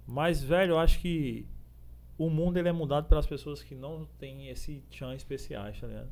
Mas, 0.06 0.44
velho, 0.44 0.74
eu 0.74 0.78
acho 0.80 1.00
que 1.00 1.48
o 2.16 2.30
mundo 2.30 2.58
ele 2.58 2.70
é 2.70 2.72
mudado 2.72 3.08
pelas 3.08 3.26
pessoas 3.26 3.64
que 3.64 3.74
não 3.74 4.06
têm 4.20 4.50
esse 4.50 4.84
tchan 4.92 5.16
especiais, 5.16 5.80
tá 5.80 5.88
ligado? 5.88 6.12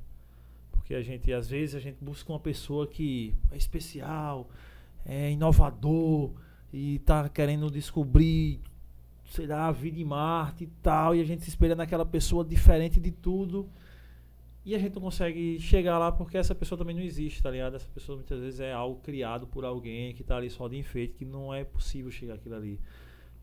Porque 0.89 0.95
a 0.95 1.03
gente, 1.03 1.31
às 1.31 1.47
vezes, 1.47 1.75
a 1.75 1.79
gente 1.79 2.03
busca 2.03 2.33
uma 2.33 2.39
pessoa 2.39 2.87
que 2.87 3.35
é 3.51 3.55
especial, 3.55 4.49
é 5.05 5.29
inovador 5.29 6.31
e 6.73 6.97
tá 7.05 7.29
querendo 7.29 7.69
descobrir, 7.69 8.59
sei 9.23 9.45
lá, 9.45 9.67
a 9.67 9.71
vida 9.71 9.99
em 9.99 10.03
Marte 10.03 10.63
e 10.63 10.67
tal, 10.81 11.13
e 11.13 11.21
a 11.21 11.23
gente 11.23 11.43
se 11.43 11.49
espelha 11.49 11.75
naquela 11.75 12.07
pessoa 12.07 12.43
diferente 12.43 12.99
de 12.99 13.11
tudo. 13.11 13.69
E 14.65 14.73
a 14.73 14.79
gente 14.79 14.95
não 14.95 15.03
consegue 15.03 15.59
chegar 15.59 15.99
lá 15.99 16.11
porque 16.11 16.39
essa 16.39 16.55
pessoa 16.55 16.75
também 16.79 16.95
não 16.95 17.03
existe, 17.03 17.43
tá 17.43 17.51
ligado? 17.51 17.75
Essa 17.75 17.89
pessoa 17.93 18.15
muitas 18.15 18.39
vezes 18.39 18.59
é 18.59 18.73
algo 18.73 18.99
criado 18.99 19.45
por 19.45 19.63
alguém 19.63 20.15
que 20.15 20.23
tá 20.23 20.37
ali 20.37 20.49
só 20.49 20.67
de 20.67 20.75
enfeite, 20.75 21.13
que 21.13 21.23
não 21.23 21.53
é 21.53 21.63
possível 21.63 22.09
chegar 22.09 22.33
aquilo 22.33 22.55
ali. 22.55 22.79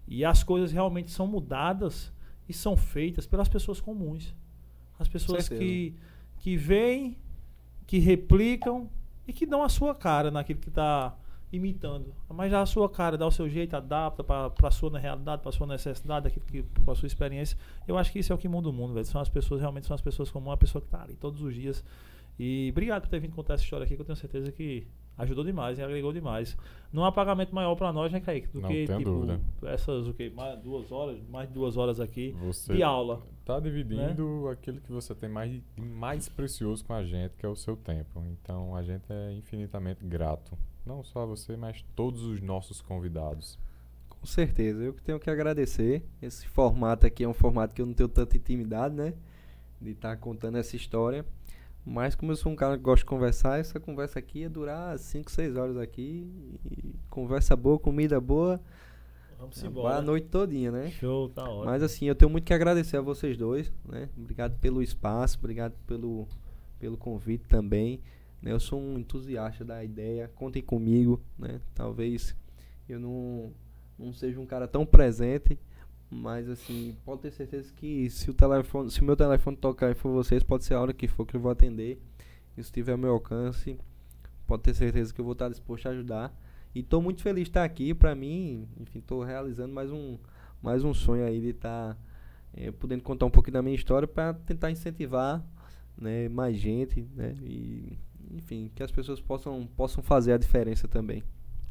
E 0.08 0.24
as 0.24 0.42
coisas 0.42 0.72
realmente 0.72 1.12
são 1.12 1.28
mudadas 1.28 2.12
e 2.48 2.52
são 2.52 2.76
feitas 2.76 3.24
pelas 3.24 3.48
pessoas 3.48 3.80
comuns. 3.80 4.34
As 4.98 5.06
pessoas 5.06 5.48
que, 5.48 5.94
que 6.38 6.56
veem, 6.56 7.16
que 7.86 7.98
replicam 7.98 8.88
e 9.26 9.32
que 9.32 9.46
dão 9.46 9.62
a 9.62 9.68
sua 9.68 9.94
cara 9.94 10.30
naquilo 10.30 10.60
que 10.60 10.68
está 10.68 11.16
imitando. 11.52 12.14
Mas 12.28 12.50
dá 12.50 12.60
a 12.62 12.66
sua 12.66 12.88
cara, 12.88 13.16
dá 13.16 13.26
o 13.26 13.30
seu 13.30 13.48
jeito, 13.48 13.74
adapta 13.74 14.24
para 14.24 14.52
a 14.62 14.70
sua 14.70 14.98
realidade, 14.98 15.42
para 15.42 15.50
a 15.50 15.52
sua 15.52 15.66
necessidade, 15.66 16.24
daquilo 16.24 16.44
que 16.46 16.62
para 16.62 16.92
a 16.92 16.96
sua 16.96 17.06
experiência. 17.06 17.56
Eu 17.86 17.96
acho 17.96 18.12
que 18.12 18.18
isso 18.18 18.32
é 18.32 18.34
o 18.34 18.38
que 18.38 18.48
muda 18.48 18.68
o 18.68 18.72
mundo, 18.72 18.94
velho. 18.94 19.06
São 19.06 19.20
as 19.20 19.28
pessoas, 19.28 19.60
realmente 19.60 19.86
são 19.86 19.94
as 19.94 20.00
pessoas 20.00 20.30
comuns, 20.30 20.54
a 20.54 20.56
pessoa 20.56 20.82
que 20.82 20.88
está 20.88 21.02
ali 21.02 21.14
todos 21.14 21.40
os 21.42 21.54
dias. 21.54 21.84
E 22.38 22.68
obrigado 22.70 23.02
por 23.02 23.08
ter 23.08 23.20
vindo 23.20 23.34
contar 23.34 23.54
essa 23.54 23.64
história 23.64 23.84
aqui, 23.84 23.94
que 23.94 24.00
eu 24.00 24.06
tenho 24.06 24.16
certeza 24.16 24.52
que 24.52 24.86
ajudou 25.18 25.44
demais 25.44 25.78
e 25.78 25.82
agregou 25.82 26.12
demais. 26.12 26.56
Não 26.92 27.04
há 27.04 27.12
pagamento 27.12 27.54
maior 27.54 27.74
para 27.74 27.92
nós, 27.92 28.12
né, 28.12 28.20
Kaique? 28.20 28.48
Do 28.48 28.60
Não 28.60 28.68
que, 28.68 28.86
tipo, 28.86 29.02
dúvida. 29.02 29.40
essas, 29.64 30.06
o 30.06 30.14
quê? 30.14 30.30
Mais 30.34 30.58
duas 30.60 30.90
horas, 30.92 31.18
mais 31.28 31.48
de 31.48 31.54
duas 31.54 31.76
horas 31.76 32.00
aqui 32.00 32.34
Você 32.40 32.74
de 32.74 32.82
aula. 32.82 33.22
tá 33.44 33.58
dividindo 33.60 34.48
aquilo 34.48 34.80
que 34.80 34.90
você 34.92 35.14
tem 35.14 35.28
mais, 35.28 35.60
mais 35.76 36.28
precioso 36.28 36.84
com 36.84 36.92
a 36.94 37.02
gente, 37.04 37.36
que 37.36 37.44
é 37.44 37.48
o 37.48 37.56
seu 37.56 37.76
tempo. 37.76 38.22
Então 38.30 38.74
a 38.74 38.82
gente 38.82 39.04
é 39.10 39.32
infinitamente 39.32 40.04
grato. 40.04 40.56
Não 40.84 41.02
só 41.02 41.22
a 41.22 41.26
você, 41.26 41.56
mas 41.56 41.84
todos 41.94 42.22
os 42.22 42.40
nossos 42.40 42.80
convidados. 42.80 43.58
Com 44.08 44.24
certeza, 44.26 44.82
eu 44.82 44.94
que 44.94 45.02
tenho 45.02 45.18
que 45.20 45.28
agradecer. 45.28 46.02
Esse 46.22 46.46
formato 46.48 47.06
aqui 47.06 47.24
é 47.24 47.28
um 47.28 47.34
formato 47.34 47.74
que 47.74 47.82
eu 47.82 47.86
não 47.86 47.92
tenho 47.94 48.08
tanta 48.08 48.36
intimidade, 48.36 48.94
né? 48.94 49.12
De 49.80 49.90
estar 49.90 50.16
contando 50.16 50.56
essa 50.56 50.74
história. 50.76 51.24
Mas 51.86 52.16
como 52.16 52.32
eu 52.32 52.36
sou 52.36 52.50
um 52.50 52.56
cara 52.56 52.76
que 52.76 52.82
gosta 52.82 53.04
de 53.04 53.06
conversar, 53.06 53.60
essa 53.60 53.78
conversa 53.78 54.18
aqui 54.18 54.40
ia 54.40 54.50
durar 54.50 54.98
5, 54.98 55.30
6 55.30 55.56
horas 55.56 55.76
aqui. 55.76 56.28
Conversa 57.08 57.54
boa, 57.54 57.78
comida 57.78 58.20
boa, 58.20 58.60
Vamos 59.38 59.62
embora. 59.62 59.96
a 59.98 60.02
noite 60.02 60.26
todinha, 60.26 60.72
né? 60.72 60.90
Show, 60.90 61.28
tá 61.28 61.44
ótimo. 61.48 61.66
Mas 61.66 61.82
assim, 61.84 62.06
eu 62.06 62.14
tenho 62.14 62.30
muito 62.30 62.44
que 62.44 62.52
agradecer 62.54 62.96
a 62.96 63.00
vocês 63.00 63.36
dois, 63.36 63.72
né? 63.84 64.08
Obrigado 64.16 64.58
pelo 64.58 64.82
espaço, 64.82 65.38
obrigado 65.38 65.74
pelo, 65.86 66.26
pelo 66.80 66.96
convite 66.96 67.44
também. 67.46 68.00
né? 68.42 68.50
Eu 68.50 68.58
sou 68.60 68.80
um 68.80 68.98
entusiasta 68.98 69.64
da 69.64 69.84
ideia, 69.84 70.28
contem 70.34 70.62
comigo, 70.62 71.20
né? 71.38 71.60
Talvez 71.74 72.34
eu 72.88 72.98
não, 72.98 73.52
não 73.96 74.12
seja 74.12 74.40
um 74.40 74.46
cara 74.46 74.66
tão 74.66 74.84
presente, 74.84 75.56
mas 76.16 76.48
assim, 76.48 76.96
pode 77.04 77.22
ter 77.22 77.30
certeza 77.30 77.72
que 77.74 78.08
se 78.08 78.30
o 78.30 78.34
telefone, 78.34 78.90
se 78.90 79.00
o 79.02 79.04
meu 79.04 79.16
telefone 79.16 79.56
tocar 79.56 79.90
e 79.90 79.94
for 79.94 80.10
vocês, 80.12 80.42
pode 80.42 80.64
ser 80.64 80.74
a 80.74 80.80
hora 80.80 80.92
que 80.92 81.06
for 81.06 81.26
que 81.26 81.36
eu 81.36 81.40
vou 81.40 81.50
atender. 81.50 82.00
E 82.56 82.62
se 82.62 82.72
tiver 82.72 82.92
ao 82.92 82.98
meu 82.98 83.12
alcance, 83.12 83.78
pode 84.46 84.62
ter 84.62 84.74
certeza 84.74 85.12
que 85.12 85.20
eu 85.20 85.24
vou 85.24 85.32
estar 85.32 85.48
disposto 85.48 85.86
a 85.86 85.90
ajudar. 85.90 86.34
E 86.74 86.80
estou 86.80 87.02
muito 87.02 87.22
feliz 87.22 87.44
de 87.44 87.50
estar 87.50 87.64
aqui. 87.64 87.92
Para 87.94 88.14
mim, 88.14 88.66
enfim, 88.80 88.98
estou 88.98 89.22
realizando 89.22 89.72
mais 89.72 89.92
um, 89.92 90.18
mais 90.62 90.82
um 90.82 90.94
sonho 90.94 91.24
aí 91.24 91.40
de 91.40 91.50
estar 91.50 91.96
eh, 92.54 92.70
podendo 92.72 93.02
contar 93.02 93.26
um 93.26 93.30
pouquinho 93.30 93.54
da 93.54 93.62
minha 93.62 93.76
história 93.76 94.08
para 94.08 94.32
tentar 94.32 94.70
incentivar 94.70 95.44
né, 95.96 96.28
mais 96.28 96.56
gente, 96.56 97.06
né? 97.14 97.34
E, 97.42 97.98
enfim, 98.32 98.70
que 98.74 98.82
as 98.82 98.90
pessoas 98.90 99.20
possam, 99.20 99.68
possam 99.76 100.02
fazer 100.02 100.32
a 100.32 100.38
diferença 100.38 100.88
também. 100.88 101.22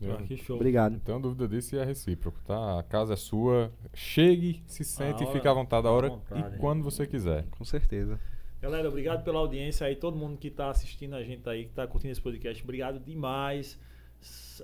Ah, 0.01 0.21
que 0.23 0.37
show. 0.37 0.55
Obrigado. 0.55 0.99
Tenho 0.99 1.19
dúvida 1.19 1.47
disso 1.47 1.75
e 1.75 1.79
é 1.79 1.83
recíproco, 1.83 2.39
tá? 2.45 2.79
A 2.79 2.83
casa 2.83 3.13
é 3.13 3.15
sua. 3.15 3.71
Chegue, 3.93 4.63
se 4.67 4.83
sente 4.83 5.23
e 5.23 5.27
fique 5.27 5.47
à 5.47 5.53
vontade 5.53 5.87
a 5.87 5.91
hora 5.91 6.09
vontade. 6.09 6.55
e 6.55 6.59
quando 6.59 6.83
você 6.83 7.07
quiser. 7.07 7.45
Com 7.51 7.63
certeza. 7.63 8.19
Galera, 8.61 8.87
obrigado 8.87 9.23
pela 9.23 9.39
audiência 9.39 9.85
aí, 9.85 9.95
todo 9.95 10.17
mundo 10.17 10.37
que 10.37 10.47
está 10.47 10.69
assistindo 10.69 11.15
a 11.15 11.23
gente 11.23 11.47
aí, 11.47 11.65
que 11.65 11.69
está 11.69 11.85
curtindo 11.85 12.11
esse 12.11 12.21
podcast, 12.21 12.63
obrigado 12.63 12.99
demais. 12.99 13.77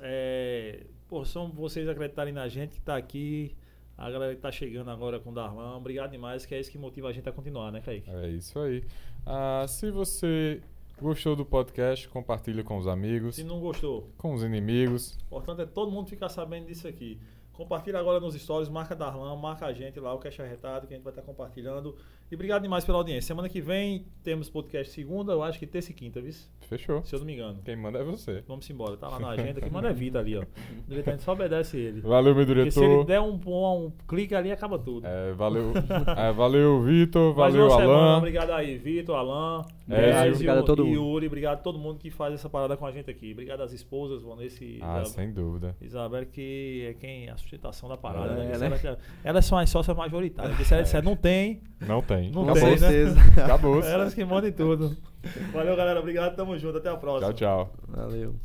É, 0.02 0.86
pô, 1.08 1.24
são 1.24 1.52
vocês 1.52 1.88
acreditarem 1.88 2.34
na 2.34 2.48
gente 2.48 2.72
que 2.72 2.80
está 2.80 2.98
aqui, 2.98 3.56
a 3.96 4.10
galera 4.10 4.32
que 4.32 4.40
está 4.40 4.52
chegando 4.52 4.90
agora 4.90 5.20
com 5.20 5.30
o 5.30 5.34
Darlan, 5.34 5.78
obrigado 5.78 6.10
demais, 6.12 6.48
que 6.48 6.56
é 6.56 6.60
isso 6.60 6.72
que 6.72 6.80
motiva 6.80 7.10
a 7.10 7.12
gente 7.12 7.30
a 7.30 7.32
continuar, 7.32 7.72
né, 7.72 7.80
Kaique? 7.80 8.10
É 8.10 8.30
isso 8.30 8.58
aí. 8.60 8.84
Ah, 9.24 9.66
se 9.68 9.92
você 9.92 10.62
gostou 11.02 11.36
do 11.36 11.44
podcast, 11.46 12.08
compartilhe 12.10 12.64
com 12.64 12.78
os 12.78 12.88
amigos, 12.88 13.36
Se 13.36 13.44
não 13.44 13.60
gostou, 13.60 14.08
com 14.18 14.34
os 14.34 14.44
inimigos. 14.44 15.18
o 15.30 15.36
importante 15.38 15.62
é 15.62 15.66
todo 15.66 15.92
mundo 15.92 16.08
ficar 16.08 16.30
sabendo 16.30 16.68
disso 16.68 16.88
aqui. 16.88 17.20
Compartilha 17.54 18.00
agora 18.00 18.20
nos 18.20 18.36
stories, 18.36 18.70
marca 18.70 18.96
Darlan, 18.96 19.36
marca 19.36 19.66
a 19.66 19.74
gente 19.74 20.00
lá, 20.00 20.14
o 20.14 20.20
Cash 20.20 20.40
Arretado, 20.40 20.88
que 20.88 20.94
a 20.94 20.98
gente 20.98 21.04
vai 21.04 21.12
estar 21.12 21.22
compartilhando. 21.22 21.96
E 22.32 22.36
obrigado 22.36 22.62
demais 22.62 22.86
pela 22.86 22.98
audiência. 22.98 23.28
Semana 23.28 23.50
que 23.50 23.60
vem 23.60 24.06
temos 24.24 24.50
podcast 24.50 24.94
segunda, 24.94 25.34
eu 25.34 25.44
acho 25.44 25.60
que 25.60 25.68
terça 25.68 25.92
e 25.92 25.94
quinta, 25.94 26.22
viu? 26.22 26.32
Fechou. 26.62 27.04
Se 27.04 27.14
eu 27.14 27.20
não 27.20 27.26
me 27.26 27.34
engano. 27.34 27.60
Quem 27.66 27.76
manda 27.76 28.00
é 28.00 28.04
você. 28.06 28.42
Vamos 28.48 28.70
embora, 28.70 28.96
tá 28.96 29.10
lá 29.10 29.20
na 29.20 29.30
agenda. 29.32 29.60
Quem 29.60 29.70
manda 29.70 29.90
é 29.90 29.94
Vida 29.94 30.20
ali, 30.20 30.38
ó. 30.38 30.42
O 30.88 30.90
diretor 30.90 31.20
só 31.20 31.34
obedece 31.34 31.78
ele. 31.78 32.00
Valeu, 32.00 32.34
meu 32.34 32.46
Porque 32.46 32.72
se 32.72 32.80
ele 32.80 32.88
diretor. 32.88 33.06
der 33.06 33.20
um, 33.20 33.38
um, 33.46 33.86
um 33.88 33.92
clique 34.08 34.34
ali, 34.34 34.50
acaba 34.50 34.80
tudo. 34.80 35.06
É, 35.06 35.34
valeu, 35.34 35.74
é, 36.18 36.32
valeu, 36.32 36.82
Vitor. 36.82 37.34
Valeu, 37.34 37.70
semana, 37.70 37.84
Alan. 37.94 38.18
obrigado 38.20 38.52
aí, 38.52 38.78
Vitor, 38.78 39.18
Alan, 39.18 39.66
É, 39.90 40.22
Ezio, 40.22 40.34
obrigado 40.36 40.60
a 40.60 40.64
todo 40.64 40.86
mundo. 40.86 40.96
Yuri, 40.96 41.28
obrigado 41.28 41.58
a 41.60 41.62
todo 41.62 41.78
mundo 41.78 42.00
que 42.00 42.10
faz 42.10 42.34
essa 42.34 42.50
parada 42.50 42.78
com 42.78 42.86
a 42.86 42.92
gente 42.94 43.12
aqui. 43.12 43.34
Obrigado 43.34 43.60
às 43.62 43.74
esposas, 43.74 44.22
Vanessa 44.24 44.64
e 44.64 44.80
Ah, 44.82 45.02
Isabel, 45.02 45.06
sem 45.08 45.34
dúvida. 45.34 45.76
Isabel, 45.82 46.26
que 46.28 46.86
é 46.88 46.94
quem 46.94 47.30
a 47.30 47.36
sustentação 47.36 47.90
da 47.90 47.98
parada. 47.98 48.32
É, 48.42 48.58
né? 48.58 48.58
né? 48.58 48.66
Elas, 48.82 48.98
elas 49.22 49.46
são 49.46 49.58
as 49.58 49.70
sócias 49.70 49.98
majoritárias. 49.98 50.54
porque 50.56 50.66
Se 50.66 50.74
ela 50.74 50.84
disser 50.84 51.04
não 51.04 51.18
tem, 51.18 51.60
Não 51.82 52.02
tem. 52.02 52.21
Não 52.30 52.46
Com 52.46 52.54
tem, 52.54 52.64
né? 52.64 52.78
certeza. 52.78 53.20
Acabou. 53.44 53.82
elas 53.84 54.14
que 54.14 54.24
mandam 54.24 54.50
em 54.50 54.54
tudo. 54.54 54.96
Valeu, 55.54 55.76
galera. 55.76 56.00
Obrigado, 56.00 56.36
tamo 56.36 56.58
junto. 56.58 56.78
Até 56.78 56.90
a 56.90 56.96
próxima. 56.96 57.34
Tchau, 57.34 57.68
tchau. 57.68 57.74
Valeu. 57.88 58.36